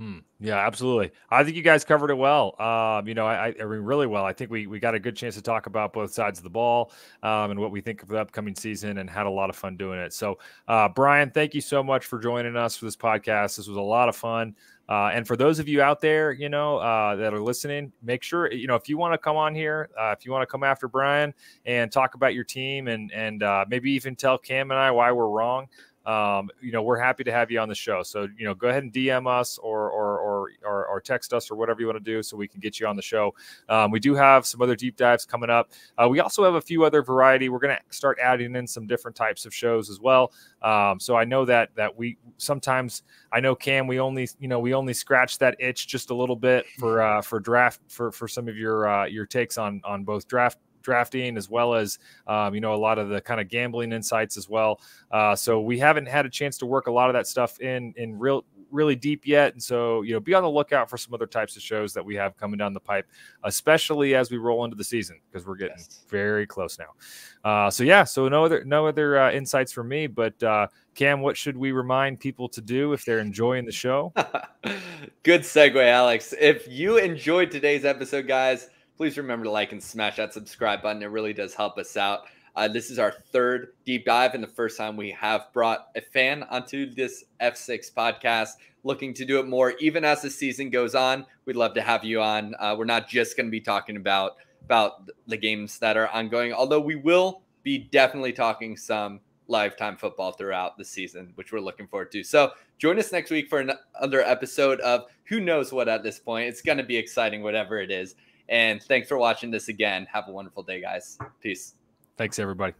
Hmm. 0.00 0.20
Yeah, 0.40 0.56
absolutely. 0.56 1.12
I 1.30 1.44
think 1.44 1.56
you 1.56 1.62
guys 1.62 1.84
covered 1.84 2.10
it 2.10 2.14
well. 2.14 2.58
Um, 2.58 3.06
you 3.06 3.12
know, 3.12 3.26
I, 3.26 3.48
I, 3.48 3.64
mean, 3.64 3.80
really 3.80 4.06
well. 4.06 4.24
I 4.24 4.32
think 4.32 4.50
we 4.50 4.66
we 4.66 4.80
got 4.80 4.94
a 4.94 4.98
good 4.98 5.14
chance 5.14 5.34
to 5.34 5.42
talk 5.42 5.66
about 5.66 5.92
both 5.92 6.10
sides 6.10 6.38
of 6.38 6.42
the 6.42 6.48
ball 6.48 6.90
um, 7.22 7.50
and 7.50 7.60
what 7.60 7.70
we 7.70 7.82
think 7.82 8.02
of 8.02 8.08
the 8.08 8.18
upcoming 8.18 8.54
season, 8.54 8.96
and 8.96 9.10
had 9.10 9.26
a 9.26 9.30
lot 9.30 9.50
of 9.50 9.56
fun 9.56 9.76
doing 9.76 10.00
it. 10.00 10.14
So, 10.14 10.38
uh, 10.68 10.88
Brian, 10.88 11.30
thank 11.30 11.52
you 11.52 11.60
so 11.60 11.82
much 11.82 12.06
for 12.06 12.18
joining 12.18 12.56
us 12.56 12.78
for 12.78 12.86
this 12.86 12.96
podcast. 12.96 13.58
This 13.58 13.68
was 13.68 13.76
a 13.76 13.82
lot 13.82 14.08
of 14.08 14.16
fun. 14.16 14.56
Uh, 14.90 15.10
and 15.14 15.24
for 15.24 15.36
those 15.36 15.60
of 15.60 15.68
you 15.68 15.80
out 15.80 16.00
there, 16.00 16.32
you 16.32 16.48
know, 16.48 16.78
uh, 16.78 17.14
that 17.14 17.32
are 17.32 17.40
listening, 17.40 17.92
make 18.02 18.24
sure 18.24 18.52
you 18.52 18.66
know 18.66 18.74
if 18.74 18.88
you 18.88 18.98
want 18.98 19.14
to 19.14 19.18
come 19.18 19.36
on 19.36 19.54
here, 19.54 19.88
uh, 19.98 20.14
if 20.18 20.26
you 20.26 20.32
want 20.32 20.42
to 20.42 20.50
come 20.50 20.64
after 20.64 20.88
Brian 20.88 21.32
and 21.64 21.92
talk 21.92 22.14
about 22.14 22.34
your 22.34 22.42
team, 22.42 22.88
and 22.88 23.12
and 23.12 23.44
uh, 23.44 23.64
maybe 23.68 23.92
even 23.92 24.16
tell 24.16 24.36
Cam 24.36 24.72
and 24.72 24.80
I 24.80 24.90
why 24.90 25.12
we're 25.12 25.28
wrong 25.28 25.68
um, 26.06 26.48
you 26.62 26.72
know, 26.72 26.82
we're 26.82 26.98
happy 26.98 27.24
to 27.24 27.32
have 27.32 27.50
you 27.50 27.60
on 27.60 27.68
the 27.68 27.74
show. 27.74 28.02
So, 28.02 28.26
you 28.38 28.44
know, 28.44 28.54
go 28.54 28.68
ahead 28.68 28.82
and 28.82 28.92
DM 28.92 29.26
us 29.26 29.58
or 29.58 29.90
or 29.90 30.18
or 30.18 30.50
or, 30.64 30.86
or 30.86 31.00
text 31.00 31.32
us 31.34 31.50
or 31.50 31.56
whatever 31.56 31.80
you 31.80 31.86
want 31.86 31.98
to 31.98 32.04
do, 32.04 32.22
so 32.22 32.36
we 32.36 32.48
can 32.48 32.60
get 32.60 32.80
you 32.80 32.86
on 32.86 32.96
the 32.96 33.02
show. 33.02 33.34
Um, 33.68 33.90
we 33.90 34.00
do 34.00 34.14
have 34.14 34.46
some 34.46 34.62
other 34.62 34.74
deep 34.74 34.96
dives 34.96 35.26
coming 35.26 35.50
up. 35.50 35.70
Uh, 36.02 36.08
we 36.08 36.20
also 36.20 36.44
have 36.44 36.54
a 36.54 36.60
few 36.60 36.84
other 36.84 37.02
variety. 37.02 37.48
We're 37.48 37.58
going 37.58 37.76
to 37.76 37.94
start 37.94 38.18
adding 38.22 38.56
in 38.56 38.66
some 38.66 38.86
different 38.86 39.16
types 39.16 39.44
of 39.44 39.54
shows 39.54 39.90
as 39.90 40.00
well. 40.00 40.32
Um, 40.62 40.98
so 40.98 41.16
I 41.16 41.24
know 41.24 41.44
that 41.44 41.74
that 41.76 41.96
we 41.96 42.16
sometimes 42.38 43.02
I 43.32 43.40
know 43.40 43.54
Cam, 43.54 43.86
we 43.86 44.00
only 44.00 44.28
you 44.38 44.48
know 44.48 44.58
we 44.58 44.72
only 44.72 44.94
scratch 44.94 45.38
that 45.38 45.56
itch 45.58 45.86
just 45.86 46.10
a 46.10 46.14
little 46.14 46.36
bit 46.36 46.66
for 46.78 47.02
uh, 47.02 47.20
for 47.20 47.40
draft 47.40 47.80
for 47.88 48.10
for 48.10 48.26
some 48.26 48.48
of 48.48 48.56
your 48.56 48.88
uh, 48.88 49.04
your 49.04 49.26
takes 49.26 49.58
on 49.58 49.82
on 49.84 50.04
both 50.04 50.26
draft 50.26 50.58
drafting 50.82 51.36
as 51.36 51.48
well 51.48 51.74
as 51.74 51.98
um, 52.26 52.54
you 52.54 52.60
know 52.60 52.74
a 52.74 52.76
lot 52.76 52.98
of 52.98 53.08
the 53.08 53.20
kind 53.20 53.40
of 53.40 53.48
gambling 53.48 53.92
insights 53.92 54.36
as 54.36 54.48
well. 54.48 54.80
Uh, 55.10 55.34
so 55.34 55.60
we 55.60 55.78
haven't 55.78 56.06
had 56.06 56.26
a 56.26 56.30
chance 56.30 56.58
to 56.58 56.66
work 56.66 56.86
a 56.86 56.92
lot 56.92 57.08
of 57.08 57.14
that 57.14 57.26
stuff 57.26 57.60
in 57.60 57.92
in 57.96 58.18
real 58.18 58.44
really 58.70 58.96
deep 58.96 59.26
yet. 59.26 59.52
And 59.52 59.62
so, 59.62 60.02
you 60.02 60.14
know, 60.14 60.20
be 60.20 60.34
on 60.34 60.42
the 60.42 60.50
lookout 60.50 60.88
for 60.88 60.96
some 60.96 61.14
other 61.14 61.26
types 61.26 61.56
of 61.56 61.62
shows 61.62 61.92
that 61.94 62.04
we 62.04 62.14
have 62.16 62.36
coming 62.36 62.58
down 62.58 62.72
the 62.72 62.80
pipe, 62.80 63.06
especially 63.44 64.14
as 64.14 64.30
we 64.30 64.38
roll 64.38 64.64
into 64.64 64.76
the 64.76 64.84
season 64.84 65.20
because 65.30 65.46
we're 65.46 65.56
getting 65.56 65.78
yes. 65.78 66.04
very 66.08 66.46
close 66.46 66.78
now. 66.78 67.48
Uh, 67.48 67.70
so 67.70 67.84
yeah, 67.84 68.04
so 68.04 68.28
no 68.28 68.44
other 68.44 68.64
no 68.64 68.86
other 68.86 69.18
uh, 69.18 69.32
insights 69.32 69.72
from 69.72 69.88
me, 69.88 70.06
but 70.06 70.40
uh, 70.42 70.66
Cam, 70.94 71.20
what 71.20 71.36
should 71.36 71.56
we 71.56 71.72
remind 71.72 72.20
people 72.20 72.48
to 72.50 72.60
do 72.60 72.92
if 72.92 73.04
they're 73.04 73.18
enjoying 73.18 73.64
the 73.64 73.72
show? 73.72 74.12
Good 75.22 75.42
segue, 75.42 75.86
Alex. 75.86 76.34
If 76.38 76.68
you 76.68 76.98
enjoyed 76.98 77.50
today's 77.50 77.84
episode, 77.84 78.26
guys 78.26 78.68
please 79.00 79.16
remember 79.16 79.44
to 79.44 79.50
like 79.50 79.72
and 79.72 79.82
smash 79.82 80.16
that 80.16 80.34
subscribe 80.34 80.82
button. 80.82 81.02
It 81.02 81.06
really 81.06 81.32
does 81.32 81.54
help 81.54 81.78
us 81.78 81.96
out. 81.96 82.24
Uh, 82.54 82.68
this 82.68 82.90
is 82.90 82.98
our 82.98 83.12
third 83.32 83.68
deep 83.86 84.04
dive 84.04 84.34
and 84.34 84.44
the 84.44 84.48
first 84.48 84.76
time 84.76 84.94
we 84.94 85.10
have 85.12 85.50
brought 85.54 85.86
a 85.96 86.02
fan 86.02 86.42
onto 86.50 86.94
this 86.94 87.24
F6 87.40 87.94
podcast. 87.94 88.50
Looking 88.84 89.14
to 89.14 89.24
do 89.24 89.40
it 89.40 89.46
more, 89.46 89.70
even 89.80 90.04
as 90.04 90.20
the 90.20 90.28
season 90.28 90.68
goes 90.68 90.94
on. 90.94 91.24
We'd 91.46 91.56
love 91.56 91.72
to 91.76 91.80
have 91.80 92.04
you 92.04 92.20
on. 92.20 92.54
Uh, 92.60 92.74
we're 92.76 92.84
not 92.84 93.08
just 93.08 93.38
going 93.38 93.46
to 93.46 93.50
be 93.50 93.62
talking 93.62 93.96
about 93.96 94.32
about 94.66 95.08
the 95.26 95.38
games 95.38 95.78
that 95.78 95.96
are 95.96 96.08
ongoing, 96.08 96.52
although 96.52 96.78
we 96.78 96.96
will 96.96 97.40
be 97.62 97.78
definitely 97.78 98.34
talking 98.34 98.76
some 98.76 99.20
lifetime 99.48 99.96
football 99.96 100.32
throughout 100.32 100.76
the 100.76 100.84
season, 100.84 101.32
which 101.36 101.52
we're 101.52 101.60
looking 101.60 101.86
forward 101.86 102.12
to. 102.12 102.22
So 102.22 102.52
join 102.76 102.98
us 102.98 103.12
next 103.12 103.30
week 103.30 103.48
for 103.48 103.60
another 103.60 104.20
episode 104.20 104.78
of 104.80 105.06
who 105.24 105.40
knows 105.40 105.72
what 105.72 105.88
at 105.88 106.02
this 106.02 106.18
point. 106.18 106.48
It's 106.50 106.60
going 106.60 106.76
to 106.76 106.84
be 106.84 106.98
exciting, 106.98 107.42
whatever 107.42 107.78
it 107.78 107.90
is. 107.90 108.14
And 108.50 108.82
thanks 108.82 109.08
for 109.08 109.16
watching 109.16 109.50
this 109.50 109.68
again. 109.68 110.06
Have 110.12 110.28
a 110.28 110.32
wonderful 110.32 110.62
day, 110.62 110.80
guys. 110.80 111.16
Peace. 111.40 111.76
Thanks, 112.16 112.38
everybody. 112.38 112.74